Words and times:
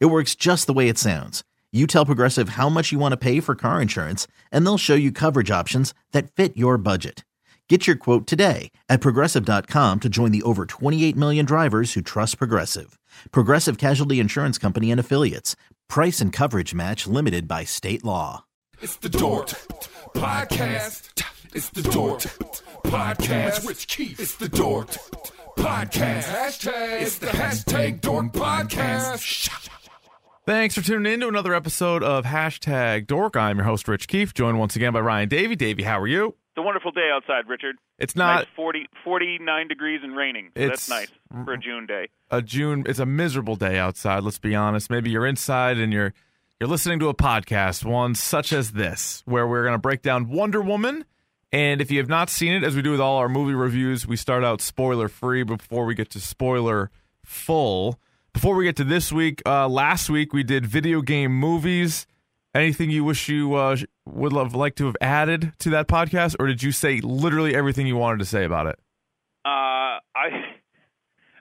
It 0.00 0.06
works 0.06 0.34
just 0.34 0.66
the 0.66 0.72
way 0.72 0.88
it 0.88 0.98
sounds. 0.98 1.42
You 1.72 1.86
tell 1.86 2.04
Progressive 2.06 2.50
how 2.50 2.68
much 2.68 2.92
you 2.92 2.98
want 2.98 3.12
to 3.12 3.16
pay 3.16 3.40
for 3.40 3.54
car 3.54 3.80
insurance, 3.80 4.26
and 4.50 4.64
they'll 4.66 4.78
show 4.78 4.94
you 4.94 5.10
coverage 5.10 5.50
options 5.50 5.94
that 6.12 6.30
fit 6.32 6.56
your 6.56 6.76
budget. 6.76 7.24
Get 7.68 7.86
your 7.86 7.96
quote 7.96 8.26
today 8.26 8.70
at 8.90 9.00
progressive.com 9.00 10.00
to 10.00 10.08
join 10.10 10.30
the 10.30 10.42
over 10.42 10.66
28 10.66 11.16
million 11.16 11.46
drivers 11.46 11.94
who 11.94 12.02
trust 12.02 12.36
Progressive. 12.36 12.98
Progressive 13.30 13.78
Casualty 13.78 14.20
Insurance 14.20 14.58
Company 14.58 14.90
and 14.90 15.00
Affiliates. 15.00 15.56
Price 15.88 16.20
and 16.20 16.34
coverage 16.34 16.74
match 16.74 17.06
limited 17.06 17.48
by 17.48 17.64
state 17.64 18.04
law. 18.04 18.44
It's 18.82 18.96
the 18.96 19.08
Dork 19.08 19.46
Podcast. 20.14 21.24
It's 21.54 21.70
the 21.70 21.82
Dork 21.82 22.20
Podcast. 22.84 23.66
Rich 23.66 23.88
Keefe. 23.88 24.20
It's 24.20 24.34
the 24.34 24.50
Dork 24.50 24.88
Podcast. 25.56 26.24
Hashtag. 26.24 27.00
It's 27.00 27.18
the 27.18 27.28
hashtag 27.28 28.02
Dork 28.02 28.32
Podcast. 28.32 29.78
Thanks 30.44 30.74
for 30.74 30.82
tuning 30.82 31.12
in 31.12 31.20
to 31.20 31.28
another 31.28 31.54
episode 31.54 32.02
of 32.02 32.24
Hashtag 32.24 33.06
Dork. 33.06 33.36
I'm 33.36 33.58
your 33.58 33.64
host, 33.64 33.86
Rich 33.86 34.08
Keefe, 34.08 34.34
joined 34.34 34.58
once 34.58 34.74
again 34.74 34.92
by 34.92 34.98
Ryan 35.00 35.28
Davey. 35.28 35.54
Davey, 35.54 35.84
how 35.84 36.00
are 36.00 36.06
you? 36.08 36.28
It's 36.50 36.58
a 36.58 36.62
wonderful 36.62 36.90
day 36.90 37.10
outside, 37.14 37.48
Richard. 37.48 37.76
It's 37.98 38.16
not 38.16 38.40
nice 38.40 38.46
40, 38.56 38.86
49 39.04 39.68
degrees 39.68 40.00
and 40.02 40.16
raining. 40.16 40.50
So 40.56 40.62
It's- 40.62 40.86
that's 40.86 40.88
nice 40.88 41.44
for 41.44 41.52
a 41.52 41.58
June 41.58 41.86
day. 41.86 42.08
a 42.30 42.42
June. 42.42 42.82
It's 42.88 42.98
a 42.98 43.06
miserable 43.06 43.54
day 43.54 43.78
outside. 43.78 44.24
Let's 44.24 44.40
be 44.40 44.54
honest. 44.54 44.90
Maybe 44.90 45.10
you're 45.10 45.26
inside 45.26 45.78
and 45.78 45.92
you're 45.92 46.12
you're 46.60 46.68
listening 46.68 46.98
to 47.00 47.08
a 47.08 47.14
podcast, 47.14 47.84
one 47.84 48.14
such 48.14 48.52
as 48.52 48.72
this, 48.72 49.22
where 49.24 49.48
we're 49.48 49.62
going 49.64 49.74
to 49.74 49.78
break 49.80 50.00
down 50.02 50.28
Wonder 50.28 50.60
Woman. 50.60 51.04
And 51.52 51.80
if 51.80 51.90
you 51.90 51.98
have 51.98 52.08
not 52.08 52.30
seen 52.30 52.52
it, 52.52 52.62
as 52.62 52.76
we 52.76 52.82
do 52.82 52.92
with 52.92 53.00
all 53.00 53.16
our 53.18 53.28
movie 53.28 53.54
reviews, 53.54 54.06
we 54.06 54.16
start 54.16 54.44
out 54.44 54.60
spoiler 54.60 55.08
free 55.08 55.42
before 55.42 55.84
we 55.86 55.94
get 55.96 56.10
to 56.10 56.20
spoiler 56.20 56.90
full. 57.24 57.98
Before 58.34 58.54
we 58.56 58.64
get 58.64 58.76
to 58.76 58.84
this 58.84 59.12
week, 59.12 59.42
uh, 59.46 59.68
last 59.68 60.08
week 60.10 60.32
we 60.32 60.42
did 60.42 60.64
video 60.66 61.02
game 61.02 61.32
movies. 61.38 62.06
Anything 62.54 62.90
you 62.90 63.04
wish 63.04 63.28
you 63.28 63.54
uh, 63.54 63.76
would 64.06 64.32
have 64.32 64.54
liked 64.54 64.78
to 64.78 64.86
have 64.86 64.96
added 65.00 65.52
to 65.60 65.70
that 65.70 65.86
podcast, 65.88 66.36
or 66.38 66.46
did 66.46 66.62
you 66.62 66.72
say 66.72 67.00
literally 67.00 67.54
everything 67.54 67.86
you 67.86 67.96
wanted 67.96 68.18
to 68.18 68.24
say 68.26 68.44
about 68.44 68.66
it? 68.66 68.78
Uh, 69.44 69.48
I, 69.48 70.00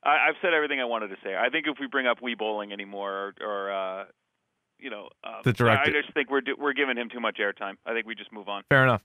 I, 0.04 0.10
I've 0.30 0.36
said 0.42 0.54
everything 0.54 0.80
I 0.80 0.86
wanted 0.86 1.08
to 1.10 1.18
say. 1.24 1.36
I 1.36 1.50
think 1.50 1.66
if 1.68 1.78
we 1.80 1.88
bring 1.88 2.08
up 2.08 2.20
Wii 2.22 2.38
Bowling 2.38 2.72
anymore, 2.72 3.34
or, 3.42 3.46
or 3.46 3.72
uh, 3.72 4.06
you 4.80 4.90
know, 4.90 5.10
uh, 5.24 5.42
The 5.44 5.54
director- 5.54 5.92
I 5.98 6.02
just 6.02 6.14
think 6.14 6.30
we're 6.30 6.42
do- 6.42 6.56
we're 6.58 6.74
giving 6.74 6.98
him 6.98 7.10
too 7.10 7.20
much 7.20 7.38
airtime. 7.40 7.74
I 7.86 7.94
think 7.94 8.06
we 8.06 8.16
just 8.16 8.32
move 8.32 8.48
on. 8.48 8.64
Fair 8.70 8.84
enough. 8.84 9.02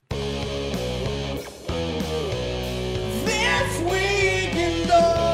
This 3.25 3.79
week 3.81 4.55
in 4.55 4.87
Dork. 4.87 5.26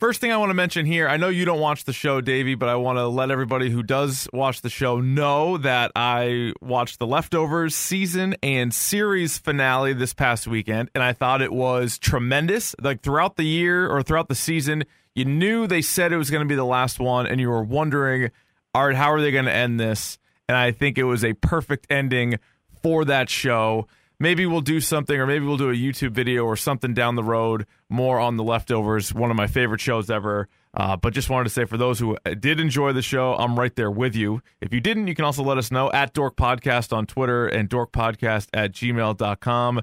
First 0.00 0.22
thing 0.22 0.32
I 0.32 0.38
want 0.38 0.48
to 0.48 0.54
mention 0.54 0.86
here, 0.86 1.06
I 1.06 1.18
know 1.18 1.28
you 1.28 1.44
don't 1.44 1.60
watch 1.60 1.84
the 1.84 1.92
show, 1.92 2.22
Davey, 2.22 2.54
but 2.54 2.70
I 2.70 2.76
want 2.76 2.96
to 2.96 3.06
let 3.06 3.30
everybody 3.30 3.68
who 3.68 3.82
does 3.82 4.26
watch 4.32 4.62
the 4.62 4.70
show 4.70 4.98
know 4.98 5.58
that 5.58 5.92
I 5.94 6.54
watched 6.62 6.98
the 6.98 7.06
Leftovers 7.06 7.76
season 7.76 8.34
and 8.42 8.72
series 8.72 9.36
finale 9.36 9.92
this 9.92 10.14
past 10.14 10.46
weekend, 10.46 10.90
and 10.94 11.04
I 11.04 11.12
thought 11.12 11.42
it 11.42 11.52
was 11.52 11.98
tremendous. 11.98 12.74
Like 12.80 13.02
throughout 13.02 13.36
the 13.36 13.44
year 13.44 13.90
or 13.90 14.02
throughout 14.02 14.28
the 14.28 14.34
season, 14.34 14.84
you 15.14 15.26
knew 15.26 15.66
they 15.66 15.82
said 15.82 16.14
it 16.14 16.16
was 16.16 16.30
going 16.30 16.44
to 16.44 16.48
be 16.48 16.54
the 16.54 16.64
last 16.64 16.98
one, 16.98 17.26
and 17.26 17.38
you 17.38 17.50
were 17.50 17.62
wondering, 17.62 18.30
all 18.74 18.86
right, 18.86 18.96
how 18.96 19.12
are 19.12 19.20
they 19.20 19.30
going 19.30 19.44
to 19.44 19.52
end 19.54 19.78
this? 19.78 20.16
And 20.48 20.56
I 20.56 20.72
think 20.72 20.96
it 20.96 21.04
was 21.04 21.22
a 21.22 21.34
perfect 21.34 21.86
ending 21.90 22.38
for 22.82 23.04
that 23.04 23.28
show 23.28 23.86
maybe 24.20 24.46
we'll 24.46 24.60
do 24.60 24.78
something 24.78 25.18
or 25.18 25.26
maybe 25.26 25.44
we'll 25.44 25.56
do 25.56 25.70
a 25.70 25.74
YouTube 25.74 26.12
video 26.12 26.44
or 26.44 26.54
something 26.54 26.94
down 26.94 27.16
the 27.16 27.24
road 27.24 27.66
more 27.88 28.20
on 28.20 28.36
the 28.36 28.44
leftovers 28.44 29.12
one 29.12 29.30
of 29.32 29.36
my 29.36 29.48
favorite 29.48 29.80
shows 29.80 30.08
ever 30.10 30.48
uh, 30.74 30.96
but 30.96 31.12
just 31.12 31.28
wanted 31.28 31.44
to 31.44 31.50
say 31.50 31.64
for 31.64 31.76
those 31.76 31.98
who 31.98 32.16
did 32.38 32.60
enjoy 32.60 32.92
the 32.92 33.02
show 33.02 33.34
I'm 33.34 33.58
right 33.58 33.74
there 33.74 33.90
with 33.90 34.14
you 34.14 34.40
if 34.60 34.72
you 34.72 34.80
didn't 34.80 35.08
you 35.08 35.16
can 35.16 35.24
also 35.24 35.42
let 35.42 35.58
us 35.58 35.72
know 35.72 35.90
at 35.90 36.12
dork 36.12 36.36
podcast 36.36 36.96
on 36.96 37.06
Twitter 37.06 37.48
and 37.48 37.68
dorkpodcast 37.68 38.48
at 38.54 38.72
gmail.com 38.72 39.80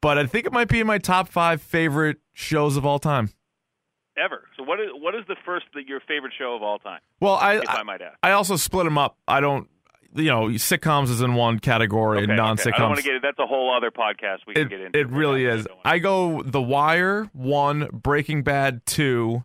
but 0.00 0.18
I 0.18 0.26
think 0.26 0.46
it 0.46 0.52
might 0.52 0.68
be 0.68 0.80
in 0.80 0.86
my 0.86 0.98
top 0.98 1.28
five 1.28 1.60
favorite 1.60 2.18
shows 2.32 2.76
of 2.76 2.86
all 2.86 3.00
time 3.00 3.30
Ever. 4.16 4.42
So 4.58 4.64
what 4.64 4.80
is 4.80 4.88
what 4.92 5.14
is 5.14 5.22
the 5.28 5.36
first 5.46 5.66
your 5.86 6.00
favorite 6.00 6.34
show 6.36 6.54
of 6.54 6.62
all 6.62 6.78
time? 6.78 7.00
well 7.20 7.34
I 7.34 7.58
If 7.58 7.68
I 7.70 7.82
might 7.84 8.02
ask. 8.02 8.18
I 8.22 8.32
also 8.32 8.56
split 8.56 8.84
them 8.84 8.98
up 8.98 9.16
I 9.26 9.40
don't 9.40 9.68
you 10.14 10.24
know 10.30 10.46
sitcoms 10.48 11.08
is 11.10 11.20
in 11.22 11.34
one 11.34 11.58
category 11.58 12.18
Okay, 12.18 12.24
and 12.32 12.36
non-sitcoms 12.36 12.74
I 12.74 12.78
don't 12.78 12.88
want 12.90 12.98
to 13.00 13.04
get 13.04 13.14
it. 13.14 13.22
That's 13.22 13.38
a 13.38 13.46
whole 13.46 13.74
other 13.74 13.90
podcast 13.90 14.38
we 14.46 14.54
can 14.54 14.64
it, 14.66 14.68
get 14.70 14.80
into. 14.80 14.98
it 14.98 15.08
really 15.10 15.44
is. 15.44 15.66
I 15.84 15.98
go 15.98 16.42
The 16.42 16.60
Wire 16.62 17.24
one, 17.32 17.88
Breaking 17.92 18.42
Bad 18.42 18.84
two, 18.86 19.44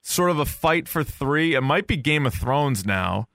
sort 0.00 0.30
of 0.30 0.38
a 0.38 0.44
fight 0.46 0.88
for 0.88 1.04
three. 1.04 1.54
It 1.54 1.60
might 1.60 1.86
be 1.86 1.96
Game 1.96 2.26
of 2.26 2.34
Thrones 2.34 2.86
now, 2.86 3.28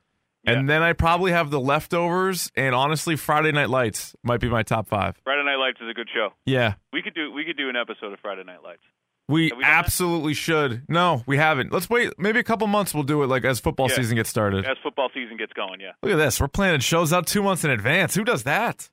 and 0.45 0.61
Yeah. 0.67 0.73
then 0.73 0.81
I 0.81 0.93
probably 0.93 1.31
have 1.31 1.51
The 1.51 1.59
Leftovers, 1.59 2.51
and 2.55 2.73
honestly, 2.73 3.15
Friday 3.15 3.51
Night 3.51 3.69
Lights 3.69 4.15
might 4.23 4.39
be 4.39 4.49
my 4.49 4.63
top 4.63 4.87
five. 4.87 5.15
Friday 5.23 5.43
Night 5.43 5.55
Lights 5.57 5.79
is 5.81 5.89
a 5.89 5.93
good 5.93 6.09
show. 6.13 6.33
Yeah, 6.45 6.73
We 6.91 7.01
could 7.01 7.13
do 7.13 7.31
we 7.31 7.45
could 7.45 7.57
do 7.57 7.69
an 7.69 7.75
episode 7.75 8.13
of 8.13 8.19
Friday 8.19 8.43
Night 8.43 8.63
Lights. 8.63 8.81
We, 9.27 9.51
we 9.55 9.61
that? 9.63 9.69
absolutely 9.85 10.33
should. 10.33 10.83
No, 10.89 11.23
we 11.25 11.37
haven't. 11.37 11.71
Let's 11.71 11.89
wait. 11.89 12.13
Maybe 12.17 12.39
a 12.39 12.43
couple 12.43 12.67
months. 12.67 12.93
We'll 12.93 13.03
do 13.03 13.23
it 13.23 13.27
like 13.27 13.45
as 13.45 13.59
football 13.59 13.87
Yeah. 13.89 13.95
season 13.95 14.15
gets 14.15 14.29
started. 14.29 14.65
As 14.65 14.77
football 14.83 15.09
season 15.13 15.37
gets 15.37 15.53
going, 15.53 15.79
yeah. 15.79 15.91
Look 16.01 16.11
at 16.11 16.17
this. 16.17 16.39
We're 16.41 16.47
planning 16.47 16.79
shows 16.81 17.13
out 17.13 17.25
two 17.27 17.41
months 17.43 17.63
in 17.63 17.71
advance. 17.71 18.15
Who 18.15 18.23
does 18.23 18.43
that? 18.43 18.89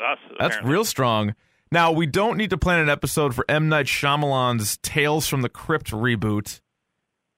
Us, 0.00 0.18
That's 0.38 0.54
apparently. 0.56 0.72
real 0.72 0.84
strong. 0.84 1.34
Now 1.70 1.92
we 1.92 2.06
don't 2.06 2.36
need 2.36 2.50
to 2.50 2.58
plan 2.58 2.78
an 2.80 2.88
episode 2.88 3.34
for 3.34 3.44
M 3.48 3.68
Night 3.68 3.86
Shyamalan's 3.86 4.78
Tales 4.78 5.26
from 5.28 5.42
the 5.42 5.48
Crypt 5.48 5.90
reboot. 5.90 6.60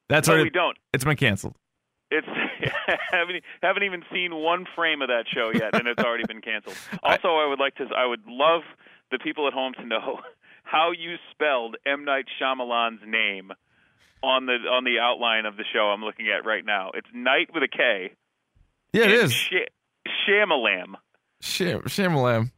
That's 0.08 0.28
No, 0.28 0.34
already 0.34 0.46
we 0.46 0.50
don't. 0.50 0.76
it's 0.92 1.04
been 1.04 1.16
canceled. 1.16 1.56
It's 2.10 2.26
haven't 3.12 3.42
haven't 3.62 3.82
even 3.84 4.02
seen 4.12 4.34
one 4.34 4.66
frame 4.74 5.00
of 5.02 5.08
that 5.08 5.24
show 5.32 5.50
yet, 5.54 5.74
and 5.74 5.86
it's 5.88 6.02
already 6.02 6.24
been 6.26 6.40
canceled. 6.40 6.76
Also, 7.02 7.28
I 7.28 7.46
would 7.48 7.58
like 7.60 7.74
to. 7.76 7.86
I 7.96 8.04
would 8.06 8.26
love 8.26 8.62
the 9.10 9.18
people 9.18 9.46
at 9.46 9.52
home 9.52 9.72
to 9.74 9.84
know 9.86 10.20
how 10.70 10.92
you 10.92 11.16
spelled 11.32 11.76
M 11.86 12.04
Night 12.04 12.26
Shyamalan's 12.40 13.00
name 13.06 13.50
on 14.22 14.46
the 14.46 14.52
on 14.70 14.84
the 14.84 14.98
outline 15.00 15.46
of 15.46 15.56
the 15.56 15.64
show 15.72 15.80
I'm 15.92 16.02
looking 16.02 16.28
at 16.28 16.44
right 16.46 16.64
now. 16.64 16.90
It's 16.94 17.08
Night 17.12 17.48
with 17.52 17.62
a 17.62 17.68
K. 17.68 18.12
Yeah, 18.92 19.04
it 19.04 19.10
is. 19.12 19.32
Sh- 19.32 19.68
Shamalam. 20.28 20.94
Sham- 21.40 21.82
Shamalam. 21.82 22.50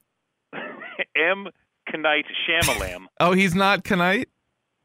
M. 1.17 1.49
Knight 1.95 2.27
Shamalam. 2.49 3.07
Oh, 3.21 3.33
he's 3.33 3.55
not 3.55 3.89
Knight. 3.89 4.29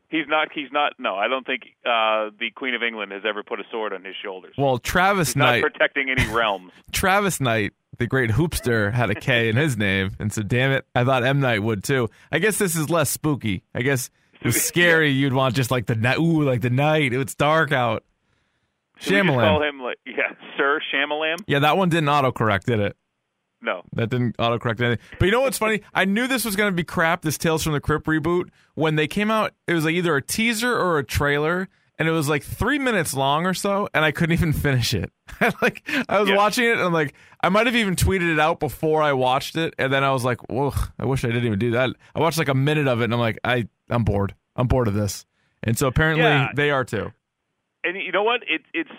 He's 0.10 0.26
not. 0.28 0.50
He's 0.54 0.72
not. 0.72 0.94
No, 0.98 1.16
I 1.16 1.28
don't 1.28 1.46
think 1.46 1.64
uh, 1.86 2.30
the 2.40 2.50
Queen 2.56 2.74
of 2.74 2.82
England 2.82 3.12
has 3.12 3.24
ever 3.28 3.44
put 3.44 3.60
a 3.60 3.64
sword 3.72 3.92
on 3.94 4.04
his 4.06 4.16
shoulders. 4.24 4.56
Well, 4.58 4.78
Travis 4.78 5.30
He's 5.30 5.36
not 5.36 5.46
Knight. 5.52 5.62
protecting 5.64 6.10
any 6.10 6.26
realms. 6.34 6.72
Travis 6.92 7.42
Knight, 7.42 7.74
the 7.98 8.08
great 8.08 8.30
hoopster, 8.32 8.94
had 8.94 9.10
a 9.10 9.16
K 9.16 9.50
in 9.50 9.58
his 9.58 9.76
name, 9.78 10.12
and 10.20 10.32
so 10.32 10.44
damn 10.44 10.72
it, 10.72 10.86
I 10.96 11.04
thought 11.04 11.24
M 11.24 11.40
Night 11.42 11.62
would 11.62 11.84
too. 11.84 12.10
I 12.32 12.40
guess 12.40 12.58
this 12.58 12.76
is 12.76 12.90
less 12.90 13.10
spooky. 13.10 13.64
I 13.76 13.82
guess 13.82 14.10
it 14.40 14.46
was 14.46 14.62
scary. 14.66 15.10
You'd 15.12 15.34
want 15.34 15.56
just 15.56 15.72
like 15.72 15.88
the 15.88 15.96
night. 15.96 16.20
Ooh, 16.20 16.42
like 16.44 16.62
the 16.62 16.70
night. 16.70 17.12
It's 17.14 17.36
dark 17.36 17.74
out. 17.74 18.04
Should 19.00 19.26
we 19.26 19.30
call 19.34 19.62
him 19.62 19.80
like 19.82 19.98
yeah, 20.06 20.34
Sir 20.58 20.80
Shamalam? 20.94 21.38
Yeah, 21.48 21.60
that 21.60 21.78
one 21.78 21.90
didn't 21.90 22.10
autocorrect, 22.10 22.64
did 22.64 22.80
it? 22.80 22.96
No. 23.62 23.82
That 23.94 24.10
didn't 24.10 24.38
autocorrect 24.38 24.80
anything. 24.82 25.04
But 25.20 25.26
you 25.26 25.32
know 25.32 25.42
what's 25.42 25.58
funny? 25.58 25.82
I 25.94 26.06
knew 26.06 26.28
this 26.28 26.46
was 26.46 26.56
going 26.56 26.72
to 26.72 26.76
be 26.76 26.84
crap, 26.84 27.22
this 27.24 27.38
Tales 27.38 27.64
from 27.64 27.74
the 27.74 27.80
Crypt 27.80 28.06
reboot. 28.06 28.50
When 28.76 28.96
they 28.96 29.08
came 29.08 29.32
out, 29.32 29.54
it 29.68 29.74
was 29.74 29.84
like 29.86 29.96
either 29.96 30.16
a 30.16 30.22
teaser 30.22 30.72
or 30.78 31.00
a 31.00 31.04
trailer, 31.04 31.68
and 31.98 32.08
it 32.08 32.12
was 32.12 32.30
like 32.30 32.44
three 32.44 32.78
minutes 32.78 33.16
long 33.16 33.46
or 33.48 33.56
so, 33.56 33.90
and 33.96 34.06
I 34.06 34.12
couldn't 34.12 34.34
even 34.34 34.54
finish 34.68 34.94
it. 34.94 35.12
like 35.62 35.82
I 36.08 36.20
was 36.20 36.30
Yeah. 36.30 36.36
watching 36.36 36.66
it, 36.66 36.74
and 36.74 36.82
I'm 36.82 36.94
like, 36.94 37.16
I 37.42 37.50
might 37.50 37.66
have 37.66 37.76
even 37.76 37.96
tweeted 37.96 38.32
it 38.32 38.40
out 38.40 38.60
before 38.60 39.02
I 39.02 39.14
watched 39.14 39.56
it, 39.56 39.74
and 39.80 39.92
then 39.92 40.04
I 40.04 40.12
was 40.12 40.24
like, 40.24 40.50
whoa, 40.52 40.74
I 41.00 41.06
wish 41.06 41.24
I 41.24 41.28
didn't 41.30 41.46
even 41.46 41.60
do 41.60 41.72
that. 41.72 41.90
I 42.16 42.20
watched 42.20 42.38
like 42.38 42.50
a 42.50 42.56
minute 42.56 42.88
of 42.88 43.02
it, 43.02 43.06
and 43.06 43.14
I'm 43.14 43.20
like, 43.20 43.40
I, 43.44 43.68
I'm 43.90 44.04
bored. 44.04 44.36
I'm 44.56 44.68
bored 44.68 44.88
of 44.88 44.94
this. 44.94 45.26
And 45.64 45.76
so 45.78 45.88
apparently 45.88 46.24
Yeah. 46.24 46.50
they 46.56 46.70
are 46.70 46.84
too. 46.86 47.12
And 47.84 47.98
you 47.98 48.12
know 48.12 48.24
what? 48.24 48.42
It, 48.48 48.62
it's 48.74 48.90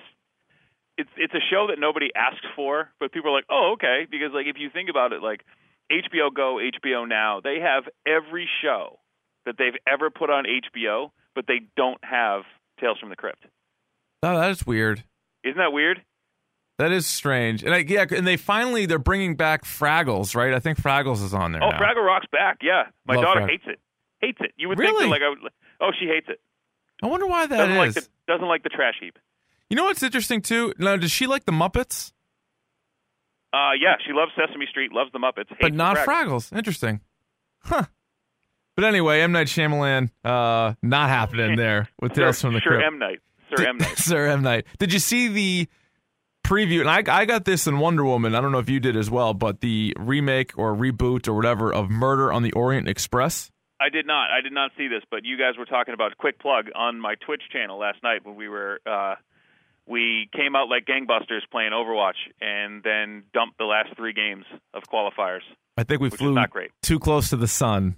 it's 0.99 1.09
it's 1.17 1.33
a 1.33 1.41
show 1.51 1.69
that 1.69 1.79
nobody 1.79 2.11
asked 2.15 2.45
for, 2.55 2.91
but 3.01 3.13
people 3.13 3.31
are 3.31 3.35
like, 3.35 3.47
oh, 3.49 3.73
okay, 3.75 4.07
because 4.11 4.33
like 4.35 4.47
if 4.47 4.57
you 4.59 4.69
think 4.71 4.91
about 4.91 5.13
it, 5.15 5.23
like 5.23 5.41
HBO 5.91 6.35
Go, 6.35 6.57
HBO 6.59 7.09
Now, 7.09 7.41
they 7.43 7.61
have 7.61 7.85
every 8.07 8.47
show 8.63 8.99
that 9.47 9.55
they've 9.59 9.77
ever 9.91 10.11
put 10.11 10.29
on 10.29 10.45
HBO, 10.45 11.11
but 11.35 11.47
they 11.49 11.61
don't 11.77 12.03
have 12.05 12.43
Tales 12.81 12.99
from 12.99 13.09
the 13.09 13.17
Crypt. 13.17 13.47
Oh, 14.23 14.39
that 14.39 14.51
is 14.51 14.67
weird. 14.67 15.05
Isn't 15.45 15.57
that 15.59 15.73
weird? 15.73 16.03
That 16.79 16.93
is 16.93 17.07
strange. 17.07 17.65
And 17.65 17.75
I, 17.75 17.79
yeah, 17.79 18.05
and 18.15 18.27
they 18.27 18.37
finally 18.37 18.87
they're 18.87 18.99
bringing 18.99 19.35
back 19.37 19.65
Fraggles, 19.65 20.37
right? 20.37 20.53
I 20.53 20.61
think 20.61 20.79
Fraggles 20.81 21.25
is 21.25 21.33
on 21.35 21.53
there. 21.53 21.63
Oh, 21.63 21.71
now. 21.71 21.79
Fraggle 21.79 22.05
Rock's 22.07 22.27
back. 22.31 22.59
Yeah, 22.63 22.85
my 23.07 23.15
Love 23.15 23.25
daughter 23.25 23.47
hates 23.49 23.65
it. 23.67 23.81
Hates 24.21 24.39
it. 24.41 24.53
You 24.57 24.69
would 24.69 24.79
Really? 24.79 24.91
think 24.91 25.01
that 25.01 25.09
like 25.11 25.23
I 25.23 25.29
would. 25.31 25.39
Oh, 25.81 25.91
she 25.99 26.07
hates 26.07 26.27
it. 26.29 26.41
I 27.03 27.07
wonder 27.07 27.27
why 27.27 27.47
that 27.47 27.57
Doesn't 27.57 27.77
like 27.77 27.89
is. 27.91 27.95
the 27.95 28.09
doesn't 28.27 28.47
like 28.49 28.63
the 28.65 28.69
trash 28.69 28.95
heap. 29.01 29.17
You 29.71 29.77
know 29.77 29.85
what's 29.85 30.03
interesting 30.03 30.41
too? 30.43 30.73
Now, 30.79 30.97
does 30.97 31.11
she 31.11 31.27
like 31.27 31.45
the 31.45 31.53
Muppets, 31.53 32.13
Uh, 33.53 33.73
yeah, 33.81 33.95
she 34.07 34.13
loves 34.13 34.33
Sesame 34.37 34.67
Street, 34.71 34.93
loves 34.93 35.11
the 35.13 35.19
Muppets, 35.19 35.55
but 35.61 35.73
not 35.75 35.95
the 35.97 36.01
Fraggles? 36.03 36.57
Interesting, 36.57 37.01
huh? 37.61 37.85
But 38.77 38.85
anyway, 38.85 39.21
M 39.21 39.33
Night 39.33 39.49
Shyamalan, 39.49 40.11
uh, 40.25 40.75
not 40.83 41.09
happening 41.09 41.57
there 41.57 41.89
with 42.01 42.15
Sir, 42.15 42.33
from 42.33 42.55
the 42.55 42.61
Sir 42.61 42.71
Crypt. 42.71 42.85
M 42.87 42.99
Night. 42.99 43.19
Sir 43.55 43.65
M 43.69 43.79
Night. 43.79 43.99
Sir 43.99 44.27
M 44.27 44.43
Night. 44.43 44.67
Did 44.79 44.93
you 44.93 44.99
see 45.01 45.29
the 45.29 45.69
preview? 46.47 46.81
And 46.81 46.89
I, 46.91 47.03
I 47.21 47.25
got 47.25 47.45
this 47.45 47.67
in 47.67 47.79
Wonder 47.79 48.05
Woman. 48.05 48.35
I 48.35 48.41
don't 48.41 48.53
know 48.53 48.59
if 48.61 48.71
you 48.71 48.79
did 48.81 48.97
as 48.97 49.11
well, 49.11 49.35
but 49.35 49.61
the 49.61 49.95
remake 49.99 50.57
or 50.57 50.75
reboot 50.75 51.27
or 51.29 51.35
whatever 51.35 51.73
of 51.75 51.91
Murder 51.91 52.33
on 52.33 52.43
the 52.43 52.53
Orient 52.53 52.89
Express. 52.89 53.51
I 53.81 53.89
did 53.91 54.07
not. 54.07 54.31
I 54.31 54.41
did 54.41 54.53
not 54.53 54.71
see 54.77 54.89
this, 54.89 55.03
but 55.11 55.25
you 55.25 55.37
guys 55.39 55.57
were 55.59 55.65
talking 55.67 55.95
about 55.95 56.17
quick 56.19 56.39
plug 56.41 56.67
on 56.75 57.01
my 57.01 57.15
Twitch 57.27 57.43
channel 57.53 57.79
last 57.79 58.03
night 58.03 58.25
when 58.25 58.35
we 58.37 58.49
were 58.49 58.81
uh 58.87 59.15
we 59.89 60.29
came 60.37 60.55
out 60.55 60.69
like 60.69 60.85
gangbusters 60.85 61.41
playing 61.51 61.73
Overwatch 61.73 62.15
and 62.41 62.83
then 62.83 63.25
dumped 63.33 63.59
the 63.59 63.65
last 63.65 63.97
3 63.97 64.13
games 64.13 64.45
of 64.75 64.83
qualifiers. 64.93 65.41
I 65.77 65.85
think 65.85 66.01
we 66.01 66.11
flew 66.11 66.35
not 66.35 66.51
great. 66.51 66.71
too 66.83 66.99
close 66.99 67.31
to 67.31 67.37
the 67.37 67.49
sun 67.49 67.97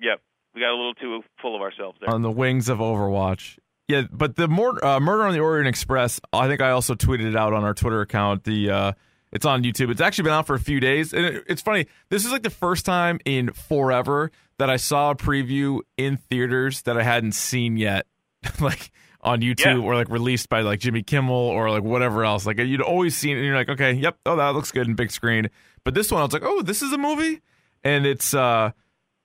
Yep. 0.00 0.20
We 0.54 0.60
got 0.60 0.70
a 0.70 0.76
little 0.76 0.94
too 0.94 1.22
full 1.40 1.56
of 1.56 1.62
ourselves 1.62 1.96
there. 2.00 2.10
on 2.10 2.22
the 2.22 2.30
wings 2.30 2.68
of 2.68 2.78
Overwatch. 2.78 3.58
Yeah, 3.88 4.02
but 4.10 4.36
the 4.36 4.48
Mur- 4.48 4.84
uh, 4.84 5.00
Murder 5.00 5.24
on 5.24 5.32
the 5.32 5.40
Orient 5.40 5.68
Express, 5.68 6.20
I 6.32 6.46
think 6.48 6.60
I 6.60 6.70
also 6.70 6.94
tweeted 6.94 7.26
it 7.26 7.36
out 7.36 7.52
on 7.52 7.64
our 7.64 7.74
Twitter 7.74 8.00
account. 8.00 8.44
The 8.44 8.70
uh, 8.70 8.92
it's 9.32 9.46
on 9.46 9.62
YouTube. 9.62 9.90
It's 9.90 10.00
actually 10.00 10.24
been 10.24 10.32
out 10.34 10.46
for 10.46 10.54
a 10.54 10.60
few 10.60 10.78
days, 10.78 11.12
and 11.12 11.24
it, 11.24 11.44
it's 11.48 11.62
funny. 11.62 11.86
This 12.10 12.24
is 12.24 12.32
like 12.32 12.42
the 12.42 12.50
first 12.50 12.84
time 12.84 13.18
in 13.24 13.52
forever 13.52 14.30
that 14.58 14.68
I 14.70 14.76
saw 14.76 15.10
a 15.12 15.14
preview 15.14 15.80
in 15.96 16.16
theaters 16.16 16.82
that 16.82 16.98
I 16.98 17.02
hadn't 17.02 17.32
seen 17.32 17.76
yet, 17.76 18.06
like 18.60 18.90
on 19.22 19.40
YouTube 19.40 19.64
Yeah. 19.64 19.78
or 19.78 19.94
like 19.94 20.08
released 20.08 20.48
by 20.48 20.60
like 20.62 20.80
Jimmy 20.80 21.02
Kimmel 21.02 21.34
or 21.36 21.70
like 21.70 21.82
whatever 21.82 22.24
else. 22.24 22.44
Like 22.46 22.58
you'd 22.58 22.80
always 22.82 23.16
seen 23.16 23.36
it, 23.36 23.40
and 23.40 23.46
you're 23.46 23.56
like, 23.56 23.68
okay, 23.68 23.92
yep, 23.92 24.18
oh 24.26 24.36
that 24.36 24.54
looks 24.54 24.70
good 24.72 24.86
in 24.88 24.94
big 24.94 25.10
screen. 25.10 25.48
But 25.84 25.94
this 25.94 26.10
one, 26.10 26.20
I 26.20 26.24
was 26.24 26.32
like, 26.32 26.44
oh, 26.44 26.62
this 26.62 26.82
is 26.82 26.92
a 26.92 26.98
movie, 26.98 27.40
and 27.84 28.04
it's 28.06 28.34
uh 28.34 28.70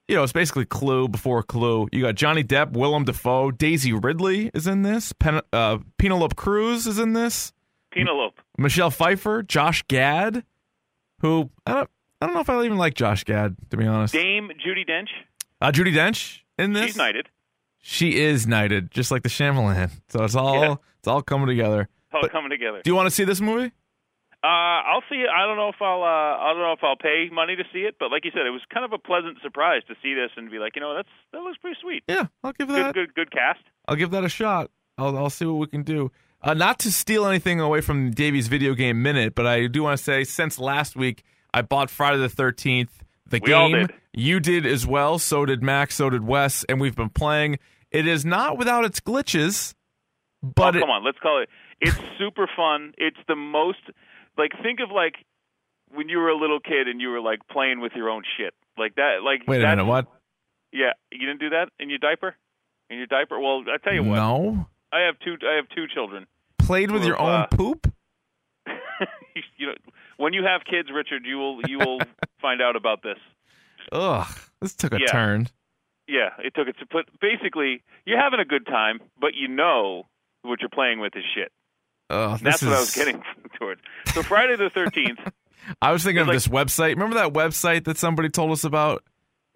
you 0.07 0.15
know, 0.15 0.23
it's 0.23 0.31
basically 0.31 0.63
Clue 0.63 1.09
before 1.09 1.43
Clue. 1.43 1.89
You 1.91 2.03
got 2.03 2.15
Johnny 2.15 2.41
Depp, 2.43 2.71
Willem 2.71 3.03
Dafoe, 3.03 3.51
Daisy 3.51 3.91
Ridley 3.91 4.49
is 4.53 4.65
in 4.65 4.81
this, 4.83 5.11
Pen- 5.11 5.41
uh, 5.51 5.79
Penelope 5.97 6.33
Cruz 6.35 6.87
is 6.87 6.97
in 6.97 7.11
this, 7.11 7.51
Penelope. 7.91 8.37
Michelle 8.57 8.89
Pfeiffer, 8.89 9.43
Josh 9.43 9.83
Gad, 9.89 10.45
who 11.19 11.49
I 11.65 11.73
don't, 11.73 11.89
I 12.21 12.25
don't 12.25 12.35
know 12.35 12.39
if 12.41 12.49
I 12.49 12.63
even 12.63 12.77
like 12.77 12.93
Josh 12.93 13.25
Gad 13.25 13.57
to 13.71 13.75
be 13.77 13.85
honest. 13.85 14.13
Dame 14.13 14.49
Judi 14.65 14.87
Dench. 14.87 15.09
Uh, 15.59 15.71
Judi 15.73 15.93
Dench 15.93 16.39
in 16.57 16.71
this. 16.71 16.85
She's 16.85 16.95
knighted. 16.97 17.27
She 17.89 18.19
is 18.19 18.45
knighted, 18.45 18.91
just 18.91 19.11
like 19.11 19.23
the 19.23 19.29
Shyamalan. 19.29 19.89
So 20.09 20.25
it's 20.25 20.35
all 20.35 20.61
Yeah. 20.61 20.75
it's 20.99 21.07
all 21.07 21.21
coming 21.21 21.47
together. 21.47 21.87
All 22.13 22.19
But- 22.21 22.31
coming 22.31 22.49
together. 22.49 22.81
Do 22.83 22.89
you 22.91 22.95
want 22.95 23.07
to 23.07 23.11
see 23.11 23.23
this 23.23 23.39
movie? 23.39 23.71
Uh, 24.43 24.47
I'll 24.47 25.03
see 25.09 25.15
it. 25.15 25.29
I 25.29 25.45
don't 25.47 25.55
know 25.55 25.69
if 25.69 25.81
I'll. 25.81 26.03
Uh, 26.03 26.37
I 26.37 26.51
don't 26.53 26.61
know 26.61 26.73
if 26.73 26.83
I'll 26.83 26.97
pay 26.97 27.29
money 27.31 27.55
to 27.55 27.63
see 27.73 27.79
it, 27.79 27.95
but 27.97 28.11
like 28.11 28.25
you 28.25 28.31
said, 28.33 28.45
it 28.45 28.49
was 28.51 28.61
kind 28.73 28.85
of 28.85 28.91
a 28.93 28.97
pleasant 28.97 29.37
surprise 29.41 29.83
to 29.87 29.95
see 30.03 30.13
this 30.13 30.29
and 30.35 30.51
be 30.51 30.59
like, 30.59 30.75
you 30.75 30.81
know, 30.81 30.95
that's 30.95 31.07
that 31.31 31.41
looks 31.41 31.57
pretty 31.59 31.77
sweet. 31.81 32.03
Yeah, 32.09 32.25
I'll 32.43 32.51
give 32.53 32.67
that. 32.67 32.93
good, 32.93 33.13
good 33.15 33.31
cast. 33.31 33.61
I'll 33.87 33.95
give 33.95 34.11
that 34.11 34.23
a 34.25 34.29
shot. 34.29 34.69
I'll, 34.97 35.17
I'll 35.17 35.29
see 35.29 35.45
what 35.45 35.55
we 35.59 35.67
can 35.67 35.83
do. 35.83 36.11
Uh, 36.41 36.53
not 36.53 36.77
to 36.79 36.91
steal 36.91 37.25
anything 37.25 37.59
away 37.61 37.79
from 37.81 38.11
Davey's 38.11 38.47
video 38.47 38.73
game 38.75 39.01
minute, 39.01 39.33
but 39.33 39.47
I 39.47 39.67
do 39.67 39.83
want 39.83 39.97
to 39.97 40.03
say 40.03 40.23
since 40.23 40.59
last 40.59 40.95
week 40.97 41.23
I 41.53 41.61
bought 41.61 41.89
Friday 41.89 42.17
the 42.17 42.29
Thirteenth, 42.29 43.03
the 43.25 43.39
We 43.41 43.47
game. 43.49 43.71
did. 43.71 43.93
You 44.13 44.39
did 44.39 44.65
as 44.65 44.85
well. 44.85 45.19
So 45.19 45.45
did 45.45 45.63
Max. 45.63 45.95
So 45.95 46.09
did 46.09 46.25
Wes, 46.27 46.63
and 46.65 46.79
we've 46.81 46.95
been 46.95 47.09
playing. 47.09 47.57
It 47.91 48.07
is 48.07 48.25
not 48.25 48.57
without 48.57 48.85
its 48.85 48.99
glitches, 48.99 49.73
but 50.41 50.75
oh, 50.75 50.77
it- 50.77 50.81
come 50.81 50.89
on, 50.89 51.05
let's 51.05 51.19
call 51.19 51.41
it. 51.41 51.49
It's 51.79 51.97
super 52.19 52.49
fun. 52.55 52.93
It's 52.97 53.17
the 53.27 53.35
most 53.35 53.79
like 54.37 54.51
think 54.61 54.79
of 54.79 54.91
like 54.91 55.15
when 55.93 56.09
you 56.09 56.17
were 56.17 56.29
a 56.29 56.37
little 56.37 56.59
kid 56.59 56.87
and 56.87 57.01
you 57.01 57.09
were 57.09 57.21
like 57.21 57.39
playing 57.49 57.79
with 57.79 57.93
your 57.95 58.09
own 58.09 58.23
shit 58.37 58.53
like 58.77 58.95
that. 58.95 59.19
Like 59.23 59.47
wait 59.47 59.63
a 59.63 59.67
minute, 59.67 59.85
what? 59.85 60.07
Yeah, 60.71 60.91
you 61.11 61.19
didn't 61.19 61.39
do 61.39 61.49
that 61.49 61.69
in 61.79 61.89
your 61.89 61.99
diaper. 61.99 62.35
In 62.89 62.97
your 62.97 63.07
diaper? 63.07 63.39
Well, 63.39 63.63
I 63.67 63.77
tell 63.83 63.93
you 63.93 64.03
what. 64.03 64.15
No, 64.15 64.67
I 64.91 65.01
have 65.01 65.15
two. 65.19 65.35
I 65.45 65.55
have 65.55 65.67
two 65.75 65.85
children. 65.93 66.27
played 66.57 66.91
with 66.91 67.03
your 67.03 67.19
own 67.19 67.41
uh, 67.41 67.47
poop. 67.47 67.91
you 69.57 69.67
know, 69.67 69.73
when 70.17 70.33
you 70.33 70.43
have 70.43 70.61
kids, 70.69 70.89
Richard, 70.93 71.25
you 71.25 71.37
will 71.37 71.61
you 71.67 71.79
will 71.79 71.99
find 72.41 72.61
out 72.61 72.75
about 72.75 73.03
this. 73.03 73.17
Ugh, 73.91 74.27
this 74.61 74.75
took 74.75 74.93
a 74.93 74.99
yeah. 74.99 75.11
turn. 75.11 75.47
Yeah, 76.07 76.29
it 76.39 76.53
took 76.55 76.67
it 76.67 76.77
to 76.79 76.85
put. 76.85 77.07
Basically, 77.19 77.83
you're 78.05 78.19
having 78.21 78.39
a 78.39 78.45
good 78.45 78.65
time, 78.65 78.99
but 79.19 79.31
you 79.35 79.47
know 79.47 80.03
what 80.41 80.61
you're 80.61 80.69
playing 80.69 80.99
with 80.99 81.15
is 81.15 81.23
shit. 81.35 81.51
Ugh, 82.09 82.39
That's 82.41 82.61
this 82.61 82.69
what 82.69 82.77
I 82.77 82.79
was 82.79 82.95
getting 82.95 83.21
towards. 83.59 83.81
So 84.13 84.23
Friday 84.23 84.55
the 84.55 84.69
Thirteenth. 84.69 85.19
I 85.81 85.91
was 85.91 86.03
thinking 86.03 86.21
of 86.21 86.29
It's 86.29 86.45
this 86.45 86.53
website. 86.53 86.91
Remember 86.91 87.15
that 87.15 87.33
website 87.33 87.83
that 87.85 87.97
somebody 87.97 88.29
told 88.29 88.51
us 88.51 88.63
about 88.63 89.03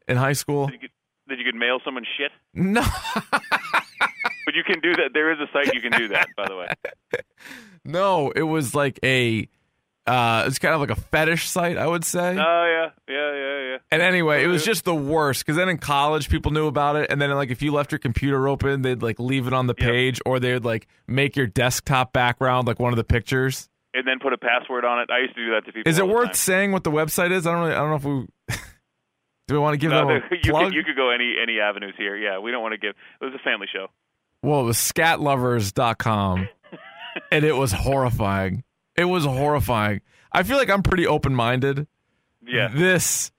in 0.10 0.18
high 0.18 0.34
school? 0.34 0.66
that 0.66 0.74
you 0.74 0.80
could, 0.80 0.90
that 1.28 1.38
you 1.38 1.46
could 1.46 1.56
mail 1.56 1.80
someone 1.86 2.04
shit, 2.18 2.32
No. 2.54 2.82
but 3.32 4.54
you 4.54 4.64
can 4.66 4.82
do 4.82 4.92
that. 4.96 5.12
There 5.14 5.32
is 5.32 5.40
a 5.40 5.48
site 5.54 5.74
you 5.74 5.80
can 5.80 5.94
do 5.94 6.10
that, 6.10 6.28
by 6.36 6.48
the 6.50 6.58
way. 6.58 6.68
No, 7.86 8.32
it 8.32 8.44
was 8.44 8.76
like 8.76 9.00
a 9.06 9.48
uh 10.12 10.44
it's 10.48 10.60
kind 10.60 10.74
of 10.76 10.82
like 10.82 10.90
a 10.90 10.96
fetish 10.96 11.48
site, 11.50 11.78
I 11.78 11.88
would 11.88 12.04
say. 12.04 12.32
Oh 12.32 12.34
yeah, 12.36 12.90
yeah, 13.08 13.34
yeah, 13.36 13.70
yeah. 13.72 13.78
and 13.92 14.02
anyway, 14.02 14.44
it 14.44 14.48
was 14.48 14.66
just 14.66 14.84
the 14.84 14.96
worst 14.96 15.46
cuz 15.46 15.56
then 15.56 15.70
in 15.70 15.78
college 15.78 16.30
people 16.30 16.52
knew 16.52 16.68
about 16.68 16.96
it 16.98 17.10
and 17.10 17.22
then 17.22 17.30
like 17.32 17.50
if 17.52 17.62
you 17.62 17.72
left 17.72 17.92
your 17.92 18.00
computer 18.00 18.48
open, 18.48 18.82
they'd 18.82 19.02
like 19.02 19.20
leave 19.20 19.48
it 19.48 19.54
on 19.54 19.68
the 19.68 19.76
Yep. 19.78 19.90
page 19.90 20.20
or 20.26 20.40
they'd 20.40 20.66
like 20.66 20.88
make 21.08 21.36
your 21.36 21.48
desktop 21.48 22.12
background 22.14 22.68
like 22.68 22.80
one 22.80 22.92
of 22.94 22.98
the 22.98 23.04
pictures. 23.06 23.70
And 23.94 24.08
then 24.08 24.20
put 24.20 24.32
a 24.34 24.38
password 24.38 24.86
on 24.86 25.00
it. 25.02 25.10
I 25.12 25.20
used 25.20 25.36
to 25.36 25.46
do 25.46 25.52
that 25.52 25.66
to 25.66 25.74
people. 25.74 25.90
Is 25.90 25.98
it 25.98 26.08
worth 26.08 26.28
time. 26.28 26.34
saying 26.36 26.72
what 26.72 26.84
the 26.86 26.92
website 26.92 27.32
is? 27.32 27.46
I 27.46 27.52
don't 27.52 27.62
really, 27.62 27.74
I 27.74 27.80
don't 27.80 27.90
know 27.90 27.96
if 27.96 28.06
we 28.50 28.56
Do 29.48 29.56
we 29.56 29.60
want 29.60 29.74
to 29.74 29.78
give 29.78 29.92
No, 29.92 30.08
them 30.08 30.22
a 30.32 30.36
you 30.44 30.52
plug? 30.52 30.66
could 30.68 30.74
you 30.76 30.84
could 30.84 30.96
go 30.96 31.10
any 31.10 31.36
any 31.42 31.60
avenues 31.60 31.94
here. 31.98 32.16
Yeah, 32.16 32.40
we 32.40 32.52
don't 32.52 32.62
want 32.62 32.72
to 32.74 32.78
give. 32.78 32.96
It 33.22 33.26
was 33.26 33.34
a 33.34 33.40
family 33.44 33.68
show. 33.72 33.88
Well, 34.44 34.62
it 34.62 34.64
was 34.64 34.78
scatlovers.com 34.78 36.48
and 37.32 37.44
it 37.46 37.56
was 37.58 37.72
horrifying. 37.74 38.64
It 39.02 39.06
was 39.06 39.26
horrifying. 39.26 40.02
I 40.32 40.44
feel 40.44 40.58
like 40.58 40.70
I'm 40.70 40.84
pretty 40.84 41.08
open-minded. 41.08 41.88
Yeah. 42.46 42.70
This 42.74 43.32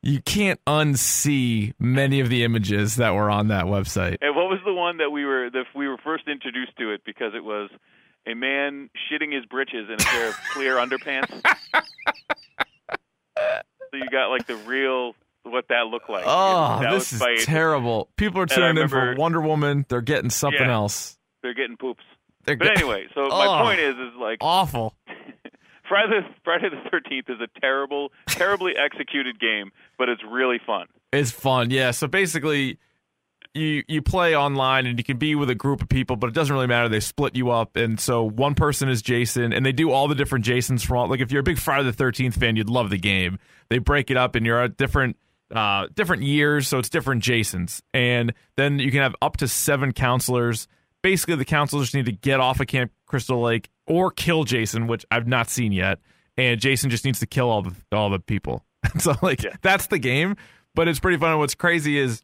you 0.00 0.20
can't 0.22 0.60
unsee 0.64 1.74
many 1.80 2.20
of 2.20 2.28
the 2.28 2.44
images 2.44 2.96
that 2.96 3.14
were 3.14 3.28
on 3.30 3.48
that 3.48 3.64
website. 3.64 4.18
And 4.20 4.34
what 4.36 4.48
was 4.48 4.60
the 4.64 4.72
one 4.72 4.98
that 4.98 5.10
we 5.10 5.24
were 5.24 5.50
that 5.50 5.64
we 5.74 5.88
were 5.88 5.98
first 6.04 6.28
introduced 6.28 6.76
to 6.78 6.92
it 6.92 7.02
because 7.04 7.32
it 7.34 7.42
was 7.42 7.68
a 8.26 8.34
man 8.34 8.90
shitting 9.10 9.34
his 9.34 9.44
britches 9.46 9.88
in 9.88 9.94
a 9.94 10.04
pair 10.04 10.28
of 10.28 10.36
clear 10.52 10.76
underpants. 10.76 11.42
so 13.36 13.94
you 13.94 14.06
got 14.10 14.28
like 14.28 14.46
the 14.46 14.56
real 14.56 15.14
what 15.42 15.66
that 15.68 15.86
looked 15.86 16.10
like. 16.10 16.24
Oh, 16.26 16.78
that 16.80 16.92
this 16.92 17.18
by, 17.18 17.30
is 17.32 17.44
terrible. 17.44 18.08
People 18.16 18.40
are 18.42 18.46
tuning 18.46 18.82
in 18.82 18.88
for 18.88 19.14
Wonder 19.16 19.40
Woman. 19.40 19.84
They're 19.88 20.00
getting 20.00 20.30
something 20.30 20.60
Yeah. 20.60 20.72
else. 20.72 21.18
They're 21.42 21.54
getting 21.54 21.76
poops. 21.76 22.04
They're 22.44 22.56
But 22.56 22.68
get- 22.68 22.78
anyway, 22.78 23.06
so 23.14 23.28
my 23.28 23.62
point 23.62 23.80
is, 23.80 23.94
is 23.94 24.14
like 24.20 24.38
awful. 24.40 24.94
Friday, 25.88 26.20
Friday 26.44 26.68
the 26.70 26.90
Thirteenth 26.90 27.28
is 27.28 27.40
a 27.40 27.60
terrible, 27.60 28.12
terribly 28.26 28.76
executed 28.76 29.40
game, 29.40 29.72
but 29.96 30.08
it's 30.08 30.22
really 30.28 30.60
fun. 30.64 30.86
It's 31.12 31.30
fun, 31.30 31.70
yeah. 31.70 31.90
So 31.92 32.06
basically, 32.06 32.78
you 33.54 33.82
you 33.88 34.02
play 34.02 34.36
online 34.36 34.86
and 34.86 34.98
you 34.98 35.04
can 35.04 35.16
be 35.16 35.34
with 35.34 35.50
a 35.50 35.54
group 35.54 35.82
of 35.82 35.88
people, 35.88 36.16
but 36.16 36.28
it 36.28 36.34
doesn't 36.34 36.54
really 36.54 36.66
matter. 36.66 36.88
They 36.88 37.00
split 37.00 37.34
you 37.34 37.50
up, 37.50 37.76
and 37.76 37.98
so 37.98 38.22
one 38.22 38.54
person 38.54 38.88
is 38.88 39.02
Jason, 39.02 39.52
and 39.52 39.64
they 39.64 39.72
do 39.72 39.90
all 39.90 40.08
the 40.08 40.14
different 40.14 40.44
Jasons 40.44 40.84
from 40.84 40.98
all. 40.98 41.08
Like 41.08 41.20
if 41.20 41.32
you're 41.32 41.40
a 41.40 41.44
big 41.44 41.58
Friday 41.58 41.84
the 41.84 41.92
Thirteenth 41.92 42.36
fan, 42.36 42.56
you'd 42.56 42.68
love 42.68 42.90
the 42.90 42.98
game. 42.98 43.38
They 43.68 43.78
break 43.78 44.10
it 44.10 44.16
up, 44.16 44.34
and 44.34 44.44
you're 44.44 44.62
at 44.62 44.76
different 44.76 45.16
uh, 45.54 45.86
different 45.94 46.22
years, 46.22 46.68
so 46.68 46.78
it's 46.78 46.88
different 46.88 47.22
Jasons, 47.22 47.82
and 47.94 48.34
then 48.56 48.78
you 48.78 48.90
can 48.90 49.00
have 49.00 49.16
up 49.22 49.38
to 49.38 49.48
seven 49.48 49.92
counselors. 49.92 50.68
Basically, 51.08 51.36
the 51.36 51.44
counselors 51.46 51.94
need 51.94 52.04
to 52.04 52.12
get 52.12 52.38
off 52.38 52.60
of 52.60 52.66
Camp 52.66 52.92
Crystal 53.06 53.40
Lake 53.40 53.70
or 53.86 54.10
kill 54.10 54.44
Jason, 54.44 54.86
which 54.88 55.06
I've 55.10 55.26
not 55.26 55.48
seen 55.48 55.72
yet, 55.72 56.00
and 56.36 56.60
Jason 56.60 56.90
just 56.90 57.02
needs 57.06 57.18
to 57.20 57.26
kill 57.26 57.48
all 57.48 57.62
the 57.62 57.74
all 57.92 58.10
the 58.10 58.18
people. 58.18 58.62
so 58.98 59.14
like 59.22 59.42
Yeah. 59.42 59.56
that's 59.62 59.86
the 59.86 59.98
game, 59.98 60.36
but 60.74 60.86
it's 60.86 61.00
pretty 61.00 61.16
fun. 61.16 61.38
What's 61.38 61.54
crazy 61.54 61.98
is 61.98 62.20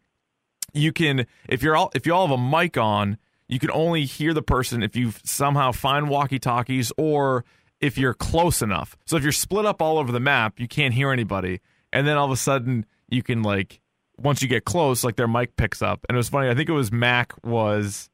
you 0.75 0.93
can 0.93 1.27
if 1.49 1.63
you're 1.63 1.75
all 1.75 1.91
if 1.95 2.05
you 2.05 2.13
all 2.13 2.29
have 2.29 2.39
a 2.39 2.43
mic 2.43 2.77
on, 2.77 3.17
you 3.49 3.59
can 3.59 3.71
only 3.71 4.05
hear 4.05 4.35
the 4.35 4.43
person 4.43 4.83
if 4.83 4.95
you 4.97 5.13
somehow 5.25 5.73
find 5.73 6.11
walkie 6.11 6.39
talkies 6.39 6.93
or 6.99 7.47
if 7.81 7.97
you're 7.97 8.13
close 8.13 8.61
enough. 8.61 8.99
So 9.07 9.17
if 9.17 9.23
you're 9.23 9.33
split 9.33 9.65
up 9.65 9.81
all 9.81 9.97
over 9.97 10.13
the 10.13 10.21
map, 10.21 10.61
you 10.61 10.69
can't 10.69 10.93
hear 10.93 11.11
anybody, 11.11 11.63
and 11.91 12.07
then 12.07 12.19
all 12.19 12.27
of 12.27 12.33
a 12.33 12.37
sudden 12.37 12.85
you 13.09 13.23
can 13.23 13.43
like 13.43 13.81
once 14.19 14.43
you 14.43 14.49
get 14.49 14.67
close, 14.67 15.03
like 15.05 15.17
their 15.17 15.27
mic 15.27 15.57
picks 15.57 15.81
up. 15.81 16.05
And 16.07 16.17
it 16.17 16.19
was 16.19 16.29
funny. 16.29 16.51
I 16.51 16.55
think 16.55 16.69
it 16.69 16.73
was 16.73 16.93
Mac 16.93 17.33
was 17.43 18.11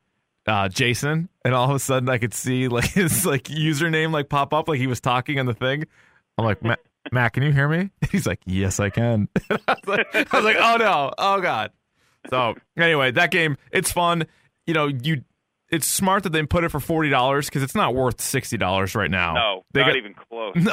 uh, 0.46 0.68
Jason, 0.68 1.28
and 1.44 1.54
all 1.54 1.68
of 1.68 1.76
a 1.76 1.78
sudden 1.78 2.08
I 2.08 2.18
could 2.18 2.34
see 2.34 2.68
like 2.68 2.84
his 2.92 3.26
like 3.26 3.44
username 3.44 4.12
like 4.12 4.28
pop 4.28 4.52
up 4.52 4.68
like 4.68 4.78
he 4.78 4.86
was 4.86 5.00
talking 5.00 5.38
on 5.38 5.46
the 5.46 5.54
thing. 5.54 5.84
I'm 6.38 6.44
like, 6.44 6.62
Matt, 6.62 6.80
Matt 7.12 7.32
can 7.34 7.42
you 7.42 7.52
hear 7.52 7.68
me? 7.68 7.90
He's 8.10 8.26
like, 8.26 8.40
Yes, 8.46 8.80
I 8.80 8.90
can. 8.90 9.28
I, 9.50 9.58
was 9.68 9.86
like, 9.86 10.06
I 10.14 10.36
was 10.36 10.44
like, 10.44 10.56
Oh 10.58 10.76
no, 10.78 11.10
oh 11.18 11.40
god. 11.40 11.72
So 12.28 12.54
anyway, 12.76 13.10
that 13.12 13.30
game 13.30 13.56
it's 13.72 13.92
fun. 13.92 14.26
You 14.66 14.74
know, 14.74 14.86
you 14.86 15.22
it's 15.70 15.86
smart 15.86 16.24
that 16.24 16.30
they 16.30 16.44
put 16.44 16.64
it 16.64 16.70
for 16.70 16.80
forty 16.80 17.10
dollars 17.10 17.46
because 17.46 17.62
it's 17.62 17.74
not 17.74 17.94
worth 17.94 18.20
sixty 18.20 18.56
dollars 18.56 18.94
right 18.94 19.10
now. 19.10 19.34
No, 19.34 19.64
they 19.72 19.80
not 19.80 19.88
got, 19.88 19.96
even 19.96 20.14
close. 20.14 20.56
No. 20.56 20.72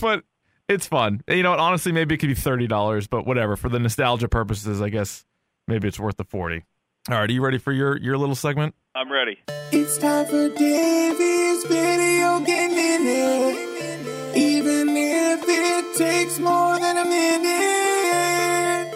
but 0.00 0.24
it's 0.68 0.86
fun. 0.86 1.22
You 1.28 1.42
know, 1.42 1.52
honestly, 1.52 1.92
maybe 1.92 2.16
it 2.16 2.18
could 2.18 2.28
be 2.28 2.34
thirty 2.34 2.66
dollars, 2.66 3.06
but 3.06 3.26
whatever. 3.26 3.56
For 3.56 3.68
the 3.68 3.78
nostalgia 3.78 4.28
purposes, 4.28 4.82
I 4.82 4.88
guess 4.88 5.24
maybe 5.68 5.88
it's 5.88 6.00
worth 6.00 6.16
the 6.16 6.24
forty. 6.24 6.64
All 7.08 7.14
right, 7.16 7.30
are 7.30 7.32
you 7.32 7.40
ready 7.40 7.58
for 7.58 7.70
your 7.70 7.96
your 7.98 8.18
little 8.18 8.34
segment? 8.34 8.74
I'm 8.96 9.12
ready. 9.12 9.38
It's 9.70 9.96
time 9.96 10.26
for 10.26 10.48
Davey's 10.48 11.64
video 11.66 12.40
game 12.40 12.74
minute. 12.74 14.36
Even 14.36 14.88
if 14.88 15.44
it 15.46 15.96
takes 15.96 16.40
more 16.40 16.80
than 16.80 16.96
a 16.96 17.04
minute. 17.04 18.92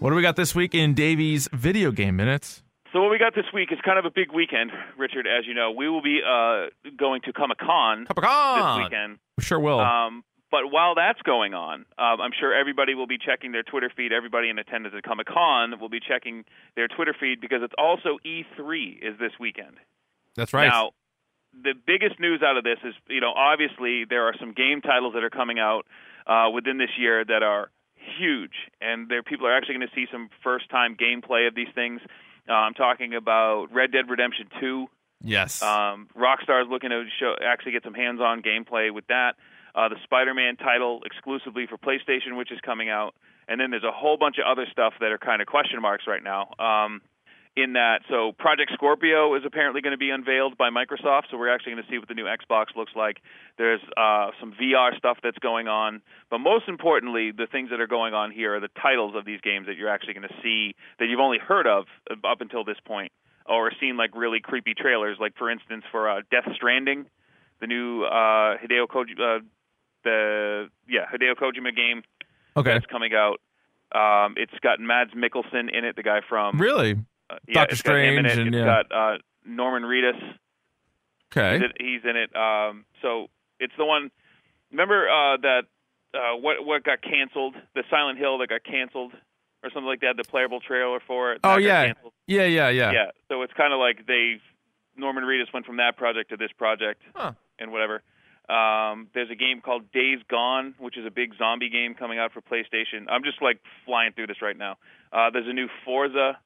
What 0.00 0.08
do 0.08 0.16
we 0.16 0.22
got 0.22 0.36
this 0.36 0.54
week 0.54 0.74
in 0.74 0.94
Davey's 0.94 1.50
video 1.52 1.90
game 1.90 2.16
minutes? 2.16 2.62
So 2.94 3.02
what 3.02 3.10
we 3.10 3.18
got 3.18 3.34
this 3.34 3.44
week 3.52 3.72
is 3.72 3.78
kind 3.84 3.98
of 3.98 4.06
a 4.06 4.10
big 4.10 4.32
weekend, 4.32 4.70
Richard. 4.96 5.26
As 5.26 5.46
you 5.46 5.52
know, 5.52 5.70
we 5.70 5.86
will 5.86 6.00
be 6.00 6.20
uh, 6.26 6.68
going 6.96 7.20
to 7.26 7.32
Comic 7.34 7.58
Con 7.58 8.06
Comic 8.06 8.24
Con. 8.24 8.78
this 8.78 8.84
weekend. 8.84 9.18
We 9.36 9.44
sure 9.44 9.60
will. 9.60 9.80
Um, 9.80 10.24
but 10.54 10.70
while 10.70 10.94
that's 10.94 11.20
going 11.22 11.52
on, 11.52 11.84
um, 11.98 12.20
I'm 12.20 12.30
sure 12.38 12.54
everybody 12.54 12.94
will 12.94 13.08
be 13.08 13.18
checking 13.18 13.50
their 13.50 13.64
Twitter 13.64 13.90
feed. 13.90 14.12
Everybody 14.12 14.50
in 14.50 14.58
attendance 14.60 14.94
at 14.96 15.02
Comic 15.02 15.26
Con 15.26 15.80
will 15.80 15.88
be 15.88 15.98
checking 15.98 16.44
their 16.76 16.86
Twitter 16.86 17.12
feed 17.18 17.40
because 17.40 17.58
it's 17.64 17.74
also 17.76 18.18
E3 18.24 19.02
is 19.02 19.18
this 19.18 19.32
weekend. 19.40 19.74
That's 20.36 20.52
right. 20.52 20.68
Now, 20.68 20.92
the 21.60 21.74
biggest 21.74 22.20
news 22.20 22.40
out 22.40 22.56
of 22.56 22.62
this 22.62 22.78
is, 22.84 22.94
you 23.08 23.20
know, 23.20 23.32
obviously 23.34 24.04
there 24.08 24.28
are 24.28 24.34
some 24.38 24.52
game 24.52 24.80
titles 24.80 25.14
that 25.14 25.24
are 25.24 25.30
coming 25.30 25.58
out 25.58 25.86
uh, 26.24 26.50
within 26.54 26.78
this 26.78 26.90
year 26.96 27.24
that 27.24 27.42
are 27.42 27.70
huge, 28.16 28.54
and 28.80 29.08
there 29.08 29.24
people 29.24 29.48
are 29.48 29.56
actually 29.56 29.74
going 29.74 29.88
to 29.88 29.94
see 29.96 30.06
some 30.12 30.30
first-time 30.44 30.94
gameplay 30.94 31.48
of 31.48 31.56
these 31.56 31.74
things. 31.74 32.00
Uh, 32.48 32.52
I'm 32.52 32.74
talking 32.74 33.12
about 33.12 33.74
Red 33.74 33.90
Dead 33.90 34.08
Redemption 34.08 34.46
2. 34.60 34.86
yes. 35.20 35.60
Um, 35.64 36.06
Rockstar 36.16 36.62
is 36.62 36.68
looking 36.70 36.90
to 36.90 37.06
show 37.18 37.34
actually 37.44 37.72
get 37.72 37.82
some 37.82 37.94
hands-on 37.94 38.42
gameplay 38.42 38.94
with 38.94 39.08
that. 39.08 39.34
Uh, 39.74 39.88
the 39.88 39.96
Spider-Man 40.04 40.56
title 40.56 41.00
exclusively 41.04 41.66
for 41.66 41.76
PlayStation, 41.76 42.36
which 42.36 42.52
is 42.52 42.58
coming 42.64 42.90
out, 42.90 43.14
and 43.48 43.60
then 43.60 43.70
there's 43.70 43.84
a 43.84 43.92
whole 43.92 44.16
bunch 44.16 44.36
of 44.38 44.44
other 44.46 44.66
stuff 44.70 44.94
that 45.00 45.10
are 45.10 45.18
kind 45.18 45.42
of 45.42 45.48
question 45.48 45.82
marks 45.82 46.04
right 46.06 46.22
now. 46.22 46.48
Um, 46.58 47.00
in 47.56 47.74
that, 47.74 48.00
so 48.08 48.32
Project 48.32 48.72
Scorpio 48.74 49.36
is 49.36 49.42
apparently 49.46 49.80
going 49.80 49.92
to 49.92 49.98
be 49.98 50.10
unveiled 50.10 50.58
by 50.58 50.70
Microsoft, 50.70 51.30
so 51.30 51.38
we're 51.38 51.54
actually 51.54 51.74
going 51.74 51.84
to 51.84 51.90
see 51.90 51.98
what 51.98 52.08
the 52.08 52.14
new 52.14 52.24
Xbox 52.24 52.74
looks 52.76 52.90
like. 52.96 53.18
There's 53.58 53.80
uh, 53.96 54.30
some 54.40 54.54
VR 54.60 54.96
stuff 54.98 55.18
that's 55.22 55.38
going 55.38 55.68
on, 55.68 56.02
but 56.30 56.38
most 56.38 56.66
importantly, 56.66 57.30
the 57.30 57.46
things 57.46 57.70
that 57.70 57.80
are 57.80 57.86
going 57.86 58.12
on 58.12 58.32
here 58.32 58.56
are 58.56 58.60
the 58.60 58.70
titles 58.82 59.14
of 59.14 59.24
these 59.24 59.40
games 59.40 59.66
that 59.66 59.76
you're 59.76 59.88
actually 59.88 60.14
going 60.14 60.28
to 60.28 60.34
see 60.42 60.74
that 60.98 61.06
you've 61.06 61.20
only 61.20 61.38
heard 61.38 61.68
of 61.68 61.84
up 62.24 62.40
until 62.40 62.64
this 62.64 62.78
point, 62.84 63.12
or 63.46 63.70
seen 63.80 63.96
like 63.96 64.16
really 64.16 64.40
creepy 64.40 64.74
trailers. 64.74 65.18
Like 65.20 65.36
for 65.36 65.48
instance, 65.48 65.84
for 65.92 66.10
uh, 66.10 66.22
Death 66.32 66.48
Stranding, 66.56 67.06
the 67.60 67.68
new 67.68 68.02
uh, 68.02 68.58
Hideo 68.58 68.88
Kojima, 68.88 69.38
uh, 69.38 69.40
the 70.04 70.68
yeah 70.88 71.06
Hideo 71.12 71.34
Kojima 71.34 71.74
game 71.74 72.02
okay. 72.56 72.72
that's 72.72 72.86
coming 72.86 73.12
out. 73.14 73.40
Um, 73.92 74.34
it's 74.36 74.52
got 74.60 74.80
Mads 74.80 75.12
Mikkelsen 75.12 75.72
in 75.76 75.84
it, 75.84 75.96
the 75.96 76.02
guy 76.02 76.20
from 76.28 76.60
Really? 76.60 76.92
uh, 77.30 77.36
yeah, 77.46 77.54
Doctor 77.54 77.54
got 77.54 77.72
it. 77.72 77.76
Strange 77.76 78.18
and- 78.18 78.48
It's 78.48 78.56
yeah. 78.56 78.64
got 78.64 78.92
uh, 78.92 79.18
Norman 79.44 79.82
Reedus. 79.84 80.20
Okay. 81.36 81.54
He's 81.58 81.62
in, 81.64 81.86
he's 81.86 82.00
in 82.04 82.16
it. 82.16 82.34
Um, 82.36 82.84
so 83.02 83.28
it's 83.58 83.72
the 83.76 83.84
one. 83.84 84.10
Remember 84.70 85.08
uh, 85.08 85.36
that 85.38 85.62
uh, 86.14 86.36
what 86.36 86.64
what 86.64 86.84
got 86.84 87.02
canceled? 87.02 87.54
The 87.74 87.82
Silent 87.90 88.18
Hill 88.18 88.38
that 88.38 88.48
got 88.48 88.64
canceled, 88.64 89.12
or 89.62 89.70
something 89.70 89.86
like 89.86 90.00
that. 90.00 90.16
The 90.16 90.24
playable 90.24 90.60
trailer 90.60 91.00
for 91.06 91.32
it. 91.32 91.40
Oh 91.44 91.56
yeah. 91.56 91.86
canceled. 91.86 92.12
Yeah, 92.26 92.44
yeah, 92.46 92.68
yeah. 92.68 92.92
yeah. 92.92 93.10
So 93.28 93.42
it's 93.42 93.52
kind 93.54 93.72
of 93.72 93.78
like 93.80 94.06
they 94.06 94.40
Norman 94.96 95.24
Reedus 95.24 95.52
went 95.52 95.66
from 95.66 95.76
that 95.78 95.96
project 95.96 96.30
to 96.30 96.36
this 96.36 96.50
project 96.56 97.02
Huh. 97.14 97.32
and 97.58 97.72
whatever. 97.72 98.02
Um, 98.48 99.08
there's 99.14 99.30
a 99.30 99.34
game 99.34 99.60
called 99.64 99.90
Days 99.92 100.18
Gone, 100.30 100.74
which 100.78 100.98
is 100.98 101.06
a 101.06 101.10
big 101.10 101.30
zombie 101.38 101.70
game 101.70 101.94
coming 101.94 102.18
out 102.18 102.32
for 102.32 102.40
PlayStation. 102.42 103.06
I'm 103.08 103.22
just 103.24 103.40
like 103.40 103.58
flying 103.86 104.12
through 104.12 104.26
this 104.26 104.42
right 104.42 104.56
now. 104.56 104.76
Uh, 105.12 105.30
there's 105.32 105.48
a 105.48 105.52
new 105.52 105.68
Forza 105.84 106.38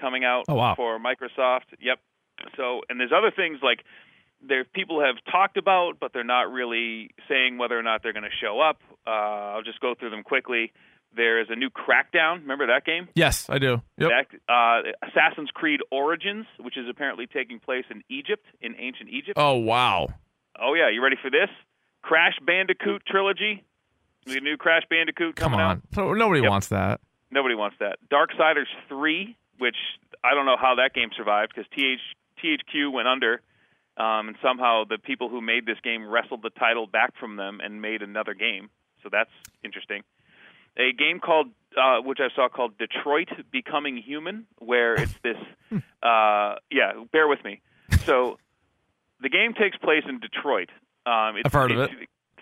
coming 0.00 0.24
out 0.24 0.44
Oh, 0.48 0.54
wow. 0.54 0.74
for 0.74 0.98
Microsoft. 0.98 1.72
Yep. 1.80 1.98
So, 2.56 2.80
and 2.88 2.98
there's 3.00 3.12
other 3.16 3.30
things 3.34 3.58
like 3.62 3.80
there 4.46 4.64
people 4.64 5.00
have 5.00 5.16
talked 5.32 5.56
about, 5.56 5.94
but 6.00 6.12
they're 6.12 6.24
not 6.24 6.50
really 6.52 7.10
saying 7.28 7.56
whether 7.56 7.78
or 7.78 7.82
not 7.82 8.02
they're 8.02 8.12
going 8.12 8.24
to 8.24 8.36
show 8.44 8.60
up. 8.60 8.80
Uh, 9.06 9.10
I'll 9.56 9.62
just 9.62 9.80
go 9.80 9.94
through 9.98 10.10
them 10.10 10.22
quickly. 10.24 10.72
There 11.16 11.40
is 11.40 11.46
a 11.48 11.54
new 11.56 11.70
Crackdown. 11.70 12.40
Remember 12.40 12.66
that 12.66 12.84
game? 12.84 13.08
Yes, 13.14 13.48
I 13.48 13.58
do. 13.58 13.80
Yep. 13.98 14.10
That, 14.10 14.52
uh, 14.52 15.06
Assassin's 15.08 15.48
Creed 15.54 15.80
Origins, 15.92 16.44
which 16.58 16.76
is 16.76 16.86
apparently 16.90 17.26
taking 17.28 17.60
place 17.60 17.84
in 17.88 18.02
Egypt, 18.10 18.44
in 18.60 18.74
ancient 18.78 19.08
Egypt. 19.10 19.34
Oh 19.38 19.54
wow. 19.54 20.08
Oh 20.60 20.74
yeah, 20.74 20.88
you 20.90 21.02
ready 21.02 21.16
for 21.20 21.30
this? 21.30 21.48
Crash 22.02 22.34
Bandicoot 22.44 23.02
trilogy. 23.06 23.64
The 24.26 24.40
new 24.40 24.56
Crash 24.56 24.82
Bandicoot 24.88 25.36
Come 25.36 25.52
coming 25.52 25.60
on. 25.64 25.76
out. 25.76 25.82
So 25.94 26.12
nobody 26.14 26.40
Yep. 26.42 26.50
wants 26.50 26.68
that. 26.68 27.00
Nobody 27.30 27.54
wants 27.54 27.76
that. 27.80 27.98
Darksiders 28.10 28.68
3, 28.88 29.36
which 29.58 29.76
I 30.22 30.34
don't 30.34 30.46
know 30.46 30.56
how 30.56 30.76
that 30.76 30.94
game 30.94 31.10
survived 31.16 31.52
because 31.54 31.68
TH, 31.74 32.00
THQ 32.42 32.90
went 32.92 33.08
under, 33.08 33.40
um, 33.96 34.28
and 34.28 34.36
somehow 34.42 34.84
the 34.84 34.98
people 34.98 35.28
who 35.28 35.40
made 35.40 35.66
this 35.66 35.78
game 35.82 36.06
wrestled 36.08 36.42
the 36.42 36.50
title 36.50 36.86
back 36.86 37.14
from 37.18 37.36
them 37.36 37.60
and 37.62 37.82
made 37.82 38.02
another 38.02 38.34
game. 38.34 38.70
So 39.02 39.08
that's 39.10 39.30
interesting. 39.62 40.02
A 40.76 40.92
game 40.92 41.20
called, 41.20 41.48
uh, 41.76 41.98
which 42.00 42.18
I 42.20 42.28
saw 42.34 42.48
called 42.48 42.78
Detroit 42.78 43.28
Becoming 43.52 43.96
Human, 43.98 44.46
where 44.58 44.94
it's 44.94 45.14
this, 45.22 45.36
uh, 46.02 46.54
yeah, 46.70 46.92
bear 47.12 47.28
with 47.28 47.44
me. 47.44 47.60
So 48.06 48.38
the 49.24 49.30
game 49.30 49.54
takes 49.54 49.76
place 49.78 50.04
in 50.08 50.20
Detroit. 50.20 50.68
Um, 51.06 51.36
it's, 51.36 51.46
I've 51.46 51.52
heard 51.52 51.72
of 51.72 51.80
it. 51.80 51.90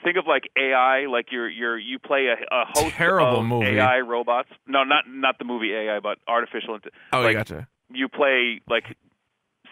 Think 0.05 0.17
of 0.19 0.27
like 0.27 0.51
AI, 0.59 1.07
like 1.07 1.27
you're 1.31 1.49
you're 1.49 1.79
you 1.79 1.99
play 2.01 2.27
a, 2.27 2.35
a 2.35 2.65
host 2.75 2.95
Terrible 2.97 3.39
of 3.41 3.47
movie. 3.47 3.79
AI 3.79 4.01
robots. 4.01 4.49
No, 4.67 4.83
not 4.83 5.05
not 5.09 5.39
the 5.39 5.45
movie 5.45 5.73
AI, 5.73 6.01
but 6.01 6.19
artificial. 6.27 6.75
int- 6.75 6.93
Oh, 7.13 7.21
like, 7.21 7.31
I 7.31 7.33
gotcha. 7.35 7.69
You 7.89 8.09
play 8.09 8.61
like 8.69 8.85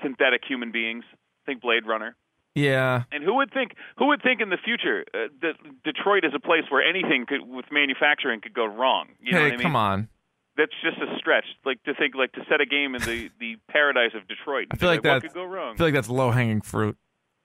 synthetic 0.02 0.42
human 0.48 0.70
beings. 0.70 1.04
Think 1.46 1.60
Blade 1.60 1.84
Runner. 1.84 2.14
Yeah. 2.54 3.04
And 3.10 3.24
who 3.24 3.34
would 3.36 3.52
think 3.52 3.72
who 3.98 4.06
would 4.06 4.22
think 4.22 4.40
in 4.40 4.50
the 4.50 4.58
future 4.64 5.04
uh, 5.12 5.28
that 5.42 5.54
Detroit 5.84 6.24
is 6.24 6.32
a 6.34 6.40
place 6.40 6.64
where 6.68 6.82
anything 6.82 7.26
could 7.26 7.42
with 7.42 7.66
manufacturing 7.72 8.40
could 8.40 8.54
go 8.54 8.66
wrong? 8.66 9.08
You 9.20 9.32
know 9.32 9.38
hey, 9.38 9.44
what 9.44 9.52
I 9.52 9.56
mean? 9.56 9.62
come 9.62 9.76
on. 9.76 10.08
That's 10.56 10.72
just 10.82 10.98
a 10.98 11.16
stretch. 11.18 11.44
Like 11.64 11.82
to 11.84 11.94
think 11.94 12.14
like 12.14 12.32
to 12.32 12.40
set 12.48 12.60
a 12.60 12.66
game 12.66 12.94
in 12.94 13.02
the 13.02 13.30
the 13.40 13.56
paradise 13.68 14.12
of 14.14 14.26
Detroit. 14.28 14.66
I 14.70 14.76
feel 14.76 14.88
like 14.88 14.98
what 14.98 15.04
that's- 15.04 15.22
could 15.22 15.34
go 15.34 15.44
wrong. 15.44 15.74
I 15.74 15.76
feel 15.76 15.86
like 15.86 15.94
that's 15.94 16.08
low 16.08 16.30
hanging 16.30 16.60
fruit. 16.60 16.96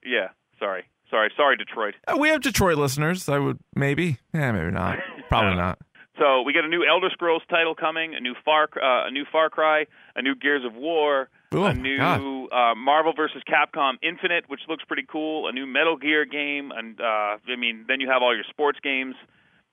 yeah. 0.04 0.28
Sorry. 0.58 0.84
Sorry. 1.10 1.30
Sorry, 1.36 1.56
Detroit. 1.56 1.94
Uh, 2.08 2.16
we 2.16 2.28
have 2.30 2.40
Detroit 2.40 2.78
listeners. 2.78 3.28
I 3.28 3.38
would 3.38 3.58
maybe. 3.74 4.18
Yeah, 4.34 4.52
maybe 4.52 4.70
not. 4.72 4.98
Probably 5.28 5.54
not. 5.54 5.78
So 6.18 6.40
we 6.42 6.54
got 6.54 6.64
a 6.64 6.68
new 6.68 6.82
Elder 6.88 7.10
Scrolls 7.12 7.42
title 7.50 7.74
coming, 7.74 8.14
a 8.14 8.20
new 8.20 8.34
Far 8.42 8.64
uh, 8.82 9.06
a 9.06 9.10
new 9.10 9.24
Far 9.30 9.50
Cry, 9.50 9.84
a 10.16 10.22
new 10.22 10.34
Gears 10.34 10.64
of 10.64 10.74
War, 10.74 11.28
Oh, 11.52 11.64
a 11.64 11.74
new 11.74 12.48
uh, 12.50 12.74
Marvel 12.74 13.12
versus 13.14 13.42
Capcom 13.46 13.94
Infinite, 14.02 14.44
which 14.48 14.60
looks 14.66 14.82
pretty 14.84 15.04
cool, 15.06 15.46
a 15.46 15.52
new 15.52 15.66
Metal 15.66 15.96
Gear 15.98 16.24
game, 16.24 16.72
and 16.74 16.98
uh, 17.00 17.36
I 17.46 17.56
mean 17.58 17.84
then 17.86 18.00
you 18.00 18.08
have 18.08 18.22
all 18.22 18.34
your 18.34 18.44
sports 18.48 18.78
games, 18.82 19.14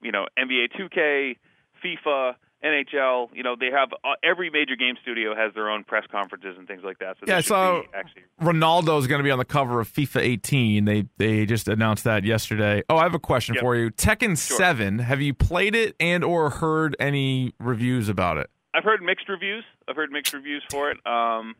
you 0.01 0.11
know 0.11 0.25
NBA 0.37 0.67
2K, 0.77 1.37
FIFA, 1.83 2.35
NHL. 2.63 3.29
You 3.33 3.43
know 3.43 3.55
they 3.59 3.69
have 3.71 3.89
uh, 4.03 4.13
every 4.23 4.49
major 4.49 4.75
game 4.75 4.95
studio 5.01 5.35
has 5.35 5.53
their 5.53 5.69
own 5.69 5.83
press 5.83 6.05
conferences 6.11 6.55
and 6.57 6.67
things 6.67 6.81
like 6.83 6.99
that. 6.99 7.17
So 7.19 7.25
Yeah, 7.27 7.41
so- 7.41 7.83
actually 7.93 8.23
Ronaldo 8.41 8.99
is 8.99 9.07
going 9.07 9.19
to 9.19 9.23
be 9.23 9.31
on 9.31 9.39
the 9.39 9.45
cover 9.45 9.79
of 9.79 9.89
FIFA 9.89 10.21
18. 10.21 10.85
They 10.85 11.05
they 11.17 11.45
just 11.45 11.67
announced 11.67 12.03
that 12.05 12.23
yesterday. 12.23 12.83
Oh, 12.89 12.97
I 12.97 13.03
have 13.03 13.15
a 13.15 13.19
question 13.19 13.55
Yep. 13.55 13.61
for 13.61 13.75
you. 13.75 13.89
Tekken 13.91 14.37
7, 14.37 14.99
have 14.99 15.21
you 15.21 15.33
played 15.33 15.75
it 15.75 15.95
and 15.99 16.23
or 16.23 16.49
heard 16.49 16.95
any 16.99 17.53
reviews 17.59 18.09
about 18.09 18.37
it? 18.37 18.49
I've 18.73 18.83
heard 18.83 19.01
mixed 19.03 19.29
reviews. 19.29 19.63
I've 19.87 19.95
heard 19.95 20.11
mixed 20.11 20.33
reviews 20.33 20.63
for 20.71 20.89
it. 20.89 20.97
Um, 21.05 21.55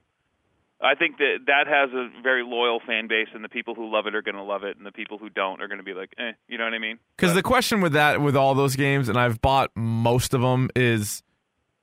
I 0.83 0.95
think 0.95 1.17
that 1.17 1.45
that 1.47 1.65
has 1.67 1.91
a 1.93 2.09
very 2.21 2.43
loyal 2.43 2.81
fan 2.85 3.07
base, 3.07 3.29
and 3.33 3.43
the 3.43 3.49
people 3.49 3.73
who 3.73 3.89
love 3.89 4.05
it 4.05 4.15
are 4.15 4.21
going 4.21 4.35
to 4.35 4.43
love 4.43 4.63
it, 4.63 4.75
and 4.75 4.85
the 4.85 4.91
people 4.91 5.17
who 5.17 5.29
don't 5.29 5.61
are 5.61 5.67
going 5.67 5.77
to 5.77 5.83
be 5.83 5.93
like, 5.93 6.13
eh, 6.17 6.33
you 6.49 6.57
know 6.57 6.65
what 6.65 6.73
I 6.73 6.79
mean? 6.79 6.99
Because 7.15 7.33
the 7.33 7.41
question 7.41 7.79
with 7.79 7.93
that, 7.93 8.21
with 8.21 8.35
all 8.35 8.53
those 8.53 8.75
games, 8.75 9.07
and 9.07 9.17
I've 9.17 9.41
bought 9.41 9.71
most 9.75 10.33
of 10.33 10.41
them, 10.41 10.69
is 10.75 11.23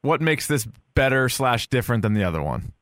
what 0.03 0.21
makes 0.21 0.47
this 0.47 0.69
better 0.95 1.31
slash 1.31 1.69
different 1.69 2.03
than 2.03 2.13
the 2.13 2.25
other 2.25 2.43
one? 2.43 2.73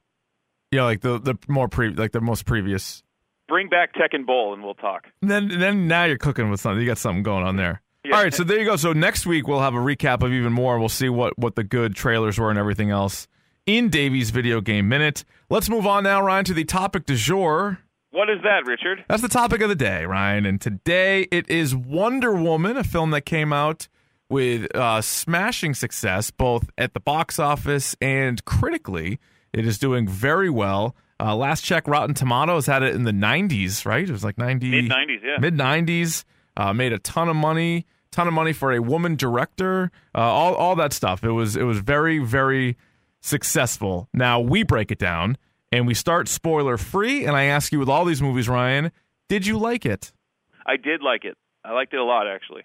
You 0.73 0.79
know, 0.79 0.85
like 0.85 1.03
the 1.03 1.21
the 1.21 1.37
more 1.47 1.69
pre, 1.69 1.91
like 1.91 2.11
the 2.11 2.21
most 2.21 2.45
previous. 2.47 3.03
Bring 3.47 3.69
back 3.69 3.95
Tekken 3.95 4.27
Bowl, 4.27 4.53
and 4.53 4.63
we'll 4.63 4.75
talk. 4.75 5.07
Then 5.23 5.49
then 5.49 5.87
now 5.87 6.05
you're 6.05 6.19
cooking 6.19 6.51
with 6.51 6.61
something. 6.61 6.81
You 6.81 6.87
got 6.87 6.99
something 6.99 7.23
going 7.23 7.45
on 7.45 7.57
there. 7.57 7.81
Yeah. 8.05 8.17
All 8.17 8.23
right, 8.23 8.35
so 8.35 8.43
there 8.43 8.59
you 8.59 8.65
go. 8.65 8.77
So 8.77 8.93
next 8.93 9.25
week 9.25 9.47
we'll 9.47 9.61
have 9.61 9.75
a 9.75 9.79
recap 9.79 10.23
of 10.23 10.33
even 10.33 10.53
more. 10.53 10.79
We'll 10.79 10.89
see 10.89 11.09
what 11.09 11.39
what 11.39 11.55
the 11.55 11.65
good 11.65 11.95
trailers 11.95 12.39
were 12.39 12.51
and 12.51 12.59
everything 12.59 12.91
else 12.91 13.29
in 13.69 13.91
Davey's 13.91 14.31
Video 14.31 14.63
Game 14.63 14.89
Minute. 14.89 15.25
Let's 15.51 15.69
move 15.69 15.87
on 15.87 16.05
now, 16.05 16.23
Ryan, 16.23 16.47
to 16.47 16.55
the 16.55 16.65
topic 16.65 17.05
du 17.05 17.15
jour. 17.15 17.79
What 18.11 18.31
is 18.31 18.39
that, 18.43 18.67
Richard? 18.67 19.05
That's 19.09 19.21
the 19.21 19.29
topic 19.29 19.61
of 19.61 19.69
the 19.69 19.75
day, 19.75 20.07
Ryan. 20.07 20.47
And 20.47 20.59
today 20.59 21.29
it 21.31 21.49
is 21.51 21.77
Wonder 21.77 22.33
Woman, 22.33 22.79
a 22.79 22.83
film 22.83 23.11
that 23.11 23.27
came 23.27 23.53
out 23.53 23.87
with 24.31 24.75
uh, 24.75 25.03
smashing 25.03 25.75
success 25.75 26.31
both 26.31 26.71
at 26.79 26.95
the 26.95 27.01
box 27.01 27.39
office 27.39 27.95
and 28.01 28.43
critically. 28.47 29.21
It 29.53 29.67
is 29.67 29.79
doing 29.79 30.09
very 30.09 30.49
well. 30.49 30.97
Uh, 31.21 31.37
last 31.37 31.63
check, 31.63 31.87
Rotten 31.87 32.15
Tomatoes 32.15 32.65
had 32.65 32.83
it 32.83 32.95
in 32.95 33.05
the 33.05 33.13
90s, 33.13 33.85
right? 33.85 34.09
It 34.09 34.13
was 34.13 34.25
like 34.25 34.39
90 34.39 34.71
Mid 34.71 34.85
90s, 34.91 35.19
yeah. 35.23 35.37
mid 35.41 35.55
90s. 35.55 36.25
Uh, 36.57 36.73
made 36.73 36.95
a 36.95 36.99
ton 36.99 37.29
of 37.29 37.37
money, 37.37 37.85
ton 38.13 38.27
of 38.27 38.33
money 38.33 38.55
for 38.55 38.73
a 38.73 38.81
woman 38.81 39.15
director. 39.15 39.91
Uh, 40.15 40.21
all 40.21 40.55
all 40.55 40.75
that 40.77 40.95
stuff. 40.95 41.23
It 41.23 41.33
was 41.33 41.55
it 41.55 41.65
was 41.65 41.79
very 41.79 42.19
very 42.19 42.77
successful. 43.21 44.09
Now 44.13 44.41
we 44.41 44.63
break 44.63 44.91
it 44.91 44.99
down 44.99 45.37
and 45.73 45.87
we 45.87 45.95
start 45.95 46.29
spoiler 46.29 46.77
free. 46.77 47.25
And 47.25 47.37
I 47.37 47.45
ask 47.45 47.73
you 47.73 47.79
with 47.79 47.89
all 47.89 48.05
these 48.05 48.23
movies, 48.23 48.49
Ryan, 48.49 48.91
did 49.29 49.47
you 49.47 49.59
like 49.59 49.85
it? 49.87 50.13
I 50.67 50.77
did 50.77 51.03
like 51.03 51.25
it. 51.25 51.37
I 51.65 51.73
liked 51.73 51.93
it 51.95 52.01
a 52.01 52.05
lot, 52.05 52.27
actually. 52.27 52.63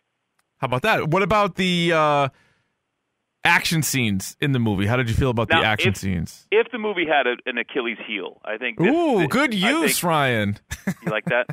How 0.60 0.66
about 0.66 0.82
that? 0.84 1.10
What 1.10 1.24
about 1.24 1.56
the 1.56 1.92
uh, 1.94 2.30
action 3.44 3.82
scenes 3.84 4.38
in 4.40 4.52
the 4.54 4.60
movie? 4.60 4.86
How 4.86 4.96
did 4.96 5.10
you 5.10 5.16
feel 5.16 5.30
about 5.30 5.50
Now, 5.50 5.62
the 5.62 5.68
action 5.68 5.92
if- 5.92 5.98
scenes? 5.98 6.48
If 6.52 6.72
the 6.72 6.78
movie 6.78 7.06
had 7.06 7.28
a, 7.28 7.36
an 7.46 7.58
Achilles 7.58 7.98
heel, 8.08 8.40
I 8.46 8.58
think. 8.58 8.78
This, 8.78 8.88
Ooh, 8.88 9.20
this- 9.20 9.28
good 9.28 9.54
use, 9.54 10.00
think- 10.00 10.04
Ryan. 10.04 10.58
you 11.06 11.12
like 11.12 11.26
that? 11.26 11.48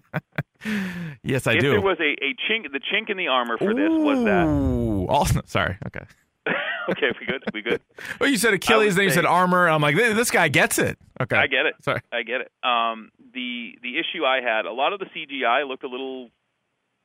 yes, 1.25 1.47
I 1.47 1.55
if 1.55 1.61
do. 1.61 1.71
there 1.71 1.81
was 1.81 1.99
a, 2.01 2.13
a 2.25 2.35
chink, 2.49 2.71
the 2.71 2.81
chink 2.81 3.11
in 3.11 3.17
the 3.17 3.29
armor 3.29 3.57
for 3.59 3.75
this 3.75 3.91
was 3.91 4.25
that. 4.25 4.47
Ooh. 4.47 5.07
Oh, 5.09 5.25
sorry. 5.47 5.77
Okay. 5.87 6.05
okay, 6.91 7.11
we 7.21 7.27
good? 7.27 7.43
We 7.53 7.63
good? 7.63 7.81
Well, 8.19 8.29
you 8.31 8.37
said 8.37 8.55
Achilles, 8.55 8.95
then 8.97 9.05
you 9.05 9.11
said 9.11 9.27
armor. 9.27 9.69
I'm 9.69 9.83
like, 9.83 9.97
this 9.97 10.15
this 10.17 10.31
guy 10.31 10.49
gets 10.49 10.79
it. 10.79 10.99
Okay. 11.21 11.37
I 11.37 11.47
get 11.47 11.67
it. 11.67 11.75
Sorry. 11.83 12.01
I 12.13 12.23
get 12.23 12.41
it. 12.41 12.51
Um, 12.63 13.11
the 13.35 13.79
the 13.83 13.99
issue 13.99 14.25
I 14.25 14.41
had, 14.41 14.65
a 14.67 14.73
lot 14.73 14.93
of 14.93 14.99
the 15.01 15.07
CGI 15.07 15.69
looked 15.69 15.85
a 15.85 15.89
little, 15.89 16.31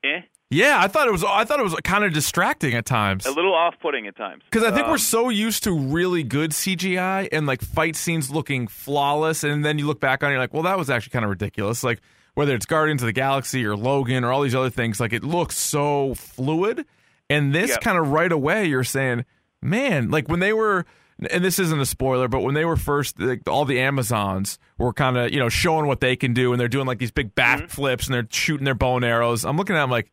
eh, 0.04 0.22
Yeah, 0.50 0.78
I 0.80 0.88
thought 0.88 1.08
it 1.08 1.12
was. 1.12 1.24
I 1.24 1.44
thought 1.44 1.60
it 1.60 1.64
was 1.64 1.76
kind 1.84 2.04
of 2.06 2.14
distracting 2.14 2.74
at 2.76 2.86
times. 2.86 3.26
a 3.26 3.32
little 3.32 3.54
off-putting 3.54 4.08
at 4.08 4.16
times. 4.16 4.44
Because 4.50 4.66
I 4.66 4.72
think 4.74 4.86
Um, 4.86 4.92
we're 4.92 4.98
so 4.98 5.30
used 5.30 5.64
to 5.66 5.78
really 5.78 6.24
good 6.24 6.52
CGI 6.52 7.28
and 7.32 7.46
like 7.46 7.62
fight 7.62 7.96
scenes 7.96 8.32
looking 8.32 8.68
flawless, 8.68 9.44
and 9.44 9.66
then 9.66 9.78
you 9.78 9.86
look 9.86 10.00
back 10.00 10.24
on 10.24 10.30
it, 10.30 10.34
you're 10.34 10.40
like, 10.42 10.54
well, 10.54 10.64
that 10.64 10.78
was 10.78 10.90
actually 10.90 11.12
kind 11.12 11.26
of 11.26 11.30
ridiculous. 11.30 11.84
Like 11.84 12.00
whether 12.36 12.56
it's 12.56 12.66
Guardians 12.66 13.02
of 13.02 13.06
the 13.08 13.14
Galaxy 13.14 13.66
or 13.66 13.76
Logan 13.76 14.24
or 14.24 14.32
all 14.32 14.42
these 14.42 14.56
other 14.56 14.70
things, 14.70 15.00
like 15.00 15.14
it 15.14 15.24
looks 15.24 15.58
so 15.58 16.14
fluid. 16.16 16.86
And 17.30 17.54
this 17.56 17.72
Yeah. 17.72 17.78
kind 17.78 17.98
of 17.98 18.10
right 18.10 18.32
away, 18.32 18.66
you're 18.66 18.84
saying, 18.84 19.26
man, 19.62 20.10
like 20.12 20.28
when 20.28 20.40
they 20.40 20.54
were. 20.54 20.86
And 21.32 21.46
this 21.46 21.60
isn't 21.60 21.80
a 21.80 21.86
spoiler, 21.86 22.28
but 22.28 22.42
when 22.42 22.56
they 22.56 22.66
were 22.66 22.76
first, 22.76 23.18
like, 23.22 23.50
all 23.50 23.64
the 23.64 23.80
Amazons 23.80 24.60
were 24.78 24.92
kind 24.92 25.16
of, 25.18 25.32
you 25.32 25.40
know, 25.40 25.48
showing 25.48 25.88
what 25.88 26.02
they 26.02 26.18
can 26.18 26.34
do, 26.34 26.52
and 26.52 26.60
they're 26.60 26.68
doing 26.68 26.86
like 26.86 27.00
these 27.00 27.10
big 27.12 27.34
Mm-hmm. 27.34 27.64
backflips, 27.64 28.08
and 28.08 28.14
they're 28.16 28.28
shooting 28.30 28.66
their 28.66 28.76
bow 28.76 28.98
and 28.98 29.06
arrows. 29.06 29.46
I'm 29.46 29.56
looking 29.56 29.78
at 29.78 29.80
them 29.80 29.90
like, 29.90 30.12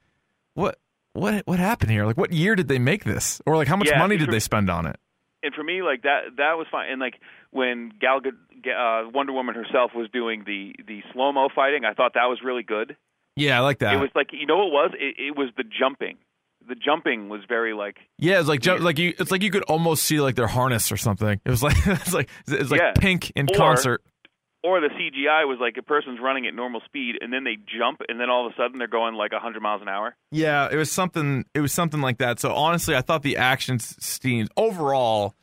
what, 0.54 0.78
what, 1.12 1.42
what 1.44 1.58
happened 1.58 1.90
here? 1.90 2.06
Like, 2.06 2.16
what 2.16 2.32
year 2.32 2.54
did 2.54 2.68
they 2.68 2.78
make 2.78 3.02
this, 3.02 3.42
or 3.46 3.56
like 3.56 3.66
how 3.66 3.74
much 3.76 3.88
Yeah, 3.88 3.98
money 3.98 4.16
did 4.16 4.28
a- 4.28 4.30
they 4.30 4.38
spend 4.38 4.70
on 4.70 4.86
it? 4.86 4.94
and 5.42 5.52
for 5.54 5.64
me, 5.64 5.82
like 5.82 6.02
that, 6.02 6.36
that 6.36 6.52
was 6.56 6.68
fine. 6.70 6.88
And 6.88 7.00
like 7.00 7.14
when 7.50 7.90
Gal, 8.00 8.20
uh, 8.24 9.10
Wonder 9.12 9.32
Woman 9.32 9.56
herself 9.56 9.90
was 9.96 10.08
doing 10.12 10.44
the 10.46 10.72
the 10.86 11.02
slow 11.12 11.32
mo 11.32 11.48
fighting, 11.52 11.84
I 11.84 11.94
thought 11.94 12.14
that 12.14 12.26
was 12.26 12.38
really 12.44 12.62
good. 12.62 12.94
Yeah, 13.34 13.56
I 13.58 13.60
like 13.62 13.80
that. 13.80 13.92
It 13.94 13.96
was 13.98 14.10
like 14.14 14.28
you 14.32 14.46
know 14.46 14.58
what 14.58 14.66
it 14.68 14.72
was? 14.72 14.90
It, 15.00 15.16
it 15.18 15.36
was 15.36 15.48
the 15.56 15.64
jumping. 15.64 16.18
The 16.68 16.74
jumping 16.74 17.28
was 17.28 17.40
very 17.48 17.72
like 17.74 17.96
yeah, 18.18 18.38
it's 18.40 18.48
like 18.48 18.64
like 18.66 18.98
you. 18.98 19.14
It's 19.18 19.30
like 19.30 19.42
you 19.42 19.50
could 19.50 19.64
almost 19.64 20.04
see 20.04 20.20
like 20.20 20.34
their 20.36 20.46
harness 20.46 20.90
or 20.92 20.96
something. 20.96 21.40
It 21.44 21.50
was 21.50 21.62
like 21.62 21.76
it's 21.86 22.12
like 22.14 22.28
it's 22.46 22.70
like 22.70 22.80
Yeah. 22.80 22.92
pink 22.98 23.32
in 23.36 23.48
Or- 23.50 23.56
concert. 23.56 24.02
or 24.64 24.80
the 24.80 24.88
CGI 24.90 25.46
was 25.48 25.58
like 25.60 25.76
a 25.76 25.82
person's 25.82 26.20
running 26.20 26.46
at 26.46 26.54
normal 26.54 26.80
speed 26.86 27.16
and 27.20 27.32
then 27.32 27.42
they 27.44 27.56
jump 27.78 28.00
and 28.08 28.20
then 28.20 28.30
all 28.30 28.46
of 28.46 28.52
a 28.52 28.56
sudden 28.56 28.78
they're 28.78 28.86
going 28.86 29.14
like 29.16 29.32
100 29.32 29.60
miles 29.60 29.82
an 29.82 29.88
hour. 29.88 30.14
Yeah, 30.30 30.68
it 30.70 30.76
was 30.76 30.90
something. 30.92 31.44
It 31.54 31.60
was 31.60 31.72
something 31.72 32.00
like 32.00 32.18
that. 32.18 32.38
So 32.38 32.52
honestly, 32.54 32.94
I 32.94 33.00
thought 33.00 33.22
the 33.22 33.36
action 33.38 33.78
scenes 33.80 34.48
overall, 34.56 35.34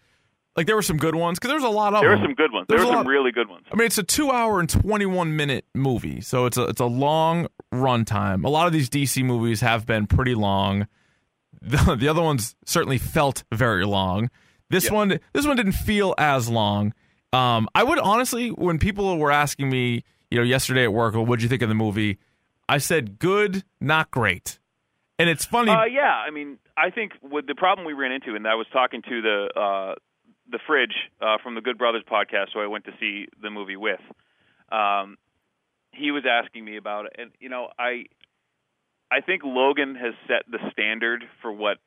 like 0.56 0.68
there 0.68 0.76
were 0.78 0.82
some 0.82 0.98
good 0.98 1.16
ones 1.16 1.38
because 1.38 1.50
there 1.50 1.58
was 1.58 1.64
a 1.66 1.70
lot 1.70 1.94
of 1.94 2.00
There 2.02 2.12
were 2.12 2.18
some 2.24 2.34
good 2.34 2.52
ones. 2.54 2.68
There's 2.70 2.80
There 2.80 2.88
were 2.88 2.94
some 2.94 3.06
lot- 3.06 3.12
really 3.12 3.32
good 3.34 3.50
ones. 3.50 3.66
I 3.72 3.76
mean, 3.76 3.86
it's 3.88 3.98
a 3.98 4.04
two-hour 4.04 4.60
and 4.62 4.70
twenty-one 4.70 5.36
minute 5.36 5.66
movie, 5.76 6.22
so 6.22 6.46
it's 6.46 6.58
a 6.58 6.64
it's 6.64 6.80
a 6.82 6.86
long 6.86 7.48
runtime. 7.74 8.44
A 8.46 8.50
lot 8.50 8.68
of 8.68 8.74
these 8.74 8.90
DC 8.90 9.24
movies 9.24 9.62
have 9.62 9.86
been 9.86 10.08
pretty 10.08 10.34
long. 10.36 10.88
The, 11.86 11.96
the 11.96 12.08
other 12.08 12.22
ones 12.22 12.56
certainly 12.66 12.98
felt 12.98 13.44
very 13.54 13.86
long. 13.86 14.30
This 14.70 14.86
Yeah. 14.86 14.94
one, 14.94 15.20
this 15.34 15.46
one 15.46 15.58
didn't 15.58 15.74
feel 15.74 16.16
as 16.18 16.48
long. 16.50 16.94
Um, 17.34 17.68
I 17.76 17.84
would 17.84 18.00
honestly, 18.00 18.50
when 18.50 18.80
people 18.80 19.18
were 19.18 19.32
asking 19.32 19.70
me, 19.70 20.04
you 20.32 20.38
know, 20.38 20.44
yesterday 20.44 20.84
at 20.84 20.94
work, 20.94 21.14
well, 21.16 21.26
what'd 21.26 21.44
you 21.44 21.50
think 21.50 21.62
of 21.62 21.70
the 21.70 21.76
movie? 21.76 22.18
I 22.68 22.78
said 22.78 23.20
good, 23.20 23.64
not 23.82 24.10
great. 24.12 24.60
And 25.18 25.30
it's 25.30 25.44
funny. 25.44 25.72
Uh, 25.72 25.86
yeah, 25.86 26.14
I 26.26 26.30
mean, 26.32 26.60
I 26.78 26.92
think 26.92 27.12
with 27.22 27.46
the 27.46 27.56
problem 27.56 27.86
we 27.86 27.94
ran 27.94 28.12
into, 28.12 28.36
and 28.36 28.48
I 28.48 28.56
was 28.56 28.68
talking 28.72 29.02
to 29.02 29.22
the 29.22 29.60
uh, 29.60 29.96
the 30.52 30.60
fridge 30.66 30.94
uh, 31.22 31.38
from 31.44 31.56
the 31.56 31.62
Good 31.62 31.78
Brothers 31.78 32.04
podcast, 32.10 32.54
so 32.54 32.60
I 32.62 32.68
went 32.68 32.86
to 32.86 32.92
see 33.00 33.28
the 33.42 33.50
movie 33.50 33.76
with. 33.76 34.00
Um, 34.72 35.18
he 35.92 36.12
was 36.12 36.24
asking 36.30 36.64
me 36.64 36.78
about 36.78 37.06
it, 37.08 37.16
and 37.18 37.32
you 37.40 37.50
know, 37.50 37.68
I 37.78 38.06
I 39.12 39.22
think 39.22 39.44
Logan 39.44 39.96
has 39.96 40.14
set 40.28 40.44
the 40.50 40.60
standard 40.72 41.26
for 41.42 41.52
what 41.52 41.78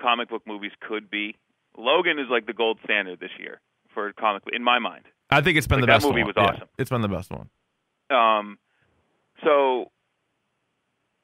comic 0.00 0.28
book 0.30 0.42
movies 0.46 0.72
could 0.80 1.10
be. 1.10 1.36
Logan 1.76 2.18
is 2.18 2.26
like 2.30 2.46
the 2.46 2.52
gold 2.52 2.78
standard 2.84 3.20
this 3.20 3.30
year 3.38 3.60
for 3.94 4.12
comic 4.12 4.42
in 4.52 4.62
my 4.64 4.78
mind. 4.78 5.04
I 5.30 5.40
think 5.42 5.58
it's 5.58 5.66
been 5.66 5.80
like, 5.80 5.82
the 5.82 5.92
best 5.92 6.06
movie 6.06 6.22
one. 6.22 6.28
was 6.28 6.34
Yeah, 6.36 6.44
awesome. 6.44 6.68
it's 6.78 6.90
been 6.90 7.02
the 7.02 7.08
best 7.08 7.30
one. 7.30 7.48
Um, 8.10 8.58
so 9.44 9.90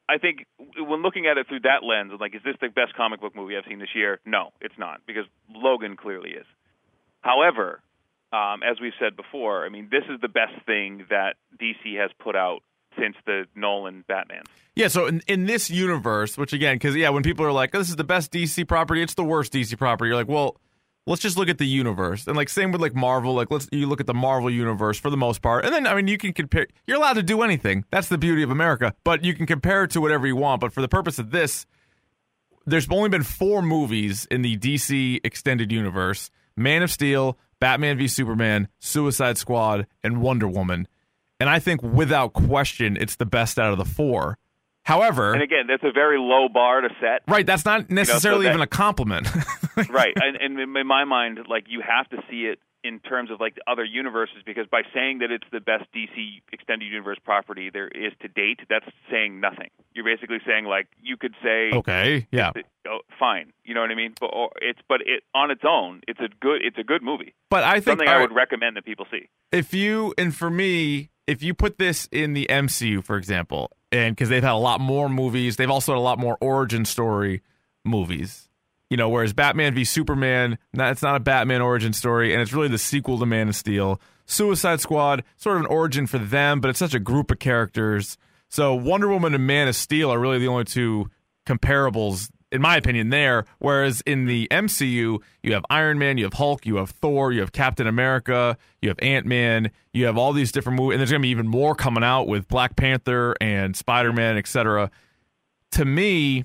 I 0.08 0.18
think 0.18 0.46
when 0.78 1.02
looking 1.02 1.26
at 1.26 1.36
it 1.38 1.48
through 1.48 1.60
that 1.60 1.82
lens, 1.82 2.12
like, 2.20 2.34
is 2.34 2.42
this 2.44 2.54
the 2.60 2.68
best 2.68 2.94
comic 2.94 3.20
book 3.20 3.34
movie 3.34 3.56
I've 3.56 3.64
seen 3.68 3.80
this 3.80 3.94
year? 3.94 4.20
No, 4.24 4.50
it's 4.60 4.78
not, 4.78 5.00
because 5.06 5.24
Logan 5.52 5.96
clearly 5.96 6.30
is. 6.30 6.46
However, 7.22 7.82
um, 8.32 8.62
as 8.62 8.80
we've 8.80 8.92
said 9.00 9.16
before, 9.16 9.64
I 9.66 9.68
mean, 9.68 9.88
this 9.90 10.04
is 10.08 10.20
the 10.20 10.28
best 10.28 10.54
thing 10.64 11.06
that 11.10 11.34
DC 11.60 11.98
has 12.00 12.10
put 12.22 12.36
out 12.36 12.60
since 12.98 13.16
the 13.26 13.44
Nolan 13.54 14.04
Batman. 14.08 14.42
Yeah, 14.74 14.88
so 14.88 15.06
in, 15.06 15.22
in 15.26 15.46
this 15.46 15.70
universe, 15.70 16.36
which 16.36 16.52
again, 16.52 16.76
because 16.76 16.94
yeah, 16.94 17.08
when 17.08 17.22
people 17.22 17.46
are 17.46 17.52
like, 17.52 17.72
"This 17.72 17.88
is 17.88 17.96
the 17.96 18.04
best 18.04 18.32
DC 18.32 18.66
property," 18.68 19.02
it's 19.02 19.14
the 19.14 19.24
worst 19.24 19.52
DC 19.52 19.76
property. 19.78 20.08
You're 20.08 20.16
like, 20.16 20.28
well, 20.28 20.56
let's 21.06 21.22
just 21.22 21.36
look 21.38 21.48
at 21.48 21.58
the 21.58 21.66
universe, 21.66 22.26
and 22.26 22.36
like 22.36 22.48
same 22.48 22.72
with 22.72 22.80
like 22.80 22.94
Marvel. 22.94 23.34
Like 23.34 23.50
let's 23.50 23.68
you 23.72 23.86
look 23.86 24.00
at 24.00 24.06
the 24.06 24.14
Marvel 24.14 24.50
universe 24.50 24.98
for 24.98 25.10
the 25.10 25.16
most 25.16 25.40
part, 25.40 25.64
and 25.64 25.72
then 25.72 25.86
I 25.86 25.94
mean 25.94 26.08
you 26.08 26.18
can 26.18 26.32
compare. 26.32 26.66
You're 26.86 26.98
allowed 26.98 27.14
to 27.14 27.22
do 27.22 27.42
anything. 27.42 27.84
That's 27.90 28.08
the 28.08 28.18
beauty 28.18 28.42
of 28.42 28.50
America. 28.50 28.94
But 29.04 29.24
you 29.24 29.34
can 29.34 29.46
compare 29.46 29.84
it 29.84 29.90
to 29.92 30.00
whatever 30.00 30.26
you 30.26 30.36
want. 30.36 30.60
But 30.60 30.72
for 30.72 30.82
the 30.82 30.88
purpose 30.88 31.18
of 31.18 31.30
this, 31.30 31.66
there's 32.66 32.88
only 32.90 33.08
been 33.08 33.22
four 33.22 33.62
movies 33.62 34.26
in 34.30 34.42
the 34.42 34.56
DC 34.56 35.20
extended 35.24 35.72
universe: 35.72 36.30
Man 36.56 36.82
of 36.82 36.90
Steel, 36.90 37.38
Batman 37.60 37.96
v 37.98 38.08
Superman, 38.08 38.68
Suicide 38.78 39.38
Squad, 39.38 39.86
and 40.02 40.20
Wonder 40.20 40.48
Woman. 40.48 40.88
And 41.38 41.50
I 41.50 41.58
think 41.58 41.82
without 41.82 42.32
question, 42.32 42.96
it's 42.98 43.16
the 43.16 43.26
best 43.26 43.58
out 43.58 43.72
of 43.72 43.78
the 43.78 43.84
four. 43.84 44.38
However, 44.84 45.32
And 45.32 45.42
again, 45.42 45.66
that's 45.66 45.82
a 45.82 45.90
very 45.92 46.18
low 46.18 46.48
bar 46.48 46.80
to 46.80 46.88
set. 47.00 47.22
Right, 47.26 47.44
that's 47.44 47.64
not 47.64 47.90
necessarily 47.90 48.44
that- 48.44 48.50
even 48.52 48.60
a 48.62 48.66
compliment. 48.66 49.28
right 49.90 50.14
and, 50.16 50.36
and 50.36 50.58
in 50.58 50.86
my 50.86 51.04
mind 51.04 51.38
like 51.48 51.64
you 51.68 51.82
have 51.86 52.08
to 52.08 52.16
see 52.30 52.46
it 52.46 52.58
in 52.82 52.98
terms 53.00 53.30
of 53.30 53.40
like 53.40 53.56
the 53.56 53.70
other 53.70 53.84
universes 53.84 54.38
because 54.46 54.66
by 54.70 54.82
saying 54.94 55.18
that 55.18 55.30
it's 55.30 55.46
the 55.52 55.60
best 55.60 55.84
dc 55.94 56.40
extended 56.52 56.86
universe 56.86 57.18
property 57.24 57.68
there 57.70 57.88
is 57.88 58.12
to 58.20 58.28
date 58.28 58.60
that's 58.70 58.86
saying 59.10 59.38
nothing 59.40 59.68
you're 59.92 60.04
basically 60.04 60.38
saying 60.46 60.64
like 60.64 60.86
you 61.02 61.16
could 61.16 61.34
say 61.42 61.70
okay, 61.72 62.26
yeah. 62.30 62.52
oh, 62.88 63.00
fine 63.18 63.52
you 63.64 63.74
know 63.74 63.82
what 63.82 63.90
i 63.90 63.94
mean 63.94 64.14
but 64.18 64.28
or 64.28 64.50
it's 64.62 64.80
but 64.88 65.00
it 65.02 65.22
on 65.34 65.50
its 65.50 65.62
own 65.68 66.00
it's 66.08 66.20
a 66.20 66.28
good 66.40 66.62
it's 66.64 66.78
a 66.78 66.84
good 66.84 67.02
movie 67.02 67.34
But 67.50 67.64
I 67.64 67.74
think 67.74 67.84
something 67.84 68.08
i 68.08 68.14
all 68.14 68.20
would 68.22 68.34
recommend 68.34 68.76
that 68.76 68.86
people 68.86 69.06
see 69.10 69.28
if 69.52 69.74
you 69.74 70.14
and 70.16 70.34
for 70.34 70.48
me, 70.48 71.10
if 71.26 71.42
you 71.42 71.54
put 71.54 71.78
this 71.78 72.08
in 72.12 72.32
the 72.32 72.46
MCU, 72.48 73.02
for 73.04 73.16
example, 73.16 73.70
and 73.90 74.14
because 74.14 74.28
they've 74.28 74.42
had 74.42 74.52
a 74.52 74.56
lot 74.56 74.80
more 74.80 75.08
movies, 75.08 75.56
they've 75.56 75.70
also 75.70 75.92
had 75.92 75.98
a 75.98 76.00
lot 76.00 76.18
more 76.18 76.38
origin 76.40 76.84
story 76.84 77.42
movies. 77.84 78.48
You 78.90 78.96
know, 78.96 79.08
whereas 79.08 79.32
Batman 79.32 79.74
v 79.74 79.84
Superman, 79.84 80.58
not, 80.72 80.92
it's 80.92 81.02
not 81.02 81.16
a 81.16 81.20
Batman 81.20 81.60
origin 81.60 81.92
story, 81.92 82.32
and 82.32 82.40
it's 82.40 82.52
really 82.52 82.68
the 82.68 82.78
sequel 82.78 83.18
to 83.18 83.26
Man 83.26 83.48
of 83.48 83.56
Steel. 83.56 84.00
Suicide 84.26 84.80
Squad, 84.80 85.24
sort 85.36 85.56
of 85.56 85.62
an 85.62 85.68
origin 85.68 86.06
for 86.06 86.18
them, 86.18 86.60
but 86.60 86.68
it's 86.68 86.78
such 86.78 86.94
a 86.94 87.00
group 87.00 87.30
of 87.30 87.38
characters. 87.38 88.16
So 88.48 88.74
Wonder 88.74 89.08
Woman 89.08 89.34
and 89.34 89.46
Man 89.46 89.66
of 89.66 89.74
Steel 89.74 90.12
are 90.12 90.20
really 90.20 90.38
the 90.38 90.48
only 90.48 90.64
two 90.64 91.10
comparables, 91.46 92.30
in 92.56 92.62
my 92.62 92.76
opinion, 92.76 93.10
there. 93.10 93.44
Whereas 93.58 94.00
in 94.06 94.26
the 94.26 94.48
MCU, 94.50 95.18
you 95.42 95.52
have 95.52 95.64
Iron 95.70 95.98
Man, 95.98 96.18
you 96.18 96.24
have 96.24 96.32
Hulk, 96.32 96.66
you 96.66 96.76
have 96.76 96.90
Thor, 96.90 97.30
you 97.30 97.40
have 97.40 97.52
Captain 97.52 97.86
America, 97.86 98.56
you 98.82 98.88
have 98.88 98.98
Ant 99.00 99.26
Man, 99.26 99.70
you 99.92 100.06
have 100.06 100.18
all 100.18 100.32
these 100.32 100.50
different 100.50 100.78
movies, 100.80 100.94
and 100.94 101.00
there's 101.00 101.10
going 101.10 101.22
to 101.22 101.26
be 101.26 101.30
even 101.30 101.46
more 101.46 101.74
coming 101.74 102.02
out 102.02 102.26
with 102.26 102.48
Black 102.48 102.74
Panther 102.74 103.36
and 103.40 103.76
Spider 103.76 104.12
Man, 104.12 104.36
etc. 104.36 104.90
To 105.72 105.84
me, 105.84 106.44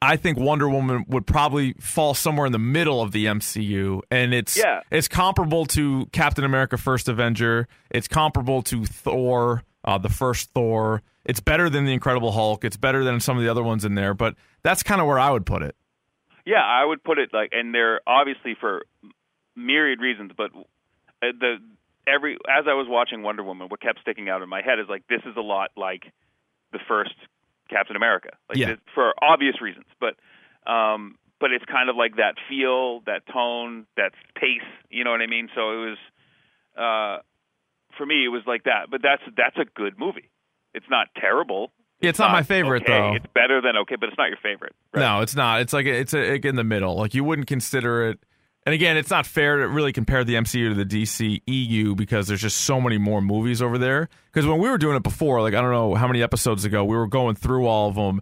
I 0.00 0.16
think 0.16 0.38
Wonder 0.38 0.68
Woman 0.68 1.04
would 1.08 1.26
probably 1.26 1.72
fall 1.80 2.14
somewhere 2.14 2.46
in 2.46 2.52
the 2.52 2.58
middle 2.58 3.02
of 3.02 3.10
the 3.10 3.26
MCU, 3.26 4.00
and 4.12 4.32
it's 4.32 4.56
Yeah. 4.56 4.80
it's 4.92 5.08
comparable 5.08 5.66
to 5.66 6.06
Captain 6.12 6.44
America: 6.44 6.76
First 6.76 7.08
Avenger. 7.08 7.66
It's 7.90 8.06
comparable 8.06 8.62
to 8.62 8.84
Thor, 8.84 9.64
uh, 9.84 9.98
the 9.98 10.08
first 10.08 10.52
Thor. 10.52 11.02
It's 11.28 11.40
better 11.40 11.68
than 11.70 11.84
the 11.84 11.92
Incredible 11.92 12.32
Hulk. 12.32 12.64
It's 12.64 12.76
better 12.76 13.04
than 13.04 13.20
some 13.20 13.36
of 13.36 13.44
the 13.44 13.50
other 13.50 13.62
ones 13.62 13.84
in 13.84 13.94
there, 13.94 14.14
but 14.14 14.34
that's 14.64 14.82
kind 14.82 15.00
of 15.00 15.06
where 15.06 15.18
I 15.20 15.30
would 15.30 15.46
put 15.46 15.62
it. 15.62 15.76
Yeah, 16.46 16.62
I 16.64 16.84
would 16.84 17.04
put 17.04 17.18
it 17.18 17.30
like, 17.32 17.50
and 17.52 17.74
they're 17.74 18.00
obviously 18.06 18.56
for 18.58 18.82
myriad 19.54 20.00
reasons, 20.00 20.32
but 20.36 20.50
uh, 20.56 21.32
the 21.38 21.56
every 22.06 22.34
as 22.48 22.64
I 22.66 22.72
was 22.72 22.86
watching 22.88 23.22
Wonder 23.22 23.42
Woman, 23.42 23.68
what 23.68 23.80
kept 23.82 24.00
sticking 24.00 24.30
out 24.30 24.40
in 24.40 24.48
my 24.48 24.62
head 24.62 24.78
is 24.78 24.86
like 24.88 25.06
this 25.08 25.20
is 25.26 25.36
a 25.36 25.42
lot 25.42 25.70
like 25.76 26.04
the 26.72 26.78
first 26.88 27.14
Captain 27.68 27.96
America, 27.96 28.30
like 28.48 28.56
Yeah. 28.56 28.68
this, 28.68 28.78
for 28.94 29.12
obvious 29.20 29.60
reasons, 29.60 29.84
but 30.00 30.14
um, 30.70 31.16
but 31.38 31.52
it's 31.52 31.64
kind 31.66 31.90
of 31.90 31.96
like 31.96 32.16
that 32.16 32.34
feel, 32.48 33.00
that 33.00 33.26
tone, 33.30 33.86
that 33.98 34.12
pace. 34.34 34.66
You 34.88 35.04
know 35.04 35.10
what 35.10 35.20
I 35.20 35.26
mean? 35.26 35.48
So 35.54 35.60
it 35.72 35.90
was 35.90 35.98
uh, 36.78 37.22
for 37.98 38.06
me, 38.06 38.24
it 38.24 38.28
was 38.28 38.42
like 38.46 38.64
that. 38.64 38.86
But 38.90 39.02
that's 39.02 39.22
that's 39.36 39.56
a 39.58 39.66
good 39.74 39.98
movie. 39.98 40.30
It's 40.74 40.86
not 40.90 41.08
terrible. 41.16 41.72
Yeah, 42.00 42.10
it's 42.10 42.18
not 42.18 42.30
my 42.30 42.42
favorite, 42.42 42.82
okay. 42.82 42.92
though. 42.92 43.14
It's 43.14 43.26
better 43.34 43.60
than 43.60 43.76
okay, 43.78 43.96
but 43.96 44.08
it's 44.08 44.18
not 44.18 44.28
your 44.28 44.38
favorite. 44.40 44.72
Right? 44.94 45.00
No, 45.00 45.20
it's 45.20 45.34
not. 45.34 45.60
It's 45.62 45.72
like 45.72 45.86
it's 45.86 46.14
a, 46.14 46.46
in 46.46 46.54
the 46.54 46.64
middle. 46.64 46.96
Like 46.96 47.14
you 47.14 47.24
wouldn't 47.24 47.48
consider 47.48 48.08
it. 48.08 48.20
And 48.64 48.74
again, 48.74 48.96
it's 48.96 49.10
not 49.10 49.26
fair 49.26 49.56
to 49.56 49.68
really 49.68 49.92
compare 49.92 50.24
the 50.24 50.34
MCU 50.34 50.68
to 50.68 50.74
the 50.74 50.84
DC 50.84 51.40
EU 51.46 51.94
because 51.94 52.28
there's 52.28 52.42
just 52.42 52.58
so 52.58 52.80
many 52.80 52.98
more 52.98 53.20
movies 53.20 53.62
over 53.62 53.78
there. 53.78 54.08
Because 54.30 54.46
when 54.46 54.58
we 54.58 54.68
were 54.68 54.78
doing 54.78 54.96
it 54.96 55.02
before, 55.02 55.40
like 55.40 55.54
I 55.54 55.60
don't 55.60 55.72
know 55.72 55.94
how 55.94 56.06
many 56.06 56.22
episodes 56.22 56.64
ago, 56.64 56.84
we 56.84 56.96
were 56.96 57.06
going 57.06 57.34
through 57.34 57.66
all 57.66 57.88
of 57.88 57.94
them. 57.94 58.20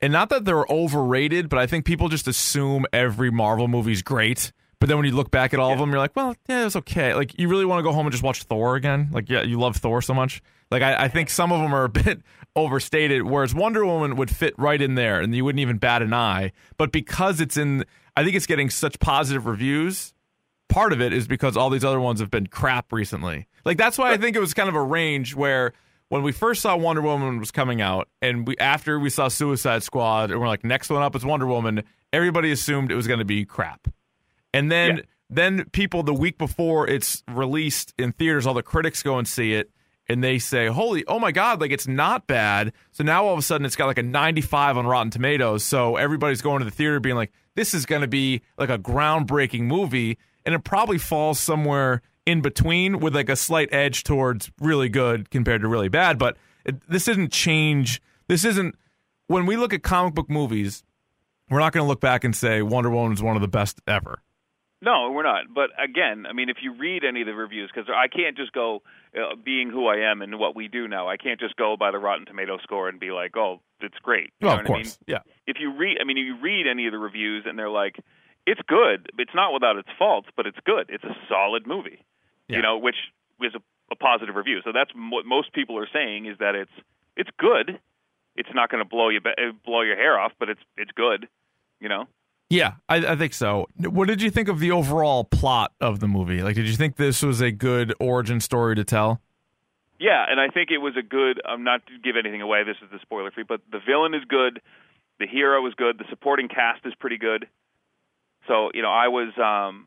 And 0.00 0.12
not 0.12 0.28
that 0.28 0.44
they're 0.44 0.66
overrated, 0.68 1.48
but 1.48 1.58
I 1.58 1.66
think 1.66 1.84
people 1.84 2.08
just 2.08 2.28
assume 2.28 2.84
every 2.92 3.30
Marvel 3.30 3.66
movie's 3.68 4.02
great. 4.02 4.52
But 4.78 4.88
then 4.88 4.98
when 4.98 5.06
you 5.06 5.12
look 5.12 5.30
back 5.30 5.54
at 5.54 5.60
all 5.60 5.72
of 5.72 5.78
them, 5.78 5.88
you're 5.90 5.98
like, 5.98 6.14
well, 6.14 6.34
yeah, 6.48 6.62
it 6.62 6.64
was 6.64 6.76
okay. 6.76 7.14
Like 7.14 7.38
you 7.38 7.48
really 7.48 7.64
want 7.64 7.78
to 7.78 7.82
go 7.82 7.92
home 7.92 8.06
and 8.06 8.12
just 8.12 8.22
watch 8.22 8.42
Thor 8.42 8.76
again? 8.76 9.08
Like, 9.10 9.30
yeah, 9.30 9.42
you 9.42 9.58
love 9.58 9.76
Thor 9.76 10.02
so 10.02 10.12
much. 10.12 10.42
Like 10.70 10.82
I, 10.82 11.04
I 11.04 11.08
think 11.08 11.30
some 11.30 11.52
of 11.52 11.60
them 11.60 11.74
are 11.74 11.84
a 11.84 11.88
bit 12.04 12.22
overstated, 12.54 13.22
whereas 13.22 13.54
Wonder 13.54 13.84
Woman 13.84 14.16
would 14.16 14.30
fit 14.30 14.54
right 14.58 14.80
in 14.80 14.94
there, 14.94 15.20
and 15.20 15.34
you 15.34 15.44
wouldn't 15.44 15.60
even 15.60 15.78
bat 15.78 16.02
an 16.02 16.12
eye. 16.14 16.52
But 16.78 16.90
because 16.92 17.40
it's 17.40 17.56
in, 17.56 17.84
I 18.16 18.24
think 18.24 18.34
it's 18.36 18.46
getting 18.46 18.70
such 18.70 18.98
positive 18.98 19.46
reviews. 19.46 20.12
Part 20.68 20.92
of 20.92 21.00
it 21.00 21.12
is 21.12 21.28
because 21.28 21.56
all 21.56 21.70
these 21.70 21.84
other 21.84 22.00
ones 22.00 22.18
have 22.18 22.30
been 22.30 22.48
crap 22.48 22.92
recently. 22.92 23.46
Like 23.64 23.76
that's 23.78 23.96
why 23.98 24.10
I 24.12 24.16
think 24.16 24.34
it 24.36 24.40
was 24.40 24.52
kind 24.54 24.68
of 24.68 24.74
a 24.74 24.82
range 24.82 25.34
where 25.36 25.72
when 26.08 26.22
we 26.22 26.32
first 26.32 26.60
saw 26.62 26.76
Wonder 26.76 27.02
Woman 27.02 27.38
was 27.38 27.50
coming 27.52 27.80
out, 27.80 28.08
and 28.20 28.46
we 28.46 28.56
after 28.58 28.98
we 28.98 29.10
saw 29.10 29.28
Suicide 29.28 29.82
Squad, 29.84 30.30
and 30.32 30.40
we're 30.40 30.48
like, 30.48 30.64
next 30.64 30.90
one 30.90 31.02
up 31.02 31.14
is 31.14 31.24
Wonder 31.24 31.46
Woman. 31.46 31.84
Everybody 32.12 32.50
assumed 32.50 32.90
it 32.90 32.96
was 32.96 33.06
going 33.06 33.18
to 33.20 33.24
be 33.24 33.44
crap, 33.44 33.86
and 34.52 34.70
then 34.70 34.96
Yeah. 34.98 35.02
then 35.30 35.64
people 35.72 36.02
the 36.02 36.14
week 36.14 36.36
before 36.38 36.88
it's 36.88 37.22
released 37.28 37.94
in 37.98 38.12
theaters, 38.12 38.46
all 38.46 38.54
the 38.54 38.62
critics 38.62 39.02
go 39.04 39.18
and 39.18 39.26
see 39.28 39.52
it, 39.54 39.70
and 40.08 40.22
they 40.22 40.38
say, 40.38 40.66
"Holy, 40.66 41.04
oh 41.06 41.18
my 41.18 41.32
God, 41.32 41.60
like 41.60 41.70
it's 41.70 41.86
not 41.86 42.26
bad." 42.26 42.72
So 42.92 43.04
now 43.04 43.24
all 43.24 43.32
of 43.32 43.38
a 43.38 43.42
sudden 43.42 43.64
it's 43.64 43.76
got 43.76 43.86
like 43.86 43.98
a 43.98 44.02
95 44.02 44.76
on 44.76 44.86
Rotten 44.86 45.10
Tomatoes. 45.10 45.64
So 45.64 45.96
everybody's 45.96 46.42
going 46.42 46.60
to 46.60 46.64
the 46.64 46.70
theater 46.70 47.00
being 47.00 47.16
like, 47.16 47.32
"This 47.54 47.74
is 47.74 47.86
going 47.86 48.02
to 48.02 48.08
be 48.08 48.42
like 48.58 48.70
a 48.70 48.78
groundbreaking 48.78 49.62
movie," 49.62 50.18
and 50.44 50.54
it 50.54 50.64
probably 50.64 50.98
falls 50.98 51.40
somewhere 51.40 52.02
in 52.24 52.40
between 52.40 52.98
with 52.98 53.14
like 53.14 53.28
a 53.28 53.36
slight 53.36 53.68
edge 53.72 54.02
towards 54.02 54.50
really 54.60 54.88
good 54.88 55.30
compared 55.30 55.62
to 55.62 55.68
really 55.68 55.88
bad. 55.88 56.18
But 56.18 56.36
it, 56.64 56.88
this 56.88 57.08
isn't 57.08 57.32
change. 57.32 58.02
This 58.28 58.44
isn't 58.44 58.74
when 59.28 59.46
we 59.46 59.56
look 59.56 59.72
at 59.72 59.82
comic 59.82 60.14
book 60.14 60.28
movies. 60.28 60.82
We're 61.48 61.60
not 61.60 61.72
going 61.72 61.84
to 61.84 61.88
look 61.88 62.00
back 62.00 62.24
and 62.24 62.34
say 62.34 62.60
Wonder 62.60 62.90
Woman 62.90 63.12
is 63.12 63.22
one 63.22 63.36
of 63.36 63.42
the 63.42 63.48
best 63.48 63.80
ever. 63.86 64.20
No, 64.82 65.10
we're 65.10 65.22
not. 65.22 65.44
But 65.54 65.70
again, 65.82 66.26
I 66.28 66.32
mean, 66.32 66.48
if 66.48 66.58
you 66.60 66.74
read 66.74 67.02
any 67.04 67.22
of 67.22 67.26
the 67.26 67.34
reviews, 67.34 67.70
because 67.72 67.88
I 67.88 68.08
can't 68.08 68.36
just 68.36 68.52
go, 68.52 68.82
uh, 69.16 69.34
being 69.42 69.70
who 69.70 69.86
I 69.86 70.10
am 70.10 70.22
and 70.22 70.38
what 70.38 70.54
we 70.54 70.68
do 70.68 70.88
now, 70.88 71.08
I 71.08 71.16
can't 71.16 71.40
just 71.40 71.56
go 71.56 71.76
by 71.76 71.90
the 71.90 71.98
Rotten 71.98 72.26
Tomato 72.26 72.58
score 72.62 72.88
and 72.88 73.00
be 73.00 73.10
like, 73.10 73.36
oh, 73.36 73.60
it's 73.80 73.98
great. 74.02 74.32
You 74.40 74.48
know 74.48 74.54
of 74.54 74.58
what 74.58 74.70
I 74.70 74.72
mean? 74.74 74.82
course, 74.84 74.98
yeah. 75.06 75.18
If 75.46 75.56
you 75.60 75.72
read, 75.76 75.98
I 76.00 76.04
mean, 76.04 76.18
if 76.18 76.24
you 76.26 76.36
read 76.40 76.66
any 76.66 76.86
of 76.86 76.92
the 76.92 76.98
reviews 76.98 77.44
and 77.46 77.58
they're 77.58 77.70
like, 77.70 77.96
it's 78.46 78.60
good. 78.68 79.10
It's 79.18 79.34
not 79.34 79.52
without 79.52 79.76
its 79.76 79.88
faults, 79.98 80.28
but 80.36 80.46
it's 80.46 80.58
good. 80.64 80.86
It's 80.88 81.04
a 81.04 81.16
solid 81.28 81.66
movie. 81.66 82.04
Yeah. 82.48 82.56
You 82.56 82.62
know, 82.62 82.78
which 82.78 82.96
is 83.40 83.54
a, 83.54 83.60
a 83.90 83.96
positive 83.96 84.36
review. 84.36 84.60
So 84.64 84.70
that's 84.72 84.90
m- 84.94 85.10
what 85.10 85.26
most 85.26 85.52
people 85.52 85.78
are 85.78 85.88
saying 85.92 86.26
is 86.26 86.38
that 86.38 86.54
it's 86.54 86.70
it's 87.16 87.30
good. 87.38 87.80
It's 88.36 88.48
not 88.54 88.70
going 88.70 88.84
to 88.84 88.88
blow 88.88 89.08
you 89.08 89.20
blow 89.64 89.80
your 89.82 89.96
hair 89.96 90.18
off, 90.18 90.32
but 90.38 90.48
it's 90.48 90.60
it's 90.76 90.92
good. 90.92 91.28
You 91.80 91.88
know. 91.88 92.04
Yeah, 92.48 92.74
I, 92.88 92.96
I 92.96 93.16
think 93.16 93.34
so. 93.34 93.66
What 93.78 94.06
did 94.06 94.22
you 94.22 94.30
think 94.30 94.48
of 94.48 94.60
the 94.60 94.70
overall 94.70 95.24
plot 95.24 95.72
of 95.80 95.98
the 95.98 96.06
movie? 96.06 96.42
Like, 96.42 96.54
did 96.54 96.66
you 96.66 96.76
think 96.76 96.96
this 96.96 97.22
was 97.22 97.40
a 97.40 97.50
good 97.50 97.92
origin 97.98 98.40
story 98.40 98.76
to 98.76 98.84
tell? 98.84 99.20
Yeah, 99.98 100.24
and 100.28 100.38
I 100.38 100.48
think 100.48 100.70
it 100.70 100.78
was 100.78 100.94
a 100.96 101.02
good. 101.02 101.40
I'm 101.44 101.64
not 101.64 101.84
to 101.86 101.92
give 102.02 102.16
anything 102.16 102.42
away. 102.42 102.64
This 102.64 102.76
is 102.82 102.90
the 102.92 102.98
spoiler 103.02 103.30
free, 103.30 103.44
but 103.48 103.62
the 103.72 103.80
villain 103.84 104.14
is 104.14 104.22
good. 104.28 104.60
The 105.18 105.26
hero 105.26 105.66
is 105.66 105.74
good. 105.74 105.98
The 105.98 106.04
supporting 106.10 106.48
cast 106.48 106.84
is 106.84 106.94
pretty 107.00 107.18
good. 107.18 107.48
So 108.46 108.70
you 108.74 108.82
know, 108.82 108.90
I 108.90 109.08
was, 109.08 109.32
um, 109.38 109.86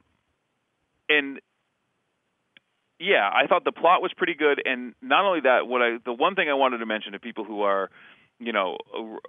and 1.08 1.40
yeah, 3.00 3.30
I 3.32 3.48
thought 3.48 3.64
the 3.64 3.72
plot 3.72 4.02
was 4.02 4.12
pretty 4.18 4.34
good. 4.34 4.62
And 4.66 4.96
not 5.02 5.26
only 5.26 5.42
that, 5.42 5.68
what 5.68 5.82
I 5.82 5.98
the 6.04 6.14
one 6.14 6.36
thing 6.36 6.50
I 6.50 6.56
wanted 6.56 6.80
to 6.80 6.86
mention 6.86 7.14
to 7.14 7.20
people 7.20 7.46
who 7.46 7.62
are, 7.62 7.90
you 8.40 8.54
know, 8.54 8.78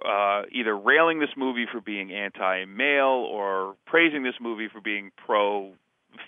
uh, 0.05 0.43
either 0.51 0.75
railing 0.75 1.19
this 1.19 1.31
movie 1.35 1.65
for 1.71 1.81
being 1.81 2.11
anti-male 2.13 3.27
or 3.29 3.75
praising 3.85 4.23
this 4.23 4.35
movie 4.39 4.69
for 4.71 4.81
being 4.81 5.11
pro 5.25 5.73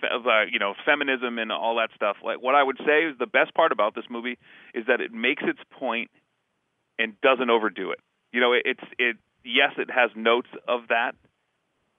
uh, 0.04 0.44
you 0.52 0.60
know 0.60 0.74
feminism 0.86 1.40
and 1.40 1.52
all 1.52 1.76
that 1.78 1.90
stuff. 1.96 2.18
Like 2.24 2.42
what 2.42 2.56
i 2.56 2.64
would 2.64 2.78
say 2.86 3.04
is 3.04 3.18
the 3.18 3.28
best 3.28 3.54
part 3.54 3.72
about 3.72 3.96
this 3.96 4.06
movie 4.10 4.38
is 4.74 4.86
that 4.88 5.02
it 5.02 5.12
makes 5.12 5.44
its 5.46 5.60
point 5.72 6.10
and 7.00 7.20
doesn't 7.22 7.50
overdo 7.50 7.92
it. 7.92 8.00
You 8.32 8.42
know 8.42 8.54
it, 8.54 8.64
it's 8.66 8.84
it 8.98 9.18
yes 9.44 9.72
it 9.78 9.90
has 9.90 10.12
notes 10.16 10.50
of 10.68 10.88
that 10.90 11.16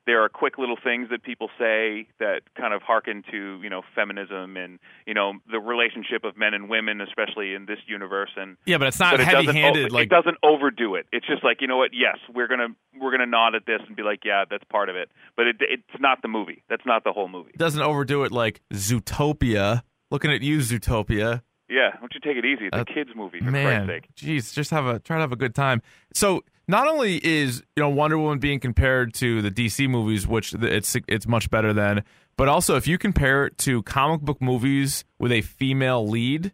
there 0.07 0.23
are 0.23 0.29
quick 0.29 0.59
little 0.59 0.77
things 0.83 1.09
that 1.11 1.23
people 1.23 1.49
say 1.59 2.07
that 2.21 2.43
kind 2.57 2.75
of 2.75 2.83
harken 2.83 3.23
to 3.31 3.61
you 3.62 3.71
know 3.71 3.83
feminism 3.95 4.57
and 4.57 4.79
you 5.07 5.14
know 5.14 5.33
the 5.51 5.59
relationship 5.59 6.25
of 6.25 6.37
men 6.37 6.53
and 6.55 6.69
women 6.69 7.01
especially 7.01 7.55
in 7.55 7.67
this 7.67 7.79
universe 7.87 8.31
and 8.37 8.57
Yeah, 8.67 8.79
but 8.79 8.88
it's 8.88 8.99
not 9.01 9.17
but 9.17 9.21
heavy-handed. 9.27 9.93
o- 9.93 9.95
like, 9.95 10.05
it 10.07 10.11
doesn't 10.11 10.37
overdo 10.43 10.95
it. 10.97 11.07
It's 11.12 11.27
just 11.27 11.43
like 11.45 11.61
you 11.61 11.67
know 11.69 11.77
what? 11.77 11.90
Yes, 11.93 12.19
we're 12.35 12.49
gonna 12.49 12.69
we're 13.01 13.11
gonna 13.11 13.27
nod 13.27 13.55
at 13.55 13.67
this 13.67 13.81
and 13.87 13.97
be 13.97 14.03
like, 14.03 14.21
yeah, 14.25 14.45
that's 14.49 14.64
part 14.64 14.88
of 14.88 14.97
it. 14.97 15.11
But 15.37 15.47
it, 15.47 15.57
it's 15.61 16.01
not 16.01 16.23
the 16.23 16.29
movie. 16.29 16.62
That's 16.69 16.85
not 16.87 17.05
the 17.05 17.12
whole 17.12 17.29
movie. 17.29 17.53
doesn't 17.57 17.83
overdo 17.83 18.25
it 18.25 18.33
like 18.33 18.61
Zootopia. 18.73 19.83
Looking 20.11 20.31
at 20.31 20.43
you, 20.43 20.59
Zootopia. 20.59 21.43
Yeah, 21.69 21.88
why 21.95 22.01
don't 22.01 22.14
you 22.14 22.21
take 22.21 22.37
it 22.37 22.45
easy? 22.45 22.67
It's 22.67 22.77
Uh, 22.77 22.83
a 22.83 22.85
kids 22.85 23.11
movie 23.17 23.38
for 23.40 23.51
Man, 23.51 23.87
Christ's 23.87 24.07
sake. 24.19 24.29
jeez, 24.29 24.55
just 24.55 24.71
have 24.71 24.87
a 24.87 24.99
try 24.99 25.17
to 25.17 25.23
have 25.23 25.33
a 25.33 25.37
good 25.37 25.55
time. 25.55 25.81
So 26.12 26.45
not 26.68 26.87
only 26.88 27.16
is 27.24 27.62
you 27.77 27.83
know 27.83 27.88
Wonder 27.90 28.18
Woman 28.18 28.38
being 28.38 28.61
compared 28.61 29.14
to 29.14 29.42
the 29.42 29.50
DC 29.50 29.88
movies, 29.88 30.27
which 30.27 30.55
it's 30.55 30.96
it's 31.09 31.27
much 31.27 31.50
better 31.50 31.72
than, 31.72 32.05
but 32.37 32.48
also 32.48 32.77
if 32.77 32.87
you 32.87 32.98
compare 32.98 33.46
it 33.46 33.59
to 33.59 33.83
comic 33.83 34.20
book 34.22 34.40
movies 34.40 35.05
with 35.18 35.33
a 35.33 35.40
female 35.42 36.07
lead, 36.07 36.53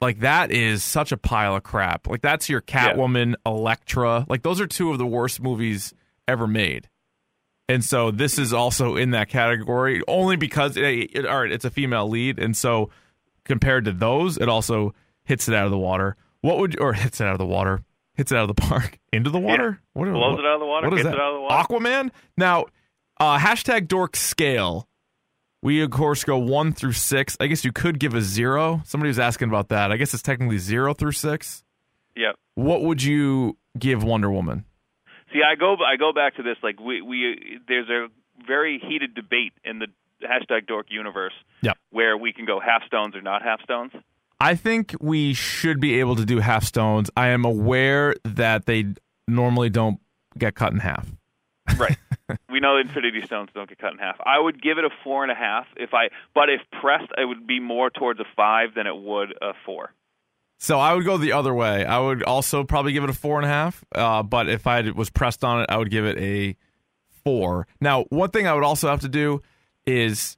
like 0.00 0.20
that 0.20 0.50
is 0.50 0.82
such 0.82 1.12
a 1.12 1.16
pile 1.16 1.56
of 1.56 1.62
crap. 1.62 2.06
Like 2.08 2.22
that's 2.22 2.48
your 2.48 2.60
Catwoman, 2.60 3.34
Elektra. 3.46 4.26
Like 4.28 4.42
those 4.42 4.60
are 4.60 4.66
two 4.66 4.90
of 4.90 4.98
the 4.98 5.06
worst 5.06 5.40
movies 5.40 5.94
ever 6.28 6.46
made. 6.46 6.88
And 7.68 7.84
so 7.84 8.10
this 8.10 8.38
is 8.38 8.52
also 8.52 8.96
in 8.96 9.12
that 9.12 9.28
category 9.28 10.02
only 10.08 10.36
because 10.36 10.76
it, 10.76 10.84
it- 10.84 11.26
all 11.26 11.42
right, 11.42 11.52
it's 11.52 11.64
a 11.64 11.70
female 11.70 12.08
lead, 12.08 12.38
and 12.38 12.56
so 12.56 12.90
compared 13.44 13.84
to 13.86 13.92
those, 13.92 14.36
it 14.36 14.48
also 14.48 14.94
hits 15.24 15.48
it 15.48 15.54
out 15.54 15.64
of 15.64 15.70
the 15.70 15.78
water. 15.78 16.16
What 16.42 16.58
would 16.58 16.78
or 16.80 16.92
hits 16.92 17.20
it 17.20 17.24
out 17.24 17.32
of 17.32 17.38
the 17.38 17.46
water? 17.46 17.80
Hits 18.14 18.30
it 18.30 18.36
out 18.36 18.48
of 18.48 18.54
the 18.54 18.60
park 18.62 18.98
into 19.12 19.30
the 19.30 19.38
water? 19.38 19.80
What 19.94 20.04
Blows 20.10 20.38
it 20.38 20.44
out 20.44 20.54
of 20.54 20.60
the 20.60 20.66
water, 20.66 20.90
What 20.90 20.98
is 20.98 21.04
that? 21.04 21.14
it 21.14 21.20
out 21.20 21.32
of 21.32 21.34
the 21.36 21.40
water. 21.40 21.64
Aquaman. 21.74 22.10
Now, 22.36 22.66
uh, 23.18 23.38
hashtag 23.38 23.88
dork 23.88 24.16
scale. 24.16 24.86
We 25.62 25.80
of 25.82 25.90
course 25.90 26.24
go 26.24 26.36
one 26.38 26.72
through 26.72 26.92
six. 26.92 27.36
I 27.40 27.46
guess 27.46 27.64
you 27.64 27.72
could 27.72 27.98
give 28.00 28.14
a 28.14 28.20
zero. 28.20 28.82
Somebody 28.84 29.08
was 29.08 29.18
asking 29.18 29.48
about 29.48 29.68
that. 29.68 29.92
I 29.92 29.96
guess 29.96 30.12
it's 30.12 30.22
technically 30.22 30.58
zero 30.58 30.92
through 30.92 31.12
six. 31.12 31.62
Yeah. 32.16 32.32
What 32.56 32.82
would 32.82 33.02
you 33.02 33.56
give 33.78 34.02
Wonder 34.02 34.30
Woman? 34.30 34.64
See, 35.32 35.40
I 35.42 35.54
go 35.54 35.76
I 35.76 35.96
go 35.96 36.12
back 36.12 36.36
to 36.36 36.42
this 36.42 36.56
like 36.62 36.78
we 36.80 37.00
we 37.00 37.58
there's 37.68 37.88
a 37.88 38.08
very 38.46 38.78
heated 38.86 39.14
debate 39.14 39.52
in 39.64 39.78
the 39.78 39.86
hashtag 40.22 40.66
Dork 40.66 40.86
universe 40.90 41.32
Yep. 41.62 41.78
where 41.90 42.16
we 42.18 42.32
can 42.32 42.44
go 42.44 42.60
half 42.60 42.84
stones 42.86 43.14
or 43.16 43.22
not 43.22 43.42
half 43.42 43.62
stones. 43.62 43.92
I 44.42 44.56
think 44.56 44.96
we 45.00 45.34
should 45.34 45.78
be 45.78 46.00
able 46.00 46.16
to 46.16 46.24
do 46.24 46.40
half 46.40 46.64
stones. 46.64 47.10
I 47.16 47.28
am 47.28 47.44
aware 47.44 48.16
that 48.24 48.66
they 48.66 48.86
normally 49.28 49.70
don't 49.70 50.00
get 50.36 50.56
cut 50.56 50.72
in 50.72 50.80
half. 50.80 51.06
Right. 51.78 51.96
we 52.50 52.58
know 52.58 52.76
Infinity 52.76 53.22
Stones 53.24 53.50
don't 53.54 53.68
get 53.68 53.78
cut 53.78 53.92
in 53.92 53.98
half. 53.98 54.16
I 54.26 54.40
would 54.40 54.60
give 54.60 54.78
it 54.78 54.84
a 54.84 54.90
four 55.04 55.22
and 55.22 55.30
a 55.30 55.36
half 55.36 55.66
if 55.76 55.94
I, 55.94 56.08
but 56.34 56.50
if 56.50 56.60
pressed, 56.80 57.12
it 57.16 57.24
would 57.24 57.46
be 57.46 57.60
more 57.60 57.88
towards 57.88 58.18
a 58.18 58.24
five 58.34 58.74
than 58.74 58.88
it 58.88 58.96
would 58.96 59.32
a 59.40 59.52
four. 59.64 59.94
So 60.58 60.80
I 60.80 60.92
would 60.92 61.04
go 61.04 61.18
the 61.18 61.34
other 61.34 61.54
way. 61.54 61.84
I 61.84 62.00
would 62.00 62.24
also 62.24 62.64
probably 62.64 62.92
give 62.92 63.04
it 63.04 63.10
a 63.10 63.14
four 63.14 63.36
and 63.36 63.46
a 63.46 63.48
half. 63.48 63.84
Uh, 63.94 64.24
but 64.24 64.48
if 64.48 64.66
I 64.66 64.90
was 64.90 65.08
pressed 65.08 65.44
on 65.44 65.60
it, 65.62 65.66
I 65.68 65.76
would 65.76 65.90
give 65.90 66.04
it 66.04 66.18
a 66.18 66.56
four. 67.22 67.68
Now, 67.80 68.06
one 68.10 68.30
thing 68.30 68.48
I 68.48 68.54
would 68.54 68.64
also 68.64 68.88
have 68.88 69.02
to 69.02 69.08
do 69.08 69.40
is, 69.86 70.36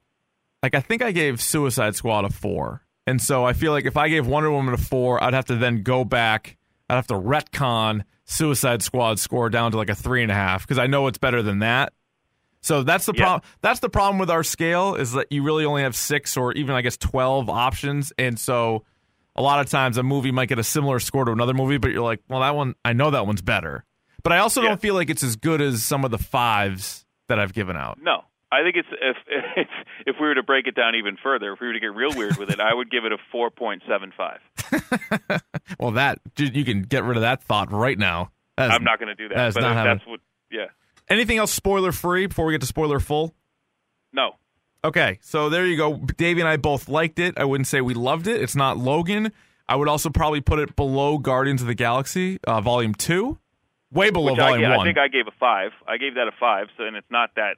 like, 0.63 0.75
I 0.75 0.81
think 0.81 1.01
I 1.01 1.13
gave 1.13 1.41
Suicide 1.41 1.97
Squad 1.97 2.27
a 2.27 2.31
four, 2.31 2.84
and 3.07 3.21
so 3.21 3.45
I 3.45 3.53
feel 3.53 3.73
like 3.73 3.85
if 3.85 3.97
I 3.97 4.09
gave 4.09 4.27
Wonder 4.27 4.51
Woman 4.51 4.75
a 4.75 4.79
four, 4.79 5.23
I'd 5.23 5.35
have 5.35 5.47
to 5.47 5.57
then 5.57 5.83
go 5.83 6.05
back. 6.05 6.57
I'd 6.89 6.97
have 6.97 7.07
to 7.09 7.15
retcon 7.15 8.03
Suicide 8.25 8.83
Squad 8.83 9.19
score 9.19 9.51
down 9.51 9.71
to 9.73 9.77
like 9.77 9.91
a 9.91 9.95
three 9.95 10.23
and 10.23 10.31
a 10.31 10.35
half 10.35 10.63
because 10.63 10.79
I 10.79 10.87
know 10.87 11.07
it's 11.07 11.19
better 11.19 11.43
than 11.43 11.59
that. 11.61 11.93
So 12.63 12.83
that's 12.83 13.05
the 13.07 13.13
Yeah. 13.15 13.23
problem. 13.25 13.51
That's 13.61 13.81
the 13.81 13.91
problem 13.91 14.19
with 14.19 14.31
our 14.31 14.43
scale 14.43 14.95
is 14.95 15.13
that 15.13 15.31
you 15.31 15.43
really 15.43 15.65
only 15.67 15.83
have 15.83 15.95
six 15.95 16.37
or 16.37 16.53
even 16.55 16.75
I 16.75 16.81
guess 16.83 16.97
twelve 16.97 17.51
options, 17.51 18.13
and 18.19 18.39
so 18.39 18.85
a 19.37 19.43
lot 19.43 19.61
of 19.61 19.69
times 19.69 19.99
a 19.99 20.03
movie 20.03 20.31
might 20.31 20.49
get 20.49 20.59
a 20.59 20.65
similar 20.65 20.99
score 21.01 21.25
to 21.27 21.33
another 21.33 21.53
movie, 21.55 21.77
but 21.77 21.91
you're 21.91 22.03
like, 22.03 22.21
well, 22.29 22.41
that 22.41 22.55
one 22.57 22.75
I 22.85 22.93
know 22.95 23.11
that 23.11 23.27
one's 23.27 23.43
better, 23.43 23.85
but 24.23 24.33
I 24.33 24.39
also 24.39 24.63
Yeah. 24.63 24.69
don't 24.71 24.81
feel 24.81 24.95
like 24.95 25.11
it's 25.11 25.23
as 25.23 25.37
good 25.37 25.61
as 25.61 25.83
some 25.85 26.05
of 26.07 26.11
the 26.11 26.19
fives 26.19 27.05
that 27.29 27.39
I've 27.39 27.53
given 27.53 27.77
out. 27.77 27.99
No, 28.01 28.25
I 28.55 28.63
think 28.63 28.77
it's 28.77 28.89
if 28.93 29.17
if 29.57 29.69
if 30.07 30.17
we 30.21 30.27
were 30.29 30.35
to 30.37 30.43
break 30.43 30.67
it 30.67 30.75
down 30.75 30.95
even 30.95 31.17
further, 31.23 31.53
if 31.53 31.61
we 31.61 31.67
were 31.67 31.73
to 31.73 31.81
get 31.81 31.95
real 31.95 32.15
weird 32.15 32.37
with 32.37 32.51
it, 32.51 32.61
I 32.61 32.73
would 32.73 32.91
give 32.91 33.05
it 33.05 33.13
a 33.13 33.19
four 33.33 33.51
point 33.51 33.83
seven 33.89 34.13
five. 34.17 34.41
Well, 35.79 35.93
that 35.93 36.19
dude, 36.35 36.55
you 36.55 36.65
can 36.65 36.83
get 36.83 37.05
rid 37.05 37.17
of 37.17 37.23
that 37.23 37.43
thought 37.43 37.73
right 37.73 37.99
now. 37.99 38.31
That 38.57 38.67
is- 38.71 38.77
I'm 38.77 38.85
not 38.85 38.99
going 38.99 39.09
to 39.09 39.15
do 39.15 39.29
that, 39.29 39.35
that 39.37 39.49
is 39.49 39.55
but 39.55 39.61
not 39.63 39.75
happening. 39.75 39.97
that's 39.99 40.07
what. 40.09 40.21
Yeah, 40.51 40.67
Anything 41.09 41.39
else 41.39 41.53
spoiler 41.53 41.91
free 41.91 42.27
before 42.27 42.45
we 42.47 42.53
get 42.55 42.61
to 42.61 42.67
spoiler 42.67 43.01
full? 43.01 43.35
no, 44.13 44.33
Okay, 44.85 45.19
so 45.23 45.49
there 45.49 45.67
you 45.67 45.77
go. 45.79 45.97
Davey 45.97 46.41
and 46.41 46.49
I 46.49 46.59
both 46.59 46.89
liked 46.91 47.19
it. 47.19 47.39
I 47.39 47.45
wouldn't 47.45 47.67
say 47.67 47.81
we 47.81 47.95
loved 47.95 48.27
it. 48.27 48.41
It's 48.43 48.55
not 48.55 48.77
Logan. 48.77 49.33
I 49.67 49.77
would 49.77 49.89
also 49.89 50.11
probably 50.11 50.43
put 50.43 50.59
it 50.59 50.77
below 50.77 51.17
Guardians 51.17 51.63
of 51.63 51.67
the 51.69 51.75
Galaxy, 51.75 52.39
uh, 52.47 52.61
Volume 52.61 52.95
Two, 52.95 53.39
way 53.91 54.11
below 54.11 54.33
which 54.33 54.41
I, 54.41 54.51
Volume 54.51 54.71
ga- 54.71 54.77
One. 54.77 54.87
I 54.87 54.91
think 54.91 54.99
I 54.99 55.09
gave 55.09 55.27
a 55.27 55.31
five. 55.41 55.71
I 55.89 55.97
gave 55.97 56.15
that 56.17 56.29
a 56.29 56.33
five, 56.39 56.67
so 56.77 56.85
and 56.85 56.97
it's 56.97 57.11
not 57.11 57.31
that. 57.37 57.57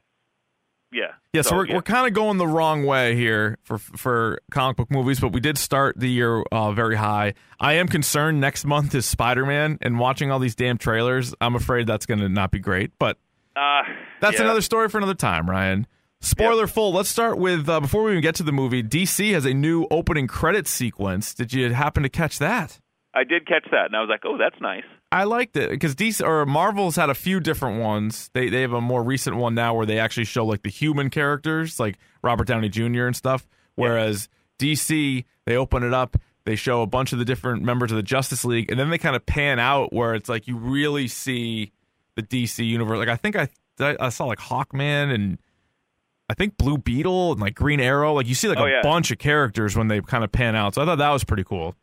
Yeah. 0.93 1.13
yeah, 1.33 1.43
so, 1.43 1.57
we're 1.57 1.67
yeah. 1.67 1.75
we're 1.75 1.83
kind 1.83 2.07
of 2.07 2.15
going 2.15 2.39
the 2.39 2.47
wrong 2.47 2.85
way 2.85 3.17
here 3.17 3.59
for 3.65 3.77
for 3.79 4.41
comic 4.51 4.77
book 4.77 4.91
movies, 4.91 5.21
but 5.21 5.33
we 5.33 5.41
did 5.41 5.59
start 5.59 5.99
the 5.99 6.09
year 6.09 6.43
uh, 6.53 6.73
very 6.73 6.97
high. 6.97 7.35
I 7.61 7.75
am 7.75 7.89
concerned 7.89 8.41
next 8.41 8.65
month 8.65 8.95
is 8.95 9.05
Spider 9.05 9.45
Man, 9.45 9.79
and 9.83 9.99
watching 9.99 10.31
all 10.31 10.39
these 10.39 10.55
damn 10.55 10.79
trailers, 10.79 11.35
I'm 11.41 11.55
afraid 11.55 11.87
that's 11.87 12.07
going 12.07 12.21
to 12.21 12.29
not 12.29 12.51
be 12.51 12.59
great. 12.61 12.93
But 12.99 13.19
Uh, 13.57 13.83
That's 14.21 14.37
yeah. 14.37 14.45
another 14.45 14.61
story 14.63 14.89
for 14.89 14.99
another 14.99 15.15
time, 15.15 15.49
Ryan. 15.51 15.87
Spoiler 16.21 16.67
full. 16.67 16.93
Let's 16.93 17.09
start 17.09 17.37
with 17.39 17.69
uh, 17.69 17.81
before 17.81 18.03
we 18.05 18.13
even 18.13 18.23
get 18.23 18.35
to 18.37 18.43
the 18.43 18.53
movie. 18.53 18.83
DC 18.83 19.33
has 19.33 19.45
a 19.45 19.53
new 19.55 19.87
opening 19.91 20.27
credit 20.27 20.67
sequence. 20.67 21.35
Did 21.35 21.53
you 21.53 21.73
happen 21.73 22.03
to 22.03 22.09
catch 22.09 22.39
that? 22.39 22.81
I 23.15 23.25
did 23.25 23.47
catch 23.47 23.65
that, 23.71 23.87
and 23.87 23.97
I 23.97 24.01
was 24.01 24.09
like, 24.09 24.21
"Oh, 24.25 24.37
that's 24.39 24.61
nice." 24.61 24.85
I 25.13 25.25
liked 25.25 25.57
it 25.57 25.71
because 25.71 25.95
DC 25.95 26.25
or 26.27 26.45
Marvel's 26.47 26.97
had 26.97 27.11
a 27.11 27.15
few 27.15 27.39
different 27.41 27.81
ones. 27.81 28.29
They 28.35 28.49
they 28.49 28.63
have 28.63 28.73
a 28.73 28.81
more 28.81 29.03
recent 29.03 29.37
one 29.37 29.55
now 29.55 29.75
where 29.75 29.87
they 29.87 29.99
actually 29.99 30.25
show 30.25 30.45
like 30.45 30.63
the 30.63 30.71
human 30.71 31.11
characters, 31.11 31.79
like 31.79 31.97
Robert 32.23 32.47
Downey 32.49 32.69
Jr. 32.69 33.07
and 33.07 33.15
stuff. 33.17 33.47
Whereas 33.77 34.29
DC, 34.59 35.25
they 35.45 35.57
open 35.57 35.83
it 35.85 35.93
up, 35.95 36.17
they 36.45 36.57
show 36.57 36.83
a 36.83 36.87
bunch 36.87 37.13
of 37.13 37.19
the 37.19 37.25
different 37.25 37.63
members 37.63 37.93
of 37.93 37.97
the 37.97 38.03
Justice 38.03 38.45
League, 38.45 38.71
and 38.71 38.81
then 38.81 38.91
they 38.91 38.99
kind 38.99 39.15
of 39.15 39.25
pan 39.27 39.59
out 39.59 39.93
where 39.93 40.15
it's 40.15 40.29
like 40.29 40.49
you 40.49 40.57
really 40.57 41.07
see 41.09 41.73
the 42.17 42.23
DC 42.23 42.67
universe. 42.67 42.99
Like 42.99 43.09
I 43.09 43.17
think 43.17 43.37
I 43.37 43.49
I 43.79 44.09
saw 44.09 44.25
like 44.25 44.39
Hawkman 44.39 45.15
and 45.15 45.39
I 46.29 46.35
think 46.35 46.57
Blue 46.57 46.79
Beetle 46.79 47.33
and 47.33 47.41
like 47.41 47.55
Green 47.55 47.79
Arrow. 47.79 48.15
Like 48.15 48.27
you 48.27 48.35
see 48.35 48.49
like 48.49 48.59
Oh, 48.59 48.65
a 48.65 48.71
yeah. 48.71 48.81
bunch 48.83 49.13
of 49.13 49.19
characters 49.19 49.77
when 49.77 49.87
they 49.87 50.01
kind 50.01 50.25
of 50.25 50.33
pan 50.33 50.57
out. 50.57 50.75
So 50.75 50.83
I 50.83 50.85
thought 50.85 50.99
that 50.99 51.11
was 51.11 51.23
pretty 51.23 51.45
cool. 51.45 51.77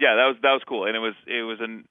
Yeah, 0.00 0.14
that 0.16 0.24
was 0.26 0.36
that 0.42 0.52
was 0.52 0.62
cool, 0.66 0.86
and 0.86 0.96
it 0.96 1.00
was 1.00 1.14
it 1.26 1.42
was 1.42 1.58
an 1.60 1.84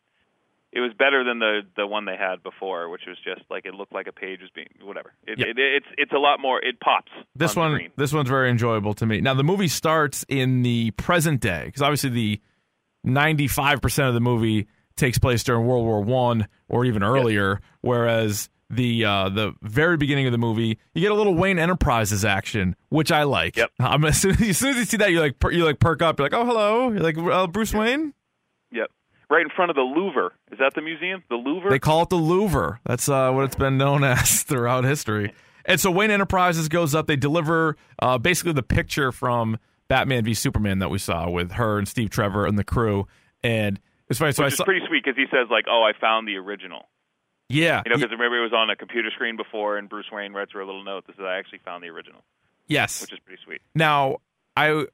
it 0.72 0.82
was 0.82 0.92
better 0.98 1.24
than 1.24 1.40
the 1.40 1.62
the 1.76 1.88
one 1.88 2.06
they 2.06 2.18
had 2.18 2.44
before, 2.44 2.90
which 2.90 3.04
was 3.08 3.18
just 3.24 3.42
like 3.50 3.66
it 3.66 3.74
looked 3.74 3.94
like 3.94 4.08
a 4.08 4.12
page 4.12 4.42
was 4.42 4.50
being 4.54 4.68
whatever. 4.82 5.14
It, 5.26 5.40
it, 5.40 5.58
it's 5.58 5.86
it's 5.98 6.12
a 6.12 6.18
lot 6.18 6.40
more. 6.40 6.64
It 6.64 6.80
pops. 6.80 7.12
This 7.36 7.56
on 7.56 7.72
one, 7.72 7.92
this 7.96 8.14
one's 8.14 8.30
very 8.30 8.50
enjoyable 8.50 8.94
to 8.96 9.06
me. 9.06 9.22
Now 9.22 9.34
the 9.34 9.44
movie 9.44 9.70
starts 9.70 10.26
in 10.28 10.64
the 10.64 10.92
present 10.92 11.42
day 11.42 11.64
because 11.66 11.82
obviously 11.82 12.10
the 12.10 12.42
ninety-five 13.04 13.82
percent 13.82 14.10
of 14.10 14.14
the 14.14 14.20
movie 14.20 14.68
takes 14.98 15.18
place 15.18 15.44
during 15.44 15.66
World 15.66 15.86
War 15.86 16.02
One 16.02 16.48
or 16.68 16.84
even 16.84 17.04
earlier, 17.04 17.62
whereas 17.82 18.50
the 18.70 19.06
uh, 19.06 19.30
the 19.30 19.54
very 19.62 19.96
beginning 19.96 20.26
of 20.26 20.32
the 20.34 20.38
movie 20.38 20.78
you 20.94 21.02
get 21.02 21.12
a 21.12 21.16
little 21.16 21.36
Wayne 21.36 21.60
Enterprises 21.60 22.26
action, 22.26 22.76
which 22.90 23.12
I 23.12 23.24
like. 23.24 23.56
Yep. 23.56 23.72
I'm, 23.80 24.04
as, 24.04 24.18
soon, 24.22 24.32
as 24.44 24.58
soon 24.58 24.72
as 24.72 24.78
you 24.78 24.86
see 24.86 24.98
that, 24.98 25.12
you 25.12 25.22
like 25.22 25.40
per, 25.40 25.52
you 25.52 25.64
like 25.64 25.80
perk 25.80 26.02
up. 26.02 26.20
You're 26.20 26.26
like, 26.26 26.34
oh 26.34 26.46
hello, 26.46 26.92
you're 26.92 27.00
like 27.00 27.18
uh, 27.18 27.48
Bruce 27.48 27.74
Wayne. 27.74 28.14
Right 29.30 29.42
in 29.42 29.50
front 29.50 29.70
of 29.70 29.76
the 29.76 29.82
Louvre. 29.82 30.32
Is 30.52 30.60
that 30.60 30.74
the 30.74 30.82
museum? 30.82 31.24
The 31.30 31.36
Louvre? 31.36 31.70
They 31.70 31.80
call 31.80 32.04
it 32.04 32.10
the 32.10 32.16
Louvre. 32.16 32.80
That's 32.86 33.10
uh, 33.10 33.32
what 33.32 33.44
it's 33.46 33.56
been 33.56 33.78
known 33.78 34.04
as 34.06 34.44
throughout 34.44 34.86
history. 34.86 35.34
And 35.66 35.82
so 35.82 35.92
Wayne 35.92 36.12
Enterprises 36.12 36.70
goes 36.70 36.96
up. 36.96 37.08
They 37.08 37.18
deliver 37.18 37.76
uh, 38.02 38.18
basically 38.18 38.54
the 38.54 38.64
picture 38.64 39.12
from 39.12 39.58
Batman 39.90 40.24
v 40.24 40.34
Superman 40.34 40.80
that 40.80 40.90
we 40.90 40.98
saw 40.98 41.30
with 41.30 41.52
her 41.54 41.78
and 41.78 41.88
Steve 41.88 42.10
Trevor 42.10 42.46
and 42.46 42.58
the 42.58 42.64
crew. 42.64 43.06
And 43.44 43.80
it's 44.10 44.18
funny. 44.18 44.32
So 44.32 44.44
I 44.44 44.48
Which 44.48 44.54
is 44.54 44.58
saw, 44.60 44.64
pretty 44.64 44.86
sweet 44.88 45.04
because 45.04 45.18
he 45.18 45.26
says 45.30 45.48
like, 45.52 45.66
"Oh, 45.70 45.84
I 45.84 45.92
found 46.00 46.28
the 46.28 46.38
original." 46.38 46.88
yeah, 47.50 47.82
You 47.86 47.92
know, 47.92 47.98
because 47.98 48.12
remember 48.12 48.40
it 48.40 48.44
was 48.44 48.54
on 48.54 48.70
a 48.70 48.76
computer 48.76 49.10
screen 49.14 49.38
before, 49.38 49.78
and 49.78 49.88
Bruce 49.90 50.08
Wayne 50.12 50.34
writes 50.34 50.52
her 50.54 50.62
a 50.62 50.66
little 50.66 50.84
note 50.84 51.08
that 51.08 51.16
says, 51.18 51.26
"I 51.26 51.38
actually 51.38 51.60
found 51.60 51.84
the 51.84 51.88
original," 51.90 52.24
yes. 52.68 53.02
which 53.02 53.12
is 53.14 53.20
pretty 53.20 53.42
sweet. 53.44 53.62
Now, 53.76 54.18
I 54.56 54.86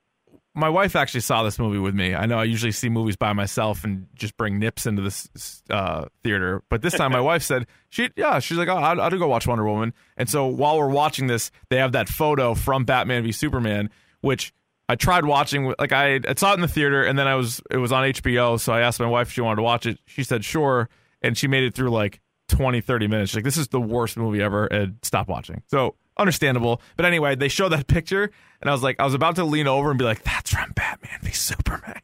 my 0.56 0.70
wife 0.70 0.96
actually 0.96 1.22
saw 1.22 1.44
this 1.44 1.58
movie 1.58 1.80
with 1.80 1.96
me. 1.96 2.14
I 2.14 2.26
know 2.26 2.38
I 2.38 2.44
usually 2.44 2.72
see 2.72 2.90
movies 2.90 3.16
by 3.16 3.34
myself 3.34 3.84
and 3.84 4.08
just 4.14 4.38
bring 4.38 4.60
nips 4.60 4.86
into 4.86 5.02
this 5.02 5.64
uh, 5.70 6.06
theater, 6.24 6.62
but 6.70 6.82
this 6.82 6.94
time 6.94 7.12
my 7.12 7.22
wife 7.32 7.44
said 7.44 7.66
she 7.90 8.10
yeah 8.16 8.40
she's 8.40 8.58
like 8.58 8.68
oh 8.68 8.76
I'll, 8.78 9.02
I'll 9.02 9.10
go 9.10 9.28
watch 9.28 9.48
Wonder 9.48 9.66
Woman. 9.66 9.94
And 10.16 10.30
so 10.30 10.48
while 10.48 10.78
we're 10.78 10.90
watching 10.90 11.28
this, 11.28 11.52
they 11.70 11.78
have 11.78 11.94
that 11.94 12.08
photo 12.08 12.54
from 12.54 12.86
Batman 12.86 13.24
v 13.24 13.32
Superman, 13.32 13.90
which 14.22 14.54
I 14.90 14.96
tried 14.96 15.26
watching. 15.26 15.74
Like 15.80 15.92
I, 15.92 16.20
I 16.28 16.34
saw 16.36 16.52
it 16.52 16.56
in 16.56 16.62
the 16.62 16.68
theater, 16.68 17.04
and 17.04 17.18
then 17.18 17.28
I 17.28 17.36
was 17.36 17.62
it 17.72 17.78
was 17.78 17.92
on 17.92 18.04
HBO, 18.04 18.60
so 18.60 18.74
I 18.74 18.82
asked 18.82 19.00
my 19.00 19.08
wife 19.08 19.28
if 19.28 19.34
she 19.34 19.42
wanted 19.42 19.58
to 19.58 19.64
watch 19.64 19.86
it. 19.86 20.00
She 20.06 20.24
said 20.24 20.44
sure, 20.44 20.90
and 21.22 21.38
she 21.38 21.48
made 21.48 21.64
it 21.64 21.74
through 21.74 21.90
like 21.90 22.20
20, 22.50 22.82
30 22.82 23.08
minutes. 23.08 23.32
She's 23.32 23.38
like, 23.38 23.46
this 23.46 23.58
is 23.58 23.70
the 23.70 23.82
worst 23.82 24.18
movie 24.18 24.42
ever, 24.42 24.66
and 24.68 24.98
stop 25.02 25.28
watching. 25.28 25.64
So 25.68 25.96
understandable. 26.18 26.82
But 26.96 27.06
anyway, 27.06 27.36
they 27.36 27.48
show 27.48 27.70
that 27.70 27.88
picture, 27.88 28.30
and 28.62 28.70
I 28.70 28.74
was 28.74 28.84
like, 28.84 29.00
I 29.00 29.06
was 29.06 29.14
about 29.14 29.36
to 29.38 29.44
lean 29.44 29.68
over 29.68 29.90
and 29.90 29.98
be 29.98 30.06
like, 30.06 30.24
that's 30.24 30.52
from 30.52 30.72
Batman 30.72 31.20
v 31.22 31.32
Superman. 31.32 32.02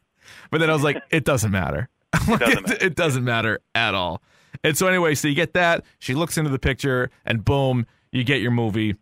But 0.51 0.59
then 0.59 0.69
I 0.69 0.73
was 0.73 0.83
like, 0.83 1.01
it 1.11 1.25
doesn't 1.25 1.51
matter. 1.51 1.89
Like, 2.27 2.39
doesn't 2.39 2.57
it, 2.57 2.67
matter. 2.69 2.85
it 2.85 2.95
doesn't 2.95 3.23
matter 3.23 3.59
at 3.73 3.95
all. 3.95 4.21
And 4.63 4.77
so 4.77 4.87
anyway, 4.87 5.15
so 5.15 5.27
you 5.27 5.35
get 5.35 5.53
that. 5.53 5.83
She 5.99 6.15
looks 6.15 6.37
into 6.37 6.49
the 6.49 6.59
picture, 6.59 7.09
and 7.25 7.43
boom, 7.45 7.85
you 8.11 8.23
get 8.23 8.41
your 8.41 8.51
movie. 8.51 8.95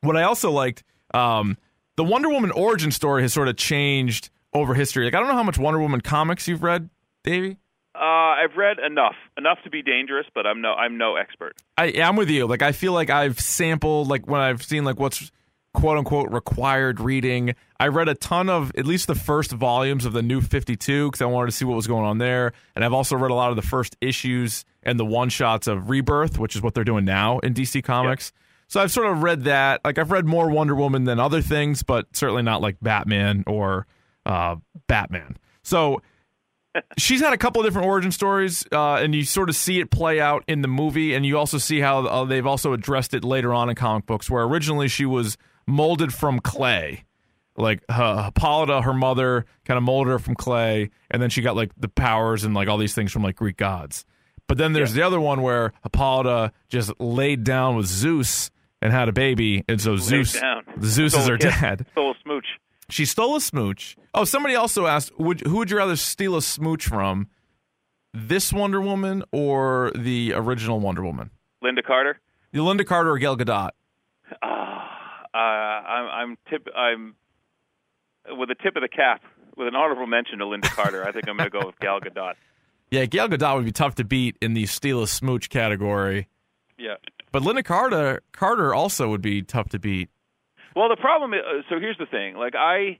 What 0.00 0.16
I 0.16 0.22
also 0.22 0.50
liked, 0.50 0.82
um, 1.12 1.56
the 1.96 2.04
Wonder 2.04 2.28
Woman 2.30 2.50
origin 2.52 2.90
story 2.90 3.22
has 3.22 3.32
sort 3.32 3.48
of 3.48 3.56
changed 3.56 4.30
over 4.52 4.74
history. 4.74 5.04
Like 5.04 5.14
I 5.14 5.18
don't 5.18 5.28
know 5.28 5.34
how 5.34 5.42
much 5.42 5.58
Wonder 5.58 5.80
Woman 5.80 6.00
comics 6.00 6.48
you've 6.48 6.62
read, 6.62 6.90
Davey. 7.22 7.58
Uh, 7.94 7.98
I've 8.42 8.56
read 8.56 8.78
enough, 8.80 9.14
enough 9.38 9.58
to 9.64 9.70
be 9.70 9.82
dangerous, 9.82 10.26
but 10.34 10.46
I'm 10.46 10.60
no, 10.60 10.72
I'm 10.72 10.98
no 10.98 11.14
expert. 11.16 11.54
I 11.78 11.92
I'm 12.02 12.16
with 12.16 12.28
you. 12.28 12.46
Like 12.46 12.62
I 12.62 12.72
feel 12.72 12.92
like 12.92 13.08
I've 13.08 13.38
sampled 13.38 14.08
like 14.08 14.26
when 14.26 14.40
I've 14.40 14.62
seen 14.62 14.84
like 14.84 14.98
what's 14.98 15.30
quote 15.74 15.98
unquote 15.98 16.30
required 16.32 16.98
reading. 16.98 17.54
I 17.78 17.88
read 17.88 18.08
a 18.08 18.14
ton 18.14 18.48
of 18.48 18.72
at 18.76 18.86
least 18.86 19.06
the 19.06 19.14
first 19.14 19.52
volumes 19.52 20.04
of 20.04 20.12
the 20.12 20.22
new 20.22 20.40
52 20.40 21.08
because 21.08 21.22
I 21.22 21.26
wanted 21.26 21.46
to 21.46 21.52
see 21.52 21.64
what 21.64 21.76
was 21.76 21.86
going 21.86 22.04
on 22.04 22.18
there, 22.18 22.52
and 22.74 22.84
I've 22.84 22.92
also 22.92 23.16
read 23.16 23.30
a 23.30 23.34
lot 23.34 23.50
of 23.50 23.56
the 23.56 23.62
first 23.62 23.96
issues 24.00 24.64
and 24.82 24.98
the 24.98 25.04
one 25.04 25.28
shots 25.28 25.66
of 25.66 25.88
Rebirth, 25.88 26.38
which 26.38 26.56
is 26.56 26.62
what 26.62 26.74
they're 26.74 26.84
doing 26.84 27.04
now 27.04 27.38
in 27.40 27.54
DC 27.54 27.84
Comics. 27.84 28.32
So 28.66 28.80
I've 28.80 28.90
sort 28.90 29.06
of 29.06 29.22
read 29.22 29.44
that. 29.44 29.82
Like 29.84 29.98
I've 29.98 30.10
read 30.10 30.26
more 30.26 30.50
Wonder 30.50 30.74
Woman 30.74 31.04
than 31.04 31.20
other 31.20 31.42
things, 31.42 31.82
but 31.82 32.06
certainly 32.12 32.42
not 32.42 32.60
like 32.60 32.76
Batman 32.80 33.44
or 33.46 33.86
uh, 34.26 34.56
Batman. 34.86 35.36
So 35.62 36.02
she's 36.98 37.20
had 37.20 37.32
a 37.32 37.38
couple 37.38 37.60
of 37.60 37.66
different 37.66 37.86
origin 37.88 38.12
stories, 38.12 38.64
uh, 38.72 38.94
and 38.94 39.14
you 39.14 39.24
sort 39.24 39.48
of 39.48 39.56
see 39.56 39.80
it 39.80 39.90
play 39.90 40.20
out 40.20 40.44
in 40.46 40.62
the 40.62 40.68
movie, 40.68 41.14
and 41.14 41.24
you 41.24 41.38
also 41.38 41.58
see 41.58 41.80
how 41.80 42.06
uh, 42.06 42.24
they've 42.24 42.46
also 42.46 42.72
addressed 42.72 43.14
it 43.14 43.24
later 43.24 43.52
on 43.52 43.68
in 43.68 43.76
comic 43.76 44.06
books, 44.06 44.30
where 44.30 44.44
originally 44.44 44.88
she 44.88 45.06
was 45.06 45.36
molded 45.66 46.12
from 46.12 46.40
clay. 46.40 47.04
Like 47.56 47.84
uh, 47.88 48.24
Hippolyta, 48.24 48.82
her 48.82 48.94
mother, 48.94 49.46
kind 49.64 49.78
of 49.78 49.84
molded 49.84 50.10
her 50.10 50.18
from 50.18 50.34
clay, 50.34 50.90
and 51.10 51.22
then 51.22 51.30
she 51.30 51.40
got 51.40 51.54
like 51.54 51.70
the 51.76 51.88
powers 51.88 52.42
and 52.42 52.52
like 52.52 52.68
all 52.68 52.78
these 52.78 52.94
things 52.94 53.12
from 53.12 53.22
like 53.22 53.36
Greek 53.36 53.56
gods. 53.56 54.04
But 54.48 54.58
then 54.58 54.72
there's 54.72 54.92
the 54.92 55.02
other 55.02 55.20
one 55.20 55.40
where 55.40 55.72
Hippolyta 55.84 56.52
just 56.68 56.92
laid 57.00 57.44
down 57.44 57.76
with 57.76 57.86
Zeus 57.86 58.50
and 58.82 58.92
had 58.92 59.08
a 59.08 59.12
baby, 59.12 59.64
and 59.68 59.80
so 59.80 59.96
Zeus, 59.96 60.38
down. 60.38 60.64
Zeus 60.82 61.16
is 61.16 61.26
her 61.26 61.36
dad. 61.38 61.86
Stole 61.92 62.14
smooch. 62.22 62.44
She 62.90 63.04
stole 63.04 63.36
a 63.36 63.40
smooch. 63.40 63.96
Oh, 64.12 64.24
somebody 64.24 64.54
also 64.54 64.86
asked, 64.86 65.18
would 65.18 65.40
who 65.40 65.56
would 65.56 65.70
you 65.70 65.76
rather 65.78 65.96
steal 65.96 66.36
a 66.36 66.42
smooch 66.42 66.86
from? 66.86 67.28
This 68.12 68.52
Wonder 68.52 68.80
Woman 68.80 69.24
or 69.32 69.90
the 69.94 70.32
original 70.34 70.78
Wonder 70.80 71.02
Woman? 71.02 71.30
Lynda 71.62 71.82
Carter. 71.84 72.20
Lynda 72.54 72.86
Carter 72.86 73.10
or 73.10 73.18
Gal 73.18 73.36
Gadot? 73.36 73.70
Uh, 74.42 75.36
I'm 75.36 76.06
I'm 76.30 76.38
tip 76.48 76.68
I'm 76.76 77.14
with 78.38 78.48
the 78.48 78.54
tip 78.54 78.76
of 78.76 78.82
the 78.82 78.88
cap. 78.88 79.22
with 79.56 79.68
an 79.68 79.74
honorable 79.74 80.06
mention 80.06 80.38
to 80.38 80.44
Lynda 80.44 80.70
Carter, 80.70 81.06
I 81.06 81.12
think 81.12 81.28
I'm 81.28 81.36
going 81.36 81.50
to 81.50 81.58
go 81.60 81.66
with 81.66 81.78
Gal 81.80 82.00
Gadot. 82.00 82.34
Yeah, 82.90 83.06
Gail 83.06 83.26
Gadot 83.28 83.56
would 83.56 83.64
be 83.64 83.72
tough 83.72 83.96
to 83.96 84.04
beat 84.04 84.36
in 84.40 84.54
the 84.54 84.66
steal 84.66 85.02
a 85.02 85.08
smooch 85.08 85.48
category. 85.50 86.28
Yeah. 86.78 86.94
But 87.32 87.42
Lynda 87.42 87.64
Carter 87.64 88.22
Carter 88.30 88.72
also 88.72 89.08
would 89.08 89.22
be 89.22 89.42
tough 89.42 89.70
to 89.70 89.80
beat. 89.80 90.10
Well, 90.74 90.88
the 90.88 90.96
problem 90.96 91.34
is, 91.34 91.40
uh, 91.46 91.62
so 91.68 91.78
here's 91.78 91.98
the 91.98 92.06
thing. 92.06 92.36
Like 92.36 92.54
I, 92.56 92.98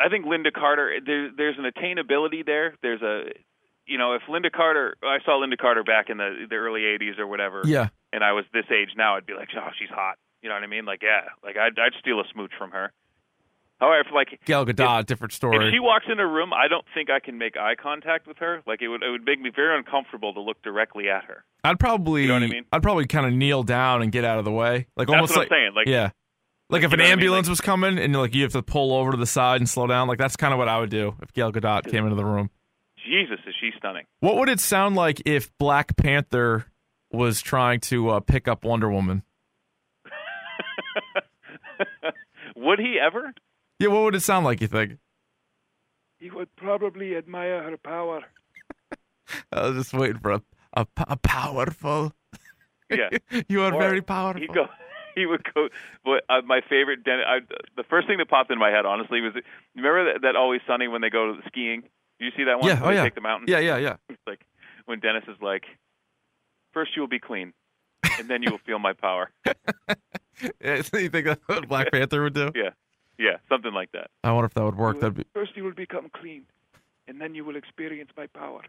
I 0.00 0.08
think 0.08 0.26
Lynda 0.26 0.52
Carter. 0.52 0.98
There, 1.04 1.30
there's 1.36 1.56
an 1.58 1.64
attainability 1.70 2.44
there. 2.44 2.74
There's 2.82 3.02
a, 3.02 3.30
you 3.86 3.98
know, 3.98 4.14
if 4.14 4.22
Lynda 4.28 4.50
Carter, 4.52 4.96
I 5.02 5.18
saw 5.24 5.40
Lynda 5.40 5.58
Carter 5.58 5.82
back 5.84 6.10
in 6.10 6.18
the 6.18 6.46
the 6.48 6.56
early 6.56 6.82
'80s 6.82 7.18
or 7.18 7.26
whatever, 7.26 7.62
Yeah. 7.64 7.88
and 8.12 8.22
I 8.22 8.32
was 8.32 8.44
this 8.52 8.66
age 8.70 8.90
now, 8.96 9.16
I'd 9.16 9.26
be 9.26 9.34
like, 9.34 9.48
oh, 9.56 9.68
she's 9.78 9.88
hot. 9.90 10.16
You 10.42 10.48
know 10.48 10.54
what 10.54 10.62
I 10.64 10.68
mean? 10.68 10.84
Like, 10.84 11.02
yeah, 11.02 11.28
like 11.42 11.56
I'd 11.56 11.78
I'd 11.78 11.98
steal 12.00 12.20
a 12.20 12.24
smooch 12.32 12.52
from 12.58 12.70
her. 12.72 12.92
However, 13.80 14.00
if, 14.00 14.06
like 14.12 14.40
Gal 14.44 14.66
Gadot, 14.66 15.06
different 15.06 15.32
story. 15.32 15.68
if 15.68 15.72
she 15.72 15.78
walks 15.78 16.06
in 16.10 16.18
a 16.18 16.26
room, 16.26 16.52
I 16.52 16.66
don't 16.66 16.84
think 16.94 17.10
I 17.10 17.20
can 17.20 17.38
make 17.38 17.56
eye 17.56 17.76
contact 17.76 18.26
with 18.26 18.38
her. 18.38 18.60
Like 18.66 18.82
it 18.82 18.88
would 18.88 19.02
it 19.02 19.10
would 19.10 19.24
make 19.24 19.40
me 19.40 19.50
very 19.54 19.76
uncomfortable 19.78 20.34
to 20.34 20.40
look 20.40 20.60
directly 20.62 21.08
at 21.08 21.24
her. 21.24 21.44
I'd 21.62 21.78
probably 21.78 22.22
You 22.22 22.28
know 22.28 22.34
what 22.34 22.42
I 22.42 22.46
mean? 22.48 22.64
I'd 22.72 22.82
probably 22.82 23.06
kind 23.06 23.26
of 23.26 23.32
kneel 23.32 23.62
down 23.62 24.02
and 24.02 24.10
get 24.10 24.24
out 24.24 24.38
of 24.38 24.44
the 24.44 24.50
way. 24.52 24.86
Like 24.96 25.06
That's 25.06 25.10
almost 25.14 25.30
what 25.30 25.38
like 25.38 25.52
I'm 25.52 25.56
saying. 25.56 25.72
Like 25.76 25.86
yeah. 25.86 26.10
Like 26.70 26.82
if 26.82 26.92
an 26.92 26.98
what 26.98 27.00
I 27.00 27.02
mean? 27.04 27.12
ambulance 27.12 27.46
Like- 27.46 27.52
was 27.52 27.60
coming 27.60 27.98
and 27.98 28.14
like 28.16 28.34
you 28.34 28.42
have 28.42 28.52
to 28.52 28.62
pull 28.62 28.92
over 28.92 29.12
to 29.12 29.16
the 29.16 29.26
side 29.26 29.60
and 29.60 29.68
slow 29.68 29.86
down, 29.86 30.08
like 30.08 30.18
that's 30.18 30.36
kind 30.36 30.52
of 30.52 30.58
what 30.58 30.68
I 30.68 30.80
would 30.80 30.90
do 30.90 31.14
if 31.22 31.32
Gal 31.32 31.52
Gadot 31.52 31.88
came 31.88 32.04
into 32.04 32.16
the 32.16 32.24
room. 32.24 32.50
Jesus, 33.06 33.38
is 33.46 33.54
she 33.60 33.70
stunning? 33.78 34.04
What 34.20 34.36
would 34.36 34.48
it 34.48 34.60
sound 34.60 34.96
like 34.96 35.22
if 35.24 35.56
Black 35.56 35.96
Panther 35.96 36.66
was 37.10 37.40
trying 37.40 37.80
to 37.80 38.10
uh, 38.10 38.20
pick 38.20 38.48
up 38.48 38.64
Wonder 38.64 38.90
Woman? 38.90 39.22
would 42.56 42.80
he 42.80 42.98
ever? 43.00 43.32
Yeah, 43.78 43.88
what 43.88 44.02
would 44.02 44.14
it 44.14 44.22
sound 44.22 44.44
like? 44.44 44.60
You 44.60 44.66
think? 44.66 44.98
He 46.18 46.30
would 46.30 46.54
probably 46.56 47.16
admire 47.16 47.62
her 47.62 47.76
power. 47.76 48.22
I 49.52 49.68
was 49.68 49.76
just 49.76 49.94
waiting 49.94 50.18
for 50.18 50.32
a 50.32 50.42
a, 50.74 50.86
a 50.96 51.16
powerful. 51.16 52.12
Yeah. 52.90 53.10
you 53.50 53.60
are 53.60 53.74
Or 53.74 53.78
very 53.78 54.00
powerful. 54.00 54.40
He'd 54.40 54.54
go. 54.54 54.66
He 55.14 55.26
would 55.26 55.42
go. 55.52 55.68
But 56.06 56.24
uh, 56.30 56.40
my 56.46 56.62
favorite. 56.70 57.04
Den- 57.04 57.20
I, 57.20 57.40
the 57.76 57.82
first 57.82 58.06
thing 58.06 58.16
that 58.16 58.30
popped 58.30 58.50
in 58.50 58.58
my 58.58 58.70
head, 58.70 58.86
honestly, 58.86 59.20
was 59.20 59.34
remember 59.76 60.14
that, 60.14 60.22
that 60.22 60.36
Always 60.36 60.62
Sunny 60.66 60.88
when 60.88 61.02
they 61.02 61.10
go 61.10 61.30
to 61.30 61.36
the 61.38 61.42
skiing. 61.48 61.82
Do 62.18 62.24
you 62.24 62.30
see 62.34 62.44
that 62.44 62.58
one? 62.58 62.66
Yeah, 62.66 62.80
When 62.80 62.88
oh 62.88 62.92
yeah. 62.96 63.02
Take 63.04 63.14
the 63.14 63.20
mountain. 63.20 63.46
Yeah, 63.46 63.58
yeah, 63.58 63.76
yeah. 63.76 63.96
It's 64.08 64.22
like 64.26 64.40
when 64.86 65.00
Dennis 65.00 65.24
is 65.28 65.36
like, 65.42 65.64
first 66.72 66.96
you 66.96 67.02
will 67.02 67.08
be 67.08 67.18
clean, 67.18 67.52
and 68.18 68.26
then 68.26 68.42
you 68.42 68.50
will 68.52 68.60
feel 68.64 68.78
my 68.78 68.94
power. 68.94 69.30
yeah 70.58 70.80
so 70.80 70.96
you 70.96 71.10
think 71.10 71.26
that's 71.26 71.46
what 71.46 71.68
Black 71.68 71.92
Panther 71.92 72.22
would 72.22 72.32
do? 72.32 72.52
Yeah, 72.54 72.70
yeah, 73.18 73.38
something 73.48 73.72
like 73.72 73.92
that. 73.92 74.10
I 74.24 74.32
wonder 74.32 74.46
if 74.46 74.54
that 74.54 74.64
would 74.64 74.76
work. 74.76 75.00
That'd 75.00 75.14
be. 75.14 75.24
First 75.34 75.56
you 75.56 75.64
will 75.64 75.72
become 75.72 76.10
clean, 76.12 76.44
and 77.06 77.20
then 77.20 77.34
you 77.34 77.44
will 77.44 77.56
experience 77.56 78.10
my 78.16 78.26
power. 78.28 78.62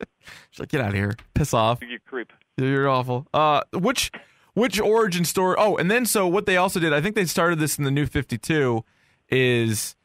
She's 0.50 0.60
like, 0.60 0.68
get 0.68 0.80
out 0.80 0.88
of 0.88 0.94
here, 0.94 1.14
piss 1.34 1.52
off. 1.52 1.80
You 1.82 1.98
creep. 2.06 2.32
You're 2.56 2.88
awful. 2.88 3.26
Uh, 3.34 3.62
which 3.72 4.10
which 4.54 4.80
origin 4.80 5.24
story? 5.24 5.56
Oh, 5.58 5.76
and 5.76 5.90
then 5.90 6.06
so 6.06 6.26
what 6.26 6.46
they 6.46 6.56
also 6.56 6.80
did, 6.80 6.92
I 6.92 7.00
think 7.00 7.14
they 7.14 7.26
started 7.26 7.58
this 7.58 7.78
in 7.78 7.84
the 7.84 7.90
New 7.90 8.06
Fifty 8.06 8.38
Two, 8.38 8.84
is 9.28 9.96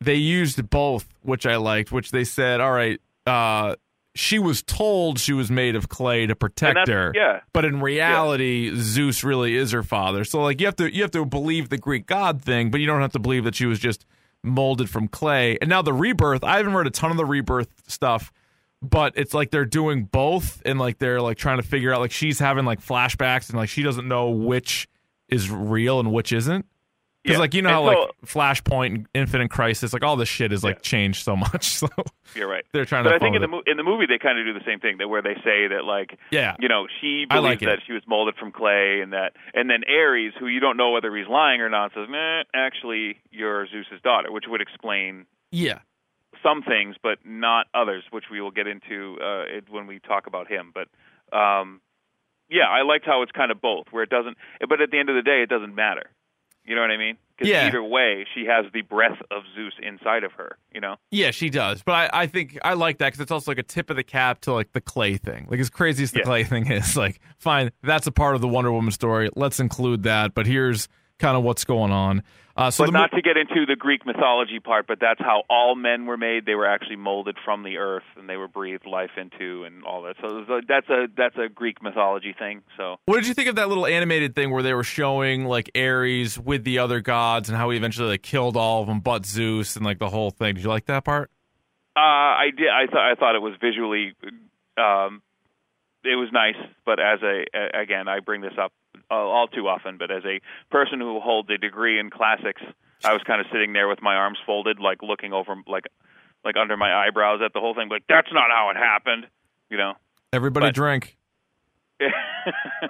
they 0.00 0.14
used 0.14 0.70
both, 0.70 1.06
which 1.22 1.44
I 1.46 1.56
liked. 1.56 1.92
Which 1.92 2.10
they 2.10 2.24
said, 2.24 2.60
all 2.60 2.72
right, 2.72 3.00
uh, 3.26 3.76
she 4.20 4.38
was 4.38 4.62
told 4.62 5.18
she 5.18 5.32
was 5.32 5.50
made 5.50 5.74
of 5.74 5.88
clay 5.88 6.26
to 6.26 6.36
protect 6.36 6.88
her, 6.88 7.10
yeah, 7.14 7.40
but 7.54 7.64
in 7.64 7.80
reality, 7.80 8.70
Zeus 8.76 9.24
really 9.24 9.56
is 9.56 9.72
her 9.72 9.82
father. 9.82 10.24
So 10.24 10.42
like 10.42 10.60
you 10.60 10.66
have 10.66 10.76
to 10.76 10.94
you 10.94 11.00
have 11.02 11.10
to 11.12 11.24
believe 11.24 11.70
the 11.70 11.78
Greek 11.78 12.06
god 12.06 12.42
thing, 12.42 12.70
but 12.70 12.80
you 12.80 12.86
don't 12.86 13.00
have 13.00 13.12
to 13.12 13.18
believe 13.18 13.44
that 13.44 13.54
she 13.54 13.64
was 13.64 13.78
just 13.78 14.04
molded 14.44 14.90
from 14.90 15.08
clay. 15.08 15.56
And 15.60 15.70
now 15.70 15.80
the 15.80 15.94
rebirth, 15.94 16.44
I 16.44 16.58
haven't 16.58 16.74
read 16.74 16.86
a 16.86 16.90
ton 16.90 17.10
of 17.10 17.16
the 17.16 17.24
rebirth 17.24 17.68
stuff, 17.86 18.30
but 18.82 19.14
it's 19.16 19.32
like 19.32 19.50
they're 19.50 19.64
doing 19.64 20.04
both 20.04 20.60
and 20.66 20.78
like 20.78 20.98
they're 20.98 21.22
like 21.22 21.38
trying 21.38 21.56
to 21.56 21.66
figure 21.66 21.92
out 21.92 22.00
like 22.00 22.12
she's 22.12 22.38
having 22.38 22.66
like 22.66 22.80
flashbacks 22.80 23.48
and 23.48 23.58
like 23.58 23.70
she 23.70 23.82
doesn't 23.82 24.06
know 24.06 24.28
which 24.30 24.86
is 25.28 25.50
real 25.50 25.98
and 25.98 26.12
which 26.12 26.32
isn't. 26.32 26.66
Because 27.22 27.36
Yeah. 27.36 27.40
like 27.40 27.52
you 27.54 27.60
know 27.62 27.68
how 27.68 27.80
so- 27.92 28.00
like 28.00 28.10
Flashpoint 28.24 28.86
and 28.94 29.08
Infinite 29.12 29.50
Crisis, 29.50 29.92
like 29.92 30.02
all 30.02 30.16
this 30.16 30.28
shit 30.28 30.52
is 30.52 30.64
like 30.64 30.76
Yeah. 30.76 30.80
changed 30.82 31.22
so 31.24 31.36
much. 31.52 31.64
So 31.68 31.88
you're 32.34 32.48
right. 32.48 32.64
they're 32.72 32.84
trying 32.86 33.04
But 33.04 33.10
to. 33.10 33.16
I 33.16 33.18
think 33.18 33.36
in 33.36 33.42
the 33.42 33.48
mo- 33.48 33.62
in 33.66 33.76
the 33.76 33.82
movie 33.82 34.06
they 34.06 34.18
kind 34.18 34.38
of 34.38 34.46
do 34.46 34.52
the 34.54 34.64
same 34.64 34.80
thing, 34.80 34.96
that 34.98 35.08
where 35.08 35.20
they 35.20 35.34
say 35.44 35.68
that 35.68 35.84
like 35.84 36.18
yeah, 36.30 36.56
you 36.58 36.68
know 36.68 36.86
she 37.00 37.26
I 37.28 37.38
like 37.40 37.58
believes 37.60 37.80
that 37.80 37.86
she 37.86 37.92
was 37.92 38.02
molded 38.06 38.36
from 38.36 38.52
clay, 38.52 39.00
and 39.02 39.12
that 39.12 39.34
and 39.52 39.68
then 39.68 39.82
Ares, 39.88 40.32
who 40.38 40.46
you 40.46 40.60
don't 40.60 40.76
know 40.78 40.92
whether 40.92 41.14
he's 41.14 41.28
lying 41.28 41.60
or 41.60 41.68
not, 41.68 41.92
says, 41.94 42.06
"Nah, 42.08 42.44
actually 42.54 43.18
you're 43.30 43.66
Zeus's 43.66 44.00
daughter," 44.02 44.32
which 44.32 44.44
would 44.48 44.60
explain 44.62 45.26
yeah, 45.50 45.80
some 46.42 46.62
things, 46.62 46.96
but 47.02 47.18
not 47.24 47.66
others, 47.74 48.04
which 48.10 48.24
we 48.30 48.40
will 48.40 48.50
get 48.52 48.66
into 48.66 49.18
uh, 49.20 49.44
when 49.68 49.86
we 49.86 49.98
talk 49.98 50.26
about 50.26 50.48
him. 50.48 50.72
But 50.72 50.88
um, 51.36 51.80
yeah, 52.48 52.64
I 52.68 52.82
liked 52.82 53.04
how 53.04 53.22
it's 53.22 53.32
kind 53.32 53.50
of 53.50 53.60
both, 53.60 53.86
where 53.90 54.02
it 54.04 54.10
doesn't. 54.10 54.36
But 54.68 54.80
at 54.80 54.90
the 54.90 54.98
end 54.98 55.08
of 55.10 55.16
the 55.16 55.22
day, 55.22 55.42
it 55.42 55.48
doesn't 55.50 55.74
matter. 55.74 56.10
You 56.70 56.76
know 56.76 56.82
what 56.82 56.92
I 56.92 56.98
mean? 56.98 57.16
Because 57.36 57.50
Yeah. 57.50 57.66
either 57.66 57.82
way, 57.82 58.24
she 58.32 58.44
has 58.44 58.64
the 58.72 58.82
breath 58.82 59.18
of 59.32 59.42
Zeus 59.56 59.72
inside 59.82 60.22
of 60.22 60.30
her. 60.34 60.56
You 60.72 60.80
know? 60.80 60.94
Yeah, 61.10 61.32
she 61.32 61.50
does. 61.50 61.82
But 61.82 61.92
I, 62.14 62.22
I 62.22 62.26
think 62.28 62.56
I 62.62 62.74
like 62.74 62.98
that 62.98 63.06
because 63.08 63.18
it's 63.20 63.32
also 63.32 63.50
like 63.50 63.58
a 63.58 63.64
tip 63.64 63.90
of 63.90 63.96
the 63.96 64.04
cap 64.04 64.40
to 64.42 64.52
like 64.52 64.72
the 64.72 64.80
clay 64.80 65.16
thing. 65.16 65.48
Like 65.50 65.58
as 65.58 65.68
crazy 65.68 66.04
as 66.04 66.12
the 66.12 66.18
Yeah. 66.20 66.24
clay 66.26 66.44
thing 66.44 66.70
is, 66.70 66.96
like 66.96 67.18
fine, 67.38 67.72
that's 67.82 68.06
a 68.06 68.12
part 68.12 68.36
of 68.36 68.40
the 68.40 68.46
Wonder 68.46 68.70
Woman 68.70 68.92
story. 68.92 69.30
Let's 69.34 69.58
include 69.58 70.04
that. 70.04 70.32
But 70.32 70.46
here's 70.46 70.86
kind 71.18 71.36
of 71.36 71.42
what's 71.42 71.64
going 71.64 71.90
on. 71.90 72.22
Uh, 72.60 72.70
so 72.70 72.84
but 72.84 72.92
mo- 72.92 72.98
not 73.00 73.10
to 73.12 73.22
get 73.22 73.36
into 73.38 73.64
the 73.64 73.74
Greek 73.74 74.04
mythology 74.04 74.60
part, 74.60 74.86
but 74.86 74.98
that's 75.00 75.18
how 75.20 75.44
all 75.48 75.74
men 75.74 76.04
were 76.04 76.18
made. 76.18 76.44
They 76.44 76.54
were 76.54 76.66
actually 76.66 76.96
molded 76.96 77.36
from 77.42 77.62
the 77.62 77.78
earth, 77.78 78.02
and 78.16 78.28
they 78.28 78.36
were 78.36 78.48
breathed 78.48 78.84
life 78.84 79.12
into, 79.16 79.64
and 79.64 79.82
all 79.84 80.02
that. 80.02 80.16
So 80.20 80.44
a- 80.56 80.60
that's 80.68 80.88
a 80.90 81.06
that's 81.16 81.36
a 81.36 81.48
Greek 81.48 81.82
mythology 81.82 82.34
thing. 82.38 82.62
So 82.76 82.96
what 83.06 83.16
did 83.16 83.26
you 83.26 83.32
think 83.34 83.48
of 83.48 83.56
that 83.56 83.68
little 83.70 83.86
animated 83.86 84.34
thing 84.34 84.50
where 84.50 84.62
they 84.62 84.74
were 84.74 84.84
showing 84.84 85.46
like 85.46 85.70
Ares 85.74 86.38
with 86.38 86.64
the 86.64 86.78
other 86.80 87.00
gods 87.00 87.48
and 87.48 87.56
how 87.56 87.70
he 87.70 87.78
eventually 87.78 88.08
like 88.10 88.22
killed 88.22 88.56
all 88.58 88.82
of 88.82 88.88
them 88.88 89.00
but 89.00 89.24
Zeus 89.24 89.74
and 89.76 89.84
like 89.84 89.98
the 89.98 90.10
whole 90.10 90.30
thing? 90.30 90.54
Did 90.56 90.64
you 90.64 90.68
like 90.70 90.84
that 90.86 91.04
part? 91.04 91.30
uh, 91.96 92.00
I 92.00 92.50
did. 92.56 92.68
I 92.68 92.86
thought 92.86 93.10
I 93.10 93.14
thought 93.14 93.34
it 93.36 93.42
was 93.42 93.54
visually, 93.60 94.12
um, 94.76 95.22
it 96.04 96.16
was 96.16 96.28
nice. 96.32 96.56
But 96.84 97.00
as 97.00 97.20
a 97.22 97.44
a- 97.54 97.80
again, 97.80 98.06
I 98.06 98.20
bring 98.20 98.42
this 98.42 98.54
up 98.60 98.72
Uh, 99.10 99.14
all 99.14 99.48
too 99.48 99.66
often. 99.68 99.96
But 99.98 100.10
as 100.10 100.22
a 100.24 100.40
person 100.70 101.00
who 101.00 101.20
holds 101.20 101.48
a 101.50 101.58
degree 101.58 101.98
in 101.98 102.10
classics, 102.10 102.62
I 103.04 103.12
was 103.12 103.22
kind 103.26 103.40
of 103.40 103.46
sitting 103.52 103.72
there 103.72 103.88
with 103.88 104.02
my 104.02 104.14
arms 104.14 104.38
folded, 104.46 104.78
like 104.80 105.02
looking 105.02 105.32
over, 105.32 105.54
like 105.66 105.84
like 106.44 106.56
under 106.56 106.76
my 106.76 106.94
eyebrows 107.06 107.40
at 107.44 107.52
the 107.52 107.60
whole 107.60 107.74
thing. 107.74 107.88
Like 107.88 108.04
that's 108.08 108.32
not 108.32 108.50
how 108.50 108.70
it 108.70 108.76
happened. 108.76 109.26
You 109.68 109.78
know. 109.78 109.94
Everybody 110.32 110.66
But- 110.66 110.74
drink. 110.74 111.16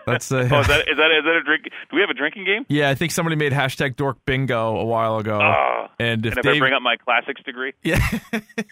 That's, 0.07 0.31
uh, 0.33 0.49
oh, 0.51 0.61
is 0.61 0.67
that 0.69 0.89
is 0.89 0.97
that 0.97 1.11
is 1.11 1.25
that 1.25 1.37
a 1.41 1.43
drink? 1.45 1.65
Do 1.65 1.97
we 1.97 2.01
have 2.01 2.11
a 2.11 2.15
drinking 2.15 2.45
game? 2.45 2.65
Yeah, 2.69 2.89
I 2.91 2.95
think 2.95 3.13
somebody 3.13 3.37
made 3.37 3.53
hashtag 3.53 3.97
dork 3.97 4.19
bingo 4.25 4.77
a 4.77 4.85
while 4.85 5.19
ago. 5.19 5.39
Oh. 5.41 5.87
and 5.99 6.25
if 6.25 6.37
and 6.37 6.45
if 6.47 6.55
I 6.55 6.59
bring 6.59 6.73
up 6.73 6.83
my 6.83 6.97
classics 6.97 7.43
degree, 7.43 7.73
Yeah. 7.83 7.99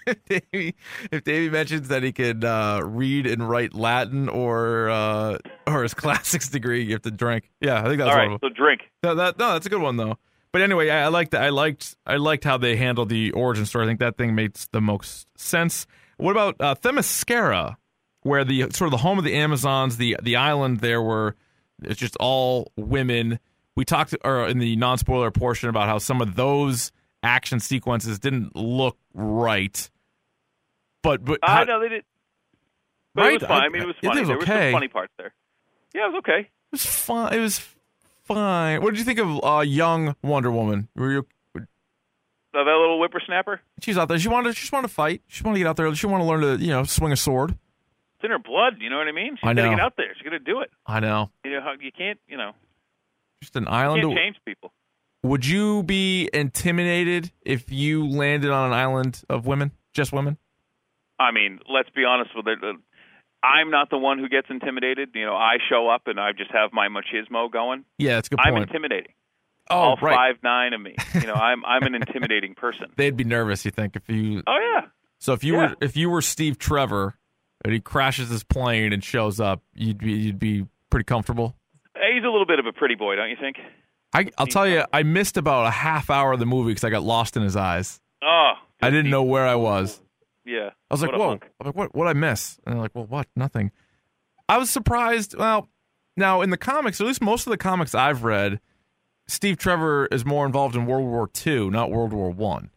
if, 0.07 0.24
Davey, 0.29 0.74
if 1.11 1.24
Davey 1.24 1.51
mentions 1.51 1.88
that 1.88 2.03
he 2.03 2.12
can 2.12 2.44
uh, 2.44 2.81
read 2.85 3.27
and 3.27 3.48
write 3.48 3.74
Latin 3.74 4.29
or 4.29 4.88
uh, 4.90 5.38
or 5.66 5.83
his 5.83 5.94
classics 5.94 6.48
degree, 6.48 6.83
you 6.85 6.92
have 6.92 7.03
to 7.03 7.11
drink. 7.11 7.51
Yeah, 7.61 7.81
I 7.81 7.85
think 7.85 7.98
that's 7.98 8.11
all 8.11 8.16
one 8.18 8.29
right. 8.29 8.35
of 8.35 8.40
So 8.42 8.48
drink. 8.48 8.83
No, 9.03 9.14
that, 9.14 9.38
no, 9.38 9.53
that's 9.55 9.66
a 9.66 9.70
good 9.70 9.83
one 9.83 9.96
though. 9.96 10.18
But 10.53 10.62
anyway, 10.62 10.88
I, 10.88 11.05
I 11.05 11.09
liked 11.09 11.35
I 11.35 11.51
liked 11.51 11.96
I 12.07 12.16
liked 12.16 12.44
how 12.44 12.57
they 12.57 12.77
handled 12.77 13.09
the 13.11 13.33
origin 13.33 13.66
story. 13.66 13.85
I 13.85 13.88
think 13.88 14.01
that 14.01 14.16
thing 14.16 14.35
makes 14.35 14.66
the 14.68 14.81
most 14.81 15.29
sense. 15.38 15.87
What 16.16 16.33
about 16.33 16.57
uh, 16.61 16.74
Themyscira, 16.74 17.77
where 18.29 18.45
the 18.45 18.61
sort 18.71 18.83
of 18.87 18.91
the 18.93 18.99
home 18.99 19.19
of 19.19 19.25
the 19.25 19.35
Amazons, 19.35 19.97
the 19.97 20.17
the 20.23 20.37
island 20.37 20.81
there 20.81 21.03
where 21.03 21.35
it's 21.83 21.99
just 22.01 22.17
all 22.17 22.71
women. 22.77 23.38
We 23.75 23.85
talked 23.85 24.14
or 24.25 24.47
in 24.49 24.59
the 24.59 24.77
non 24.77 24.99
spoiler 24.99 25.31
portion 25.31 25.69
about 25.69 25.88
how 25.88 25.99
some 25.99 26.21
of 26.21 26.35
those 26.37 26.93
action 27.23 27.61
sequences 27.61 28.19
didn't 28.19 28.55
look 28.57 28.97
right. 29.14 29.88
But 31.03 31.25
but 31.25 31.38
Uh, 31.43 31.49
how- 31.49 31.64
no, 31.64 31.81
they 31.81 31.88
did. 31.88 32.05
But 33.14 33.23
Right? 33.23 33.31
it 33.35 33.41
was 33.41 33.49
fine. 33.49 33.62
I- 33.62 33.64
I, 33.64 33.69
mean, 33.69 33.83
it 33.83 33.87
was 33.87 33.97
funny. 34.03 34.17
it 34.17 34.21
was 34.21 34.29
there 34.29 34.37
were 34.37 34.42
okay. 34.42 34.71
some 34.71 34.77
funny 34.77 34.88
parts 34.88 35.13
there. 35.17 35.33
Yeah, 35.94 36.07
it 36.07 36.13
was 36.13 36.19
okay. 36.19 36.40
it 36.40 36.48
was 36.73 36.85
fine. 36.87 37.35
It 37.35 37.40
was 37.40 37.61
fine. 38.25 38.83
What 38.83 38.90
did 38.90 38.98
you 38.98 39.05
think 39.05 39.19
of 39.19 39.44
uh, 39.44 39.61
young 39.61 40.15
Wonder 40.23 40.50
Woman? 40.50 40.88
Were 40.94 41.13
you? 41.13 41.27
Uh, 41.57 42.65
that 42.65 42.65
little 42.65 42.98
whippersnapper. 42.98 43.61
She's 43.83 43.96
out 43.96 44.09
there. 44.09 44.19
She 44.19 44.29
wanted. 44.29 44.57
She 44.57 44.63
just 44.63 44.73
wanted 44.73 44.88
to 44.88 44.94
fight. 44.94 45.23
She 45.29 45.44
wanted 45.44 45.57
to 45.57 45.61
get 45.61 45.69
out 45.69 45.77
there. 45.77 45.94
She 45.94 46.07
wanted 46.07 46.25
to 46.25 46.29
learn 46.31 46.40
to 46.59 46.65
you 46.65 46.71
know 46.73 46.83
swing 46.85 47.13
a 47.13 47.17
sword. 47.17 47.57
It's 48.19 48.25
in 48.25 48.31
her 48.33 48.38
blood. 48.38 48.75
You 48.81 48.90
know 48.90 48.98
what 48.98 49.06
I 49.08 49.12
mean? 49.12 49.37
She's 49.37 49.48
I 49.48 49.54
gonna 49.54 49.71
get 49.71 49.81
out 49.81 49.94
there. 49.96 50.12
She's 50.16 50.25
gonna 50.25 50.38
do 50.40 50.60
it. 50.60 50.71
I 50.87 50.98
know. 51.00 51.31
You 51.44 51.52
know 51.52 51.60
how 51.60 51.73
you 51.81 51.92
can't. 51.96 52.19
You 52.29 52.37
know, 52.37 52.52
Just 53.40 53.54
an 53.56 53.64
you 53.64 53.69
island. 53.71 54.02
can't 54.02 54.16
change 54.16 54.37
people. 54.44 54.73
Would 55.23 55.46
you 55.46 55.83
be 55.85 56.29
intimidated 56.33 57.31
if 57.42 57.71
you 57.73 58.06
landed 58.08 58.50
on 58.50 58.66
an 58.69 58.73
island 58.73 59.23
of 59.29 59.46
women, 59.46 59.73
just 59.92 60.12
women? 60.12 60.37
I 61.19 61.33
mean, 61.33 61.58
let's 61.69 61.90
be 61.90 62.04
honest 62.04 62.31
with 62.37 62.46
it. 62.46 62.58
uh, 62.62 62.73
I'm 63.44 63.71
not 63.71 63.90
the 63.90 63.98
one 63.98 64.19
who 64.19 64.29
gets 64.29 64.48
intimidated. 64.50 65.10
You 65.14 65.25
know, 65.27 65.35
I 65.37 65.58
show 65.69 65.88
up 65.88 66.02
and 66.06 66.19
I 66.21 66.33
just 66.33 66.50
have 66.52 66.73
my 66.73 66.88
machismo 66.88 67.50
going. 67.50 67.85
Yeah, 67.98 68.16
that's 68.16 68.29
a 68.29 68.31
good 68.31 68.40
I'm 68.40 68.56
intimidating. 68.56 69.12
Oh, 69.71 69.77
all 69.77 69.96
right. 70.00 70.14
five 70.16 70.42
nine 70.42 70.73
of 70.73 70.81
me. 70.81 70.94
You 71.14 71.27
know, 71.27 71.35
I'm 71.35 71.64
I'm 71.64 71.83
an 71.83 71.94
intimidating 71.94 72.54
person. 72.54 72.87
They'd 72.96 73.16
be 73.16 73.25
nervous. 73.25 73.64
You 73.64 73.71
think 73.71 73.96
if 73.96 74.08
you 74.08 74.42
Oh 74.46 74.58
yeah. 74.75 74.87
so 75.19 75.33
if 75.35 75.44
you 75.44 75.54
Yeah. 75.54 75.69
were 75.71 75.77
if 75.81 75.96
you 75.96 76.10
were 76.10 76.23
Steve 76.23 76.58
Trevor 76.58 77.16
and 77.69 77.75
he 77.75 77.81
crashes 77.81 78.31
his 78.31 78.42
plane 78.44 78.94
and 78.94 79.04
shows 79.04 79.38
up, 79.38 79.60
you'd 79.75 79.98
be 79.98 80.12
you'd 80.12 80.38
be 80.38 80.64
pretty 80.88 81.04
comfortable. 81.04 81.54
He's 81.94 82.25
a 82.25 82.31
little 82.31 82.46
bit 82.46 82.58
of 82.58 82.64
a 82.64 82.73
pretty 82.73 82.94
boy, 82.94 83.14
don't 83.16 83.29
you 83.29 83.37
think? 83.38 83.58
I, 84.14 84.31
I'll 84.38 84.46
tell 84.46 84.66
you, 84.66 84.85
I 84.90 85.02
missed 85.02 85.37
about 85.37 85.66
a 85.66 85.71
half 85.71 86.08
hour 86.08 86.33
of 86.33 86.38
the 86.38 86.46
movie 86.46 86.71
because 86.71 86.83
I 86.83 86.88
got 86.88 87.02
lost 87.02 87.37
in 87.37 87.42
his 87.42 87.56
eyes. 87.56 88.00
Oh. 88.23 88.52
I 88.81 88.88
didn't 88.88 89.10
know 89.10 89.23
where 89.23 89.46
I 89.46 89.56
was. 89.56 90.00
Yeah. 90.46 90.71
I 90.90 90.94
was 90.94 91.02
like, 91.02 91.12
"Whoa!" 91.12 91.33
I'm 91.33 91.66
like, 91.66 91.77
"What? 91.77 91.94
What 91.94 92.08
I 92.08 92.14
miss?" 92.14 92.58
And 92.64 92.75
they're 92.75 92.81
like, 92.81 92.94
"Well, 92.94 93.04
what? 93.04 93.27
Nothing." 93.37 93.71
I 94.48 94.56
was 94.56 94.71
surprised. 94.71 95.37
Well, 95.37 95.69
now 96.16 96.40
in 96.40 96.48
the 96.48 96.56
comics, 96.56 97.02
or 97.02 97.04
at 97.04 97.08
least 97.08 97.21
most 97.21 97.46
of 97.46 97.50
the 97.50 97.58
comics 97.58 97.94
I've 97.94 98.25
read, 98.25 98.60
Steve 99.27 99.58
Trevor 99.58 100.06
is 100.06 100.25
more 100.25 100.46
involved 100.46 100.75
in 100.75 100.87
World 100.87 101.06
War 101.06 101.29
II, 101.46 101.69
not 101.69 101.90
World 101.90 102.14
War 102.14 102.31
One. 102.31 102.71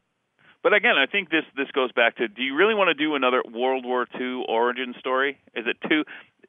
But 0.64 0.74
again, 0.74 0.96
I 0.98 1.06
think 1.08 1.30
this 1.30 1.44
this 1.58 1.70
goes 1.72 1.92
back 1.92 2.18
to: 2.18 2.28
Do 2.28 2.42
you 2.44 2.56
really 2.56 2.76
want 2.76 2.90
to 2.90 2.94
do 2.94 3.16
another 3.16 3.42
World 3.52 3.86
War 3.86 4.06
II 4.20 4.46
origin 4.48 4.94
story? 5.00 5.38
Is 5.56 5.66
it 5.68 5.78
too? 5.90 6.04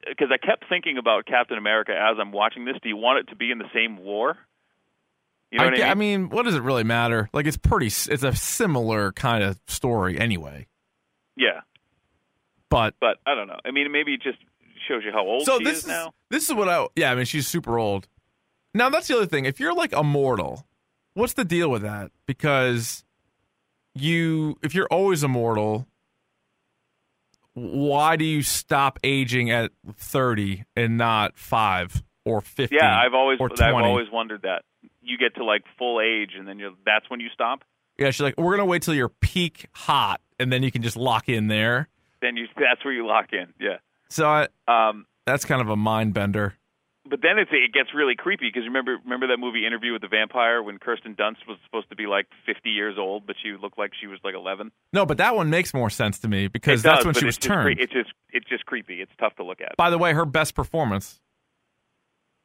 Because 0.07 0.27
I 0.31 0.37
kept 0.37 0.65
thinking 0.69 0.97
about 0.97 1.25
Captain 1.25 1.57
America 1.57 1.93
as 1.93 2.17
I'm 2.19 2.31
watching 2.31 2.65
this. 2.65 2.75
Do 2.83 2.89
you 2.89 2.97
want 2.97 3.19
it 3.19 3.29
to 3.31 3.35
be 3.35 3.51
in 3.51 3.57
the 3.57 3.69
same 3.73 3.97
war? 3.97 4.37
You 5.51 5.59
know 5.59 5.65
I, 5.65 5.67
what 5.69 5.77
ge- 5.77 5.81
I 5.81 5.89
I 5.91 5.93
mean? 5.95 6.21
mean, 6.23 6.29
what 6.29 6.43
does 6.43 6.55
it 6.55 6.61
really 6.61 6.83
matter? 6.83 7.29
Like, 7.33 7.45
it's 7.47 7.57
pretty. 7.57 7.87
It's 7.87 8.23
a 8.23 8.35
similar 8.35 9.11
kind 9.13 9.43
of 9.43 9.59
story 9.67 10.19
anyway. 10.19 10.67
Yeah, 11.35 11.61
But 12.69 12.93
but 12.99 13.17
I 13.25 13.33
don't 13.33 13.47
know. 13.47 13.59
I 13.65 13.71
mean, 13.71 13.91
maybe 13.91 14.13
it 14.13 14.21
just 14.21 14.37
shows 14.87 15.01
you 15.05 15.11
how 15.11 15.21
old 15.25 15.45
so 15.45 15.57
she 15.57 15.63
this 15.63 15.79
is 15.79 15.87
now. 15.87 16.13
this 16.29 16.47
is 16.49 16.53
what 16.55 16.69
I. 16.69 16.85
Yeah, 16.95 17.11
I 17.11 17.15
mean, 17.15 17.25
she's 17.25 17.47
super 17.47 17.79
old. 17.79 18.07
Now 18.75 18.89
that's 18.89 19.07
the 19.07 19.15
other 19.15 19.25
thing. 19.25 19.45
If 19.45 19.59
you're 19.59 19.73
like 19.73 19.93
immortal, 19.93 20.67
what's 21.13 21.33
the 21.33 21.45
deal 21.45 21.69
with 21.69 21.81
that? 21.83 22.11
Because 22.27 23.03
you, 23.95 24.57
if 24.61 24.73
you're 24.73 24.87
always 24.87 25.23
immortal, 25.23 25.87
why 27.53 28.15
do 28.15 28.25
you 28.25 28.41
stop 28.41 28.99
aging 29.03 29.51
at 29.51 29.71
30 29.95 30.65
and 30.75 30.97
not 30.97 31.37
five 31.37 32.03
or 32.25 32.41
50? 32.41 32.75
Yeah, 32.75 32.97
I've 32.99 33.13
always 33.13 33.39
I've 33.59 33.73
always 33.75 34.07
wondered 34.11 34.41
that. 34.43 34.63
You 35.01 35.17
get 35.17 35.35
to 35.35 35.43
like 35.45 35.63
full 35.77 36.01
age, 36.01 36.31
and 36.37 36.47
then 36.47 36.59
you 36.59 36.75
that's 36.85 37.09
when 37.09 37.19
you 37.19 37.27
stop. 37.33 37.63
Yeah, 37.97 38.09
she's 38.09 38.21
like, 38.21 38.35
we're 38.37 38.55
gonna 38.55 38.65
wait 38.65 38.81
till 38.81 38.95
you're 38.95 39.09
peak 39.09 39.67
hot, 39.73 40.21
and 40.39 40.51
then 40.51 40.63
you 40.63 40.71
can 40.71 40.81
just 40.81 40.97
lock 40.97 41.29
in 41.29 41.47
there. 41.47 41.89
Then 42.21 42.37
you 42.37 42.47
that's 42.57 42.83
where 42.83 42.93
you 42.93 43.05
lock 43.05 43.27
in. 43.33 43.53
Yeah. 43.59 43.77
So 44.09 44.27
I, 44.27 44.47
Um, 44.67 45.05
that's 45.25 45.45
kind 45.45 45.61
of 45.61 45.69
a 45.69 45.75
mind 45.75 46.13
bender. 46.13 46.55
But 47.09 47.21
then 47.21 47.37
it's, 47.37 47.51
it 47.51 47.73
gets 47.73 47.93
really 47.93 48.15
creepy 48.15 48.47
because 48.47 48.65
remember 48.65 48.97
remember 49.03 49.27
that 49.27 49.37
movie 49.37 49.65
Interview 49.65 49.91
with 49.91 50.01
the 50.01 50.07
Vampire 50.07 50.63
when 50.63 50.77
Kirsten 50.77 51.15
Dunst 51.15 51.45
was 51.47 51.57
supposed 51.65 51.89
to 51.89 51.95
be 51.95 52.07
like 52.07 52.27
50 52.45 52.69
years 52.69 52.95
old, 52.97 53.27
but 53.27 53.35
she 53.41 53.51
looked 53.59 53.77
like 53.77 53.91
she 53.99 54.07
was 54.07 54.19
like 54.23 54.35
11. 54.35 54.71
No, 54.93 55.05
but 55.05 55.17
that 55.17 55.35
one 55.35 55.49
makes 55.49 55.73
more 55.73 55.89
sense 55.89 56.19
to 56.19 56.27
me 56.27 56.47
because 56.47 56.81
that's 56.81 57.03
when 57.03 57.13
she 57.13 57.25
was 57.25 57.35
just 57.35 57.47
cre- 57.47 57.53
turned. 57.53 57.79
it's 57.79 57.91
just 57.91 58.11
it's 58.31 58.47
just 58.47 58.65
creepy. 58.65 59.01
It's 59.01 59.11
tough 59.19 59.35
to 59.35 59.43
look 59.43 59.59
at. 59.59 59.75
By 59.77 59.89
the 59.89 59.97
way, 59.97 60.13
her 60.13 60.25
best 60.25 60.55
performance, 60.55 61.19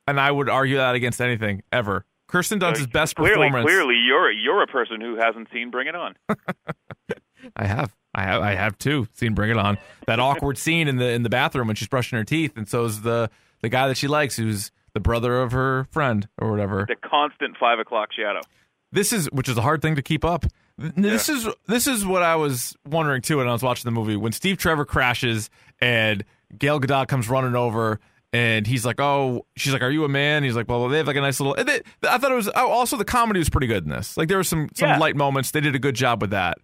and 0.06 0.18
I 0.20 0.30
would 0.30 0.48
argue 0.48 0.76
that 0.76 0.94
against 0.94 1.20
anything 1.20 1.62
ever. 1.70 2.04
Kirsten 2.26 2.59
Dunst's 2.59 2.84
uh, 2.84 2.86
best 2.92 3.16
clearly, 3.16 3.48
performance. 3.48 3.64
clearly, 3.64 3.94
you're 3.94 4.30
you're 4.30 4.62
a 4.62 4.66
person 4.66 5.00
who 5.00 5.16
hasn't 5.16 5.48
seen 5.52 5.70
Bring 5.70 5.86
It 5.86 5.94
On. 5.94 6.14
I 7.56 7.66
have, 7.66 7.96
I 8.14 8.22
have, 8.24 8.42
I 8.42 8.54
have 8.54 8.76
too 8.76 9.06
seen 9.14 9.34
Bring 9.34 9.50
It 9.50 9.56
On. 9.56 9.78
That 10.06 10.18
awkward 10.18 10.59
scene 10.59 10.88
in 10.88 10.96
the 10.96 11.11
in 11.11 11.22
the 11.22 11.30
bathroom 11.30 11.68
when 11.68 11.76
she's 11.76 11.88
brushing 11.88 12.18
her 12.18 12.24
teeth, 12.24 12.56
and 12.56 12.68
so 12.68 12.84
is 12.84 13.02
the 13.02 13.30
the 13.62 13.68
guy 13.68 13.88
that 13.88 13.96
she 13.96 14.09
likes, 14.09 14.36
who's 14.36 14.70
the 14.94 15.00
brother 15.00 15.40
of 15.40 15.52
her 15.52 15.86
friend 15.90 16.28
or 16.38 16.50
whatever. 16.50 16.86
The 16.88 16.96
constant 16.96 17.56
five 17.59 17.78
o'clock 17.78 18.12
shadow. 18.12 18.40
This 18.92 19.12
is 19.12 19.26
which 19.32 19.48
is 19.48 19.56
a 19.59 19.62
hard 19.62 19.82
thing 19.82 19.96
to 19.96 20.02
keep 20.02 20.24
up. 20.24 20.46
This 20.78 21.28
is 21.28 21.46
this 21.66 21.86
is 21.86 22.06
what 22.06 22.22
I 22.22 22.36
was 22.36 22.76
wondering 22.86 23.20
too 23.22 23.38
when 23.38 23.48
I 23.48 23.52
was 23.52 23.62
watching 23.62 23.84
the 23.84 23.90
movie 23.90 24.16
when 24.16 24.32
Steve 24.32 24.56
Trevor 24.59 24.84
crashes 24.84 25.50
and 25.80 26.24
Gail 26.56 26.80
Gadot 26.80 27.09
comes 27.09 27.28
running 27.28 27.54
over 27.56 28.00
and 28.32 28.66
he's 28.66 28.86
like, 28.86 29.00
"Oh," 29.00 29.44
she's 29.56 29.72
like, 29.72 29.82
"Are 29.82 29.90
you 29.90 30.04
a 30.04 30.09
man?" 30.09 30.44
He's 30.44 30.54
like, 30.54 30.68
"Well, 30.68 30.88
they 30.88 30.98
have 30.98 31.06
like 31.06 31.16
a 31.16 31.20
nice 31.20 31.40
little." 31.40 31.54
they- 31.64 31.80
I 32.09 32.18
thought 32.18 32.30
it 32.30 32.34
was 32.36 32.48
oh, 32.54 32.68
also 32.68 32.96
the 32.96 33.04
comedy 33.04 33.38
was 33.40 33.50
pretty 33.50 33.66
good 33.66 33.84
in 33.84 33.90
this. 33.90 34.16
Like 34.16 34.28
there 34.28 34.36
were 34.38 34.44
some 34.44 34.68
some 34.74 34.88
Yeah. 34.90 34.98
light 34.98 35.16
moments. 35.16 35.50
They 35.50 35.61
did 35.61 35.74
a 35.74 35.78
good 35.78 35.94
job 35.96 36.20
with 36.22 36.30
that, 36.30 36.59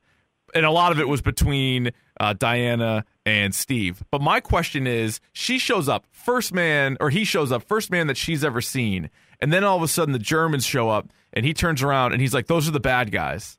and 0.54 0.64
a 0.64 0.70
lot 0.70 0.92
of 0.92 1.00
it 1.00 1.08
was 1.08 1.20
between 1.20 1.90
uh, 2.20 2.32
Diana 2.32 3.04
and 3.26 3.54
Steve. 3.54 4.02
But 4.10 4.20
my 4.20 4.40
question 4.40 4.86
is, 4.86 5.20
she 5.32 5.58
shows 5.58 5.88
up 5.88 6.06
first 6.10 6.52
man, 6.52 6.96
or 7.00 7.10
he 7.10 7.24
shows 7.24 7.50
up 7.52 7.62
first 7.62 7.90
man 7.90 8.06
that 8.06 8.16
she's 8.16 8.44
ever 8.44 8.60
seen, 8.60 9.10
and 9.40 9.52
then 9.52 9.64
all 9.64 9.76
of 9.76 9.82
a 9.82 9.88
sudden 9.88 10.12
the 10.12 10.18
Germans 10.18 10.64
show 10.64 10.88
up, 10.90 11.08
and 11.32 11.44
he 11.44 11.52
turns 11.52 11.82
around 11.82 12.12
and 12.12 12.20
he's 12.20 12.32
like, 12.34 12.46
"Those 12.46 12.68
are 12.68 12.72
the 12.72 12.80
bad 12.80 13.10
guys." 13.10 13.58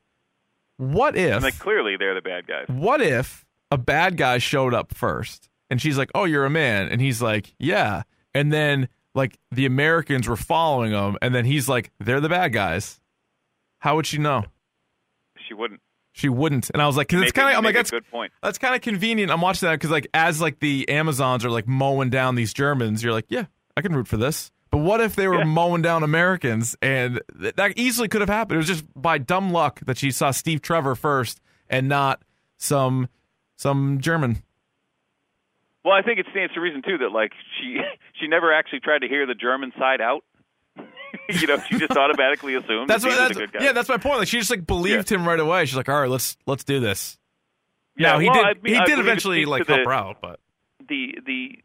What 0.78 1.16
if? 1.16 1.34
And 1.34 1.42
like 1.44 1.58
clearly, 1.58 1.96
they're 1.96 2.14
the 2.14 2.20
bad 2.22 2.46
guys. 2.46 2.66
what 2.68 3.00
if 3.00 3.44
a 3.70 3.78
bad 3.78 4.16
guy 4.16 4.38
showed 4.38 4.74
up 4.74 4.94
first 4.94 5.48
and 5.70 5.80
she's 5.80 5.98
like, 5.98 6.10
"Oh, 6.14 6.24
you're 6.24 6.44
a 6.44 6.50
man," 6.50 6.88
and 6.88 7.00
he's 7.00 7.20
like, 7.22 7.54
"Yeah," 7.58 8.02
and 8.34 8.52
then 8.52 8.88
like 9.14 9.38
the 9.50 9.66
Americans 9.66 10.28
were 10.28 10.36
following 10.36 10.92
him, 10.92 11.16
and 11.22 11.34
then 11.34 11.44
he's 11.44 11.68
like, 11.68 11.90
"They're 11.98 12.20
the 12.20 12.28
bad 12.28 12.52
guys." 12.52 13.00
How 13.78 13.96
would 13.96 14.06
she 14.06 14.18
know? 14.18 14.44
She 15.46 15.54
wouldn't. 15.54 15.80
She 16.16 16.30
wouldn't. 16.30 16.70
And 16.70 16.80
I 16.80 16.86
was 16.86 16.96
like, 16.96 17.08
because 17.08 17.24
it's 17.24 17.32
kind 17.32 17.50
of, 17.50 17.58
I'm 17.58 17.62
like, 17.64 17.74
that's 17.74 17.90
good 17.90 18.10
point. 18.10 18.32
that's 18.42 18.56
kind 18.56 18.74
of 18.74 18.80
convenient. 18.80 19.30
I'm 19.30 19.42
watching 19.42 19.66
that 19.68 19.74
because 19.74 19.90
like 19.90 20.06
as 20.14 20.40
like 20.40 20.60
the 20.60 20.88
Amazons 20.88 21.44
are 21.44 21.50
like 21.50 21.68
mowing 21.68 22.08
down 22.08 22.36
these 22.36 22.54
Germans, 22.54 23.04
you're 23.04 23.12
like, 23.12 23.26
yeah, 23.28 23.44
I 23.76 23.82
can 23.82 23.94
root 23.94 24.08
for 24.08 24.16
this. 24.16 24.50
But 24.70 24.78
what 24.78 25.02
if 25.02 25.14
they 25.14 25.28
were 25.28 25.38
Yeah. 25.40 25.44
mowing 25.44 25.82
down 25.82 26.02
Americans? 26.02 26.74
And 26.80 27.20
th- 27.38 27.54
that 27.56 27.74
easily 27.76 28.08
could 28.08 28.22
have 28.22 28.30
happened. 28.30 28.54
It 28.54 28.58
was 28.58 28.66
just 28.66 28.84
by 28.96 29.18
dumb 29.18 29.50
luck 29.52 29.80
that 29.84 29.98
she 29.98 30.10
saw 30.10 30.30
Steve 30.30 30.62
Trevor 30.62 30.94
first 30.94 31.38
and 31.68 31.86
not 31.86 32.22
some 32.56 33.08
some 33.56 34.00
German. 34.00 34.42
Well, 35.84 35.94
I 35.94 36.00
think 36.02 36.18
it 36.18 36.26
stands 36.30 36.52
to 36.54 36.60
reason 36.60 36.80
too 36.82 36.96
that 36.98 37.12
like 37.12 37.32
she 37.60 37.76
she 38.20 38.26
never 38.26 38.52
actually 38.54 38.80
tried 38.80 39.00
to 39.00 39.08
hear 39.08 39.26
the 39.26 39.34
German 39.34 39.70
side 39.78 40.00
out. 40.00 40.24
you 41.28 41.46
know, 41.46 41.58
she 41.68 41.78
just 41.78 41.96
automatically 41.96 42.54
assumed 42.54 42.88
That's 42.88 43.02
that 43.02 43.08
what. 43.08 43.16
That's, 43.16 43.34
the 43.34 43.40
good 43.40 43.52
guys. 43.52 43.62
yeah, 43.62 43.72
that's 43.72 43.88
my 43.88 43.96
point. 43.98 44.18
Like 44.18 44.28
she 44.28 44.38
just 44.38 44.50
like 44.50 44.66
believed 44.66 45.10
him 45.10 45.26
right 45.26 45.40
away. 45.40 45.64
She's 45.66 45.76
like, 45.76 45.88
all 45.88 46.00
right, 46.00 46.10
let's 46.10 46.36
let's 46.46 46.64
do 46.64 46.80
this. 46.80 47.18
Yeah, 47.96 48.12
now 48.12 48.18
he 48.18 48.26
well, 48.28 48.34
did. 48.34 48.44
I 48.44 48.52
mean, 48.62 48.74
he 48.74 48.80
I 48.80 48.84
did 48.84 48.98
eventually 48.98 49.44
like 49.44 49.66
help 49.66 49.80
the- 49.80 49.84
her 49.84 49.92
out, 49.92 50.16
but 50.20 50.40
the 50.88 51.14
the 51.24 51.58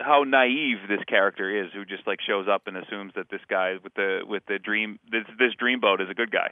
how 0.00 0.22
naive 0.24 0.78
this 0.88 1.00
character 1.08 1.64
is, 1.64 1.72
who 1.72 1.84
just 1.84 2.06
like 2.06 2.20
shows 2.26 2.46
up 2.48 2.62
and 2.66 2.76
assumes 2.76 3.12
that 3.16 3.28
this 3.30 3.40
guy 3.48 3.74
with 3.82 3.94
the 3.94 4.20
with 4.26 4.42
the 4.46 4.58
dream 4.58 4.98
this 5.10 5.24
this 5.38 5.52
dreamboat 5.60 6.00
is 6.00 6.08
a 6.10 6.14
good 6.14 6.30
guy. 6.30 6.50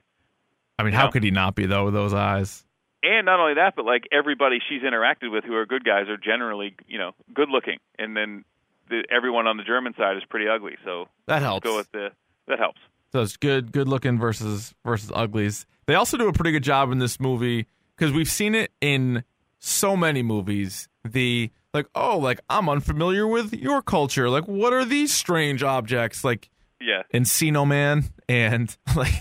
I 0.78 0.82
mean, 0.82 0.92
You 0.92 0.98
how 0.98 1.06
know? 1.06 1.12
could 1.12 1.22
he 1.24 1.30
not 1.30 1.54
be 1.54 1.66
though 1.66 1.86
with 1.86 1.94
those 1.94 2.12
eyes? 2.14 2.64
And 3.02 3.26
not 3.26 3.38
only 3.38 3.54
that, 3.54 3.74
but 3.76 3.84
like 3.84 4.04
everybody 4.10 4.58
she's 4.68 4.82
interacted 4.82 5.30
with 5.30 5.44
who 5.44 5.54
are 5.54 5.64
good 5.66 5.84
guys 5.84 6.08
are 6.08 6.16
generally 6.16 6.74
you 6.86 6.98
know 6.98 7.12
good 7.34 7.48
looking, 7.50 7.78
and 7.98 8.16
then 8.16 8.44
the, 8.88 9.04
everyone 9.10 9.46
on 9.46 9.56
the 9.56 9.62
German 9.64 9.94
side 9.96 10.16
is 10.16 10.22
pretty 10.28 10.48
ugly. 10.48 10.76
So 10.84 11.08
That 11.26 11.42
helps. 11.42 11.64
go 11.64 11.76
with 11.76 11.90
the 11.92 12.10
that 12.48 12.58
helps. 12.58 12.80
So 13.12 13.22
it's 13.22 13.36
good, 13.36 13.72
good 13.72 13.88
looking 13.88 14.18
versus 14.18 14.74
versus 14.84 15.10
uglies. 15.14 15.66
They 15.86 15.94
also 15.94 16.16
do 16.16 16.28
a 16.28 16.32
pretty 16.32 16.52
good 16.52 16.64
job 16.64 16.90
in 16.92 16.98
this 16.98 17.18
movie 17.20 17.66
because 17.96 18.12
we've 18.12 18.30
seen 18.30 18.54
it 18.54 18.72
in 18.80 19.24
so 19.58 19.96
many 19.96 20.22
movies. 20.22 20.88
The 21.04 21.50
like, 21.72 21.86
oh, 21.94 22.18
like 22.18 22.40
I'm 22.50 22.68
unfamiliar 22.68 23.26
with 23.26 23.52
your 23.54 23.82
culture. 23.82 24.28
Like, 24.28 24.44
what 24.46 24.72
are 24.72 24.84
these 24.84 25.14
strange 25.14 25.62
objects? 25.62 26.24
Like 26.24 26.50
Yeah. 26.80 27.02
Encino 27.14 27.66
Man, 27.66 28.04
and 28.28 28.76
like, 28.96 29.12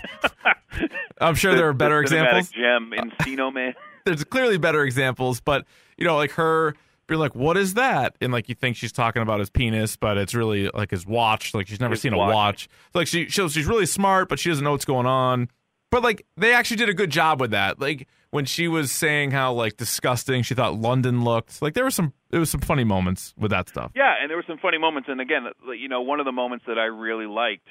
I'm 1.21 1.35
sure 1.35 1.55
there 1.55 1.69
are 1.69 1.73
better 1.73 1.95
the 1.95 2.01
examples. 2.01 2.49
Gem, 2.49 2.91
Encino 2.97 3.53
Man. 3.53 3.73
There's 4.05 4.23
clearly 4.23 4.57
better 4.57 4.83
examples, 4.83 5.39
but 5.41 5.65
you 5.97 6.05
know, 6.05 6.15
like 6.17 6.31
her 6.31 6.75
being 7.07 7.19
like, 7.19 7.35
"What 7.35 7.57
is 7.57 7.73
that?" 7.75 8.15
and 8.21 8.31
like 8.33 8.49
you 8.49 8.55
think 8.55 8.75
she's 8.77 8.91
talking 8.91 9.21
about 9.21 9.39
his 9.39 9.49
penis, 9.49 9.95
but 9.95 10.17
it's 10.17 10.33
really 10.35 10.69
like 10.73 10.91
his 10.91 11.05
watch. 11.05 11.53
Like 11.53 11.67
she's 11.67 11.79
never 11.79 11.93
His 11.93 12.01
seen 12.01 12.13
a 12.13 12.17
watch. 12.17 12.33
watch. 12.33 12.69
Like 12.93 13.07
she 13.07 13.27
shows 13.29 13.53
she's 13.53 13.65
really 13.67 13.85
smart, 13.85 14.29
but 14.29 14.39
she 14.39 14.49
doesn't 14.49 14.63
know 14.63 14.71
what's 14.71 14.85
going 14.85 15.05
on. 15.05 15.49
But 15.91 16.03
like 16.03 16.25
they 16.37 16.53
actually 16.53 16.77
did 16.77 16.89
a 16.89 16.93
good 16.93 17.09
job 17.11 17.39
with 17.39 17.51
that. 17.51 17.79
Like 17.79 18.07
when 18.31 18.43
she 18.45 18.67
was 18.67 18.91
saying 18.91 19.31
how 19.31 19.53
like 19.53 19.77
disgusting 19.77 20.41
she 20.43 20.53
thought 20.55 20.75
London 20.75 21.23
looked. 21.23 21.61
Like 21.61 21.73
there 21.73 21.83
were 21.85 21.91
some 21.91 22.13
there 22.31 22.39
was 22.39 22.49
some 22.49 22.61
funny 22.61 22.83
moments 22.83 23.33
with 23.37 23.51
that 23.51 23.69
stuff. 23.69 23.91
Yeah, 23.95 24.13
and 24.19 24.29
there 24.29 24.35
were 24.37 24.43
some 24.47 24.57
funny 24.57 24.77
moments. 24.77 25.07
And 25.09 25.21
again, 25.21 25.43
you 25.79 25.87
know, 25.87 26.01
one 26.01 26.19
of 26.19 26.25
the 26.25 26.31
moments 26.33 26.65
that 26.67 26.77
I 26.77 26.85
really 26.85 27.27
liked 27.27 27.67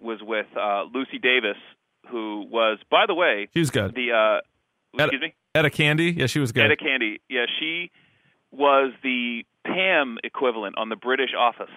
was 0.00 0.18
with 0.22 0.46
uh, 0.56 0.84
Lucy 0.92 1.18
Davis, 1.18 1.56
who 2.10 2.44
was, 2.50 2.78
by 2.90 3.04
the 3.06 3.14
way, 3.14 3.48
She 3.54 3.60
was 3.60 3.70
good. 3.70 3.94
the 3.94 4.10
uh, 4.12 4.40
excuse 4.98 5.20
me, 5.20 5.34
Etta 5.54 5.70
Candy, 5.70 6.12
yeah, 6.12 6.26
she 6.26 6.40
was 6.40 6.50
good. 6.50 6.64
Etta 6.64 6.76
Candy. 6.76 7.20
Yeah, 7.28 7.46
she 7.60 7.90
was 8.56 8.92
the 9.02 9.44
Pam 9.64 10.18
equivalent 10.22 10.76
on 10.78 10.88
the 10.88 10.96
British 10.96 11.30
Office. 11.36 11.70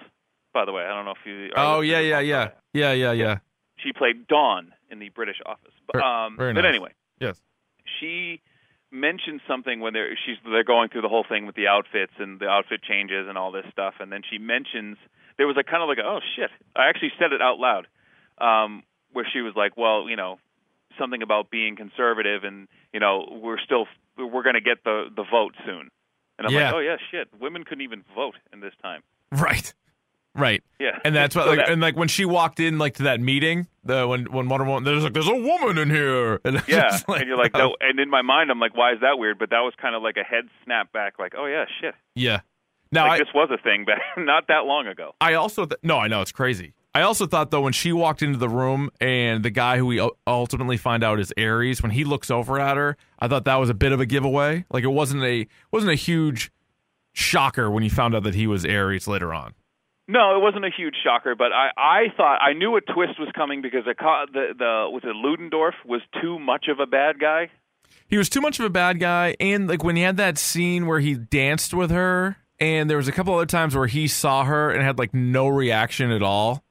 By 0.54 0.66
the 0.66 0.72
way, 0.72 0.84
I 0.84 0.96
don't 0.96 1.06
know 1.06 1.12
if 1.12 1.26
you. 1.26 1.52
oh 1.56 1.82
yeah, 1.82 2.00
yeah, 2.00 2.20
yeah, 2.20 2.50
yeah, 2.74 2.92
yeah, 2.94 3.12
yeah. 3.12 3.38
She 3.78 3.94
played 3.94 4.28
Dawn 4.28 4.74
in 4.90 5.00
the 5.00 5.10
British 5.10 5.38
Office. 5.46 5.74
But, 5.92 6.02
um, 6.04 6.36
very 6.38 6.54
but 6.54 6.62
nice. 6.62 6.70
anyway, 6.70 6.92
Yes. 7.20 7.40
she 8.00 8.42
mentioned 8.92 9.42
something 9.48 9.80
when 9.82 9.94
they're 9.94 10.16
she's 10.26 10.38
they're 10.46 10.64
going 10.64 10.90
through 10.90 11.02
the 11.02 11.10
whole 11.10 11.26
thing 11.28 11.46
with 11.46 11.56
the 11.56 11.68
outfits 11.68 12.14
and 12.20 12.40
the 12.40 12.48
outfit 12.48 12.82
changes 12.82 13.28
and 13.28 13.38
all 13.38 13.52
this 13.52 13.66
stuff 13.70 13.96
and 14.00 14.10
then 14.14 14.22
she 14.30 14.38
mentions 14.38 14.96
there 15.38 15.46
was 15.46 15.58
a 15.58 15.64
kind 15.64 15.84
of 15.84 15.90
like 15.90 15.98
a, 15.98 16.04
oh 16.08 16.20
shit 16.38 16.50
I 16.74 16.88
actually 16.88 17.12
said 17.20 17.34
it 17.34 17.42
out 17.42 17.60
loud 17.60 17.88
um 18.38 18.84
where 19.12 19.26
she 19.32 19.42
was 19.42 19.54
like, 19.56 19.76
well, 19.78 20.08
you 20.10 20.16
know, 20.16 20.38
something 21.00 21.22
about 21.22 21.50
being 21.50 21.76
conservative, 21.76 22.44
and 22.44 22.68
you 22.94 23.00
know, 23.00 23.40
we're 23.42 23.60
still 23.60 23.88
we're 24.18 24.44
going 24.44 24.56
to 24.56 24.62
get 24.62 24.84
the 24.84 25.06
the 25.16 25.24
vote 25.24 25.56
soon. 25.66 25.90
And 26.38 26.48
I'm 26.48 26.54
Yeah. 26.54 26.66
like, 26.66 26.74
oh 26.76 26.80
yeah, 26.80 26.98
shit, 27.12 27.28
women 27.40 27.64
couldn't 27.64 27.84
even 27.84 28.04
vote 28.16 28.36
in 28.54 28.60
this 28.60 28.74
time. 28.82 29.02
Right. 29.32 29.74
Right. 30.36 30.64
Yeah, 30.80 31.00
And 31.04 31.16
that's 31.16 31.36
what 31.36 31.46
So 31.46 31.50
like 31.50 31.60
that- 31.60 31.70
and 31.70 31.82
like 31.82 31.96
when 31.96 32.08
she 32.08 32.24
walked 32.26 32.60
in 32.60 32.78
like 32.78 32.94
to 32.96 33.04
that 33.04 33.20
meeting, 33.20 33.68
the 33.84 34.08
when 34.08 34.26
when 34.32 34.48
Wonder 34.50 34.66
Woman 34.68 34.84
there's 34.84 35.04
like 35.04 35.14
there's 35.14 35.28
a 35.28 35.34
woman 35.36 35.78
in 35.80 35.90
here. 35.90 36.40
And 36.46 36.62
Yeah, 36.68 36.90
just 36.90 37.06
and 37.10 37.28
you're 37.28 37.38
like, 37.38 37.52
oh, 37.56 37.60
no. 37.60 37.76
And 37.82 38.00
in 38.00 38.10
my 38.12 38.22
mind, 38.22 38.52
I'm 38.52 38.60
like, 38.60 38.76
why 38.78 38.94
is 38.94 39.00
that 39.02 39.18
weird? 39.18 39.40
But 39.40 39.50
that 39.50 39.62
was 39.62 39.74
kind 39.82 39.96
of 39.96 40.04
like 40.04 40.16
a 40.18 40.24
head 40.24 40.44
snap 40.64 40.92
back, 40.94 41.18
like, 41.18 41.34
oh 41.36 41.48
yeah, 41.48 41.66
shit. 41.82 41.96
Yeah. 42.16 42.42
Now 42.92 43.08
like 43.08 43.20
I, 43.22 43.24
this 43.26 43.34
was 43.34 43.50
a 43.52 43.58
thing 43.62 43.84
back 43.86 44.02
not 44.18 44.48
that 44.48 44.66
long 44.66 44.86
ago. 44.88 45.14
I 45.20 45.34
also 45.34 45.66
th- 45.66 45.80
no, 45.84 45.98
I 45.98 46.08
know 46.08 46.22
it's 46.22 46.32
crazy. 46.32 46.74
I 46.98 47.04
also 47.04 47.28
thought 47.28 47.52
though 47.52 47.62
when 47.62 47.74
she 47.74 47.94
walked 47.94 48.24
into 48.24 48.40
the 48.40 48.50
room 48.50 48.90
and 49.00 49.46
the 49.46 49.52
guy 49.52 49.78
who 49.78 49.86
we 49.86 50.10
ultimately 50.26 50.78
find 50.78 51.04
out 51.04 51.20
is 51.20 51.32
Ares, 51.38 51.80
when 51.84 51.92
he 51.92 52.04
looks 52.04 52.32
over 52.32 52.60
at 52.60 52.76
her, 52.76 52.98
I 53.20 53.28
thought 53.28 53.46
that 53.46 53.58
was 53.58 53.70
a 53.70 53.76
bit 53.76 53.92
of 53.92 54.00
a 54.00 54.08
giveaway. 54.08 54.66
Like 54.72 54.84
it 54.84 54.88
wasn't 54.88 55.24
a 55.24 55.46
wasn't 55.72 55.92
a 55.92 55.96
huge 55.96 56.52
shocker 57.14 57.70
when 57.70 57.84
you 57.84 57.92
found 57.92 58.16
out 58.16 58.24
that 58.24 58.34
he 58.34 58.48
was 58.48 58.66
Ares 58.66 59.08
later 59.08 59.32
on. 59.32 59.54
No, 60.08 60.36
it 60.36 60.42
wasn't 60.42 60.66
a 60.66 60.72
huge 60.76 60.96
shocker, 61.04 61.36
but 61.36 61.54
I 61.54 61.70
I 61.78 62.02
thought 62.18 62.40
I 62.42 62.54
knew 62.54 62.76
a 62.78 62.82
twist 62.82 63.20
was 63.20 63.30
coming 63.36 63.62
because 63.62 63.84
I 63.88 63.94
caught 63.94 64.34
the 64.34 64.56
the 64.58 64.90
was 64.92 65.04
it 65.04 65.16
Ludendorff 65.16 65.76
was 65.86 66.02
too 66.20 66.40
much 66.40 66.66
of 66.68 66.80
a 66.80 66.88
bad 66.88 67.20
guy. 67.20 67.52
He 68.08 68.18
was 68.18 68.28
too 68.28 68.42
much 68.42 68.58
of 68.58 68.66
a 68.66 68.72
bad 68.72 69.00
guy, 69.00 69.36
and 69.40 69.68
like 69.68 69.84
when 69.84 69.98
he 69.98 70.02
had 70.02 70.18
that 70.18 70.40
scene 70.40 70.88
where 70.88 71.00
he 71.00 71.14
danced 71.14 71.76
with 71.76 71.92
her, 71.92 72.38
and 72.60 72.90
there 72.90 72.98
was 72.98 73.08
a 73.08 73.12
couple 73.12 73.36
other 73.36 73.46
times 73.46 73.76
where 73.76 73.86
he 73.86 74.08
saw 74.08 74.46
her 74.46 74.72
and 74.72 74.82
had 74.82 74.98
like 74.98 75.14
no 75.14 75.48
reaction 75.48 76.10
at 76.10 76.24
all. 76.24 76.64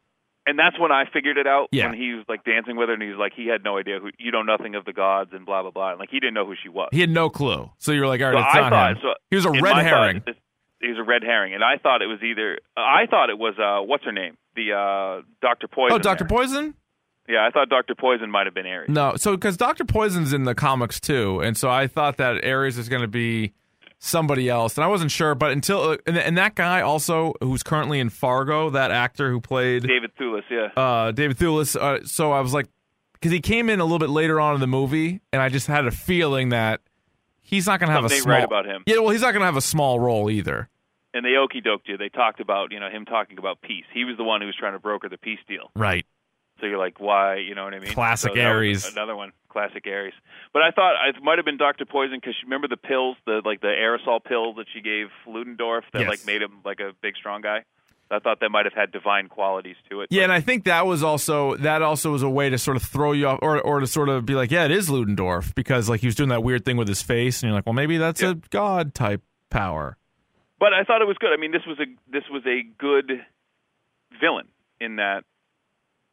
And 0.46 0.56
that's 0.58 0.78
when 0.78 0.92
I 0.92 1.04
figured 1.12 1.38
it 1.38 1.46
out 1.46 1.68
Yeah. 1.72 1.88
when 1.88 1.98
he 1.98 2.14
was 2.14 2.24
like 2.28 2.44
dancing 2.44 2.76
with 2.76 2.88
her 2.88 2.94
and 2.94 3.02
he 3.02 3.08
was 3.08 3.18
like 3.18 3.32
he 3.34 3.48
had 3.48 3.64
no 3.64 3.78
idea 3.78 3.98
who 3.98 4.10
you 4.18 4.30
know 4.30 4.42
nothing 4.42 4.74
of 4.76 4.84
the 4.84 4.92
gods 4.92 5.30
and 5.32 5.44
blah 5.44 5.62
blah 5.62 5.70
blah. 5.72 5.90
And, 5.90 5.98
like 5.98 6.10
he 6.10 6.20
didn't 6.20 6.34
know 6.34 6.46
who 6.46 6.54
she 6.62 6.68
was. 6.68 6.88
He 6.92 7.00
had 7.00 7.10
no 7.10 7.28
clue. 7.28 7.68
So 7.78 7.92
you 7.92 8.00
were 8.00 8.06
like, 8.06 8.20
all 8.20 8.32
right, 8.32 8.34
So 8.34 8.46
it's 8.48 8.56
I 8.56 8.60
not 8.60 8.70
thought 8.70 8.90
him. 8.92 8.98
so 9.02 9.08
he 9.30 9.36
was 9.36 9.44
a 9.46 9.50
red 9.50 9.60
my 9.62 9.70
thought, 9.70 9.84
herring. 9.84 10.22
he 10.80 10.88
was 10.88 10.98
a 10.98 11.02
red 11.02 11.22
herring, 11.24 11.52
and 11.54 11.64
I 11.64 11.78
thought 11.78 12.00
it 12.02 12.06
was 12.06 12.22
either 12.22 12.58
I 12.76 13.06
thought 13.10 13.28
it 13.30 13.38
was 13.38 13.54
uh 13.58 13.84
what's 13.84 14.04
her 14.04 14.12
name 14.12 14.36
the 14.54 14.72
uh 14.72 15.22
Doctor 15.42 15.66
Poison. 15.68 15.94
oh, 15.96 15.98
Doctor. 15.98 16.24
Poison? 16.24 16.74
Yeah, 17.28 17.44
I 17.44 17.50
thought 17.50 17.68
Doctor 17.68 17.96
Poison 17.96 18.30
might 18.30 18.46
have 18.46 18.54
been 18.54 18.66
Ares. 18.66 18.88
No, 18.88 19.16
so 19.16 19.32
because 19.34 19.56
Doctor 19.56 19.84
Poison's 19.84 20.32
in 20.32 20.44
the 20.44 20.54
comics 20.54 21.00
too, 21.00 21.40
and 21.40 21.56
so 21.56 21.68
I 21.68 21.88
thought 21.88 22.18
that 22.18 22.44
Ares 22.44 22.78
is 22.78 22.88
going 22.88 23.02
to 23.02 23.08
be 23.08 23.52
somebody 23.98 24.48
else, 24.48 24.76
and 24.76 24.84
I 24.84 24.88
wasn't 24.88 25.10
sure. 25.10 25.34
But 25.34 25.52
until 25.52 25.90
uh, 25.90 25.96
and, 26.06 26.16
and 26.16 26.38
that 26.38 26.54
guy 26.54 26.80
also 26.80 27.34
who's 27.40 27.62
currently 27.62 28.00
in 28.00 28.10
Fargo, 28.10 28.70
that 28.70 28.90
actor 28.90 29.30
who 29.30 29.40
played 29.40 29.82
David 29.82 30.12
Thewlis, 30.18 30.42
yeah. 30.50 30.68
uh, 30.76 31.12
David 31.12 31.38
Thewlis. 31.38 31.76
Uh, 31.76 32.04
so 32.04 32.32
I 32.32 32.40
was 32.40 32.52
like, 32.52 32.66
because 33.14 33.32
he 33.32 33.40
came 33.40 33.70
in 33.70 33.80
a 33.80 33.84
little 33.84 33.98
bit 33.98 34.10
later 34.10 34.40
on 34.40 34.54
in 34.54 34.60
the 34.60 34.66
movie, 34.66 35.20
and 35.32 35.42
I 35.42 35.48
just 35.48 35.66
had 35.66 35.86
a 35.86 35.90
feeling 35.90 36.50
that 36.50 36.80
he's 37.40 37.66
not 37.66 37.80
going 37.80 37.88
to 37.88 37.94
have 37.94 38.04
a 38.04 38.10
small. 38.10 38.34
right 38.34 38.44
about 38.44 38.66
him. 38.66 38.82
Yeah, 38.86 38.98
well, 38.98 39.10
he's 39.10 39.22
not 39.22 39.32
going 39.32 39.40
to 39.40 39.46
have 39.46 39.56
a 39.56 39.62
small 39.62 39.98
role 40.00 40.30
either. 40.30 40.68
And 41.14 41.24
they 41.24 41.36
okey 41.36 41.62
doked 41.62 41.86
you. 41.88 41.96
They 41.96 42.10
talked 42.10 42.40
about 42.40 42.72
you 42.72 42.80
know 42.80 42.90
him 42.90 43.06
talking 43.06 43.38
about 43.38 43.62
peace. 43.62 43.86
He 43.94 44.04
was 44.04 44.16
the 44.18 44.24
one 44.24 44.42
who 44.42 44.46
was 44.46 44.56
trying 44.56 44.74
to 44.74 44.78
broker 44.78 45.08
the 45.08 45.16
peace 45.16 45.38
deal. 45.48 45.70
Right. 45.74 46.04
So 46.60 46.66
you're 46.66 46.78
like, 46.78 46.98
why? 47.00 47.36
You 47.36 47.54
know 47.54 47.64
what 47.64 47.74
I 47.74 47.78
mean? 47.80 47.92
Classic 47.92 48.32
so 48.34 48.40
Ares. 48.40 48.90
Another 48.90 49.14
one, 49.14 49.32
classic 49.48 49.84
Ares. 49.86 50.14
But 50.52 50.62
I 50.62 50.70
thought 50.70 50.94
it 51.08 51.22
might 51.22 51.38
have 51.38 51.44
been 51.44 51.58
Doctor 51.58 51.84
Poison 51.84 52.16
because 52.18 52.34
remember 52.44 52.66
the 52.68 52.76
pills, 52.78 53.16
the 53.26 53.42
like 53.44 53.60
the 53.60 53.68
aerosol 53.68 54.24
pill 54.24 54.54
that 54.54 54.66
she 54.72 54.80
gave 54.80 55.08
Ludendorff 55.26 55.84
that 55.92 56.00
Yes. 56.00 56.08
like 56.08 56.26
made 56.26 56.40
him 56.42 56.60
like 56.64 56.80
a 56.80 56.92
big 57.02 57.14
strong 57.16 57.42
guy. 57.42 57.64
I 58.08 58.20
thought 58.20 58.38
that 58.40 58.50
might 58.50 58.66
have 58.66 58.72
had 58.72 58.92
divine 58.92 59.26
qualities 59.28 59.74
to 59.90 60.00
it. 60.02 60.08
Yeah, 60.12 60.22
and 60.22 60.32
I 60.32 60.40
think 60.40 60.64
that 60.66 60.86
was 60.86 61.02
also 61.02 61.56
that 61.56 61.82
also 61.82 62.12
was 62.12 62.22
a 62.22 62.30
way 62.30 62.48
to 62.48 62.56
sort 62.56 62.76
of 62.76 62.84
throw 62.84 63.10
you 63.12 63.26
off, 63.26 63.40
or 63.42 63.60
or 63.60 63.80
to 63.80 63.86
sort 63.86 64.08
of 64.08 64.24
be 64.24 64.34
like, 64.34 64.50
yeah, 64.52 64.64
it 64.64 64.70
is 64.70 64.88
Ludendorff 64.88 65.54
because 65.56 65.88
like 65.90 66.00
he 66.00 66.06
was 66.06 66.14
doing 66.14 66.28
that 66.30 66.44
weird 66.44 66.64
thing 66.64 66.76
with 66.76 66.86
his 66.88 67.02
face, 67.02 67.42
and 67.42 67.48
you're 67.50 67.56
like, 67.58 67.66
well, 67.66 67.72
maybe 67.72 67.98
that's 67.98 68.22
Yeah. 68.22 68.30
a 68.30 68.34
god 68.50 68.94
type 68.94 69.22
power. 69.50 69.96
But 70.60 70.72
I 70.72 70.84
thought 70.84 71.02
it 71.02 71.08
was 71.08 71.16
good. 71.18 71.32
I 71.32 71.36
mean, 71.36 71.50
this 71.50 71.66
was 71.66 71.78
a 71.80 71.84
this 72.10 72.22
was 72.30 72.42
a 72.46 72.62
good 72.78 73.10
villain 74.20 74.46
in 74.80 74.96
that 74.96 75.24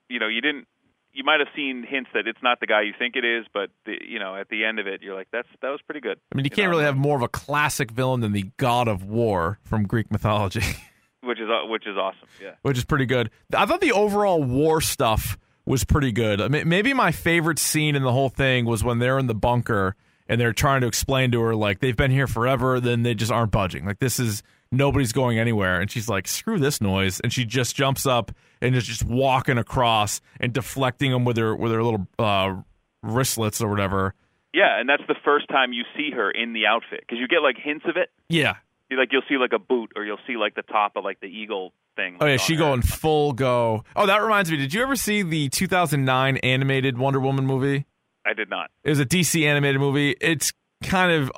you 0.09 0.19
know 0.19 0.27
you 0.27 0.41
didn't 0.41 0.67
you 1.13 1.23
might 1.23 1.39
have 1.39 1.49
seen 1.55 1.85
hints 1.87 2.09
that 2.13 2.27
it's 2.27 2.41
not 2.41 2.59
the 2.59 2.65
guy 2.65 2.81
you 2.81 2.93
think 2.97 3.15
it 3.15 3.23
is, 3.23 3.45
but 3.53 3.69
the, 3.85 3.97
you 4.05 4.19
know 4.19 4.35
at 4.35 4.49
the 4.49 4.65
end 4.65 4.79
of 4.79 4.87
it 4.87 5.01
you're 5.01 5.15
like 5.15 5.27
that's 5.31 5.47
that 5.61 5.69
was 5.69 5.81
pretty 5.85 6.01
good. 6.01 6.19
I 6.31 6.35
mean, 6.35 6.45
you, 6.45 6.49
can't 6.49 6.65
know? 6.65 6.71
really 6.71 6.85
have 6.85 6.97
more 6.97 7.15
of 7.15 7.21
a 7.21 7.27
classic 7.27 7.91
villain 7.91 8.21
than 8.21 8.31
the 8.31 8.49
god 8.57 8.87
of 8.87 9.03
war 9.03 9.59
from 9.63 9.85
Greek 9.85 10.11
mythology, 10.11 10.61
which 11.21 11.39
is 11.39 11.49
uh, 11.49 11.67
which 11.67 11.87
is 11.87 11.97
awesome. 11.97 12.27
Yeah. 12.41 12.55
which 12.63 12.77
is 12.77 12.85
pretty 12.85 13.05
good. 13.05 13.29
I 13.55 13.65
thought 13.65 13.81
the 13.81 13.91
overall 13.91 14.43
war 14.43 14.81
stuff 14.81 15.37
was 15.65 15.83
pretty 15.83 16.11
good. 16.11 16.41
I 16.41 16.47
mean, 16.47 16.67
maybe 16.67 16.93
my 16.93 17.11
favorite 17.11 17.59
scene 17.59 17.95
in 17.95 18.03
the 18.03 18.11
whole 18.11 18.29
thing 18.29 18.65
was 18.65 18.83
when 18.83 18.99
they're 18.99 19.19
in 19.19 19.27
the 19.27 19.35
bunker 19.35 19.95
and 20.27 20.39
they're 20.39 20.53
trying 20.53 20.81
to 20.81 20.87
explain 20.87 21.31
to 21.31 21.41
her 21.41 21.55
like 21.55 21.79
they've 21.79 21.95
been 21.95 22.11
here 22.11 22.27
forever, 22.27 22.79
then 22.79 23.03
they 23.03 23.13
just 23.13 23.31
aren't 23.31 23.51
budging. 23.51 23.85
Like 23.85 23.99
this 23.99 24.19
is 24.19 24.43
nobody's 24.71 25.13
going 25.13 25.37
anywhere, 25.37 25.79
and 25.79 25.89
she's 25.89 26.09
like, 26.09 26.27
"Screw 26.27 26.57
this 26.59 26.81
noise," 26.81 27.19
and 27.19 27.31
she 27.31 27.45
just 27.45 27.75
jumps 27.75 28.05
up 28.05 28.31
and 28.64 28.76
is 28.76 28.86
just 28.86 29.03
walking 29.03 29.57
across 29.57 30.22
and 30.39 30.53
deflecting 30.53 31.11
them 31.11 31.26
with 31.26 31.38
her 31.38 31.55
with 31.55 31.72
her 31.72 31.84
little 31.84 32.07
uh, 32.18 32.55
wristlets 33.03 33.61
or 33.61 33.70
whatever. 33.70 34.16
Yeah, 34.53 34.80
and 34.80 34.88
that's 34.88 35.03
the 35.07 35.16
first 35.26 35.47
time 35.49 35.74
you 35.74 35.84
see 35.97 36.11
her 36.11 36.30
in 36.30 36.53
the 36.53 36.68
outfit 36.68 37.01
because 37.01 37.20
you 37.20 37.28
get 37.28 37.39
like 37.39 37.57
hints 37.57 37.86
of 37.88 37.97
it. 37.97 38.09
Yeah. 38.30 38.55
You 38.89 38.97
like 38.97 39.09
you'll 39.11 39.24
see 39.28 39.38
like 39.38 39.53
a 39.53 39.59
boot 39.59 39.91
or 39.95 40.05
you'll 40.05 40.20
see 40.28 40.38
like 40.38 40.55
the 40.55 40.61
top 40.61 40.95
of 40.95 41.03
like 41.03 41.20
the 41.20 41.28
eagle 41.28 41.74
thing. 41.95 42.18
Oh 42.22 42.26
yeah, 42.26 42.38
she 42.38 42.53
her. 42.53 42.59
going 42.59 42.82
full 42.82 43.34
go. 43.34 43.84
Oh, 43.95 44.05
that 44.05 44.22
reminds 44.22 44.51
me. 44.51 44.57
Did 44.57 44.74
you 44.74 44.82
ever 44.84 44.95
see 44.95 45.24
the 45.24 45.49
2009 45.49 46.38
animated 46.38 46.97
Wonder 46.97 47.20
Woman 47.20 47.45
movie? 47.45 47.86
I 48.26 48.34
did 48.34 48.49
not. 48.49 48.70
It 48.84 48.89
was 48.89 48.99
a 48.99 49.05
DC 49.05 49.45
animated 49.45 49.82
movie. 49.82 50.16
It's 50.22 50.53
kind 50.84 51.11
of 51.11 51.32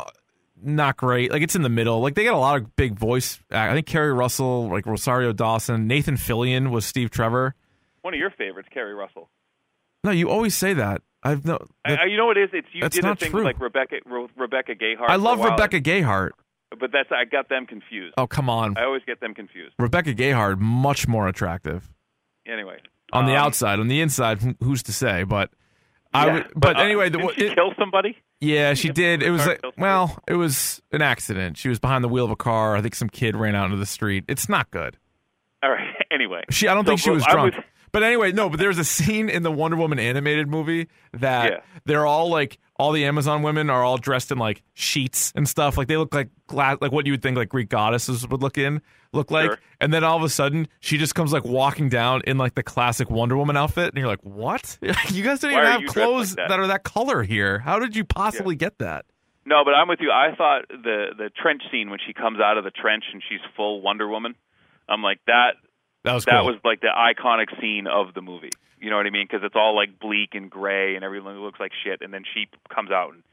not 0.66 0.98
great. 0.98 1.32
Like 1.32 1.42
it's 1.42 1.56
in 1.56 1.62
the 1.62 1.70
middle. 1.70 2.02
Like 2.02 2.16
they 2.16 2.24
got 2.24 2.34
a 2.34 2.38
lot 2.38 2.58
of 2.58 2.76
big 2.76 2.98
voice. 2.98 3.40
I 3.52 3.74
think 3.74 3.86
Keri 3.86 4.12
Russell, 4.14 4.70
like 4.70 4.86
Rosario 4.86 5.32
Dawson, 5.34 5.88
Nathan 5.88 6.16
Fillion 6.16 6.72
was 6.72 6.86
Steve 6.86 7.10
Trevor. 7.12 7.56
One 8.02 8.14
of 8.14 8.20
your 8.20 8.32
favorites, 8.32 8.70
Keri 8.74 8.94
Russell. 8.94 9.30
No, 10.04 10.12
you 10.12 10.30
always 10.30 10.56
say 10.56 10.74
that. 10.74 11.02
I've 11.24 11.44
no. 11.46 11.58
I, 11.84 11.96
I, 11.96 12.06
you 12.06 12.18
know 12.18 12.28
what 12.28 12.38
it 12.38 12.44
is? 12.44 12.50
It's 12.54 12.68
you 12.74 12.82
that's 12.82 12.96
did 12.96 13.04
a 13.04 13.08
not 13.08 13.20
thing 13.20 13.32
true. 13.32 13.40
with 13.40 13.46
like 13.46 13.60
Rebecca 13.60 13.96
Re- 14.06 14.28
Rebecca 14.38 14.76
Gayheart. 14.76 15.10
I 15.10 15.16
love 15.16 15.40
Rebecca 15.40 15.82
Gayheart. 15.82 16.32
but 16.80 16.92
that's 16.92 17.10
I 17.12 17.26
got 17.26 17.50
them 17.50 17.66
confused. 17.66 18.14
Oh 18.18 18.28
come 18.28 18.48
on, 18.50 18.78
I 18.78 18.84
always 18.84 19.02
get 19.08 19.20
them 19.22 19.34
confused. 19.34 19.74
Rebecca 19.80 20.14
Gayheart 20.14 20.60
much 20.60 21.08
more 21.08 21.28
attractive 21.28 21.90
Anyway, 22.48 22.78
on 23.12 23.26
the 23.26 23.32
um, 23.32 23.38
outside. 23.40 23.80
On 23.80 23.88
the 23.88 24.02
inside, 24.02 24.56
who's 24.62 24.84
to 24.84 24.94
say? 24.94 25.24
But 25.24 25.50
I. 26.16 26.26
yeah, 26.28 26.34
would- 26.34 26.48
but 26.56 26.78
uh, 26.78 26.82
anyway, 26.82 27.10
the, 27.10 27.18
didn't 27.20 27.36
she 27.36 27.46
it- 27.48 27.56
kill 27.56 27.74
somebody? 27.78 28.18
Yeah, 28.42 28.74
she 28.74 28.90
did. 28.90 29.24
It 29.24 29.32
was 29.32 29.46
like, 29.48 29.62
well, 29.78 30.18
it 30.28 30.36
was 30.36 30.82
an 30.92 31.02
accident. 31.02 31.58
She 31.58 31.70
was 31.70 31.80
behind 31.80 32.04
the 32.04 32.08
wheel 32.10 32.26
of 32.26 32.32
a 32.32 32.36
car. 32.36 32.76
I 32.76 32.82
think 32.82 32.94
some 32.96 33.10
kid 33.10 33.36
ran 33.36 33.56
out 33.56 33.66
into 33.66 33.78
the 33.78 33.86
street. 33.86 34.26
It's 34.28 34.48
not 34.50 34.70
good. 34.72 34.98
All 35.64 35.72
right. 35.72 35.92
Anyway, 36.12 36.44
She, 36.50 36.68
I 36.70 36.74
don't 36.74 36.86
So, 36.86 36.90
think 36.92 37.00
she 37.02 37.10
was 37.10 37.26
drunk. 37.26 37.56
was- 37.56 37.64
But 37.92 38.04
anyway, 38.04 38.32
no. 38.32 38.50
But 38.50 38.60
there's 38.60 38.78
a 38.78 38.86
scene 38.86 39.28
in 39.28 39.44
the 39.44 39.52
Wonder 39.52 39.76
Woman 39.76 40.00
animated 40.00 40.48
movie 40.48 40.88
that 41.14 41.52
Yeah. 41.52 41.58
they're 41.86 42.06
all 42.06 42.30
like, 42.30 42.58
all 42.78 42.92
the 42.92 43.06
Amazon 43.06 43.42
women 43.42 43.70
are 43.70 43.84
all 43.84 43.98
dressed 43.98 44.32
in 44.32 44.38
like 44.38 44.62
sheets 44.74 45.32
and 45.36 45.48
stuff. 45.48 45.78
Like 45.78 45.88
they 45.88 45.98
look 45.98 46.14
like 46.14 46.30
glass, 46.48 46.78
like 46.82 46.92
what 46.92 47.06
you 47.06 47.14
would 47.14 47.22
think 47.22 47.38
like 47.38 47.50
Greek 47.50 47.70
goddesses 47.70 48.28
would 48.28 48.42
look 48.42 48.58
in, 48.58 48.82
look 49.14 49.32
like. 49.32 49.46
Sure. 49.52 49.60
And 49.80 49.94
then 49.94 50.04
all 50.04 50.18
of 50.18 50.24
a 50.24 50.30
sudden, 50.30 50.68
she 50.82 50.98
just 50.98 51.16
comes 51.16 51.32
like 51.32 51.46
walking 51.46 51.88
down 51.90 52.22
in 52.28 52.38
like 52.38 52.56
the 52.56 52.64
classic 52.64 53.10
Wonder 53.10 53.38
Woman 53.38 53.56
outfit, 53.58 53.90
and 53.94 53.98
you're 53.98 54.08
like, 54.08 54.24
what? 54.24 54.78
you 55.10 55.24
guys 55.24 55.40
don't 55.40 55.54
Why 55.54 55.60
even 55.76 55.82
have 55.84 55.94
clothes 55.94 56.32
like 56.32 56.36
that? 56.38 56.50
that 56.50 56.60
are 56.60 56.68
that 56.68 56.84
color 56.84 57.24
here. 57.24 57.60
How 57.60 57.80
did 57.80 57.96
you 57.96 58.04
possibly 58.04 58.56
get 58.56 58.78
that? 58.80 59.06
No, 59.46 59.64
but 59.64 59.76
I'm 59.76 59.88
with 59.88 60.00
you. 60.02 60.12
I 60.12 60.36
thought 60.36 60.66
the 60.70 61.08
the 61.18 61.30
trench 61.42 61.62
scene 61.72 61.90
when 61.90 62.00
she 62.06 62.14
comes 62.14 62.40
out 62.40 62.58
of 62.58 62.64
the 62.64 62.72
trench 62.72 63.04
and 63.14 63.22
she's 63.30 63.40
full 63.56 63.80
Wonder 63.82 64.08
Woman. 64.08 64.36
I'm 64.90 65.02
like 65.04 65.20
that. 65.28 65.52
That 66.04 66.14
was 66.14 66.26
That 66.26 66.40
cool. 66.42 66.48
was 66.48 66.56
like 66.64 66.82
the 66.82 66.88
iconic 66.96 67.60
scene 67.62 67.88
of 67.88 68.14
the 68.14 68.22
movie. 68.22 68.50
You 68.80 68.90
know 68.90 68.98
what 68.98 69.06
I 69.06 69.10
mean? 69.10 69.28
Because 69.30 69.46
it's 69.46 69.56
all 69.56 69.76
like 69.76 70.00
bleak 70.00 70.30
and 70.34 70.50
gray 70.50 70.96
and 70.96 71.04
everything 71.04 71.28
looks 71.28 71.60
like 71.60 71.72
shit. 71.84 72.02
And 72.02 72.14
then 72.14 72.24
she 72.34 72.46
comes 72.74 72.92
out 72.92 73.14
and 73.14 73.24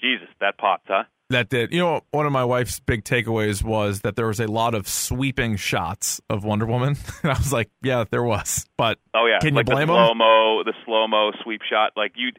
Jesus, 0.00 0.28
that 0.40 0.58
pops, 0.58 0.84
huh? 0.88 1.04
That 1.30 1.48
did. 1.48 1.72
You 1.72 1.78
know, 1.78 2.00
one 2.10 2.26
of 2.26 2.32
my 2.32 2.44
wife's 2.44 2.78
big 2.80 3.04
takeaways 3.04 3.62
was 3.64 4.00
that 4.02 4.16
there 4.16 4.26
was 4.26 4.38
a 4.40 4.46
lot 4.46 4.74
of 4.74 4.86
sweeping 4.86 5.56
shots 5.56 6.20
of 6.28 6.44
Wonder 6.44 6.66
Woman. 6.66 6.96
And 7.22 7.32
I 7.32 7.38
was 7.38 7.52
like, 7.52 7.70
yeah, 7.82 8.04
there 8.10 8.22
was. 8.22 8.66
But 8.76 8.98
Oh 9.14 9.26
yeah, 9.26 9.38
Can 9.38 9.50
you 9.50 9.56
like 9.56 9.66
blame 9.66 9.88
the 9.88 9.94
slow 9.94 10.14
mo, 10.14 10.62
the 10.64 10.74
slow 10.84 11.06
mo 11.08 11.32
sweep 11.42 11.62
shot. 11.68 11.92
Like 11.96 12.12
you, 12.16 12.32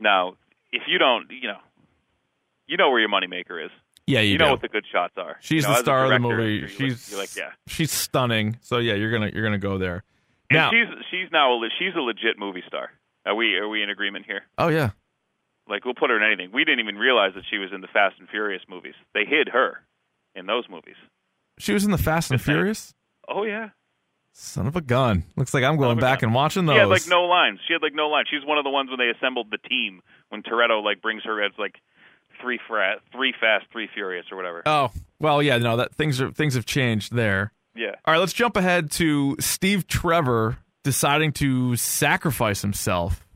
now 0.00 0.34
if 0.72 0.82
you 0.88 0.98
don't, 0.98 1.30
you 1.30 1.48
know, 1.48 1.58
you 2.66 2.76
know 2.76 2.90
where 2.90 3.00
your 3.00 3.10
moneymaker 3.10 3.64
is. 3.64 3.70
yeah, 4.06 4.20
you, 4.20 4.32
You, 4.32 4.38
know 4.38 4.46
do. 4.46 4.50
what 4.52 4.62
the 4.62 4.68
good 4.68 4.86
shots 4.90 5.14
are. 5.18 5.36
She's 5.40 5.62
You 5.62 5.68
know, 5.68 5.74
the 5.74 5.80
star 5.82 6.04
of 6.04 6.10
the 6.10 6.18
movie. 6.18 6.66
She's 6.68 7.14
like, 7.14 7.36
yeah. 7.36 7.50
she's 7.68 7.92
stunning. 7.92 8.56
So 8.62 8.78
yeah, 8.78 8.94
you're 8.94 9.12
gonna 9.12 9.30
you're 9.32 9.44
gonna 9.44 9.58
go 9.58 9.78
there. 9.78 10.04
And 10.52 10.60
Now, 10.60 10.70
she's 10.70 10.88
she's 11.10 11.28
now 11.32 11.52
a, 11.54 11.68
she's 11.78 11.94
a 11.96 12.00
legit 12.00 12.38
movie 12.38 12.62
star. 12.66 12.90
Are 13.24 13.34
we 13.34 13.54
are 13.56 13.68
we 13.68 13.82
in 13.82 13.90
agreement 13.90 14.26
here? 14.26 14.42
oh 14.58 14.68
yeah, 14.68 14.90
Like 15.68 15.84
we'll 15.84 15.94
put 15.94 16.10
her 16.10 16.16
in 16.16 16.22
anything. 16.22 16.50
We 16.52 16.64
didn't 16.64 16.80
even 16.80 16.96
realize 16.96 17.32
that 17.34 17.44
she 17.50 17.58
was 17.58 17.70
in 17.74 17.80
the 17.80 17.88
Fast 17.88 18.16
and 18.18 18.28
Furious 18.28 18.62
movies. 18.68 18.94
They 19.14 19.24
hid 19.24 19.48
her 19.48 19.78
in 20.34 20.46
those 20.46 20.64
movies. 20.68 20.96
she 21.58 21.72
was 21.72 21.84
in 21.84 21.90
the 21.90 21.98
Fast 21.98 22.30
and 22.30 22.38
Just 22.38 22.46
saying. 22.46 22.56
Furious. 22.58 22.94
Oh 23.28 23.44
yeah, 23.44 23.70
Son 24.34 24.66
of 24.66 24.76
a 24.76 24.80
gun. 24.80 25.24
Looks 25.36 25.52
like 25.54 25.62
I'm 25.64 25.76
going 25.76 25.98
back 25.98 26.20
gun. 26.20 26.28
and 26.28 26.34
watching 26.34 26.66
those. 26.66 26.74
She 26.76 26.80
had 26.80 26.88
like 26.88 27.06
no 27.06 27.22
lines. 27.24 27.60
She 27.66 27.72
had 27.74 27.82
like 27.82 27.94
no 27.94 28.08
lines. 28.08 28.28
She's 28.30 28.44
one 28.46 28.58
of 28.58 28.64
the 28.64 28.70
ones 28.70 28.90
when 28.90 28.98
they 28.98 29.10
assembled 29.10 29.48
the 29.50 29.58
team 29.58 30.00
when 30.30 30.42
Toretto 30.42 30.82
like 30.82 31.00
brings 31.02 31.22
her 31.24 31.42
as 31.44 31.52
like 31.58 31.76
three 32.40 32.58
fra- 32.66 32.96
three 33.12 33.32
fast, 33.38 33.66
three 33.70 33.88
furious 33.92 34.26
or 34.32 34.36
whatever. 34.36 34.62
Oh, 34.66 34.90
well, 35.20 35.42
yeah, 35.42 35.58
no, 35.58 35.76
that 35.76 35.94
things 35.94 36.20
are 36.20 36.32
things 36.32 36.54
have 36.54 36.64
changed 36.66 37.14
there. 37.14 37.52
Yeah. 37.74 37.94
All 38.04 38.12
right, 38.12 38.18
let's 38.18 38.32
jump 38.32 38.56
ahead 38.56 38.90
to 38.92 39.36
Steve 39.40 39.86
Trevor 39.86 40.58
deciding 40.84 41.32
to 41.32 41.76
sacrifice 41.76 42.62
himself. 42.62 43.26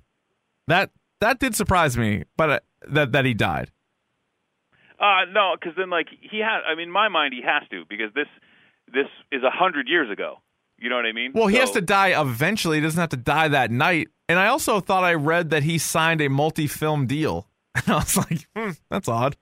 That 0.67 0.91
that 1.21 1.39
did 1.39 1.55
surprise 1.55 1.97
me, 1.97 2.25
but 2.37 2.51
uh, 2.51 2.61
that 2.89 3.13
that 3.13 3.25
he 3.25 3.35
died. 3.35 3.71
Uh 4.99 5.27
no, 5.33 5.55
because 5.59 5.77
then 5.77 5.91
like 5.91 6.09
he 6.21 6.39
had. 6.39 6.61
I 6.67 6.75
mean, 6.75 6.89
in 6.89 6.93
my 6.93 7.09
mind, 7.09 7.35
he 7.35 7.43
has 7.43 7.69
to 7.71 7.85
because 7.89 8.13
this 8.15 8.29
this 8.93 9.07
is 9.31 9.43
a 9.43 9.51
hundred 9.51 9.89
years 9.89 10.11
ago. 10.11 10.39
You 10.79 10.91
know 10.91 10.97
what 10.97 11.07
I 11.07 11.13
mean? 11.13 11.33
Well, 11.35 11.47
he 11.47 11.57
has 11.57 11.71
to 11.73 11.81
die 11.81 12.21
eventually. 12.21 12.79
He 12.79 12.83
doesn't 12.83 13.01
have 13.01 13.09
to 13.11 13.17
die 13.17 13.49
that 13.49 13.71
night. 13.71 14.09
And 14.29 14.39
I 14.39 14.49
also 14.49 14.81
thought 14.81 15.05
I 15.05 15.15
read 15.15 15.51
that 15.51 15.63
he 15.63 15.79
signed 15.79 16.21
a 16.21 16.29
multi-film 16.29 17.07
deal. 17.07 17.49
And 17.77 17.91
I 17.91 17.97
was 17.97 18.17
like, 18.17 18.47
hmm, 18.57 18.71
that's 18.89 19.07
odd. 19.07 19.37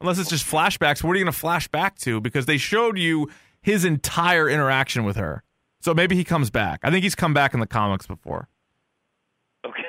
Unless 0.00 0.18
it's 0.18 0.28
just 0.28 0.44
flashbacks. 0.44 1.04
What 1.04 1.12
are 1.12 1.18
you 1.18 1.24
going 1.24 1.32
to 1.32 1.38
flash 1.38 1.68
back 1.68 1.96
to? 1.98 2.20
Because 2.20 2.46
they 2.46 2.58
showed 2.58 2.98
you 2.98 3.30
his 3.66 3.84
entire 3.84 4.48
interaction 4.48 5.02
with 5.02 5.16
her. 5.16 5.42
So 5.80 5.92
maybe 5.92 6.14
he 6.14 6.22
comes 6.22 6.50
back. 6.50 6.78
I 6.84 6.90
think 6.92 7.02
he's 7.02 7.16
come 7.16 7.34
back 7.34 7.52
in 7.52 7.58
the 7.58 7.66
comics 7.66 8.06
before. 8.06 8.48
Okay. 9.66 9.82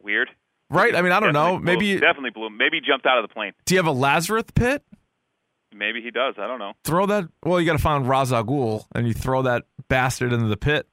Weird. 0.00 0.28
Right? 0.70 0.94
I 0.94 1.02
mean, 1.02 1.10
I 1.10 1.18
don't 1.18 1.32
know. 1.32 1.58
Definitely 1.58 1.74
blew- 1.74 1.86
Maybe 1.88 2.00
definitely 2.00 2.30
blew. 2.30 2.50
Maybe 2.50 2.76
he 2.76 2.80
jumped 2.86 3.04
out 3.04 3.18
of 3.18 3.28
the 3.28 3.34
plane. 3.34 3.54
do 3.64 3.74
you 3.74 3.78
have 3.78 3.88
a 3.88 3.92
Lazarus 3.92 4.44
pit? 4.54 4.84
Maybe 5.74 6.00
he 6.00 6.12
does. 6.12 6.36
I 6.38 6.46
don't 6.46 6.60
know. 6.60 6.74
Throw 6.84 7.06
that. 7.06 7.24
Well, 7.44 7.58
you 7.58 7.66
got 7.66 7.72
to 7.72 7.82
find 7.82 8.08
Ra's 8.08 8.32
al 8.32 8.86
and 8.94 9.08
you 9.08 9.14
throw 9.14 9.42
that 9.42 9.64
bastard 9.88 10.32
into 10.32 10.46
the 10.46 10.56
pit. 10.56 10.86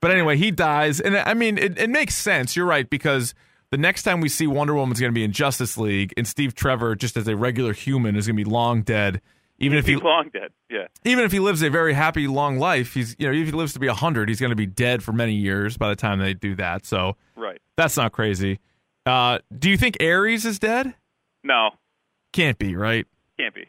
But 0.00 0.10
anyway, 0.10 0.38
he 0.38 0.50
dies, 0.50 1.00
and 1.00 1.16
I 1.18 1.34
mean, 1.34 1.58
it, 1.58 1.76
it 1.78 1.90
makes 1.90 2.14
sense. 2.14 2.56
You're 2.56 2.64
right 2.66 2.88
because 2.88 3.34
the 3.70 3.76
next 3.76 4.04
time 4.04 4.20
we 4.22 4.28
see 4.30 4.46
Wonder 4.46 4.74
Woman's 4.74 5.00
going 5.00 5.12
to 5.12 5.14
be 5.14 5.24
in 5.24 5.32
Justice 5.32 5.76
League, 5.76 6.14
and 6.16 6.26
Steve 6.26 6.54
Trevor, 6.54 6.94
just 6.94 7.16
as 7.16 7.28
a 7.28 7.36
regular 7.36 7.72
human, 7.74 8.16
is 8.16 8.26
going 8.26 8.36
to 8.38 8.44
be 8.44 8.48
long 8.48 8.82
dead. 8.82 9.20
Even 9.58 9.76
if 9.78 9.86
he 9.86 9.96
long 9.96 10.30
dead. 10.32 10.50
Yeah. 10.70 10.86
even 11.04 11.24
if 11.24 11.32
he 11.32 11.40
lives 11.40 11.62
a 11.62 11.70
very 11.70 11.92
happy 11.94 12.26
long 12.28 12.58
life, 12.58 12.94
he's 12.94 13.16
you 13.18 13.26
know 13.26 13.32
if 13.36 13.46
he 13.46 13.52
lives 13.52 13.72
to 13.72 13.80
be 13.80 13.88
hundred, 13.88 14.28
he's 14.28 14.38
going 14.40 14.50
to 14.50 14.56
be 14.56 14.66
dead 14.66 15.02
for 15.02 15.12
many 15.12 15.34
years 15.34 15.76
by 15.76 15.88
the 15.88 15.96
time 15.96 16.18
they 16.20 16.34
do 16.34 16.54
that. 16.56 16.86
So 16.86 17.16
Right. 17.36 17.60
that's 17.76 17.96
not 17.96 18.12
crazy. 18.12 18.60
Uh, 19.06 19.38
do 19.58 19.68
you 19.70 19.76
think 19.76 19.96
Ares 20.00 20.44
is 20.44 20.58
dead? 20.58 20.94
No. 21.42 21.70
Can't 22.32 22.58
be, 22.58 22.76
right? 22.76 23.06
Can't 23.38 23.54
be. 23.54 23.64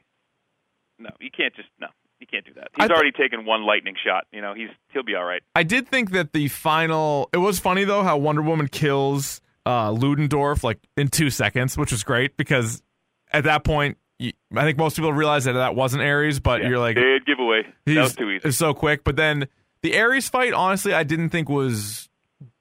No, 1.00 1.10
you 1.20 1.32
can't 1.32 1.56
just 1.56 1.70
no. 1.80 1.88
You 2.20 2.28
can't 2.28 2.46
do 2.46 2.54
that. 2.56 2.68
He's 2.76 2.88
th- 2.88 2.92
already 2.92 3.14
taken 3.14 3.46
one 3.46 3.64
lightning 3.66 3.96
shot. 4.06 4.26
You 4.34 4.42
know, 4.42 4.54
he's 4.54 4.68
he'll 4.92 5.04
be 5.04 5.16
all 5.16 5.24
right. 5.24 5.42
I 5.56 5.64
did 5.64 5.88
think 5.88 6.12
that 6.12 6.34
the 6.34 6.50
final. 6.50 7.30
It 7.34 7.38
was 7.38 7.58
funny 7.60 7.86
though 7.86 8.04
how 8.04 8.18
Wonder 8.18 8.42
Woman 8.42 8.68
kills 8.68 9.40
uh, 9.66 9.92
Ludendorff 9.92 10.64
like 10.64 10.80
in 10.98 11.08
two 11.08 11.30
seconds, 11.30 11.78
which 11.78 11.92
was 11.94 12.04
great 12.04 12.36
because 12.36 12.84
at 13.32 13.46
that 13.46 13.64
point, 13.64 13.98
I 14.22 14.64
think 14.64 14.78
most 14.78 14.96
people 14.96 15.14
realize 15.14 15.46
that 15.46 15.54
that 15.54 15.76
wasn't 15.76 16.04
Ares, 16.04 16.40
but 16.40 16.62
Yeah. 16.62 16.70
you're 16.70 16.80
like, 16.80 16.96
Big 16.96 17.26
giveaway. 17.26 17.64
That 17.86 17.96
was 18.02 18.16
too 18.16 18.30
easy. 18.32 18.48
it's 18.50 18.58
so 18.58 18.74
quick. 18.74 19.04
But 19.04 19.16
then 19.16 19.48
the 19.82 19.98
Ares 20.00 20.28
fight, 20.28 20.54
honestly, 20.54 20.94
I 20.94 21.04
didn't 21.04 21.30
think 21.30 21.48
was 21.50 22.10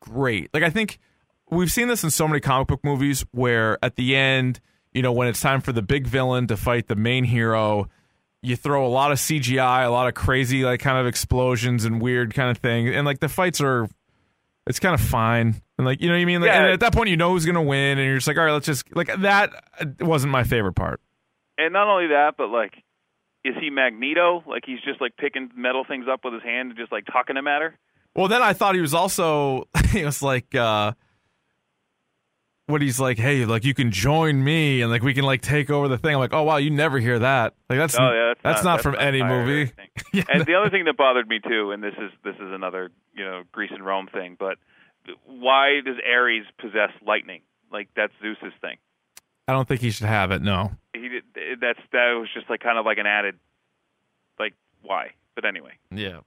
great. 0.01 0.51
Like 0.55 0.63
I 0.63 0.71
think 0.71 0.99
we've 1.51 1.71
seen 1.73 1.89
this 1.89 2.05
in 2.05 2.11
so 2.11 2.29
many 2.29 2.41
comic 2.41 2.69
book 2.69 2.85
movies 2.85 3.25
where 3.33 3.79
at 3.83 3.97
the 3.97 4.15
end, 4.15 4.61
you 4.93 5.03
know, 5.03 5.13
when 5.13 5.29
it's 5.29 5.41
time 5.41 5.61
for 5.61 5.73
the 5.73 5.83
big 5.83 6.07
villain 6.07 6.47
to 6.47 6.57
fight 6.57 6.87
the 6.89 6.97
main 6.97 7.25
hero, 7.25 7.89
you 8.43 8.55
throw 8.55 8.87
a 8.87 8.89
lot 8.89 9.11
of 9.11 9.19
CGI, 9.19 9.85
a 9.85 9.91
lot 9.91 10.07
of 10.07 10.15
crazy 10.15 10.65
like 10.65 10.81
kind 10.81 10.97
of 10.99 11.07
explosions 11.07 11.85
and 11.85 12.01
weird 12.01 12.35
kind 12.35 12.51
of 12.51 12.59
thing, 12.59 12.89
and 12.89 13.05
like 13.05 13.19
the 13.19 13.29
fights 13.29 13.61
are, 13.61 13.89
it's 14.67 14.79
kind 14.79 14.95
of 14.95 15.01
fine. 15.01 15.61
And 15.77 15.87
like 15.87 16.01
you 16.01 16.07
know 16.09 16.15
what 16.15 16.21
I 16.21 16.25
mean. 16.25 16.41
Like, 16.41 16.49
Yeah. 16.51 16.63
and 16.63 16.73
at 16.73 16.81
that 16.81 16.93
point, 16.93 17.09
you 17.11 17.17
know 17.17 17.31
who's 17.31 17.45
gonna 17.45 17.63
win, 17.63 17.99
and 17.99 18.07
you're 18.07 18.17
just 18.17 18.29
like, 18.29 18.39
all 18.39 18.45
right, 18.45 18.53
let's 18.53 18.67
just 18.67 18.95
like 18.95 19.11
that. 19.23 19.51
Wasn't 20.01 20.31
my 20.31 20.45
favorite 20.45 20.75
part. 20.75 21.01
And 21.59 21.73
not 21.73 21.89
only 21.89 22.07
that, 22.09 22.35
but 22.39 22.49
like, 22.49 22.73
is 23.45 23.55
he 23.61 23.69
Magneto? 23.69 24.45
Like 24.47 24.63
he's 24.65 24.81
just 24.81 25.01
like 25.01 25.17
picking 25.17 25.51
metal 25.57 25.85
things 25.87 26.07
up 26.11 26.21
with 26.25 26.35
his 26.35 26.43
hand 26.43 26.71
and 26.71 26.79
just 26.79 26.93
like 26.93 27.05
talking 27.07 27.35
to 27.35 27.43
matter. 27.43 27.77
Well, 28.15 28.29
then 28.29 28.43
I 28.43 28.53
thought 28.53 28.75
he 28.75 28.81
was 28.81 28.95
also 28.95 29.69
he 29.91 30.05
was 30.05 30.23
like 30.23 30.55
uh 30.55 30.93
what 32.67 32.83
he's 32.83 33.01
like, 33.01 33.19
hey, 33.19 33.45
like 33.47 33.65
you 33.65 33.75
can 33.75 33.91
join 33.91 34.43
me 34.43 34.83
and 34.83 34.91
like 34.91 35.03
we 35.03 35.15
can 35.15 35.25
like 35.25 35.41
take 35.41 35.71
over 35.71 35.89
the 35.89 35.99
thing. 35.99 36.15
I'm 36.15 36.21
like, 36.21 36.35
oh 36.35 36.43
wow, 36.43 36.59
you 36.59 36.71
never 36.71 36.99
hear 36.99 37.19
that. 37.19 37.55
Like 37.69 37.79
that's 37.79 37.97
Oh 37.99 38.13
yeah, 38.13 38.35
that's, 38.43 38.59
that's 38.59 38.65
not, 38.65 38.83
from 38.83 38.97
any 38.99 39.23
movie. 39.23 39.73
Yeah, 40.13 40.23
and 40.33 40.47
the 40.47 40.55
other 40.55 40.71
thing 40.71 40.85
that 40.87 40.97
bothered 40.97 41.29
me 41.29 41.39
too, 41.39 41.71
and 41.73 41.83
this 41.83 41.93
is 41.99 42.11
this 42.25 42.37
is 42.37 42.53
another 42.53 42.91
you 43.15 43.25
know 43.25 43.43
Greece 43.53 43.71
and 43.75 43.85
Rome 43.85 44.09
thing, 44.13 44.37
but 44.39 44.57
why 45.27 45.81
does 45.85 45.97
Ares 46.07 46.47
possess 46.59 46.91
lightning? 47.07 47.43
Like 47.71 47.89
that's 47.95 48.13
Zeus's 48.23 48.55
thing. 48.61 48.77
I 49.49 49.53
don't 49.53 49.67
think 49.67 49.81
he 49.81 49.91
should 49.91 50.07
have 50.07 50.31
it. 50.31 50.43
No. 50.43 50.73
He 50.95 51.09
did, 51.09 51.25
that's 51.61 51.79
that 51.93 52.13
was 52.19 52.29
just 52.35 52.49
like 52.51 52.61
kind 52.61 52.79
of 52.79 52.85
like 52.85 52.99
an 52.99 53.07
added, 53.07 53.37
like 54.39 54.55
why? 54.83 55.13
But 55.35 55.45
anyway, 55.45 55.73
Yeah. 55.91 56.21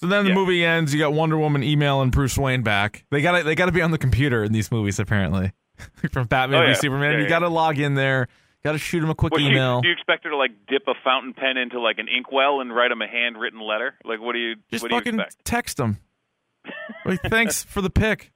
So 0.00 0.06
then 0.08 0.24
the 0.24 0.30
Yeah. 0.30 0.34
movie 0.36 0.64
ends. 0.64 0.92
You 0.92 0.98
got 1.00 1.12
Wonder 1.12 1.36
Woman 1.38 1.62
emailing 1.62 2.10
Bruce 2.10 2.36
Wayne 2.38 2.62
back. 2.62 3.04
They 3.10 3.20
got 3.22 3.38
to 3.38 3.44
they 3.44 3.54
got 3.54 3.66
to 3.66 3.72
be 3.72 3.82
on 3.82 3.90
the 3.90 3.98
computer 3.98 4.42
in 4.44 4.52
these 4.52 4.70
movies 4.72 4.98
apparently. 4.98 5.52
From 6.12 6.26
Batman 6.26 6.64
Oh, 6.64 6.66
v. 6.68 6.74
Superman, 6.74 7.12
Yeah, 7.14 7.18
you 7.20 7.28
got 7.28 7.40
to 7.40 7.48
log 7.48 7.78
in 7.78 7.94
there. 7.94 8.28
Got 8.64 8.72
to 8.72 8.78
shoot 8.78 9.02
him 9.02 9.10
a 9.10 9.14
quick 9.16 9.32
what, 9.32 9.38
do 9.38 9.44
you, 9.44 9.50
email. 9.50 9.80
do 9.80 9.88
you 9.88 9.94
expect 9.94 10.22
her 10.24 10.30
to 10.30 10.36
like 10.36 10.52
dip 10.68 10.86
a 10.86 10.94
fountain 11.02 11.34
pen 11.34 11.56
into 11.56 11.80
like 11.80 11.98
an 11.98 12.06
inkwell 12.08 12.60
and 12.60 12.72
write 12.74 12.92
him 12.92 13.02
a 13.02 13.08
handwritten 13.08 13.60
letter? 13.60 13.94
Like 14.04 14.20
what 14.20 14.34
do 14.34 14.38
you 14.38 14.54
Just 14.70 14.82
what 14.82 14.90
do 14.90 14.94
you 14.96 15.00
fucking 15.00 15.18
expect? 15.20 15.44
text 15.44 15.80
him. 15.80 15.98
Like, 17.04 17.20
thanks 17.22 17.64
for 17.64 17.80
the 17.80 17.90
pick. 17.90 18.30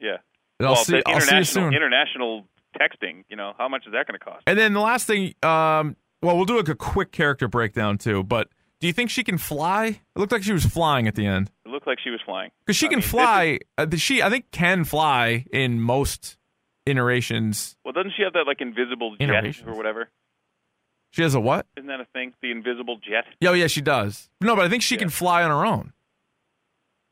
Yeah. 0.00 0.16
And 0.58 0.66
I'll 0.66 0.74
see. 0.76 1.00
I'll 1.06 1.20
see 1.20 1.36
you 1.36 1.44
soon. 1.44 1.72
international 1.72 2.46
texting. 2.80 3.24
You 3.28 3.36
know 3.36 3.52
how 3.58 3.68
much 3.68 3.86
is 3.86 3.92
that 3.92 4.06
going 4.06 4.18
to 4.18 4.24
cost? 4.24 4.42
And 4.46 4.58
then 4.58 4.72
the 4.72 4.80
last 4.80 5.06
thing, 5.06 5.34
um, 5.42 5.96
well, 6.22 6.36
we'll 6.36 6.44
do 6.44 6.56
like 6.56 6.68
a 6.68 6.74
quick 6.74 7.12
character 7.12 7.48
breakdown 7.48 7.98
too. 7.98 8.22
But 8.22 8.48
do 8.80 8.86
you 8.86 8.92
think 8.92 9.10
she 9.10 9.22
can 9.24 9.38
fly? 9.38 9.86
It 10.14 10.18
looked 10.18 10.32
like 10.32 10.42
she 10.42 10.52
was 10.52 10.64
flying 10.66 11.06
at 11.06 11.14
the 11.14 11.26
end 11.26 11.50
It 11.64 11.68
looked 11.68 11.86
like 11.86 11.98
she 12.02 12.10
was 12.10 12.20
flying. 12.24 12.50
because 12.64 12.76
she 12.76 12.86
I 12.86 12.88
can 12.90 12.96
mean, 12.96 13.00
this 13.00 13.06
is- 13.06 13.10
fly. 13.10 13.58
uh, 13.78 13.86
she, 13.96 14.22
I 14.22 14.30
think, 14.30 14.50
can 14.50 14.84
fly 14.84 15.46
in 15.52 15.80
most 15.80 16.36
iterations. 16.86 17.76
well, 17.84 17.92
doesn't 17.92 18.12
she 18.16 18.22
have 18.22 18.32
that 18.34 18.44
like 18.46 18.60
invisible 18.60 19.16
jet 19.16 19.44
or 19.66 19.74
whatever? 19.76 20.08
She 21.10 21.22
has 21.22 21.34
a 21.34 21.40
what? 21.40 21.66
Isn't 21.76 21.88
that 21.88 22.00
a 22.00 22.06
thing? 22.06 22.32
The 22.40 22.50
invisible 22.50 22.96
jet. 22.96 23.24
Oh 23.46 23.52
yeah, 23.52 23.66
she 23.66 23.80
does. 23.82 24.30
No, 24.40 24.56
but 24.56 24.64
I 24.64 24.68
think 24.68 24.82
she 24.82 24.94
Yeah. 24.94 25.00
can 25.00 25.10
fly 25.10 25.42
on 25.42 25.50
her 25.50 25.64
own. 25.66 25.92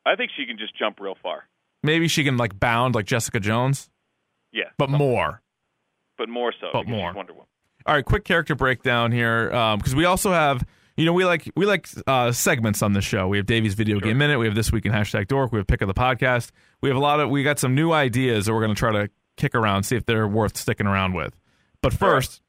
I 0.06 0.16
think 0.16 0.30
she 0.36 0.46
can 0.46 0.56
just 0.58 0.76
jump 0.78 0.98
real 1.00 1.16
far. 1.22 1.44
Maybe 1.82 2.08
she 2.08 2.24
can 2.24 2.36
like 2.36 2.58
bound 2.58 2.94
like 2.94 3.04
Jessica 3.06 3.38
Jones, 3.40 3.90
Yeah, 4.52 4.70
but 4.78 4.88
more. 4.90 5.42
But 6.20 6.28
more 6.28 6.52
so. 6.60 6.68
But 6.72 6.86
more. 6.86 7.12
Wonder 7.12 7.32
Woman. 7.32 7.46
All 7.86 7.94
right, 7.94 8.04
quick 8.04 8.24
character 8.24 8.54
breakdown 8.54 9.10
here 9.10 9.46
because 9.48 9.94
we 9.94 10.04
also 10.04 10.30
have 10.32 10.62
you 10.96 11.06
know 11.06 11.12
we 11.14 11.24
like 11.24 11.50
we 11.56 11.64
like 11.66 11.88
uh, 12.06 12.30
segments 12.30 12.82
on 12.82 12.92
the 12.92 13.00
show. 13.00 13.26
We 13.26 13.38
have 13.38 13.46
Davey's 13.46 13.74
video 13.74 13.96
Sure. 13.98 14.08
game 14.08 14.18
minute. 14.18 14.38
We 14.38 14.44
have 14.46 14.54
this 14.54 14.70
week 14.70 14.84
in 14.86 14.92
hashtag 14.92 15.28
Dork. 15.28 15.50
We 15.50 15.58
have 15.58 15.66
pick 15.66 15.80
of 15.80 15.88
the 15.88 15.94
podcast. 15.94 16.50
We 16.82 16.90
have 16.90 16.96
a 16.96 17.00
lot 17.00 17.18
of 17.20 17.30
we 17.30 17.42
got 17.42 17.58
some 17.58 17.74
new 17.74 17.90
ideas 17.92 18.46
that 18.46 18.52
we're 18.52 18.60
going 18.60 18.74
to 18.74 18.78
try 18.78 18.92
to 18.92 19.10
kick 19.36 19.54
around, 19.54 19.84
see 19.84 19.96
if 19.96 20.04
they're 20.04 20.28
worth 20.28 20.56
sticking 20.58 20.86
around 20.86 21.14
with. 21.14 21.34
But 21.82 21.94
first, 21.94 22.42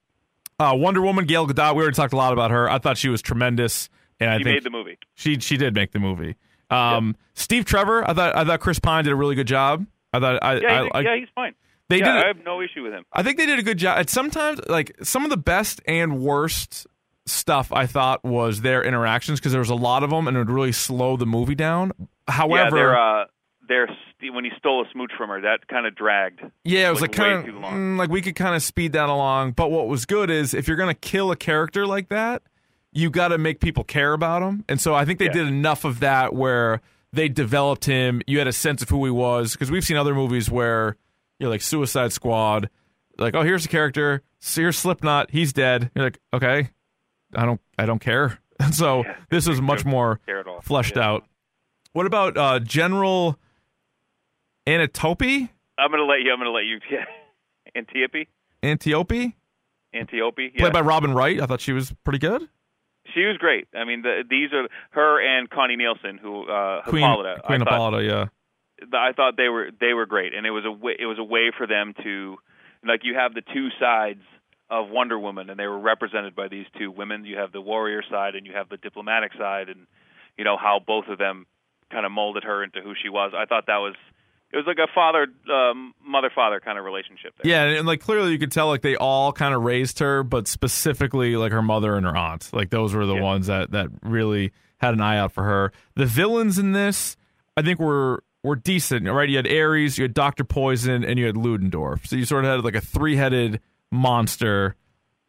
uh, 0.60 0.74
Wonder 0.76 1.02
Woman, 1.02 1.26
Gail 1.26 1.48
Gadot. 1.48 1.76
We 1.76 1.82
already 1.82 1.96
talked 1.96 2.12
a 2.14 2.18
lot 2.18 2.34
about 2.34 2.52
her. 2.52 2.70
I 2.70 2.78
thought 2.80 2.98
she 2.98 3.08
was 3.08 3.22
tremendous, 3.22 3.88
and 4.20 4.30
I 4.30 4.38
She 4.38 4.44
think 4.44 4.56
made 4.56 4.64
the 4.66 4.70
movie. 4.70 4.98
she 5.16 5.40
she 5.40 5.56
did 5.56 5.74
make 5.74 5.92
the 5.94 6.00
movie. 6.00 6.36
Um, 6.70 7.16
Steve 7.34 7.64
Trevor, 7.66 8.08
I 8.10 8.14
thought 8.14 8.36
I 8.36 8.44
thought 8.44 8.60
Chris 8.60 8.80
Pine 8.80 9.06
did 9.06 9.14
a 9.14 9.16
really 9.16 9.36
good 9.36 9.48
job. 9.48 9.86
I 10.14 10.20
thought 10.20 10.40
I, 10.44 10.56
Yeah, 10.60 10.88
I, 10.92 10.98
I, 10.98 11.02
yeah, 11.02 11.16
he's 11.18 11.30
fine. 11.34 11.54
They 11.92 12.00
yeah, 12.00 12.14
did. 12.16 12.24
I 12.24 12.28
have 12.28 12.44
no 12.44 12.62
issue 12.62 12.84
with 12.84 12.94
him. 12.94 13.06
I 13.14 13.22
think 13.24 13.38
they 13.38 13.46
did 13.46 13.60
a 13.60 13.64
good 13.64 13.78
job. 13.78 14.10
Sometimes, 14.10 14.60
like 14.68 14.96
some 15.04 15.24
of 15.24 15.30
the 15.30 15.38
best 15.38 15.82
and 15.86 16.20
worst 16.20 16.88
stuff, 17.26 17.72
I 17.72 17.86
thought 17.86 18.24
was 18.24 18.62
their 18.62 18.84
interactions 18.84 19.40
because 19.40 19.52
there 19.52 19.62
was 19.62 19.70
a 19.70 19.76
lot 19.76 20.04
of 20.04 20.10
them, 20.10 20.28
and 20.28 20.36
it 20.36 20.40
would 20.40 20.50
really 20.50 20.72
slow 20.72 21.18
the 21.18 21.26
movie 21.28 21.56
down. 21.56 21.92
yeah, 22.00 22.06
However, 22.28 23.28
they're 23.68 23.88
uh, 23.88 23.96
st- 24.20 24.34
when 24.34 24.44
he 24.44 24.52
stole 24.58 24.82
a 24.82 24.86
smooch 24.92 25.12
from 25.18 25.30
her, 25.30 25.42
that 25.42 25.68
kind 25.68 25.86
of 25.86 25.96
dragged. 25.96 26.42
yeah, 26.64 26.88
it 26.88 26.92
was 26.92 27.02
like, 27.02 27.18
like, 27.18 27.28
kind 27.46 27.50
of 27.50 27.56
long. 27.56 27.98
like 27.98 28.10
we 28.10 28.22
could 28.22 28.36
kind 28.36 28.56
of 28.56 28.62
speed 28.64 28.94
that 28.94 29.10
along. 29.10 29.52
But 29.52 29.70
what 29.72 29.88
was 29.88 30.06
good 30.06 30.30
is 30.30 30.54
if 30.54 30.68
you're 30.68 30.78
gonna 30.78 30.94
kill 30.94 31.32
a 31.32 31.36
character 31.36 31.86
like 31.88 32.10
that, 32.10 32.42
you 32.94 33.10
got 33.10 33.30
to 33.30 33.38
make 33.38 33.60
people 33.62 33.84
care 33.84 34.14
about 34.14 34.42
him, 34.42 34.66
and 34.68 34.80
so 34.82 34.94
I 34.94 35.06
think 35.06 35.20
they 35.20 35.26
Yeah. 35.26 35.32
did 35.34 35.48
enough 35.48 35.86
of 35.86 36.00
that 36.02 36.34
where 36.34 36.82
they 37.14 37.28
developed 37.30 37.86
him. 37.86 38.22
You 38.28 38.38
had 38.38 38.48
a 38.48 38.54
sense 38.54 38.82
of 38.82 38.90
who 38.90 39.04
he 39.06 39.12
was 39.12 39.54
because 39.54 39.70
we've 39.72 39.84
seen 39.84 39.98
other 39.98 40.14
movies 40.16 40.50
where 40.50 40.96
you're 41.42 41.50
like 41.50 41.62
Suicide 41.62 42.14
Squad, 42.14 42.70
like 43.18 43.36
oh 43.36 43.42
here's 43.42 43.66
a 43.66 43.68
character, 43.68 44.22
here's 44.56 44.78
Slipknot, 44.78 45.32
he's 45.32 45.52
dead. 45.52 45.92
You're 45.96 46.06
like 46.06 46.20
okay, 46.34 46.70
I 47.36 47.46
don't 47.46 47.60
I 47.78 47.86
don't 47.86 48.00
care. 48.00 48.40
And 48.62 48.76
so 48.76 49.04
Yeah. 49.04 49.16
this 49.32 49.48
is 49.48 49.60
much 49.60 49.84
more 49.86 50.20
care 50.28 50.40
at 50.40 50.48
all. 50.48 50.62
fleshed 50.62 50.96
Yeah. 50.96 51.08
out. 51.10 51.26
What 51.94 52.06
about 52.06 52.38
uh, 52.38 52.60
General 52.60 53.40
Anatope? 54.68 55.50
I'm 55.78 55.90
gonna 55.92 56.04
let 56.04 56.22
you. 56.22 56.32
I'm 56.32 56.38
gonna 56.40 56.52
let 56.52 56.66
you. 56.66 56.80
Yeah, 56.92 57.06
Antiope, 57.76 58.28
Antiope? 58.64 59.36
Antiope. 59.96 60.52
Yeah. 60.54 60.60
Played 60.60 60.74
by 60.74 60.82
Robin 60.82 61.14
Wright. 61.14 61.42
I 61.42 61.46
thought 61.48 61.62
she 61.62 61.74
was 61.74 61.94
pretty 62.04 62.20
good. 62.20 62.48
She 63.14 63.22
was 63.26 63.38
great. 63.38 63.68
I 63.76 63.84
mean, 63.84 64.04
the, 64.04 64.24
these 64.30 64.54
are 64.54 64.68
her 64.92 65.20
and 65.20 65.50
Connie 65.50 65.76
Nielsen, 65.76 66.18
who 66.22 66.44
uh, 66.48 66.84
Queen 66.84 67.02
Hippolyta. 67.04 67.42
Queen 67.44 67.62
I 67.62 67.66
thought, 67.66 67.94
Hippolyta, 67.94 68.04
yeah. 68.08 68.26
I 68.94 69.12
thought 69.14 69.38
they 69.38 69.50
were 69.50 69.70
they 69.80 69.94
were 69.94 70.06
great, 70.06 70.34
and 70.34 70.46
it 70.46 70.52
was 70.52 70.66
a 70.66 70.72
way, 70.72 70.94
it 71.00 71.06
was 71.06 71.20
a 71.20 71.24
way 71.24 71.52
for 71.58 71.68
them 71.68 71.94
to 72.04 72.38
like 72.86 73.02
you 73.04 73.16
have 73.16 73.34
the 73.34 73.42
two 73.54 73.70
sides 73.80 74.22
of 74.70 74.90
Wonder 74.90 75.20
Woman, 75.20 75.50
and 75.50 75.60
they 75.60 75.68
were 75.68 75.80
represented 75.80 76.36
by 76.36 76.48
these 76.48 76.66
two 76.80 76.90
women. 76.92 77.26
You 77.26 77.38
have 77.38 77.52
the 77.52 77.62
warrior 77.62 78.02
side, 78.10 78.36
and 78.36 78.46
you 78.46 78.54
have 78.54 78.70
the 78.70 78.78
diplomatic 78.78 79.34
side, 79.38 79.70
and 79.70 79.86
you 80.38 80.44
know 80.44 80.58
how 80.58 80.80
both 80.86 81.08
of 81.08 81.18
them 81.18 81.46
kind 81.92 82.06
of 82.06 82.12
molded 82.12 82.44
her 82.44 82.64
into 82.64 82.82
who 82.82 82.94
she 83.02 83.10
was. 83.10 83.34
I 83.36 83.46
thought 83.46 83.66
that 83.68 83.78
was 83.78 83.96
it 84.54 84.58
was 84.58 84.66
like 84.66 84.78
a 84.80 84.88
father 84.94 85.28
um, 85.54 85.94
mother 86.04 86.32
father 86.34 86.60
kind 86.60 86.78
of 86.78 86.86
relationship. 86.86 87.34
There. 87.42 87.52
Yeah, 87.52 87.78
and, 87.80 87.88
like 87.88 88.00
clearly 88.02 88.32
you 88.32 88.40
could 88.40 88.52
tell 88.52 88.68
like 88.68 88.82
they 88.82 88.96
all 88.96 89.32
kind 89.34 89.54
of 89.54 89.62
raised 89.62 90.00
her, 90.00 90.24
but 90.24 90.48
specifically 90.48 91.36
like 91.36 91.52
her 91.52 91.62
mother 91.62 91.96
and 91.96 92.06
her 92.06 92.16
aunt. 92.16 92.50
Like 92.54 92.70
those 92.70 92.94
were 92.94 93.06
the 93.06 93.16
Yeah. 93.16 93.22
ones 93.22 93.48
that 93.48 93.72
that 93.72 93.90
really 94.02 94.52
had 94.78 94.94
an 94.94 95.02
eye 95.02 95.18
out 95.18 95.32
for 95.32 95.44
her. 95.44 95.72
The 95.96 96.06
villains 96.06 96.58
in 96.58 96.72
this, 96.72 97.16
I 97.56 97.62
think 97.62 97.80
were 97.80 98.24
were 98.44 98.56
decent, 98.56 99.08
right? 99.08 99.30
You 99.30 99.38
had 99.38 99.48
Ares, 99.52 99.98
you 99.98 100.04
had 100.04 100.14
Doctor 100.14 100.44
Poison, 100.44 101.04
and 101.04 101.20
you 101.20 101.26
had 101.28 101.38
Ludendorff. 101.38 102.06
So 102.08 102.16
you 102.16 102.26
sort 102.26 102.44
of 102.46 102.52
had 102.52 102.64
like 102.64 102.76
a 102.76 102.82
three 102.82 103.16
headed 103.16 103.60
monster 103.92 104.76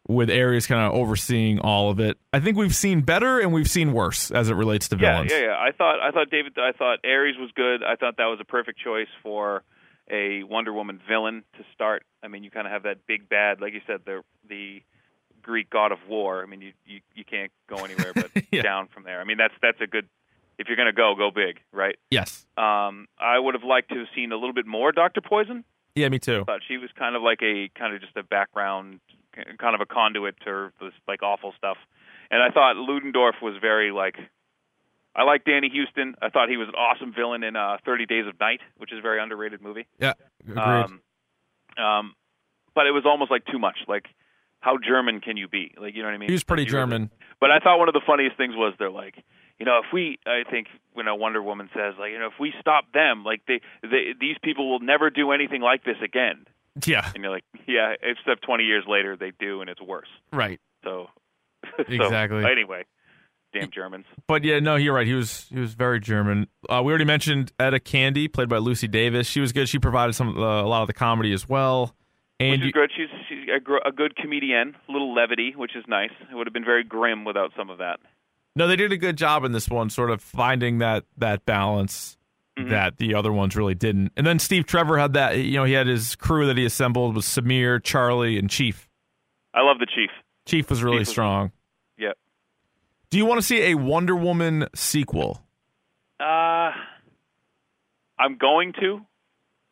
with 0.07 0.29
Ares 0.29 0.67
kind 0.67 0.81
of 0.85 0.93
overseeing 0.99 1.59
all 1.59 1.89
of 1.89 1.99
it. 1.99 2.17
I 2.33 2.39
think 2.39 2.57
we've 2.57 2.75
seen 2.75 3.01
better 3.01 3.39
and 3.39 3.53
we've 3.53 3.69
seen 3.69 3.93
worse 3.93 4.31
as 4.31 4.49
it 4.49 4.55
relates 4.55 4.89
to 4.89 4.97
Yeah, 4.97 5.13
villains. 5.13 5.31
yeah, 5.31 5.39
yeah. 5.45 5.55
I 5.57 5.71
thought 5.71 5.99
I 6.01 6.11
thought 6.11 6.29
David 6.29 6.53
I 6.57 6.71
thought 6.73 6.99
Ares 7.05 7.35
was 7.39 7.51
good. 7.55 7.83
I 7.83 7.95
thought 7.95 8.17
that 8.17 8.25
was 8.25 8.39
a 8.41 8.45
perfect 8.45 8.79
choice 8.79 9.07
for 9.21 9.63
a 10.11 10.43
Wonder 10.43 10.73
Woman 10.73 10.99
villain 11.07 11.43
to 11.57 11.63
start. 11.73 12.03
I 12.21 12.27
mean, 12.27 12.43
you 12.43 12.51
kind 12.51 12.67
of 12.67 12.73
have 12.73 12.83
that 12.83 13.05
big 13.07 13.29
bad, 13.29 13.61
like 13.61 13.73
you 13.73 13.81
said, 13.87 14.01
the 14.05 14.23
the 14.49 14.81
Greek 15.41 15.69
god 15.69 15.91
of 15.93 15.99
war. 16.09 16.43
I 16.43 16.47
mean, 16.47 16.61
you 16.61 16.73
you, 16.85 16.99
you 17.15 17.23
can't 17.23 17.51
go 17.69 17.77
anywhere 17.85 18.11
but 18.15 18.29
Yeah. 18.51 18.61
down 18.63 18.87
from 18.93 19.03
there. 19.03 19.21
I 19.21 19.23
mean, 19.23 19.37
that's 19.37 19.53
that's 19.61 19.79
a 19.79 19.87
good. 19.87 20.09
If 20.59 20.67
you're 20.67 20.75
going 20.77 20.87
to 20.87 20.93
go, 20.93 21.15
go 21.17 21.31
big, 21.31 21.59
right? 21.71 21.95
Yes. 22.11 22.45
Um, 22.57 23.07
I 23.19 23.39
would 23.39 23.53
have 23.55 23.63
liked 23.63 23.89
to 23.89 23.97
have 23.99 24.07
seen 24.15 24.31
a 24.31 24.35
little 24.35 24.53
bit 24.53 24.67
more 24.67 24.91
Doctor 24.91 25.19
Poison. 25.21 25.63
Yeah, 25.95 26.09
me 26.09 26.19
too. 26.19 26.43
Thought 26.45 26.61
she 26.67 26.77
was 26.77 26.89
kind 26.97 27.15
of 27.15 27.21
like 27.21 27.41
a 27.41 27.69
kind 27.77 27.93
of 27.95 28.01
just 28.01 28.15
a 28.17 28.23
background, 28.23 28.99
kind 29.33 29.75
of 29.75 29.81
a 29.81 29.85
conduit 29.85 30.35
to 30.45 30.71
this 30.81 30.93
like 31.07 31.21
awful 31.23 31.53
stuff. 31.57 31.77
And 32.31 32.41
I 32.41 32.49
thought 32.49 32.75
Ludendorff 32.77 33.35
was 33.41 33.55
very 33.61 33.91
like. 33.91 34.15
I 35.15 35.21
like 35.21 35.45
Danny 35.45 35.69
Huston. 35.71 36.15
I 36.23 36.29
thought 36.29 36.49
he 36.49 36.57
was 36.57 36.67
an 36.69 36.73
awesome 36.73 37.13
villain 37.13 37.43
in 37.43 37.55
uh, 37.55 37.77
Thirty 37.85 38.07
Days 38.07 38.25
of 38.27 38.39
Night, 38.39 38.61
which 38.77 38.91
is 38.91 38.97
a 38.97 39.01
very 39.03 39.21
underrated 39.21 39.61
movie. 39.61 39.85
Yeah, 39.99 40.13
agreed. 40.41 40.57
Um, 40.57 41.01
um, 41.77 42.13
but 42.73 42.87
it 42.87 42.91
was 42.91 43.03
almost 43.05 43.29
like 43.29 43.45
too 43.45 43.59
much. 43.59 43.77
Like, 43.87 44.05
how 44.61 44.77
German 44.79 45.21
can 45.21 45.37
you 45.37 45.47
be? 45.47 45.71
Like, 45.79 45.93
you 45.95 46.01
know 46.01 46.07
what 46.07 46.15
I 46.15 46.17
mean? 46.17 46.29
he 46.29 46.33
was 46.33 46.43
pretty 46.43 46.63
Like, 46.63 46.71
you 46.71 46.77
were- 46.77 46.81
German. 46.81 47.11
But 47.39 47.51
I 47.51 47.59
thought 47.59 47.77
one 47.77 47.89
of 47.89 47.93
the 47.93 48.01
funniest 48.07 48.37
things 48.37 48.55
was 48.55 48.73
they're 48.79 48.89
like, 48.89 49.23
you 49.59 49.65
know, 49.65 49.79
if 49.79 49.85
we, 49.93 50.19
I 50.25 50.43
think, 50.49 50.67
when 50.93 51.07
a 51.07 51.15
Wonder 51.15 51.41
Woman 51.41 51.69
says, 51.73 51.93
like, 51.99 52.11
you 52.11 52.19
know, 52.19 52.27
if 52.27 52.39
we 52.39 52.53
stop 52.59 52.85
them, 52.93 53.23
like, 53.23 53.41
they, 53.47 53.61
they 53.81 54.13
these 54.19 54.37
people 54.43 54.69
will 54.69 54.79
never 54.79 55.09
do 55.09 55.31
anything 55.31 55.61
like 55.61 55.83
this 55.83 55.97
again. 56.03 56.45
Yeah, 56.85 57.09
And 57.13 57.23
you're 57.23 57.31
like, 57.31 57.43
yeah, 57.67 57.93
except 58.01 58.43
20 58.45 58.63
years 58.63 58.83
later 58.87 59.15
they 59.15 59.31
do, 59.39 59.61
and 59.61 59.69
it's 59.69 59.81
worse. 59.81 60.07
right. 60.31 60.59
So, 60.83 61.07
so, 61.77 61.83
Exactly. 61.87 62.43
anyway, 62.43 62.83
damn 63.53 63.69
Germans. 63.71 64.05
But 64.27 64.43
yeah, 64.43 64.59
no, 64.59 64.75
you're 64.75 64.93
right. 64.93 65.05
He 65.07 65.13
was 65.13 65.45
he 65.49 65.59
was 65.59 65.75
very 65.75 65.99
German. 65.99 66.47
Uh, 66.67 66.81
we 66.83 66.91
already 66.91 67.05
mentioned 67.05 67.53
Etta 67.59 67.79
Candy, 67.79 68.27
played 68.27 68.49
by 68.49 68.57
Lucy 68.57 68.87
Davis. 68.87 69.27
She 69.27 69.39
was 69.39 69.51
good. 69.53 69.69
She 69.69 69.79
provided 69.79 70.13
some 70.13 70.37
uh, 70.37 70.61
a 70.63 70.67
lot 70.67 70.81
of 70.81 70.87
the 70.87 70.93
comedy 70.93 71.31
as 71.31 71.47
well. 71.47 71.95
And 72.39 72.51
which 72.51 72.61
you- 72.61 72.65
is 72.67 72.71
good. 72.73 72.91
She's, 72.97 73.07
she's 73.29 73.47
a, 73.55 73.59
gr- 73.59 73.77
a 73.85 73.91
good 73.91 74.15
comedian, 74.17 74.75
a 74.89 74.91
little 74.91 75.13
levity, 75.13 75.53
which 75.55 75.75
is 75.75 75.85
nice. 75.87 76.09
It 76.29 76.35
would 76.35 76.47
have 76.47 76.53
been 76.53 76.65
very 76.65 76.83
grim 76.83 77.23
without 77.23 77.51
some 77.55 77.69
of 77.69 77.77
that. 77.77 77.99
No, 78.55 78.67
they 78.67 78.75
did 78.75 78.91
a 78.91 78.97
good 78.97 79.17
job 79.17 79.43
in 79.43 79.51
this 79.51 79.69
one, 79.69 79.89
sort 79.89 80.09
of 80.11 80.21
finding 80.21 80.79
that 80.79 81.05
that 81.17 81.45
balance 81.45 82.17
Mm-hmm. 82.55 82.69
that 82.69 82.97
the 82.97 83.15
other 83.15 83.33
ones 83.33 83.55
really 83.55 83.73
didn't. 83.73 84.11
And 84.15 84.27
then 84.27 84.37
Steve 84.37 84.67
Trevor 84.67 84.99
had 84.99 85.13
that. 85.13 85.39
You 85.39 85.53
know, 85.53 85.63
he 85.63 85.73
had 85.73 85.87
his 85.87 86.15
crew 86.15 86.45
that 86.45 86.55
he 86.55 86.65
assembled 86.65 87.15
with 87.15 87.25
Samir, 87.25 87.83
Charlie, 87.83 88.37
and 88.37 88.47
Chief. 88.47 88.87
I 89.55 89.61
love 89.63 89.79
the 89.79 89.87
Chief. 89.87 90.11
Chief 90.45 90.69
was 90.69 90.83
really 90.83 90.97
Chief 90.97 91.07
was- 91.07 91.09
strong. 91.09 91.51
Yep. 91.97 92.15
Do 93.09 93.17
you 93.17 93.25
want 93.25 93.41
to 93.41 93.47
see 93.47 93.71
a 93.71 93.73
Wonder 93.73 94.15
Woman 94.15 94.67
sequel? 94.75 95.41
Uh, 96.19 96.73
I'm 98.19 98.37
going 98.39 98.73
to. 98.73 99.01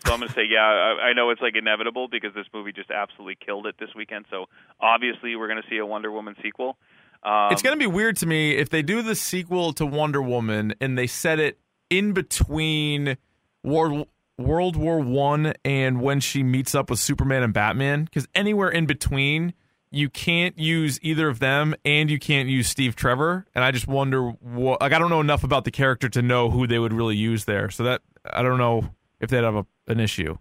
So 0.03 0.13
I'm 0.13 0.19
going 0.19 0.29
to 0.29 0.33
say, 0.33 0.45
yeah, 0.49 0.61
I, 0.63 1.09
I 1.09 1.13
know 1.13 1.29
it's 1.29 1.41
like 1.41 1.55
inevitable 1.55 2.07
because 2.07 2.33
this 2.33 2.47
movie 2.51 2.71
just 2.71 2.89
absolutely 2.89 3.37
killed 3.45 3.67
it 3.67 3.75
this 3.79 3.89
weekend. 3.95 4.25
So 4.31 4.45
obviously 4.79 5.35
we're 5.35 5.47
going 5.49 5.61
to 5.61 5.69
see 5.69 5.77
a 5.77 5.85
Wonder 5.85 6.11
Woman 6.11 6.35
sequel. 6.41 6.77
Um, 7.23 7.51
it's 7.51 7.61
going 7.61 7.77
to 7.77 7.79
be 7.79 7.87
weird 7.87 8.17
to 8.17 8.25
me 8.25 8.55
if 8.55 8.69
they 8.69 8.81
do 8.81 9.01
the 9.01 9.15
sequel 9.15 9.73
to 9.73 9.85
Wonder 9.85 10.21
Woman 10.21 10.73
and 10.81 10.97
they 10.97 11.07
set 11.07 11.39
it 11.39 11.59
in 11.89 12.13
between 12.13 13.17
World 13.63 14.07
World 14.37 14.75
War 14.75 14.99
One 14.99 15.53
and 15.63 16.01
when 16.01 16.19
she 16.19 16.41
meets 16.41 16.73
up 16.73 16.89
with 16.89 16.99
Superman 16.99 17.43
and 17.43 17.53
Batman. 17.53 18.05
Because 18.05 18.27
anywhere 18.33 18.69
in 18.69 18.87
between, 18.87 19.53
you 19.91 20.09
can't 20.09 20.57
use 20.57 20.99
either 21.03 21.27
of 21.27 21.39
them, 21.39 21.75
and 21.83 22.09
you 22.09 22.17
can't 22.17 22.47
use 22.47 22.69
Steve 22.69 22.95
Trevor. 22.95 23.45
And 23.53 23.63
I 23.63 23.71
just 23.71 23.87
wonder, 23.87 24.29
what, 24.29 24.81
like, 24.81 24.93
I 24.93 24.99
don't 24.99 25.09
know 25.09 25.19
enough 25.19 25.43
about 25.43 25.65
the 25.65 25.71
character 25.71 26.07
to 26.09 26.21
know 26.21 26.49
who 26.49 26.65
they 26.65 26.79
would 26.79 26.93
really 26.93 27.17
use 27.17 27.45
there. 27.45 27.69
So 27.69 27.83
that 27.83 28.01
I 28.25 28.41
don't 28.41 28.57
know 28.57 28.95
if 29.19 29.29
they'd 29.29 29.43
have 29.43 29.55
a, 29.55 29.65
an 29.87 29.99
issue. 29.99 30.37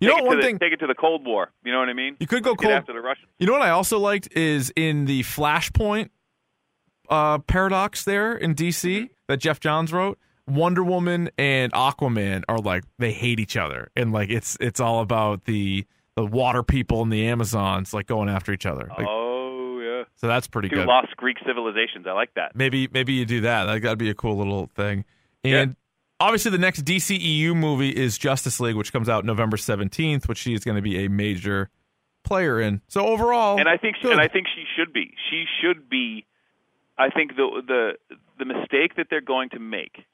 You 0.00 0.08
take 0.08 0.18
know, 0.18 0.24
one 0.24 0.36
the, 0.38 0.42
thing 0.42 0.58
take 0.58 0.72
it 0.72 0.78
to 0.78 0.86
the 0.86 0.94
Cold 0.94 1.26
War. 1.26 1.50
You 1.64 1.72
know 1.72 1.78
what 1.80 1.88
I 1.88 1.92
mean? 1.92 2.16
you 2.20 2.26
could 2.26 2.42
go 2.42 2.54
Get 2.54 2.62
cold. 2.62 2.72
after 2.74 2.92
the 2.92 3.00
Russians. 3.00 3.28
You 3.38 3.46
know 3.46 3.52
what 3.52 3.62
I 3.62 3.70
also 3.70 3.98
liked 3.98 4.32
is 4.32 4.72
in 4.74 5.04
the 5.04 5.22
Flashpoint 5.22 6.08
uh, 7.08 7.38
paradox 7.38 8.04
there 8.04 8.34
in 8.36 8.54
DC 8.54 9.08
that 9.28 9.38
Geoff 9.38 9.60
Johns 9.60 9.92
wrote. 9.92 10.18
Wonder 10.46 10.82
Woman 10.82 11.30
and 11.38 11.72
Aquaman 11.72 12.42
are 12.48 12.58
like 12.58 12.82
they 12.98 13.12
hate 13.12 13.38
each 13.38 13.56
other, 13.56 13.90
and 13.94 14.12
like 14.12 14.30
it's 14.30 14.56
it's 14.60 14.80
all 14.80 15.00
about 15.00 15.44
the 15.44 15.86
the 16.16 16.26
water 16.26 16.62
people 16.64 17.02
and 17.02 17.12
the 17.12 17.26
Amazons 17.28 17.94
like 17.94 18.06
going 18.06 18.28
after 18.28 18.52
each 18.52 18.66
other. 18.66 18.88
Like, 18.98 19.06
oh 19.08 19.78
yeah. 19.80 20.04
so 20.16 20.26
that's 20.26 20.48
pretty 20.48 20.68
Two 20.68 20.76
good. 20.76 20.86
lost 20.88 21.16
Greek 21.16 21.36
civilizations. 21.46 22.06
I 22.08 22.12
like 22.12 22.34
that. 22.34 22.56
Maybe 22.56 22.88
maybe 22.92 23.12
you 23.12 23.26
do 23.26 23.42
that. 23.42 23.64
Like 23.68 23.82
that'd 23.82 23.98
be 23.98 24.10
a 24.10 24.14
cool 24.14 24.36
little 24.38 24.66
thing. 24.74 25.04
And 25.44 25.76
obviously, 26.20 26.50
the 26.50 26.58
next 26.58 26.84
DCEU 26.84 27.54
movie 27.56 27.90
is 27.90 28.16
Justice 28.18 28.60
League, 28.60 28.76
which 28.76 28.92
comes 28.92 29.08
out 29.08 29.24
November 29.24 29.56
seventeenth, 29.56 30.28
which 30.28 30.38
she 30.38 30.54
is 30.54 30.62
going 30.64 30.76
to 30.76 30.82
be 30.82 31.04
a 31.04 31.08
major 31.08 31.70
player 32.22 32.60
in. 32.60 32.82
So 32.88 33.06
overall, 33.06 33.58
and 33.58 33.68
I 33.68 33.76
think 33.76 33.96
she, 34.00 34.10
and 34.10 34.20
I 34.20 34.28
think 34.28 34.46
she 34.54 34.64
should 34.76 34.92
be. 34.92 35.14
She 35.30 35.44
should 35.60 35.88
be. 35.88 36.26
I 36.98 37.08
think 37.10 37.34
the 37.36 37.62
the 37.66 38.16
the 38.38 38.44
mistake 38.44 38.96
that 38.96 39.06
they're 39.10 39.20
going 39.20 39.48
to 39.50 39.58
make, 39.58 40.04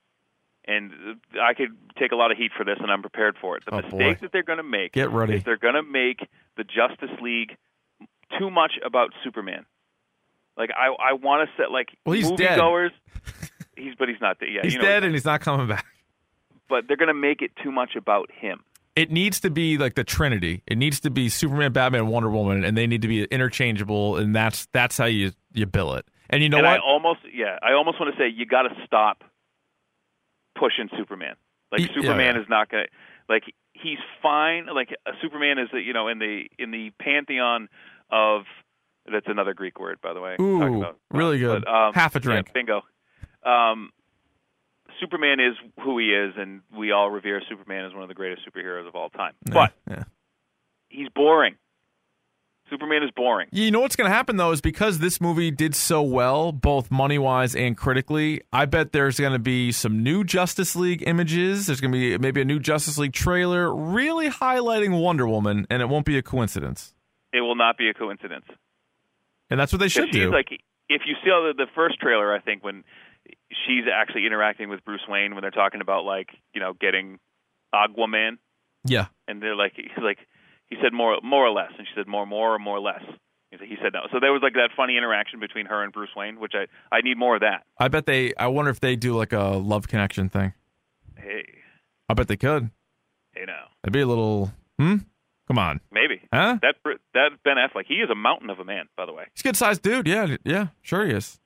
and 0.67 0.93
I 1.41 1.55
could 1.55 1.71
take 1.99 2.13
a 2.13 2.17
lot 2.17 2.31
of 2.31 2.39
heat 2.39 2.53
for 2.57 2.65
this, 2.65 2.77
and 2.81 2.91
I'm 2.91 3.03
prepared 3.03 3.37
for 3.41 3.57
it. 3.57 3.65
The 3.67 3.75
Oh, 3.75 3.77
mistake 3.83 3.99
boy. 3.99 4.15
that 4.23 4.33
they're 4.33 4.43
going 4.45 4.59
to 4.59 4.63
make 4.63 4.93
Get 4.93 5.11
ready. 5.11 5.35
is 5.35 5.45
they're 5.45 5.57
going 5.59 5.75
to 5.75 5.83
make 5.83 6.27
the 6.57 6.65
Justice 6.65 7.11
League 7.21 7.57
too 8.39 8.51
much 8.51 8.73
about 8.85 9.11
Superman. 9.25 9.67
Like 10.57 10.71
I 10.77 10.89
I 11.11 11.13
want 11.15 11.49
to 11.49 11.63
set 11.63 11.71
like 11.73 11.89
Well, 12.07 12.15
he's 12.15 12.31
dead. 12.33 12.59
moviegoers. 12.59 12.91
He's 13.77 13.95
but 13.99 14.09
he's 14.09 14.21
not 14.21 14.39
dead. 14.39 14.49
Yeah, 14.53 14.61
he's 14.63 14.73
you 14.75 14.79
know, 14.79 14.85
dead 14.87 15.05
and 15.05 15.13
he's 15.13 15.25
not 15.25 15.41
coming 15.43 15.67
back. 15.69 15.85
But 16.69 16.85
they're 16.89 16.97
going 16.97 17.09
to 17.09 17.15
make 17.15 17.43
it 17.43 17.53
too 17.63 17.71
much 17.71 17.97
about 17.97 18.31
him. 18.33 18.61
it 18.97 19.11
needs 19.11 19.39
to 19.41 19.51
be 19.51 19.79
like 19.79 19.95
the 19.95 20.05
Trinity. 20.05 20.63
It 20.67 20.79
needs 20.79 21.01
to 21.01 21.11
be 21.11 21.29
Superman, 21.29 21.73
Batman, 21.73 22.09
Wonder 22.09 22.31
Woman, 22.31 22.65
and 22.65 22.77
they 22.77 22.87
need 22.87 23.03
to 23.03 23.09
be 23.09 23.25
interchangeable, 23.25 24.17
and 24.17 24.35
that's 24.35 24.67
that's 24.73 24.97
how 24.99 25.05
you 25.05 25.33
you 25.53 25.67
bill 25.67 25.95
it. 25.95 26.07
And 26.31 26.43
you 26.43 26.49
know 26.49 26.59
and 26.59 26.67
what? 26.67 26.81
I 26.81 26.83
almost 26.83 27.21
yeah, 27.33 27.59
I 27.63 27.73
almost 27.75 28.01
want 28.01 28.15
to 28.15 28.21
say 28.21 28.29
you 28.35 28.47
got 28.47 28.63
to 28.63 28.75
stop 28.85 29.23
pushing 30.59 30.89
Superman. 30.99 31.35
Like 31.71 31.83
yeah, 31.83 31.95
Superman 31.95 32.35
yeah. 32.35 32.41
is 32.41 32.47
not 32.49 32.69
going 32.71 32.85
to 32.85 32.91
like 33.33 33.43
he's 33.75 33.99
fine. 34.23 34.67
Like 34.75 34.95
uh, 35.07 35.13
Superman 35.23 35.59
is 35.59 35.69
you 35.73 35.93
know 35.93 36.09
in 36.09 36.19
the 36.19 36.45
in 36.59 36.71
the 36.71 36.91
pantheon 37.01 37.69
of 38.11 38.43
that's 39.11 39.27
another 39.29 39.55
Greek 39.55 39.79
word 39.79 39.99
by 40.03 40.15
the 40.15 40.21
way. 40.21 40.37
Ooh, 40.41 40.79
about- 40.79 40.99
really 41.11 41.39
good. 41.39 41.65
But, 41.65 41.73
um, 41.73 41.93
Half 41.95 42.17
a 42.17 42.19
yeah, 42.19 42.23
drink. 42.23 42.53
bingo. 42.53 42.83
Um, 43.45 43.91
Superman 45.01 45.41
is 45.41 45.55
who 45.83 45.99
he 45.99 46.07
is, 46.07 46.35
and 46.37 46.63
we 46.77 46.93
all 46.93 47.11
revere 47.11 47.43
Superman 47.49 47.85
as 47.85 47.93
one 47.93 48.03
of 48.03 48.09
the 48.09 48.15
greatest 48.15 48.43
superheroes 48.47 48.89
of 48.89 48.95
all 48.95 49.11
time. 49.11 49.35
But 49.45 49.73
yeah. 49.89 50.05
he's 50.89 51.09
boring. 51.15 51.57
Superman 52.69 53.05
is 53.05 53.11
boring. 53.15 53.49
You 53.53 53.71
know 53.71 53.81
what's 53.81 53.95
going 53.95 54.11
to 54.11 54.15
happen 54.15 54.37
though 54.37 54.51
is 54.51 54.61
because 54.61 54.99
this 54.99 55.21
movie 55.21 55.53
did 55.53 55.75
so 55.75 56.03
well, 56.03 56.51
both 56.51 56.91
money 56.91 57.19
wise 57.19 57.55
and 57.55 57.77
critically. 57.77 58.43
I 58.53 58.65
bet 58.65 58.93
there's 58.93 59.21
going 59.21 59.35
to 59.35 59.39
be 59.39 59.71
some 59.71 60.03
new 60.03 60.25
Justice 60.25 60.75
League 60.75 61.05
images. 61.07 61.67
There's 61.67 61.81
going 61.81 61.93
to 61.93 61.99
be 61.99 62.19
maybe 62.19 62.41
a 62.41 62.45
new 62.45 62.59
Justice 62.59 62.99
League 62.99 63.13
trailer, 63.13 63.73
really 63.73 64.29
highlighting 64.29 65.01
Wonder 65.01 65.29
Woman, 65.29 65.67
and 65.71 65.81
it 65.81 65.89
won't 65.89 66.07
be 66.07 66.19
a 66.19 66.23
coincidence. 66.23 66.93
It 67.33 67.41
will 67.41 67.55
not 67.55 67.79
be 67.79 67.89
a 67.89 67.95
coincidence. 67.95 68.47
And 69.49 69.61
that's 69.61 69.73
what 69.73 69.79
they 69.79 69.89
should 69.89 70.11
do. 70.11 70.33
like 70.33 70.49
if 70.89 71.03
you 71.07 71.15
see 71.23 71.31
the, 71.31 71.53
the 71.57 71.67
first 71.75 72.01
trailer, 72.01 72.35
I 72.35 72.41
think 72.41 72.65
when 72.65 72.83
she's 73.67 73.85
actually 73.93 74.27
interacting 74.27 74.69
with 74.69 74.85
Bruce 74.85 75.03
Wayne 75.09 75.35
when 75.35 75.43
they're 75.43 75.51
talking 75.51 75.81
about 75.81 76.05
like 76.05 76.29
you 76.55 76.61
know 76.61 76.73
getting 76.73 77.19
Aquaman, 77.75 78.39
yeah, 78.85 79.07
and 79.29 79.43
they're 79.43 79.57
like 79.57 79.73
he's 79.77 79.91
like 80.03 80.19
he 80.69 80.77
said 80.83 80.93
more 80.93 81.19
more 81.23 81.47
or 81.47 81.51
less, 81.53 81.73
and 81.79 81.87
she 81.87 81.93
said 81.97 82.07
more 82.07 82.27
more 82.27 82.55
or 82.55 82.59
more 82.59 82.77
or 82.77 82.81
less. 82.81 83.03
He 83.51 83.77
said 83.83 83.95
no. 83.95 84.01
So 84.13 84.19
there 84.21 84.33
was 84.33 84.43
like 84.43 84.53
that 84.55 84.71
funny 84.77 84.99
interaction 84.99 85.41
between 85.41 85.65
her 85.67 85.83
and 85.83 85.91
Bruce 85.93 86.11
Wayne, 86.15 86.39
which 86.41 86.53
I 86.55 86.67
I 86.95 87.01
need 87.01 87.17
more 87.17 87.37
of 87.37 87.41
that. 87.41 87.65
I 87.79 87.89
bet 87.89 88.05
they. 88.05 88.35
I 88.35 88.49
wonder 88.49 88.71
if 88.71 88.81
they 88.81 88.97
do 88.97 89.17
like 89.17 89.33
a 89.33 89.57
love 89.57 89.89
connection 89.89 90.29
thing. 90.29 90.53
Hey, 91.17 91.45
I 92.09 92.15
bet 92.15 92.29
they 92.29 92.37
could. 92.37 92.71
hey 93.35 93.45
now, 93.47 93.69
It'd 93.83 93.95
be 93.95 94.01
a 94.01 94.07
little. 94.07 94.53
Hmm. 94.79 94.97
Come 95.47 95.59
on. 95.59 95.81
maybe 95.93 96.21
Huh? 96.33 96.59
that 96.61 96.75
that 97.15 97.31
Ben 97.45 97.55
Affleck. 97.57 97.85
He 97.87 97.95
is 97.95 98.11
a 98.11 98.15
mountain 98.17 98.51
of 98.51 98.59
a 98.59 98.65
man, 98.65 98.87
by 98.97 99.07
the 99.07 99.13
way. 99.13 99.25
He's 99.35 99.41
a 99.43 99.45
good 99.45 99.57
sized 99.57 99.81
dude. 99.81 100.07
Yeah. 100.07 100.37
Yeah. 100.45 100.67
Sure 100.83 101.07
he 101.07 101.13
is. 101.13 101.39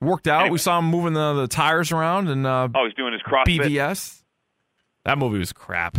Worked 0.00 0.28
out. 0.28 0.40
Anyway. 0.42 0.52
We 0.52 0.58
saw 0.58 0.78
him 0.78 0.84
moving 0.86 1.12
the, 1.14 1.34
the 1.34 1.48
tires 1.48 1.90
around 1.92 2.28
and 2.28 2.46
uh, 2.46 2.68
Oh, 2.74 2.84
he's 2.86 2.94
doing 2.94 3.12
his 3.12 3.22
CrossFit. 3.22 3.60
BVS. 3.60 4.22
That 5.04 5.18
movie 5.18 5.38
was 5.38 5.52
crap. 5.52 5.98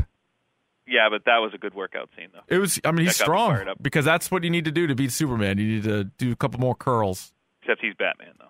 Yeah, 0.87 1.09
but 1.11 1.25
that 1.25 1.37
was 1.37 1.51
a 1.53 1.57
good 1.57 1.73
workout 1.75 2.09
scene 2.17 2.29
though. 2.33 2.41
It 2.47 2.57
was. 2.59 2.79
I 2.83 2.91
mean, 2.91 3.05
he's 3.05 3.17
That 3.17 3.23
strong 3.25 3.65
because 3.81 4.05
that's 4.05 4.31
what 4.31 4.43
you 4.43 4.49
need 4.49 4.65
to 4.65 4.71
do 4.71 4.87
to 4.87 4.95
beat 4.95 5.11
Superman. 5.11 5.57
You 5.59 5.67
need 5.75 5.83
to 5.83 6.05
do 6.05 6.31
a 6.31 6.35
couple 6.35 6.59
more 6.59 6.73
curls. 6.75 7.31
Except 7.61 7.81
he's 7.81 7.93
Batman 7.93 8.33
though. 8.39 8.45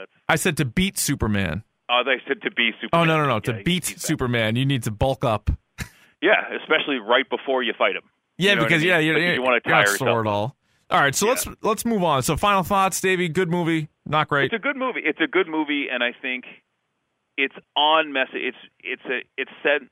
That's 0.00 0.10
I 0.28 0.36
said 0.36 0.56
to 0.58 0.64
beat 0.66 0.98
Superman. 0.98 1.62
oh, 1.88 2.02
they 2.04 2.20
said 2.28 2.42
to 2.42 2.50
be 2.50 2.72
Superman. 2.80 2.90
Oh 2.92 3.04
no 3.04 3.16
no 3.22 3.26
no! 3.26 3.34
Yeah, 3.36 3.40
to 3.58 3.62
beat 3.64 3.84
Batman. 3.84 3.98
Superman, 3.98 4.56
you 4.56 4.66
need 4.66 4.82
to 4.82 4.90
bulk 4.90 5.24
up. 5.24 5.50
Yeah, 6.20 6.34
especially 6.60 6.96
right 6.96 7.28
before 7.30 7.62
you 7.62 7.72
fight 7.78 7.96
him. 7.96 8.02
Yeah, 8.36 8.50
You 8.50 8.56
know 8.56 8.62
because 8.64 8.82
I 8.82 8.84
mean? 8.84 8.88
yeah, 8.88 8.98
Because 8.98 9.22
you're, 9.22 9.34
you 9.34 9.42
want 9.42 9.64
to 9.64 9.70
tire 9.70 9.86
sore 9.86 9.92
yourself. 10.08 10.18
at 10.20 10.26
all. 10.26 10.56
All 10.90 11.00
right, 11.00 11.14
so 11.14 11.26
Yeah. 11.26 11.32
let's 11.32 11.48
let's 11.62 11.84
move 11.84 12.02
on. 12.02 12.22
So 12.22 12.36
final 12.36 12.62
thoughts, 12.62 13.00
Davey. 13.00 13.28
Good 13.28 13.50
movie, 13.50 13.88
not 14.06 14.28
great. 14.28 14.46
It's 14.46 14.54
a 14.54 14.58
good 14.58 14.76
movie. 14.76 15.00
It's 15.04 15.20
a 15.20 15.26
good 15.26 15.48
movie, 15.48 15.88
and 15.90 16.02
I 16.02 16.12
think 16.12 16.44
it's 17.36 17.54
on 17.76 18.12
message. 18.12 18.34
It's 18.34 18.56
it's 18.80 19.04
a 19.04 19.20
it's 19.36 19.50
set 19.62 19.82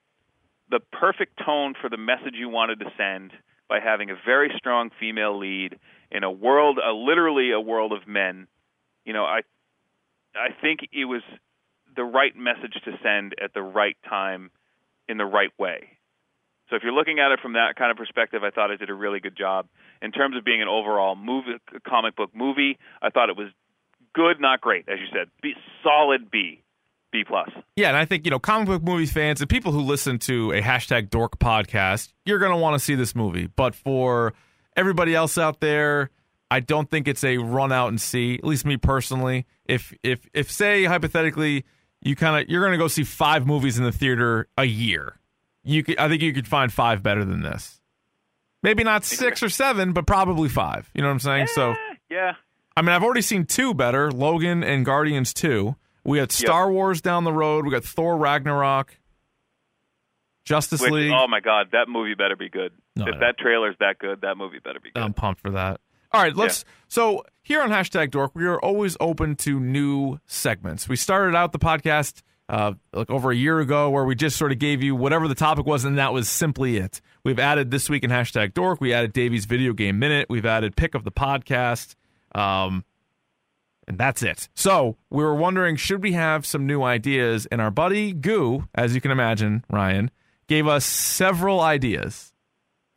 the 0.71 0.81
perfect 0.93 1.39
tone 1.45 1.75
for 1.81 1.89
the 1.91 1.97
message 1.99 2.35
you 2.35 2.49
wanted 2.49 2.81
to 2.81 2.87
send 2.97 3.33
by 3.69 3.79
having 3.81 4.11
a 4.11 4.17
very 4.25 4.51
strong 4.57 4.91
female 4.99 5.39
lead 5.39 5.79
in 6.11 6.25
a 6.25 6.31
world, 6.31 6.79
a 6.79 6.93
literally 6.93 7.51
a 7.53 7.61
world 7.61 7.93
of 7.93 8.07
men. 8.09 8.47
You 9.05 9.13
know, 9.13 9.25
I 9.25 9.41
I 10.35 10.49
think 10.61 10.81
it 10.93 11.05
was 11.05 11.23
the 11.95 12.05
right 12.05 12.35
message 12.37 12.75
to 12.85 12.93
send 13.03 13.35
at 13.43 13.53
the 13.55 13.63
right 13.63 13.97
time 14.09 14.51
in 15.09 15.19
the 15.19 15.25
right 15.27 15.51
way. 15.59 15.96
So 16.69 16.77
if 16.77 16.83
you're 16.83 16.93
looking 16.93 17.19
at 17.21 17.31
it 17.33 17.41
from 17.41 17.53
that 17.53 17.77
kind 17.77 17.91
of 17.91 17.97
perspective, 17.97 18.43
I 18.43 18.51
thought 18.51 18.71
it 18.71 18.79
did 18.79 18.91
a 18.91 18.95
really 18.95 19.21
good 19.21 19.37
job. 19.37 19.67
In 20.03 20.11
terms 20.11 20.37
of 20.37 20.45
being 20.45 20.63
an 20.63 20.69
overall 20.69 21.15
movie, 21.15 21.59
comic 21.87 22.17
book 22.17 22.31
movie, 22.35 22.79
I 23.01 23.11
thought 23.11 23.31
it 23.31 23.37
was 23.37 23.49
good, 24.15 24.41
not 24.41 24.61
great, 24.61 24.89
as 24.89 24.99
you 24.99 25.07
said. 25.13 25.29
B, 25.43 25.53
solid 25.83 26.31
B, 26.31 26.63
B 27.13 27.23
plus. 27.27 27.51
Yeah, 27.77 27.89
and 27.89 27.97
I 27.97 28.05
think 28.05 28.25
you 28.25 28.31
know 28.31 28.39
comic 28.39 28.67
book 28.67 28.83
movie 28.83 29.07
fans 29.07 29.41
and 29.41 29.49
people 29.49 29.71
who 29.73 29.81
listen 29.81 30.19
to 30.21 30.53
a 30.53 30.61
hashtag 30.61 31.11
Dork 31.11 31.39
podcast, 31.39 32.13
you're 32.25 32.39
gonna 32.39 32.59
want 32.59 32.75
to 32.75 32.81
see 32.81 32.95
this 32.95 33.15
movie. 33.15 33.47
But 33.47 33.75
for 33.75 34.35
everybody 34.77 35.15
else 35.15 35.39
out 35.39 35.61
there, 35.61 36.11
I 36.51 36.61
don't 36.61 36.91
think 36.91 37.07
it's 37.07 37.25
a 37.25 37.39
run 37.39 37.73
out 37.73 37.89
and 37.89 38.01
see. 38.01 38.35
At 38.35 38.45
least 38.45 38.65
me 38.65 38.77
personally. 38.77 39.47
If 39.67 39.95
if 40.03 40.29
if 40.35 40.51
say 40.51 40.85
hypothetically 40.85 41.65
you 42.03 42.17
kind 42.17 42.43
of 42.43 42.49
you're 42.51 42.65
gonna 42.65 42.79
go 42.79 42.89
see 42.89 43.05
five 43.05 43.47
movies 43.47 43.79
in 43.79 43.85
the 43.85 43.93
theater 43.93 44.49
a 44.57 44.65
year, 44.65 45.19
you 45.67 45.83
could 45.83 45.99
I 45.99 46.09
think 46.09 46.23
you 46.23 46.33
could 46.33 46.49
find 46.49 46.73
five 46.73 47.03
better 47.03 47.25
than 47.25 47.43
this. 47.43 47.81
Maybe 48.63 48.83
not 48.85 49.05
six 49.05 49.43
or 49.43 49.49
seven, 49.49 49.93
but 49.93 50.07
probably 50.07 50.49
five. 50.49 50.91
You 50.95 51.03
know 51.03 51.09
what 51.09 51.13
I'm 51.13 51.21
saying? 51.21 51.47
So. 51.49 51.73
Eh, 51.73 51.77
yeah, 52.09 52.33
I 52.77 52.83
mean, 52.83 52.91
I've 52.91 53.03
already 53.03 53.23
seen 53.23 53.47
two 53.47 53.73
better 53.73 54.13
Logan 54.13 54.63
and 54.63 54.85
Guardians 54.85 55.33
2. 55.33 55.75
We 56.05 56.19
got 56.19 56.31
Star 56.31 56.71
Wars 56.71 57.01
down 57.01 57.25
the 57.25 57.33
road. 57.33 57.65
We 57.65 57.71
got 57.71 57.85
Thor 57.85 58.17
Ragnarok, 58.17 58.97
Justice 60.45 60.81
which, 60.81 60.93
League. 60.93 61.13
oh 61.13 61.27
my 61.27 61.41
God, 61.41 61.69
that 61.73 61.89
movie 61.89 62.15
better 62.15 62.37
be 62.37 62.49
good. 62.49 62.73
No, 62.95 63.07
if 63.09 63.19
that 63.21 63.39
trailer's 63.39 63.75
that 63.81 63.99
good, 63.99 64.21
that 64.21 64.37
movie 64.37 64.59
better 64.63 64.79
be 64.79 64.91
good. 64.91 65.03
I'm 65.03 65.15
pumped 65.15 65.41
for 65.41 65.51
that. 65.53 65.81
All 66.13 66.23
right, 66.23 66.37
let's. 66.37 66.65
So 66.87 67.25
here 67.43 67.63
on 67.63 67.71
hashtag 67.71 68.11
Dork, 68.11 68.33
we 68.35 68.47
are 68.47 68.61
always 68.61 68.97
open 69.01 69.37
to 69.37 69.59
new 69.59 70.21
segments. 70.27 70.89
We 70.89 70.97
started 70.97 71.35
out 71.35 71.53
the 71.53 71.59
podcast 71.59 72.23
uh, 72.49 72.73
like 72.93 73.11
over 73.11 73.31
a 73.31 73.37
year 73.37 73.61
ago, 73.61 73.91
where 73.91 74.05
we 74.05 74.15
just 74.15 74.37
sort 74.37 74.53
of 74.53 74.59
gave 74.59 74.83
you 74.83 74.95
whatever 74.95 75.29
the 75.29 75.35
topic 75.35 75.67
was, 75.67 75.85
and 75.85 75.99
that 75.99 76.13
was 76.13 76.29
simply 76.29 76.77
it. 76.77 77.01
We've 77.25 77.39
added 77.39 77.71
this 77.71 77.91
week 77.91 78.05
in 78.05 78.11
hashtag 78.11 78.55
Dork. 78.55 78.81
We 78.81 78.93
added 78.93 79.13
Davey's 79.13 79.45
video 79.47 79.73
game 79.73 79.99
minute. 79.99 80.29
We've 80.31 80.47
added 80.47 80.77
pick 80.77 80.95
of 80.95 81.05
the 81.05 81.11
podcast. 81.11 81.97
Um, 82.35 82.85
and 83.89 83.99
that's 83.99 84.23
it. 84.23 84.49
So 84.55 84.97
we 85.11 85.23
were 85.23 85.35
wondering, 85.35 85.77
should 85.77 86.03
we 86.03 86.13
have 86.13 86.45
some 86.45 86.67
new 86.67 86.83
ideas? 86.83 87.47
And 87.47 87.61
our 87.61 87.71
buddy 87.71 88.13
Goo, 88.13 88.69
as 88.75 88.95
you 88.95 89.01
can 89.01 89.11
imagine, 89.11 89.65
Ryan, 89.71 90.11
gave 90.49 90.67
us 90.67 90.85
several 90.85 91.61
ideas 91.61 92.33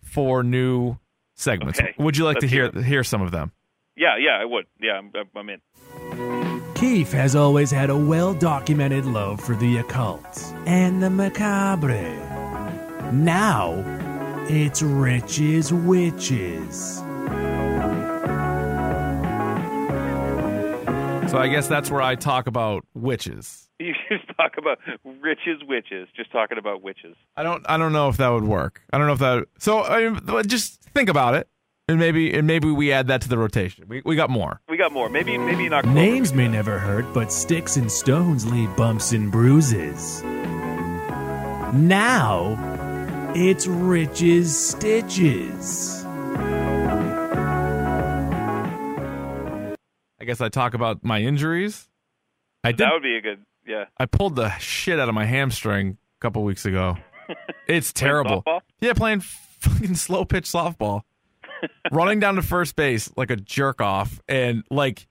for 0.02 0.43
new 0.43 0.97
segments. 1.36 1.80
Okay. 1.80 1.93
Would 2.00 2.18
you 2.18 2.26
like 2.26 2.36
Let's 2.36 2.45
to 2.45 2.50
hear 2.50 2.72
hear 2.72 2.84
hear 2.84 3.04
some 3.04 3.22
of 3.22 3.32
them? 3.32 3.52
yeah, 3.95 4.18
yeah, 4.20 4.38
I 4.41 4.45
would. 4.45 4.66
Yeah, 4.80 4.93
I'm, 4.93 5.12
I'm 5.36 5.50
in. 5.50 6.39
Keith 6.80 7.12
has 7.12 7.36
always 7.36 7.70
had 7.70 7.90
a 7.90 7.98
well 7.98 8.34
documented 8.34 9.06
love 9.06 9.42
for 9.42 9.54
the 9.54 9.80
occult 9.80 10.42
and 10.66 11.04
the 11.04 11.10
macabre. 11.10 12.14
Now, 13.12 13.84
it's 14.48 14.82
Rich's 14.82 15.74
Witches. 15.74 17.00
So 21.30 21.38
I 21.38 21.50
guess 21.52 21.68
that's 21.68 21.92
where 21.92 22.02
I 22.02 22.16
talk 22.16 22.48
about 22.48 22.86
witches. 22.94 23.66
You 23.82 23.94
just 24.10 24.28
talk 24.36 24.58
about 24.58 24.78
riches, 25.22 25.62
witches. 25.66 26.10
Just 26.14 26.34
talking 26.34 26.58
about 26.58 26.82
witches. 26.82 27.16
I 27.38 27.44
don't 27.44 27.66
I 27.70 27.78
don't 27.78 27.94
know 27.94 28.10
if 28.10 28.18
that 28.18 28.28
would 28.28 28.44
work. 28.44 28.82
I 28.92 28.98
don't 28.98 29.08
know 29.08 29.14
if 29.14 29.20
that. 29.20 29.48
So 29.58 29.84
I 29.84 30.10
mean, 30.10 30.48
just 30.48 30.82
think 30.94 31.08
about 31.08 31.36
it, 31.36 31.48
and 31.90 32.00
maybe 32.00 32.32
and 32.38 32.46
maybe 32.46 32.70
we 32.70 32.92
add 32.92 33.08
that 33.08 33.22
to 33.22 33.30
the 33.30 33.38
rotation. 33.38 33.86
We 33.88 34.04
we 34.06 34.16
got 34.16 34.30
more. 34.30 34.62
We 34.70 34.78
got 34.78 34.92
more. 34.92 35.10
Maybe 35.10 35.38
maybe 35.40 35.66
in 35.66 35.74
October. 35.74 35.96
Names 35.96 36.34
may 36.34 36.48
never 36.48 36.78
hurt, 36.78 37.12
but 37.14 37.32
sticks 37.32 37.78
and 37.78 37.92
stones 37.92 38.46
leave 38.50 38.74
bumps 38.78 39.12
and 39.12 39.32
bruises. 39.32 40.22
Now, 41.74 43.32
it's 43.36 43.66
Rich's 43.66 44.56
Stitches. 44.58 46.06
I 50.22 50.26
guess 50.26 50.42
I 50.42 50.50
talk 50.50 50.76
about 50.76 51.04
my 51.04 51.22
injuries. 51.22 51.90
I 52.64 52.72
did. 52.72 52.80
That 52.82 52.94
would 52.94 53.04
be 53.04 53.16
a 53.16 53.22
good. 53.22 53.40
Yeah. 53.66 53.86
I 53.98 54.06
pulled 54.06 54.36
the 54.36 54.50
shit 54.60 55.00
out 55.00 55.10
of 55.10 55.16
my 55.16 55.26
hamstring 55.26 55.98
a 56.20 56.22
couple 56.22 56.44
weeks 56.44 56.66
ago. 56.66 56.98
It's 57.68 57.94
terrible. 57.94 58.42
softball? 58.42 58.62
Yeah, 58.82 58.94
playing 58.94 59.20
fucking 59.20 59.94
slow 59.94 60.26
pitch 60.26 60.46
softball. 60.46 61.04
Running 61.91 62.20
down 62.20 62.36
to 62.36 62.41
first 62.41 62.76
base 62.76 63.12
like 63.16 63.32
a 63.32 63.36
jerk 63.36 63.82
off 63.82 64.22
and 64.28 64.64
like 64.70 65.07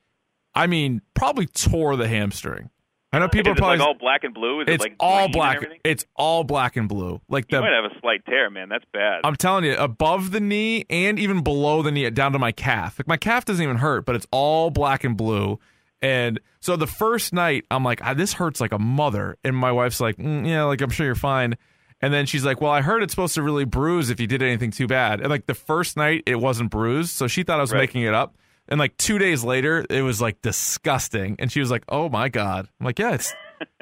I 0.55 0.67
mean, 0.67 1.03
probably 1.15 1.47
tore 1.47 1.97
the 1.97 2.09
hamstring. 2.09 2.71
I 3.13 3.21
know 3.21 3.29
people 3.29 3.53
Is 3.53 3.61
are 3.61 3.65
it 3.75 3.79
like 3.79 3.81
all 3.81 3.95
black 3.95 4.25
and 4.25 4.35
blue? 4.35 4.61
Is 4.61 4.67
it's 4.69 4.85
it 4.85 4.89
like 4.91 4.97
all 5.01 5.29
black. 5.29 5.59
It's 5.83 6.05
all 6.15 6.45
black 6.45 6.77
and 6.77 6.89
blue. 6.89 7.21
Like 7.29 7.47
You 7.51 7.61
might 7.61 7.73
have 7.73 7.91
a 7.91 8.01
slight 8.01 8.25
tear, 8.27 8.51
man. 8.51 8.69
That's 8.69 8.85
bad. 8.93 9.23
I'm 9.25 9.37
telling 9.37 9.65
you, 9.65 9.77
above 9.77 10.31
the 10.31 10.41
knee 10.41 10.85
and 10.91 11.19
even 11.19 11.43
below 11.43 11.83
the 11.83 11.91
knee, 11.91 12.09
down 12.11 12.33
to 12.33 12.39
my 12.39 12.53
calf. 12.53 12.99
Like 12.99 13.09
my 13.09 13.17
calf 13.17 13.47
doesn't 13.47 13.63
even 13.63 13.77
hurt, 13.77 14.05
but 14.05 14.15
it's 14.15 14.27
all 14.31 14.71
black 14.71 15.05
and 15.05 15.17
blue. 15.17 15.59
And 16.03 16.39
so 16.61 16.77
the 16.77 16.87
first 16.87 17.33
night, 17.33 17.65
I'm 17.71 17.83
like, 17.83 18.01
ah, 18.05 18.15
this 18.15 18.35
hurts 18.35 18.61
like 18.61 18.73
a 18.73 18.79
mother. 18.79 19.39
And 19.43 19.57
my 19.57 19.73
wife's 19.73 20.01
like, 20.01 20.17
mm, 20.17 20.47
yeah, 20.47 20.65
like 20.65 20.81
I'm 20.83 20.91
sure 20.91 21.07
you're 21.07 21.15
fine. 21.15 21.57
And 22.01 22.15
then 22.15 22.27
she's 22.27 22.45
like, 22.45 22.61
well, 22.61 22.71
I 22.71 22.81
heard 22.81 23.03
it's 23.03 23.13
supposed 23.13 23.35
to 23.35 23.43
really 23.43 23.65
bruise 23.65 24.09
if 24.11 24.21
you 24.21 24.27
did 24.27 24.43
anything 24.43 24.71
too 24.71 24.87
bad. 24.87 25.21
And 25.21 25.31
like 25.31 25.47
the 25.47 25.55
first 25.55 25.97
night, 25.97 26.23
it 26.27 26.37
wasn't 26.37 26.71
bruised, 26.71 27.11
so 27.11 27.27
she 27.27 27.43
thought 27.43 27.59
I 27.59 27.63
was 27.63 27.73
Right. 27.73 27.81
making 27.81 28.03
it 28.03 28.15
up. 28.15 28.37
And 28.69 28.79
like 28.79 28.97
two 28.99 29.19
days 29.19 29.43
later, 29.43 29.85
it 29.91 30.03
was 30.03 30.21
like 30.21 30.41
disgusting. 30.43 31.37
And 31.39 31.51
she 31.51 31.59
was 31.61 31.71
like, 31.71 31.85
oh 31.89 32.09
my 32.09 32.29
god. 32.29 32.69
I'm 32.79 32.85
like, 32.87 32.99
yeah, 32.99 33.15
it's 33.15 33.35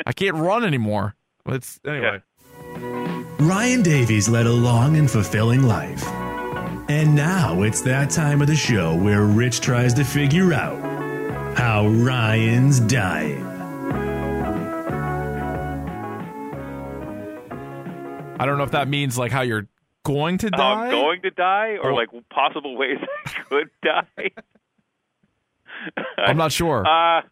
I 0.06 0.12
can't 0.12 0.36
run 0.36 0.64
anymore. 0.64 1.14
It's 1.46 1.78
anyway. 1.86 2.22
Ryan 3.38 3.82
Davies 3.82 4.28
led 4.28 4.46
a 4.46 4.52
long 4.52 4.96
and 4.96 5.10
fulfilling 5.10 5.62
life. 5.64 6.02
And 6.88 7.14
now 7.14 7.62
it's 7.62 7.82
that 7.82 8.10
time 8.10 8.40
of 8.40 8.46
the 8.46 8.56
show 8.56 8.94
where 8.96 9.24
Rich 9.24 9.60
tries 9.60 9.92
to 9.94 10.04
figure 10.04 10.54
out 10.54 10.78
how 11.58 11.86
Ryan's 11.88 12.80
dying. 12.80 13.44
I 18.38 18.46
don't 18.46 18.58
know 18.58 18.64
if 18.64 18.72
that 18.72 18.88
means 18.88 19.16
like 19.18 19.32
how 19.32 19.42
you're 19.42 19.66
going 20.04 20.38
to 20.38 20.50
die. 20.50 20.84
I'm 20.86 20.90
going 20.90 21.22
to 21.22 21.30
die, 21.30 21.76
or 21.82 21.90
Or- 21.90 21.94
like 21.94 22.08
possible 22.30 22.76
ways 22.76 22.98
I 23.26 23.30
could 23.48 23.70
die. 23.82 24.30
I'm 26.18 26.36
not 26.36 26.52
sure. 26.52 26.84
Uh, 26.96 27.22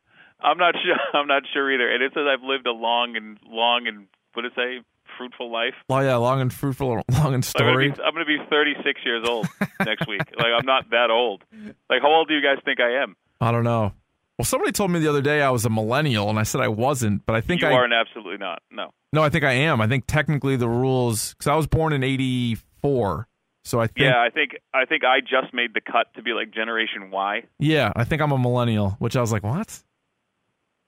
I'm 0.46 0.58
not 0.58 0.74
sure. 0.74 0.96
I'm 1.18 1.26
not 1.26 1.44
sure 1.54 1.72
either. 1.72 1.90
And 1.90 2.02
it 2.02 2.12
says 2.12 2.24
I've 2.30 2.42
lived 2.42 2.66
a 2.66 2.72
long 2.72 3.16
and 3.16 3.38
long 3.48 3.86
and 3.86 4.06
what 4.34 4.42
did 4.42 4.52
it 4.52 4.56
say? 4.56 4.84
Fruitful 5.16 5.50
life. 5.50 5.72
Oh 5.88 6.00
yeah, 6.00 6.16
long 6.16 6.40
and 6.42 6.52
fruitful, 6.52 6.88
long 6.88 7.04
and 7.26 7.34
I'm 7.36 7.42
story. 7.42 7.88
gonna, 7.90 7.96
be, 7.96 8.02
I'm 8.02 8.12
gonna 8.12 8.24
be 8.26 8.36
36 8.50 9.00
years 9.06 9.26
old 9.26 9.46
next 9.86 10.06
week. 10.06 10.20
Like 10.36 10.48
I'm 10.58 10.66
not 10.66 10.90
that 10.90 11.08
old. 11.10 11.44
Like 11.88 12.02
how 12.02 12.12
old 12.12 12.28
do 12.28 12.34
you 12.34 12.42
guys 12.42 12.58
think 12.64 12.78
I 12.80 13.02
am? 13.02 13.16
I 13.40 13.52
don't 13.52 13.64
know. 13.64 13.92
Well, 14.38 14.44
somebody 14.46 14.72
told 14.72 14.90
me 14.90 14.98
the 14.98 15.08
other 15.08 15.22
day 15.22 15.42
I 15.42 15.50
was 15.50 15.64
a 15.64 15.70
millennial, 15.70 16.28
and 16.28 16.38
I 16.38 16.42
said 16.42 16.60
I 16.60 16.68
wasn't, 16.68 17.24
but 17.24 17.36
I 17.36 17.40
think 17.40 17.62
You 17.62 17.68
I 17.68 17.72
are 17.72 17.92
absolutely 17.92 18.36
not. 18.38 18.62
No. 18.70 18.90
no, 19.12 19.22
I 19.22 19.28
think 19.28 19.44
I 19.44 19.52
am. 19.52 19.80
I 19.80 19.86
think 19.86 20.04
technically 20.06 20.56
the 20.56 20.68
rules 20.68 21.34
because 21.34 21.46
I 21.46 21.54
was 21.54 21.66
born 21.68 21.92
in 21.92 22.02
'84, 22.02 23.28
So 23.64 23.80
I 23.80 23.86
think 23.86 23.98
Yeah, 24.00 24.20
I 24.20 24.30
think 24.30 24.56
I 24.74 24.84
think 24.86 25.04
I 25.04 25.20
just 25.20 25.54
made 25.54 25.72
the 25.74 25.80
cut 25.80 26.12
to 26.16 26.22
be 26.22 26.32
like 26.32 26.50
Generation 26.52 27.10
Y. 27.12 27.42
yeah, 27.58 27.92
I 27.94 28.04
think 28.04 28.20
I'm 28.22 28.32
a 28.32 28.38
millennial, 28.38 28.96
which 28.98 29.16
I 29.16 29.20
was 29.20 29.30
like, 29.32 29.42
what? 29.44 29.82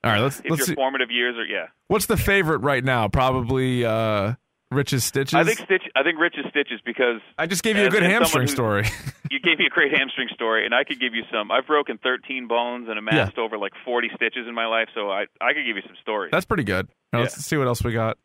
All 0.04 0.12
right, 0.12 0.20
let's 0.20 0.40
If 0.40 0.50
let's 0.50 0.58
your 0.60 0.66
see. 0.66 0.74
formative 0.74 1.10
years 1.10 1.36
are 1.36 1.44
yeah. 1.44 1.66
What's 1.88 2.06
the 2.06 2.16
favorite 2.16 2.58
right 2.58 2.82
now? 2.84 3.08
Probably 3.08 3.84
uh, 3.84 4.34
Rich's 4.70 5.04
Stitches. 5.04 5.34
I 5.34 5.44
think 5.44 5.58
Stitch. 5.60 5.82
I 5.94 6.02
think 6.02 6.18
Rich's 6.18 6.44
Stitches 6.50 6.80
because 6.84 7.20
I 7.38 7.46
just 7.46 7.62
gave 7.62 7.76
you 7.76 7.86
a 7.86 7.90
good 7.90 8.02
hamstring 8.02 8.42
who's- 8.42 8.52
story. 8.52 8.84
you 9.30 9.38
gave 9.40 9.58
me 9.58 9.66
a 9.66 9.70
great 9.70 9.96
hamstring 9.96 10.28
story, 10.34 10.64
and 10.64 10.74
I 10.74 10.82
could 10.84 10.98
give 10.98 11.14
you 11.14 11.22
some. 11.32 11.50
I've 11.50 11.66
broken 11.66 11.98
13 11.98 12.48
bones 12.48 12.88
and 12.88 12.98
amassed 12.98 13.38
over 13.38 13.58
like 13.58 13.72
40 13.84 14.10
stitches 14.16 14.46
in 14.48 14.54
my 14.54 14.66
life, 14.66 14.88
so 14.94 15.10
I 15.10 15.26
I 15.40 15.52
could 15.52 15.64
give 15.66 15.76
you 15.76 15.82
some 15.86 15.96
stories. 16.02 16.30
That's 16.32 16.46
pretty 16.46 16.64
good. 16.64 16.88
Now, 17.12 17.20
Let's 17.20 17.36
see 17.36 17.56
what 17.56 17.68
else 17.68 17.84
we 17.84 17.92
got. 17.92 18.18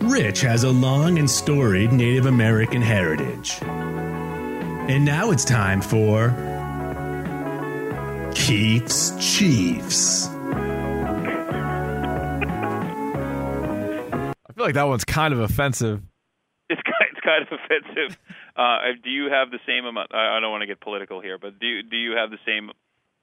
Rich 0.00 0.42
has 0.42 0.64
a 0.64 0.70
long 0.70 1.18
and 1.18 1.28
storied 1.28 1.92
Native 1.92 2.26
American 2.26 2.82
heritage. 2.82 3.58
And 3.62 5.04
now 5.04 5.30
it's 5.30 5.44
time 5.46 5.80
for 5.80 6.28
Keith's 8.34 9.12
Chiefs. 9.18 10.28
Feel 14.56 14.64
like 14.66 14.74
that 14.74 14.84
one's 14.84 15.04
kind 15.04 15.34
of 15.34 15.40
offensive. 15.40 16.00
it's 16.68 16.80
kind, 16.82 17.10
it's 17.10 17.20
kind 17.20 17.42
of 17.42 17.48
offensive. 17.58 18.18
Uh, 18.56 18.78
do 19.02 19.10
you 19.10 19.28
have 19.32 19.50
the 19.50 19.58
same 19.66 19.84
amount? 19.84 20.14
I 20.14 20.36
I 20.36 20.40
don't 20.40 20.52
want 20.52 20.60
to 20.60 20.68
get 20.68 20.80
political 20.80 21.20
here, 21.20 21.38
but 21.38 21.58
do 21.58 21.66
you, 21.66 21.82
do 21.82 21.96
you 21.96 22.12
have 22.12 22.30
the 22.30 22.38
same 22.46 22.70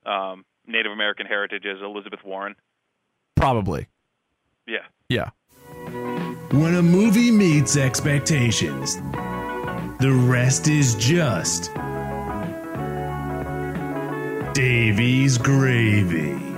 um, 0.06 0.44
Native 0.68 0.92
American 0.92 1.26
heritage 1.26 1.64
as 1.66 1.82
Elizabeth 1.82 2.20
Warren? 2.26 2.54
Probably. 3.38 3.88
Yeah. 4.68 4.84
Yeah. 5.08 5.30
When 6.52 6.76
a 6.76 6.82
movie 6.82 7.32
meets 7.32 7.78
expectations, 7.78 8.98
the 10.02 10.12
rest 10.28 10.68
is 10.68 10.96
just 10.96 11.72
Davey's 14.54 15.38
gravy. 15.38 16.51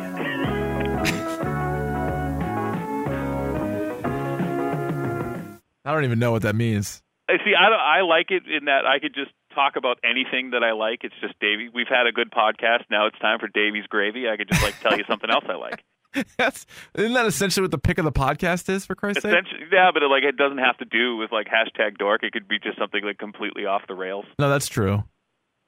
I 5.85 5.93
don't 5.93 6.03
even 6.05 6.19
know 6.19 6.31
what 6.31 6.41
that 6.43 6.55
means. 6.55 7.01
I 7.29 7.33
see. 7.43 7.53
I 7.57 7.99
I 7.99 8.01
like 8.01 8.31
it 8.31 8.43
in 8.47 8.65
that 8.65 8.85
I 8.85 8.99
could 8.99 9.13
just 9.15 9.31
talk 9.55 9.75
about 9.75 9.97
anything 10.03 10.51
that 10.51 10.63
I 10.63 10.71
like. 10.73 10.99
It's 11.03 11.15
just 11.21 11.39
Davey. 11.39 11.69
We've 11.73 11.87
had 11.87 12.05
a 12.07 12.11
good 12.11 12.31
podcast. 12.31 12.83
Now 12.89 13.07
it's 13.07 13.17
time 13.19 13.39
for 13.39 13.47
Davey's 13.47 13.85
gravy. 13.87 14.27
I 14.29 14.35
could 14.37 14.49
just 14.49 14.61
like 14.63 14.79
tell 14.81 14.97
you 14.97 15.03
something 15.07 15.29
else 15.29 15.45
I 15.47 15.55
like. 15.55 15.83
That's 16.37 16.65
isn't 16.95 17.13
that 17.13 17.25
essentially 17.25 17.63
what 17.63 17.71
the 17.71 17.77
pick 17.77 17.97
of 17.97 18.05
the 18.05 18.11
podcast 18.11 18.69
is 18.69 18.85
for 18.85 18.93
Christ's 18.93 19.23
sake? 19.23 19.33
Yeah, 19.71 19.89
but 19.93 20.03
it, 20.03 20.07
like 20.07 20.23
it 20.23 20.37
doesn't 20.37 20.59
have 20.59 20.77
to 20.77 20.85
do 20.85 21.15
with 21.17 21.31
like 21.31 21.47
hashtag 21.47 21.97
dork. 21.97 22.23
It 22.23 22.33
could 22.33 22.47
be 22.47 22.59
just 22.59 22.77
something 22.77 23.03
like 23.03 23.17
completely 23.17 23.65
off 23.65 23.81
the 23.87 23.95
rails. 23.95 24.25
No, 24.37 24.49
that's 24.49 24.67
true. 24.67 25.03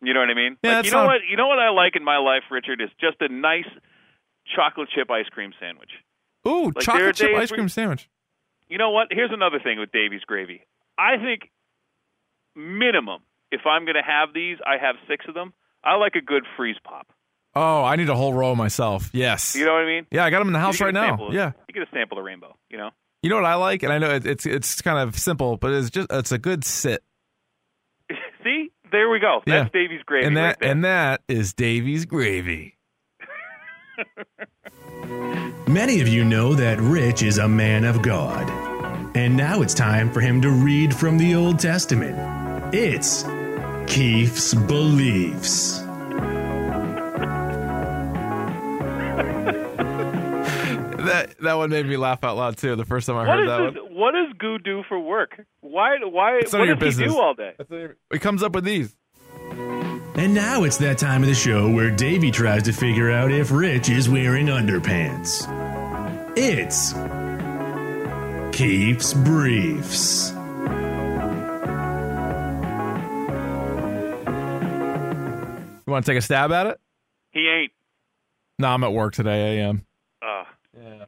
You 0.01 0.13
know 0.13 0.19
what 0.19 0.29
I 0.29 0.33
mean? 0.35 0.57
Yeah, 0.61 0.77
like, 0.77 0.85
you 0.85 0.91
know 0.91 0.99
not- 0.99 1.07
what? 1.07 1.21
You 1.29 1.37
know 1.37 1.47
what 1.47 1.57
I 1.59 1.69
like 1.69 1.95
in 1.95 2.03
my 2.03 2.17
life, 2.17 2.43
Richard, 2.51 2.81
is 2.81 2.89
just 2.99 3.17
a 3.21 3.29
nice 3.29 3.65
chocolate 4.55 4.89
chip 4.93 5.09
ice 5.09 5.25
cream 5.31 5.51
sandwich. 5.59 5.89
Ooh, 6.47 6.65
Like, 6.75 6.83
chocolate 6.83 7.15
chip 7.15 7.35
ice 7.35 7.51
cream 7.51 7.69
sandwich. 7.69 8.07
You 8.69 8.77
know 8.77 8.91
what? 8.91 9.07
Here's 9.11 9.31
another 9.31 9.59
thing 9.63 9.79
with 9.79 9.91
Davey's 9.91 10.21
gravy. 10.25 10.61
I 10.97 11.17
think 11.17 11.51
minimum, 12.55 13.21
if 13.51 13.61
I'm 13.65 13.85
going 13.85 13.95
to 13.95 14.01
have 14.01 14.33
these, 14.33 14.57
I 14.65 14.77
have 14.83 14.95
six 15.07 15.25
of 15.27 15.33
them. 15.33 15.53
I 15.83 15.95
like 15.95 16.15
a 16.15 16.21
good 16.21 16.43
freeze 16.57 16.77
pop. 16.83 17.07
Oh, 17.53 17.83
I 17.83 17.95
need 17.95 18.09
a 18.09 18.15
whole 18.15 18.33
row 18.33 18.55
myself. 18.55 19.09
Yes. 19.13 19.55
You 19.55 19.65
know 19.65 19.73
what 19.73 19.81
I 19.83 19.85
mean? 19.85 20.07
yeah, 20.11 20.25
I 20.25 20.29
got 20.29 20.39
them 20.39 20.47
in 20.47 20.53
the 20.53 20.59
house 20.59 20.81
right 20.81 20.93
now. 20.93 21.13
of- 21.27 21.33
Yeah. 21.33 21.51
You 21.67 21.73
get 21.73 21.83
a 21.83 21.91
sample 21.93 22.17
of 22.17 22.25
rainbow. 22.25 22.55
You 22.69 22.77
know. 22.77 22.89
You 23.21 23.29
know 23.29 23.37
what 23.37 23.45
I 23.45 23.55
like, 23.55 23.81
and 23.81 23.91
I 23.91 23.97
know 23.97 24.11
it, 24.11 24.25
it's 24.25 24.45
it's 24.45 24.81
kind 24.83 24.99
of 24.99 25.17
simple, 25.17 25.57
but 25.57 25.71
it's 25.71 25.89
just 25.89 26.07
it's 26.11 26.31
a 26.31 26.37
good 26.37 26.63
sit, 26.63 27.01
See, 28.43 28.69
there 28.91 29.09
we 29.09 29.19
go. 29.19 29.41
That's 29.47 29.71
Yeah. 29.73 29.81
Davey's 29.81 30.03
gravy 30.03 30.27
and 30.27 30.37
that 30.37 30.57
right 30.61 30.69
and 30.69 30.85
that 30.85 31.21
is 31.27 31.53
Davey's 31.55 32.05
gravy. 32.05 32.74
Many 35.67 36.01
of 36.01 36.07
you 36.07 36.23
know 36.23 36.53
that 36.53 36.79
Rich 36.79 37.23
is 37.23 37.37
a 37.37 37.47
man 37.47 37.83
of 37.83 38.01
God. 38.01 38.49
And 39.15 39.35
now 39.37 39.61
it's 39.61 39.73
time 39.73 40.11
for 40.11 40.19
him 40.21 40.41
to 40.41 40.49
read 40.51 40.93
from 40.93 41.17
the 41.17 41.35
Old 41.35 41.59
Testament. 41.59 42.15
It's 42.73 43.23
Keefe's 43.87 44.53
Beliefs. 44.53 45.81
That 51.05 51.37
that 51.41 51.53
one 51.53 51.69
made 51.69 51.85
me 51.85 51.97
laugh 51.97 52.23
out 52.23 52.35
loud 52.35 52.57
too. 52.57 52.75
The 52.75 52.83
first 52.85 53.05
time 53.05 53.15
I 53.15 53.19
what 53.19 53.37
heard 53.37 53.41
is 53.41 53.47
that 53.47 53.73
this? 53.75 53.83
one. 53.83 53.95
What 53.95 54.11
does 54.13 54.33
Goo 54.39 54.57
do 54.57 54.81
for 54.89 54.99
work? 54.99 55.39
Why? 55.61 55.97
Why? 56.03 56.37
It's 56.41 56.51
none 56.51 56.61
what 56.61 56.69
of 56.69 56.79
does 56.79 56.97
your 56.97 57.07
he 57.07 57.13
business. 57.13 57.13
do 57.13 57.21
all 57.21 57.33
day? 57.35 57.93
It 58.11 58.21
comes 58.21 58.41
up 58.41 58.53
with 58.53 58.63
these. 58.63 58.95
And 60.17 60.33
now 60.33 60.63
it's 60.63 60.77
that 60.77 60.97
time 60.97 61.23
of 61.23 61.29
the 61.29 61.35
show 61.35 61.69
where 61.69 61.91
Davey 61.91 62.31
tries 62.31 62.63
to 62.63 62.73
figure 62.73 63.11
out 63.11 63.31
if 63.31 63.51
Rich 63.51 63.89
is 63.89 64.07
wearing 64.09 64.47
underpants. 64.47 65.45
It's 66.37 66.93
Keefe's 68.57 69.13
Briefs. 69.13 70.31
You 75.87 75.91
want 75.91 76.05
to 76.05 76.11
take 76.11 76.17
a 76.17 76.21
stab 76.21 76.51
at 76.51 76.67
it? 76.67 76.79
He 77.31 77.47
ain't. 77.47 77.71
No, 78.57 78.69
I'm 78.69 78.83
at 78.83 78.91
work 78.93 79.13
today. 79.13 79.59
I 79.59 79.67
am. 79.67 79.85
Uh, 80.21 80.43
Yeah. 80.81 81.05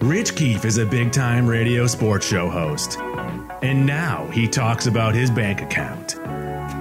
Rich 0.00 0.34
Keefe 0.36 0.64
is 0.66 0.76
a 0.78 0.84
big 0.84 1.12
time 1.12 1.46
radio 1.46 1.86
sports 1.86 2.26
show 2.26 2.50
host. 2.50 2.98
And 3.62 3.86
now 3.86 4.26
he 4.32 4.46
talks 4.46 4.86
about 4.86 5.14
his 5.14 5.30
bank 5.30 5.62
account. 5.62 6.16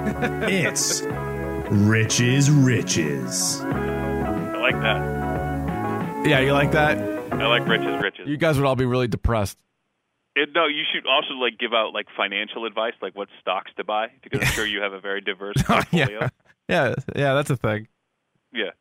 It's 0.05 1.01
Rich's 1.71 2.51
Riches. 2.51 3.61
I 3.61 4.57
like 4.59 4.79
that. 4.81 6.27
Yeah, 6.27 6.39
you 6.39 6.53
like 6.53 6.71
that? 6.71 6.97
I 7.33 7.47
like 7.47 7.67
riches, 7.67 8.01
riches. 8.01 8.27
You 8.27 8.37
guys 8.37 8.57
would 8.57 8.65
all 8.65 8.75
be 8.75 8.85
really 8.85 9.07
depressed. 9.07 9.57
It, 10.35 10.49
no, 10.55 10.67
you 10.67 10.83
should 10.93 11.05
also 11.05 11.33
like 11.35 11.57
give 11.59 11.73
out 11.73 11.93
like 11.93 12.07
financial 12.17 12.65
advice, 12.65 12.93
like 13.01 13.15
what 13.15 13.27
stocks 13.41 13.71
to 13.77 13.83
buy, 13.83 14.07
because 14.23 14.41
I'm 14.41 14.53
sure 14.53 14.65
you 14.65 14.81
have 14.81 14.93
a 14.93 14.99
very 14.99 15.21
diverse 15.21 15.55
oh, 15.59 15.63
portfolio. 15.63 16.19
yeah, 16.21 16.29
yeah, 16.69 16.95
yeah. 17.15 17.33
That's 17.33 17.49
a 17.49 17.57
thing. 17.57 17.87
yeah. 18.53 18.71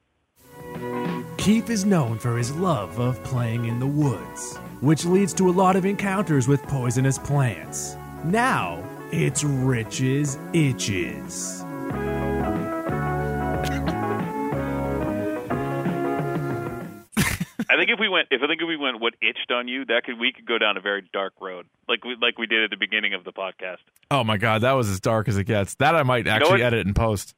Keefe 1.36 1.70
is 1.70 1.84
known 1.84 2.18
for 2.18 2.38
his 2.38 2.52
love 2.52 3.00
of 3.00 3.22
playing 3.24 3.64
in 3.64 3.80
the 3.80 3.86
woods, 3.86 4.56
which 4.80 5.04
leads 5.04 5.34
to 5.34 5.48
a 5.48 5.52
lot 5.52 5.74
of 5.76 5.84
encounters 5.84 6.46
with 6.46 6.62
poisonous 6.64 7.18
plants. 7.18 7.96
Now, 8.24 8.82
it's 9.12 9.44
Rich's 9.44 10.38
Itches. 10.54 11.62
I 17.70 17.76
think 17.76 17.90
if 17.90 17.98
we 17.98 18.08
went, 18.08 18.28
if 18.30 18.42
I 18.42 18.46
think 18.46 18.60
if 18.60 18.68
we 18.68 18.76
went, 18.76 19.00
what 19.00 19.14
itched 19.22 19.50
on 19.50 19.68
you, 19.68 19.84
that 19.86 20.02
could 20.04 20.18
we 20.18 20.32
could 20.32 20.46
go 20.46 20.58
down 20.58 20.76
a 20.76 20.80
very 20.80 21.02
dark 21.12 21.34
road, 21.40 21.66
like 21.88 22.04
we 22.04 22.16
like 22.20 22.38
we 22.38 22.46
did 22.46 22.64
at 22.64 22.70
the 22.70 22.76
beginning 22.76 23.14
of 23.14 23.24
the 23.24 23.32
podcast. 23.32 23.78
Oh 24.10 24.24
my 24.24 24.36
god, 24.36 24.62
that 24.62 24.72
was 24.72 24.88
as 24.88 25.00
dark 25.00 25.28
as 25.28 25.36
it 25.36 25.44
gets. 25.44 25.74
That 25.76 25.94
I 25.94 26.02
might 26.02 26.26
actually 26.26 26.52
what? 26.52 26.60
edit 26.60 26.86
and 26.86 26.94
post. 26.96 27.34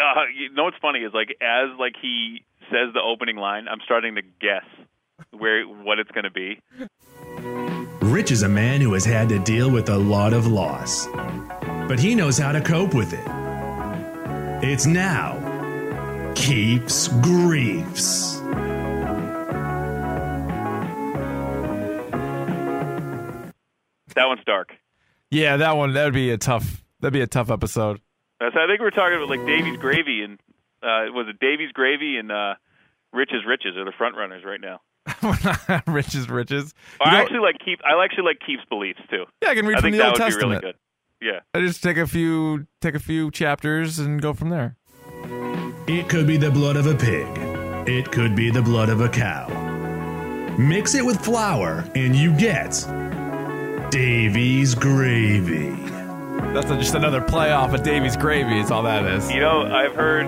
Uh, 0.00 0.22
you 0.36 0.52
know 0.52 0.64
what's 0.64 0.78
funny 0.80 1.00
is 1.00 1.12
like 1.12 1.36
as 1.40 1.68
like 1.78 1.94
he 2.00 2.44
says 2.70 2.92
the 2.94 3.00
opening 3.00 3.36
line, 3.36 3.66
I'm 3.68 3.80
starting 3.84 4.14
to 4.16 4.22
guess 4.22 4.64
where 5.30 5.64
what 5.64 5.98
it's 5.98 6.10
going 6.10 6.24
to 6.24 6.30
be. 6.30 6.60
Rich 8.08 8.30
is 8.30 8.42
a 8.42 8.48
man 8.48 8.80
who 8.80 8.94
has 8.94 9.04
had 9.04 9.28
to 9.28 9.38
deal 9.38 9.70
with 9.70 9.90
a 9.90 9.98
lot 9.98 10.32
of 10.32 10.46
loss, 10.46 11.06
but 11.88 11.98
he 11.98 12.14
knows 12.14 12.38
how 12.38 12.52
to 12.52 12.60
cope 12.60 12.94
with 12.94 13.12
it. 13.12 13.24
It's 14.66 14.86
now 14.86 16.32
Keefe's 16.34 17.08
Griefs. 17.08 18.38
That 24.14 24.26
one's 24.26 24.40
dark. 24.46 24.70
Yeah, 25.30 25.58
that 25.58 25.76
one. 25.76 25.92
That 25.92 26.06
would 26.06 26.14
be 26.14 26.30
a 26.30 26.38
tough. 26.38 26.82
That'd 27.00 27.12
be 27.12 27.20
a 27.20 27.26
tough 27.26 27.50
episode. 27.50 28.00
Uh, 28.40 28.46
so 28.54 28.58
I 28.58 28.66
think 28.66 28.80
we're 28.80 28.90
talking 28.90 29.16
about 29.18 29.28
like 29.28 29.44
Davey's 29.46 29.76
Gravy 29.76 30.22
and 30.22 30.38
uh, 30.82 31.12
was 31.12 31.26
it 31.28 31.38
Davey's 31.40 31.72
Gravy 31.72 32.16
and 32.16 32.32
uh, 32.32 32.54
Rich's 33.12 33.44
Riches 33.46 33.76
are 33.76 33.84
the 33.84 33.92
front 33.98 34.16
runners 34.16 34.44
right 34.46 34.60
now. 34.60 34.80
riches, 35.86 36.28
riches. 36.28 36.74
You 37.00 37.06
I 37.06 37.12
know- 37.12 37.22
actually 37.22 37.38
like 37.40 37.56
keep 37.64 37.80
I 37.84 38.02
actually 38.04 38.24
like 38.24 38.38
Keefe's 38.46 38.64
beliefs 38.68 39.00
too. 39.10 39.24
yeah, 39.42 39.50
I 39.50 39.54
can 39.54 39.66
read 39.66 39.78
I 39.78 39.80
from 39.80 39.90
think 39.92 39.96
the 39.96 39.98
that 39.98 40.06
Old 40.08 40.18
would 40.20 40.24
Testament. 40.24 40.60
be 40.62 40.66
really 40.66 40.72
good. 40.72 40.78
Yeah. 41.20 41.40
I 41.60 41.60
just 41.66 41.82
take 41.82 41.96
a 41.96 42.06
few, 42.06 42.66
take 42.80 42.94
a 42.94 43.00
few 43.00 43.30
chapters 43.32 43.98
and 43.98 44.22
go 44.22 44.32
from 44.32 44.50
there. 44.50 44.76
It 45.88 46.08
could 46.08 46.26
be 46.28 46.36
the 46.36 46.50
blood 46.50 46.76
of 46.76 46.86
a 46.86 46.94
pig. 46.94 47.26
It 47.88 48.12
could 48.12 48.36
be 48.36 48.50
the 48.50 48.62
blood 48.62 48.88
of 48.88 49.00
a 49.00 49.08
cow. 49.08 49.48
Mix 50.58 50.94
it 50.94 51.04
with 51.04 51.18
flour, 51.24 51.84
and 51.96 52.14
you 52.14 52.36
get 52.36 52.70
Davey's 53.90 54.74
Gravy. 54.74 55.70
That's 56.52 56.70
a, 56.70 56.76
just 56.76 56.94
another 56.94 57.20
play 57.20 57.50
off 57.52 57.72
of 57.74 57.82
Davey's 57.82 58.16
gravy. 58.16 58.58
Is 58.60 58.70
all 58.70 58.82
that 58.84 59.04
is. 59.04 59.30
You 59.30 59.40
know, 59.40 59.62
I've 59.62 59.94
heard 59.94 60.26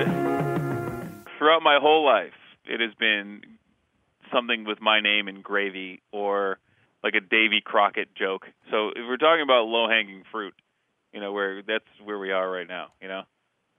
throughout 1.39 1.63
my 1.63 1.79
whole 1.81 2.05
life 2.05 2.33
it 2.65 2.81
has 2.81 2.93
been 2.99 3.43
something 4.33 4.65
with 4.65 4.81
my 4.81 5.01
name 5.01 5.29
and 5.29 5.43
gravy 5.43 6.03
or 6.13 6.59
like 7.03 7.15
a 7.15 7.21
Davy 7.21 7.61
Crockett 7.65 8.15
joke. 8.15 8.47
So 8.71 8.89
if 8.89 8.99
we're 9.09 9.17
talking 9.17 9.43
about 9.43 9.67
low 9.67 9.89
hanging 9.89 10.23
fruit, 10.31 10.55
You 11.13 11.21
know, 11.21 11.33
where 11.33 11.63
that's 11.63 11.85
where 12.05 12.19
we 12.19 12.31
are 12.33 12.49
right 12.51 12.69
now. 12.69 12.89
You 13.01 13.09
know, 13.09 13.23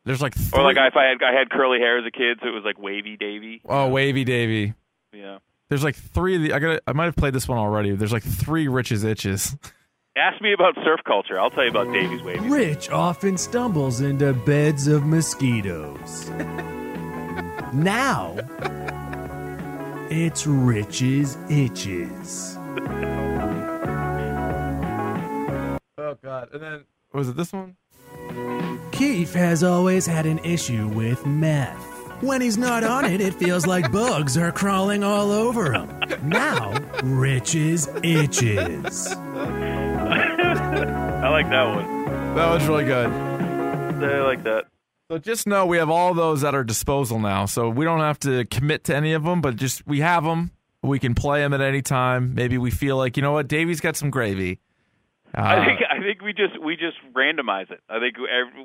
There's 0.06 0.22
like 0.22 0.34
or 0.54 0.64
like 0.64 0.78
if 0.78 0.96
I 0.98 1.06
had 1.06 1.24
I 1.24 1.32
had 1.38 1.50
curly 1.50 1.80
hair 1.80 2.00
as 2.00 2.06
a 2.06 2.12
kid, 2.12 2.40
so 2.42 2.48
it 2.48 2.54
was 2.54 2.64
like 2.66 2.78
wavy 2.80 3.16
Davey. 3.18 3.62
oh 3.66 3.88
wavy 3.90 4.24
Davey. 4.24 4.74
Yeah. 5.14 5.38
There's 5.70 5.84
like 5.84 5.96
three 5.96 6.36
of 6.36 6.42
the. 6.42 6.54
I 6.54 6.60
got. 6.60 6.82
I 6.86 6.92
might 6.94 7.06
have 7.06 7.16
played 7.16 7.34
this 7.34 7.48
one 7.48 7.58
already. 7.58 7.92
There's 7.96 8.12
like 8.12 8.24
three 8.24 8.68
Rich's 8.68 9.06
itches. 9.06 9.56
ask 10.18 10.42
me 10.42 10.52
about 10.52 10.76
surf 10.84 11.00
culture. 11.06 11.40
I'll 11.40 11.50
tell 11.50 11.64
you 11.64 11.70
about 11.70 11.94
Davey's 11.94 12.22
wavy. 12.24 12.50
Rich 12.50 12.90
often 12.90 13.38
stumbles 13.38 14.02
into 14.02 14.34
beds 14.34 14.88
of 14.88 15.06
mosquitoes. 15.06 16.30
now, 17.74 18.36
it's 20.12 20.46
Rich's 20.46 21.38
Itches. 21.50 22.58
Oh 25.98 26.18
God! 26.22 26.50
And 26.54 26.62
then 26.62 26.84
was 27.14 27.30
it 27.30 27.38
this 27.38 27.54
one? 27.54 27.78
Keefe 28.92 29.34
has 29.34 29.64
always 29.64 30.06
had 30.06 30.26
an 30.26 30.40
issue 30.40 30.90
with 30.90 31.26
meth. 31.26 31.88
When 32.22 32.42
he's 32.42 32.58
not 32.58 32.84
on 32.84 33.06
it, 33.06 33.22
it 33.22 33.34
feels 33.36 33.66
like 33.66 33.90
bugs 33.92 34.38
are 34.38 34.52
crawling 34.52 35.02
all 35.04 35.32
over 35.32 35.72
him. 35.72 35.90
Now, 36.24 36.74
Rich's 37.04 37.88
Itches. 38.04 39.08
I 39.16 41.30
like 41.30 41.50
that 41.50 41.64
one. 41.74 42.36
That 42.36 42.50
was 42.52 42.68
really 42.68 42.84
good. 42.84 43.08
I 43.10 44.22
like 44.24 44.44
that. 44.44 44.66
So 45.12 45.18
just 45.18 45.46
know 45.46 45.66
we 45.66 45.76
have 45.76 45.90
all 45.90 46.14
those 46.14 46.42
at 46.46 46.56
our 46.56 46.64
disposal 46.64 47.20
now. 47.20 47.46
So 47.46 47.70
we 47.70 47.84
don't 47.84 48.00
have 48.00 48.18
to 48.20 48.46
commit 48.46 48.86
to 48.86 48.96
any 48.96 49.12
of 49.12 49.26
them, 49.26 49.42
but 49.42 49.58
just 49.58 49.86
we 49.86 50.00
have 50.00 50.24
them. 50.24 50.52
We 50.84 51.00
can 51.00 51.16
play 51.16 51.42
them 51.42 51.54
at 51.54 51.60
any 51.60 51.82
time. 51.82 52.34
Maybe 52.34 52.58
we 52.58 52.72
feel 52.72 52.96
like 52.96 53.18
you 53.18 53.22
know 53.24 53.34
what, 53.34 53.50
Davey's 53.50 53.82
got 53.82 53.98
some 53.98 54.10
gravy. 54.10 54.60
Uh, 55.38 55.42
I 55.42 55.66
think 55.66 55.80
I 55.92 56.00
think 56.00 56.22
we 56.22 56.32
just 56.32 56.64
we 56.64 56.78
just 56.78 56.96
randomize 57.14 57.70
it. 57.72 57.82
I 57.90 58.00
think 58.00 58.16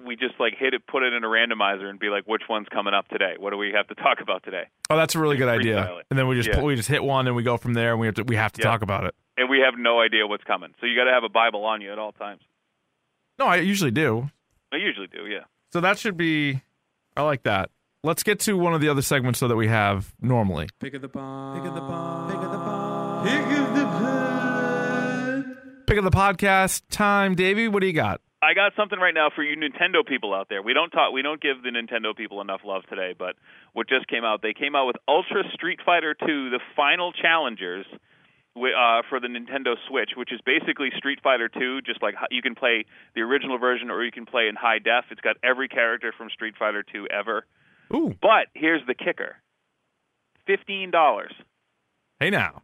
we- 0.06 0.14
just 0.14 0.38
like 0.38 0.54
hit 0.56 0.72
it, 0.72 0.86
put 0.86 1.02
it 1.02 1.14
in 1.14 1.24
a 1.24 1.26
randomizer, 1.26 1.86
and 1.90 1.98
be 1.98 2.10
like, 2.10 2.28
which 2.28 2.42
one's 2.48 2.68
coming 2.68 2.94
up 2.94 3.08
today? 3.08 3.34
What 3.40 3.50
do 3.50 3.56
we 3.56 3.72
have 3.74 3.88
to 3.88 3.96
talk 3.96 4.20
about 4.22 4.44
today? 4.44 4.68
oh, 4.88 4.96
that's 4.96 5.16
a 5.16 5.18
really 5.18 5.36
good 5.36 5.48
idea. 5.48 5.98
And 6.10 6.16
then 6.18 6.28
we 6.28 6.36
just 6.36 6.48
Yeah. 6.48 6.62
we 6.62 6.76
just 6.76 6.88
hit 6.88 7.02
one 7.02 7.26
and 7.26 7.34
we 7.34 7.42
go 7.42 7.56
from 7.56 7.74
there. 7.74 7.90
and 7.90 8.00
We 8.00 8.06
have 8.06 8.14
to 8.14 8.22
we 8.22 8.36
have 8.36 8.52
to 8.52 8.60
Yeah. 8.62 8.70
talk 8.70 8.82
about 8.82 9.02
it. 9.04 9.16
And 9.36 9.50
we 9.50 9.58
have 9.64 9.74
no 9.76 10.00
idea 10.00 10.28
what's 10.28 10.44
coming, 10.44 10.72
so 10.80 10.86
you 10.86 10.94
got 10.96 11.06
to 11.06 11.12
have 11.12 11.24
a 11.24 11.28
Bible 11.28 11.64
on 11.64 11.80
you 11.80 11.90
at 11.90 11.98
all 11.98 12.12
times. 12.12 12.40
No, 13.36 13.46
I 13.46 13.56
usually 13.56 13.90
do. 13.90 14.30
I 14.72 14.76
usually 14.76 15.08
do, 15.08 15.26
yeah. 15.26 15.40
So 15.76 15.82
that 15.82 15.98
should 15.98 16.16
be. 16.16 16.62
I 17.18 17.20
like 17.20 17.42
that. 17.42 17.68
Let's 18.02 18.22
get 18.22 18.40
to 18.40 18.56
one 18.56 18.72
of 18.72 18.80
the 18.80 18.88
other 18.88 19.02
segments 19.02 19.38
so 19.38 19.46
that 19.46 19.56
we 19.56 19.68
have 19.68 20.14
normally. 20.22 20.70
Pick 20.80 20.94
of 20.94 21.02
the 21.02 21.08
bomb. 21.08 21.60
Pick 21.60 21.68
of 21.68 21.74
the 21.74 21.82
bomb. 21.82 22.30
Pick 22.30 22.42
of 22.42 22.50
the 22.50 22.56
bomb. 22.56 23.26
Pick 23.26 23.58
of 23.58 23.74
the 23.76 23.84
pod. 23.84 25.44
Pick 25.86 25.98
of 25.98 26.04
the 26.04 26.10
podcast 26.10 26.80
time, 26.88 27.34
Davey. 27.34 27.68
What 27.68 27.80
do 27.80 27.88
you 27.88 27.92
got? 27.92 28.22
I 28.40 28.54
got 28.54 28.72
something 28.74 28.98
right 28.98 29.12
now 29.12 29.28
for 29.36 29.42
you 29.42 29.54
Nintendo 29.54 30.02
people 30.02 30.32
out 30.32 30.46
there. 30.48 30.62
We 30.62 30.72
don't 30.72 30.88
talk 30.88 31.12
we 31.12 31.20
don't 31.20 31.42
give 31.42 31.62
the 31.62 31.68
Nintendo 31.68 32.16
people 32.16 32.40
enough 32.40 32.62
love 32.64 32.84
today, 32.88 33.14
but 33.18 33.36
what 33.74 33.86
just 33.86 34.08
came 34.08 34.24
out, 34.24 34.40
they 34.40 34.54
came 34.54 34.74
out 34.74 34.86
with 34.86 34.96
Ultra 35.06 35.42
Street 35.52 35.80
Fighter 35.84 36.14
2 36.14 36.48
the 36.48 36.60
final 36.74 37.12
challengers 37.12 37.84
wi- 37.84 38.00
uh, 38.56 39.02
for 39.08 39.20
the 39.20 39.28
Nintendo 39.28 39.76
Switch, 39.88 40.10
which 40.16 40.32
is 40.32 40.40
basically 40.44 40.88
Street 40.96 41.20
Fighter 41.22 41.48
2, 41.48 41.82
just 41.82 42.02
like 42.02 42.14
you 42.30 42.42
can 42.42 42.54
play 42.54 42.84
the 43.14 43.20
original 43.20 43.58
version 43.58 43.90
or 43.90 44.02
you 44.04 44.10
can 44.10 44.24
play 44.26 44.48
in 44.48 44.54
high 44.56 44.78
def. 44.78 45.04
It's 45.10 45.20
got 45.20 45.36
every 45.42 45.68
character 45.68 46.12
from 46.16 46.30
Street 46.30 46.54
Fighter 46.58 46.82
2 46.82 47.08
ever. 47.08 47.46
Ooh, 47.94 48.14
But 48.20 48.46
here's 48.54 48.84
the 48.86 48.94
kicker. 48.94 49.36
$15. 50.48 51.28
hey 52.20 52.30
now. 52.30 52.62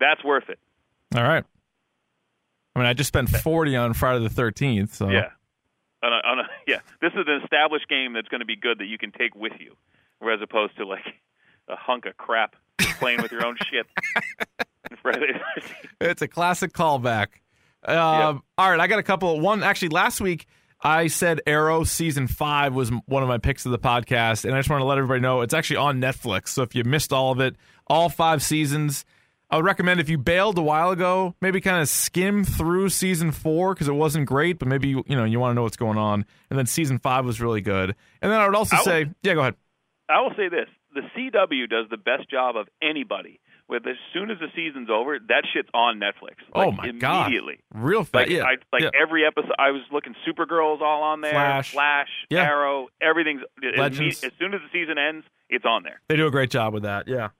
That's 0.00 0.24
worth 0.24 0.48
it. 0.48 0.58
All 1.14 1.22
right. 1.22 1.44
I 2.74 2.78
mean, 2.78 2.86
I 2.88 2.92
just 2.94 3.08
spent 3.08 3.28
forty 3.28 3.76
on 3.76 3.92
Friday 3.92 4.22
the 4.22 4.30
Thirteenth. 4.30 4.94
So 4.94 5.08
Yeah. 5.10 5.28
On 6.02 6.12
a, 6.12 6.16
on 6.26 6.38
a, 6.40 6.44
yeah. 6.66 6.78
This 7.00 7.12
is 7.12 7.24
an 7.26 7.40
established 7.42 7.88
game 7.88 8.12
that's 8.14 8.28
going 8.28 8.40
to 8.40 8.46
be 8.46 8.56
good 8.56 8.78
that 8.78 8.86
you 8.86 8.98
can 8.98 9.12
take 9.12 9.34
with 9.36 9.52
you, 9.60 9.76
whereas 10.20 10.40
opposed 10.42 10.76
to 10.78 10.86
like 10.86 11.04
a 11.68 11.76
hunk 11.76 12.06
of 12.06 12.16
crap 12.16 12.56
playing 12.98 13.20
with 13.22 13.30
your 13.30 13.44
own 13.46 13.56
shit. 13.70 13.86
Friday 15.02 15.26
the 15.32 15.60
13th. 15.60 15.72
It's 16.00 16.22
a 16.22 16.28
classic 16.28 16.72
callback. 16.72 17.28
Um, 17.84 18.42
All 18.58 18.70
right, 18.70 18.80
I 18.80 18.86
got 18.86 18.98
a 18.98 19.02
couple. 19.02 19.40
One 19.40 19.62
actually, 19.62 19.88
last 19.88 20.20
week 20.20 20.46
I 20.82 21.06
said 21.08 21.40
Arrow 21.46 21.84
season 21.84 22.26
five 22.28 22.74
was 22.74 22.90
one 23.06 23.22
of 23.22 23.28
my 23.28 23.38
picks 23.38 23.66
of 23.66 23.72
the 23.72 23.78
podcast, 23.78 24.44
and 24.44 24.54
I 24.54 24.58
just 24.58 24.70
want 24.70 24.80
to 24.80 24.84
let 24.84 24.98
everybody 24.98 25.20
know 25.20 25.40
it's 25.40 25.54
actually 25.54 25.76
on 25.76 26.00
Netflix. 26.00 26.48
So 26.48 26.62
if 26.62 26.74
you 26.74 26.84
missed 26.84 27.12
all 27.12 27.32
of 27.32 27.40
it, 27.40 27.56
all 27.86 28.08
five 28.08 28.42
seasons, 28.42 29.04
I 29.50 29.56
would 29.56 29.64
recommend 29.64 30.00
if 30.00 30.08
you 30.08 30.16
bailed 30.18 30.58
a 30.58 30.62
while 30.62 30.90
ago, 30.90 31.34
maybe 31.40 31.60
kind 31.60 31.80
of 31.82 31.88
skim 31.88 32.44
through 32.44 32.88
season 32.88 33.32
four 33.32 33.74
because 33.74 33.88
it 33.88 33.94
wasn't 33.94 34.26
great, 34.26 34.58
but 34.58 34.68
maybe 34.68 34.88
you 34.88 35.04
know 35.08 35.24
you 35.24 35.40
want 35.40 35.50
to 35.50 35.54
know 35.54 35.62
what's 35.62 35.76
going 35.76 35.98
on. 35.98 36.24
And 36.50 36.58
then 36.58 36.66
season 36.66 36.98
five 36.98 37.24
was 37.24 37.40
really 37.40 37.60
good. 37.60 37.94
And 38.20 38.30
then 38.32 38.40
I 38.40 38.46
would 38.46 38.54
also 38.56 38.76
I 38.76 38.78
will- 38.78 38.84
say, 38.84 39.06
yeah, 39.22 39.34
go 39.34 39.40
ahead. 39.40 39.54
I 40.08 40.20
will 40.20 40.32
say 40.36 40.48
this: 40.48 40.68
the 40.94 41.00
CW 41.16 41.68
does 41.70 41.86
the 41.90 41.96
best 41.96 42.28
job 42.30 42.56
of 42.56 42.68
anybody. 42.82 43.40
With 43.72 43.86
as 43.86 43.96
soon 44.12 44.30
as 44.30 44.38
the 44.38 44.48
season's 44.54 44.90
over, 44.90 45.18
that 45.28 45.44
shit's 45.52 45.70
on 45.72 45.98
Netflix. 45.98 46.36
oh 46.54 46.68
Like, 46.68 46.76
my 46.76 46.90
god, 46.92 47.26
immediately. 47.26 47.58
real 47.72 48.04
fast. 48.04 48.28
Like, 48.28 48.28
yeah, 48.28 48.44
I, 48.44 48.56
like 48.72 48.82
yeah. 48.82 48.90
every 49.00 49.24
episode, 49.26 49.54
I 49.58 49.70
was 49.70 49.80
looking. 49.90 50.14
Supergirl's 50.28 50.82
all 50.82 51.02
on 51.02 51.22
there. 51.22 51.32
Flash. 51.32 51.72
Flash, 51.72 52.08
Yeah. 52.28 52.44
Arrow, 52.44 52.88
everything's. 53.00 53.40
Legends. 53.76 54.22
As 54.22 54.32
soon 54.38 54.52
as 54.54 54.60
the 54.60 54.68
season 54.78 54.98
ends, 54.98 55.24
it's 55.48 55.64
on 55.64 55.82
there. 55.84 56.02
They 56.08 56.16
do 56.16 56.26
a 56.26 56.30
great 56.30 56.50
job 56.50 56.74
with 56.74 56.82
that, 56.82 57.08
yeah. 57.08 57.30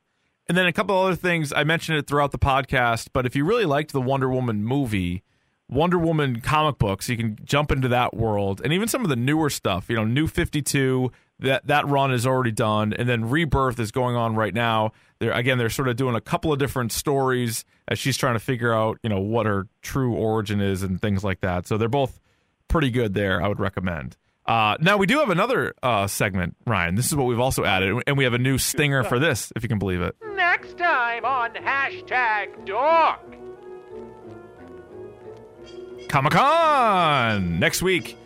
And 0.48 0.56
then 0.58 0.66
a 0.66 0.72
couple 0.72 0.98
other 0.98 1.14
things 1.16 1.52
I 1.52 1.64
mentioned 1.64 1.98
it 1.98 2.06
throughout 2.06 2.32
the 2.32 2.38
podcast, 2.38 3.08
but 3.12 3.26
if 3.26 3.36
you 3.36 3.44
really 3.44 3.64
liked 3.66 3.92
the 3.92 4.00
Wonder 4.00 4.28
Woman 4.28 4.64
movie, 4.64 5.22
Wonder 5.68 5.98
Woman 5.98 6.40
comic 6.40 6.78
books, 6.78 7.08
you 7.08 7.16
can 7.16 7.38
jump 7.44 7.70
into 7.70 7.88
that 7.88 8.14
world, 8.16 8.60
and 8.64 8.72
even 8.72 8.88
some 8.88 9.02
of 9.02 9.08
the 9.08 9.16
newer 9.16 9.50
stuff. 9.50 9.86
You 9.88 9.96
know, 9.96 10.04
New 10.04 10.26
Fifty 10.26 10.60
Two, 10.62 11.12
that 11.42 11.66
that 11.66 11.86
run 11.86 12.12
is 12.12 12.26
already 12.26 12.52
done, 12.52 12.92
and 12.92 13.08
then 13.08 13.28
Rebirth 13.30 13.78
is 13.78 13.90
going 13.90 14.16
on 14.16 14.34
right 14.34 14.54
now. 14.54 14.92
They're 15.18 15.32
again, 15.32 15.58
they're 15.58 15.70
sort 15.70 15.88
of 15.88 15.96
doing 15.96 16.14
a 16.14 16.20
couple 16.20 16.52
of 16.52 16.58
different 16.58 16.92
stories 16.92 17.64
as 17.88 17.98
she's 17.98 18.16
trying 18.16 18.34
to 18.34 18.40
figure 18.40 18.74
out, 18.74 18.98
you 19.02 19.08
know, 19.08 19.20
what 19.20 19.46
her 19.46 19.66
true 19.82 20.14
origin 20.14 20.60
is 20.60 20.82
and 20.82 21.00
things 21.00 21.22
like 21.22 21.40
that. 21.40 21.66
So 21.66 21.78
they're 21.78 21.88
both 21.88 22.20
pretty 22.68 22.90
good 22.90 23.14
there. 23.14 23.42
I 23.42 23.48
would 23.48 23.60
recommend. 23.60 24.16
Uh, 24.44 24.76
now 24.80 24.96
we 24.96 25.06
do 25.06 25.20
have 25.20 25.30
another 25.30 25.74
uh, 25.82 26.06
segment, 26.08 26.56
Ryan. 26.66 26.96
This 26.96 27.06
is 27.06 27.14
what 27.14 27.26
we've 27.26 27.38
also 27.38 27.64
added, 27.64 28.02
and 28.06 28.16
we 28.16 28.24
have 28.24 28.34
a 28.34 28.38
new 28.38 28.58
stinger 28.58 29.04
for 29.04 29.18
this, 29.20 29.52
if 29.54 29.62
you 29.62 29.68
can 29.68 29.78
believe 29.78 30.02
it. 30.02 30.16
Next 30.34 30.78
time 30.78 31.24
on 31.24 31.52
hashtag 31.54 32.66
dork. 32.66 33.20
Comic 36.08 36.32
Con 36.32 37.58
next 37.60 37.82
week. 37.82 38.18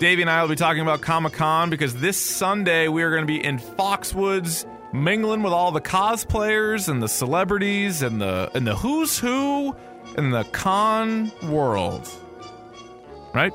Davey 0.00 0.22
and 0.22 0.30
I 0.30 0.42
will 0.42 0.48
be 0.48 0.54
talking 0.56 0.82
about 0.82 1.00
Comic 1.00 1.32
Con 1.32 1.70
because 1.70 1.94
this 1.96 2.16
Sunday 2.16 2.86
we 2.86 3.02
are 3.02 3.10
going 3.10 3.22
to 3.22 3.26
be 3.26 3.42
in 3.44 3.58
Foxwoods, 3.58 4.64
mingling 4.92 5.42
with 5.42 5.52
all 5.52 5.72
the 5.72 5.80
cosplayers 5.80 6.88
and 6.88 7.02
the 7.02 7.08
celebrities 7.08 8.02
and 8.02 8.20
the 8.20 8.48
and 8.54 8.64
the 8.64 8.76
who's 8.76 9.18
who 9.18 9.74
in 10.16 10.30
the 10.30 10.44
con 10.44 11.32
world. 11.42 12.08
Right? 13.34 13.52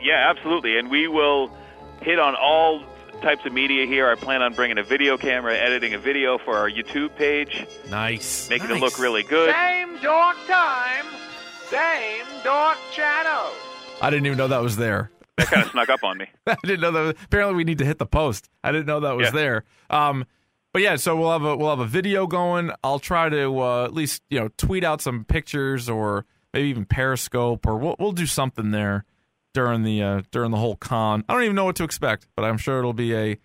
Yeah, 0.00 0.30
absolutely. 0.30 0.78
And 0.78 0.88
we 0.88 1.08
will 1.08 1.50
hit 2.00 2.20
on 2.20 2.36
all 2.36 2.84
types 3.20 3.44
of 3.44 3.52
media 3.52 3.86
here. 3.86 4.08
I 4.08 4.14
plan 4.14 4.42
on 4.42 4.54
bringing 4.54 4.78
a 4.78 4.84
video 4.84 5.18
camera, 5.18 5.56
editing 5.58 5.94
a 5.94 5.98
video 5.98 6.38
for 6.38 6.56
our 6.56 6.70
YouTube 6.70 7.16
page, 7.16 7.66
Nice. 7.90 8.48
making 8.48 8.68
Nice. 8.68 8.78
it 8.78 8.80
look 8.84 8.98
really 9.00 9.24
good. 9.24 9.52
Same 9.52 9.98
dork 10.00 10.36
time, 10.46 11.06
same 11.70 12.24
dork 12.44 12.78
channel. 12.92 13.50
I 14.00 14.10
didn't 14.10 14.26
even 14.26 14.38
know 14.38 14.46
that 14.48 14.62
was 14.62 14.76
there. 14.76 15.10
That 15.36 15.46
kind 15.48 15.62
of 15.64 15.70
snuck 15.72 15.88
up 15.88 16.02
on 16.04 16.18
me. 16.18 16.26
I 16.46 16.56
didn't 16.64 16.80
know 16.80 16.90
that. 16.92 17.16
Apparently, 17.24 17.54
we 17.56 17.64
need 17.64 17.78
to 17.78 17.84
hit 17.84 17.98
the 17.98 18.06
post. 18.06 18.48
I 18.64 18.72
didn't 18.72 18.86
know 18.86 19.00
that 19.00 19.16
was 19.16 19.26
Yeah. 19.26 19.30
there. 19.32 19.64
Um, 19.90 20.24
but 20.72 20.82
yeah, 20.82 20.96
so 20.96 21.16
we'll 21.16 21.32
have 21.32 21.42
a 21.44 21.56
we'll 21.56 21.70
have 21.70 21.78
a 21.80 21.86
video 21.86 22.26
going. 22.26 22.70
I'll 22.84 22.98
try 22.98 23.28
to 23.28 23.58
uh, 23.60 23.84
at 23.84 23.94
least 23.94 24.22
you 24.30 24.38
know 24.40 24.48
tweet 24.58 24.84
out 24.84 25.00
some 25.00 25.24
pictures 25.24 25.88
or 25.88 26.26
maybe 26.52 26.68
even 26.68 26.84
Periscope 26.84 27.66
or 27.66 27.76
we'll 27.78 27.96
we'll 27.98 28.12
do 28.12 28.26
something 28.26 28.70
there 28.72 29.04
during 29.54 29.82
the 29.84 30.02
uh, 30.02 30.22
during 30.32 30.50
the 30.50 30.58
whole 30.58 30.76
con. 30.76 31.24
I 31.28 31.32
don't 31.34 31.44
even 31.44 31.56
know 31.56 31.64
what 31.64 31.76
to 31.76 31.84
expect, 31.84 32.26
but 32.36 32.44
I'm 32.44 32.58
sure 32.58 32.78
it'll 32.78 32.92
be 32.92 33.14
a 33.14 33.38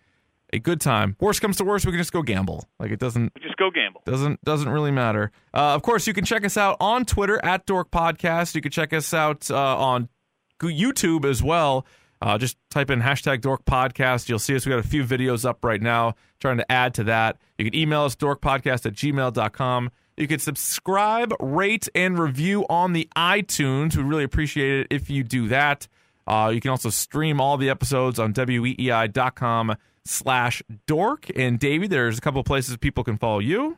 a 0.53 0.59
good 0.59 0.81
time. 0.81 1.15
Worst 1.21 1.39
comes 1.41 1.55
to 1.57 1.63
worst, 1.63 1.85
we 1.85 1.93
can 1.93 1.99
just 1.99 2.11
go 2.11 2.21
gamble. 2.21 2.67
Like 2.79 2.91
it 2.91 2.99
doesn't 2.99 3.31
Just 3.41 3.55
go 3.55 3.71
gamble. 3.71 4.01
doesn't 4.05 4.43
doesn't 4.43 4.67
really 4.67 4.91
matter. 4.91 5.31
Uh, 5.53 5.73
of 5.73 5.81
course, 5.83 6.07
you 6.07 6.13
can 6.13 6.25
check 6.25 6.43
us 6.43 6.57
out 6.57 6.75
on 6.81 7.05
Twitter 7.05 7.39
at 7.45 7.65
Dork 7.65 7.91
Podcast. 7.91 8.55
You 8.55 8.61
can 8.61 8.71
check 8.71 8.91
us 8.91 9.13
out 9.13 9.49
uh, 9.49 9.55
on 9.77 10.09
YouTube 10.67 11.25
as 11.25 11.41
well. 11.43 11.85
Uh, 12.21 12.37
just 12.37 12.57
type 12.69 12.91
in 12.91 13.01
hashtag 13.01 13.41
Dork 13.41 13.65
Podcast. 13.65 14.29
You'll 14.29 14.39
see 14.39 14.55
us. 14.55 14.65
We 14.65 14.69
got 14.69 14.79
a 14.79 14.87
few 14.87 15.03
videos 15.03 15.43
up 15.43 15.65
right 15.65 15.81
now 15.81 16.15
trying 16.39 16.57
to 16.57 16.71
add 16.71 16.93
to 16.95 17.03
that. 17.05 17.37
You 17.57 17.65
can 17.65 17.75
email 17.75 18.03
us 18.03 18.15
dorkpodcast 18.15 18.85
at 18.85 18.93
gmail.com. 18.93 19.91
You 20.17 20.27
can 20.27 20.39
subscribe, 20.39 21.33
rate, 21.39 21.89
and 21.95 22.19
review 22.19 22.65
on 22.69 22.93
the 22.93 23.09
iTunes. 23.15 23.95
We 23.95 24.03
really 24.03 24.23
appreciate 24.23 24.81
it 24.81 24.87
if 24.91 25.09
you 25.09 25.23
do 25.23 25.47
that. 25.47 25.87
Uh, 26.27 26.51
you 26.53 26.61
can 26.61 26.69
also 26.69 26.91
stream 26.91 27.41
all 27.41 27.57
the 27.57 27.69
episodes 27.69 28.19
on 28.19 28.33
weei.com 28.33 29.75
slash 30.05 30.61
dork. 30.85 31.27
And 31.35 31.59
Davey, 31.59 31.87
there's 31.87 32.17
a 32.19 32.21
couple 32.21 32.43
places 32.43 32.77
people 32.77 33.03
can 33.03 33.17
follow 33.17 33.39
you. 33.39 33.77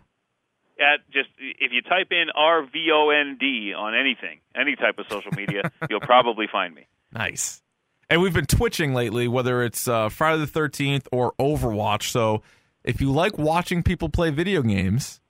At 0.83 0.99
just 1.11 1.29
if 1.39 1.71
you 1.71 1.81
type 1.81 2.07
in 2.11 2.25
R 2.35 2.63
V 2.63 2.89
O 2.93 3.09
N 3.09 3.37
D 3.39 3.73
on 3.73 3.95
anything, 3.95 4.39
any 4.53 4.75
type 4.75 4.99
of 4.99 5.05
social 5.09 5.31
media, 5.31 5.71
you'll 5.89 6.01
probably 6.01 6.47
find 6.51 6.75
me. 6.75 6.87
Nice. 7.13 7.61
And 8.09 8.21
we've 8.21 8.33
been 8.33 8.45
twitching 8.45 8.93
lately, 8.93 9.27
whether 9.27 9.63
it's 9.63 9.87
uh, 9.87 10.09
Friday 10.09 10.43
the 10.45 10.59
13th 10.59 11.07
or 11.11 11.33
Overwatch. 11.39 12.11
So 12.11 12.43
if 12.83 12.99
you 12.99 13.11
like 13.11 13.37
watching 13.37 13.81
people 13.81 14.09
play 14.09 14.29
video 14.29 14.61
games, 14.61 15.21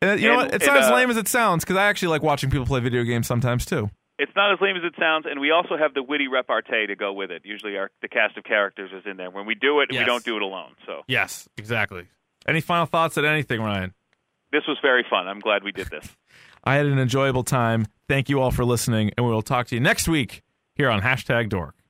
and 0.00 0.20
you 0.20 0.28
know 0.28 0.40
And- 0.40 0.42
what? 0.52 0.54
It's 0.54 0.64
and, 0.66 0.74
not 0.74 0.84
as 0.84 0.90
uh, 0.90 0.94
lame 0.94 1.10
as 1.10 1.16
it 1.16 1.26
sounds 1.28 1.64
because 1.64 1.76
I 1.76 1.86
actually 1.86 2.08
like 2.08 2.22
watching 2.22 2.48
people 2.50 2.66
play 2.66 2.80
video 2.80 3.02
games 3.02 3.26
sometimes 3.26 3.66
too. 3.66 3.90
It's 4.18 4.32
not 4.36 4.52
as 4.52 4.60
lame 4.60 4.76
as 4.76 4.84
it 4.84 4.94
sounds, 5.00 5.26
and 5.28 5.40
we 5.40 5.50
also 5.50 5.76
have 5.76 5.94
the 5.94 6.02
witty 6.02 6.28
repartee 6.28 6.86
to 6.86 6.94
go 6.94 7.12
with 7.12 7.32
it. 7.32 7.42
Usually, 7.44 7.76
our 7.76 7.90
the 8.02 8.08
cast 8.08 8.36
of 8.36 8.44
characters 8.44 8.90
is 8.92 9.02
in 9.04 9.16
there. 9.16 9.30
When 9.30 9.46
we 9.46 9.56
do 9.56 9.80
it, 9.80 9.88
we 9.90 10.04
don't 10.04 10.24
do 10.24 10.36
it 10.36 10.42
alone. 10.42 10.74
So 10.86 11.02
Yes, 11.08 11.48
exactly. 11.56 12.06
Any 12.46 12.60
final 12.60 12.86
thoughts 12.86 13.18
on 13.18 13.24
anything, 13.24 13.60
Ryan? 13.60 13.94
This 14.52 14.62
was 14.68 14.78
very 14.80 15.04
fun. 15.08 15.26
I'm 15.26 15.40
glad 15.40 15.64
we 15.64 15.72
did 15.72 15.88
this. 15.88 16.08
I 16.64 16.76
had 16.76 16.86
an 16.86 16.98
enjoyable 16.98 17.42
time. 17.42 17.86
Thank 18.08 18.28
you 18.28 18.40
all 18.40 18.52
for 18.52 18.64
listening, 18.64 19.10
and 19.16 19.26
we 19.26 19.32
will 19.32 19.42
talk 19.42 19.66
to 19.68 19.74
you 19.74 19.80
next 19.80 20.06
week 20.06 20.42
here 20.76 20.90
on 20.90 21.00
Hashtag 21.00 21.48
Dork. 21.48 21.81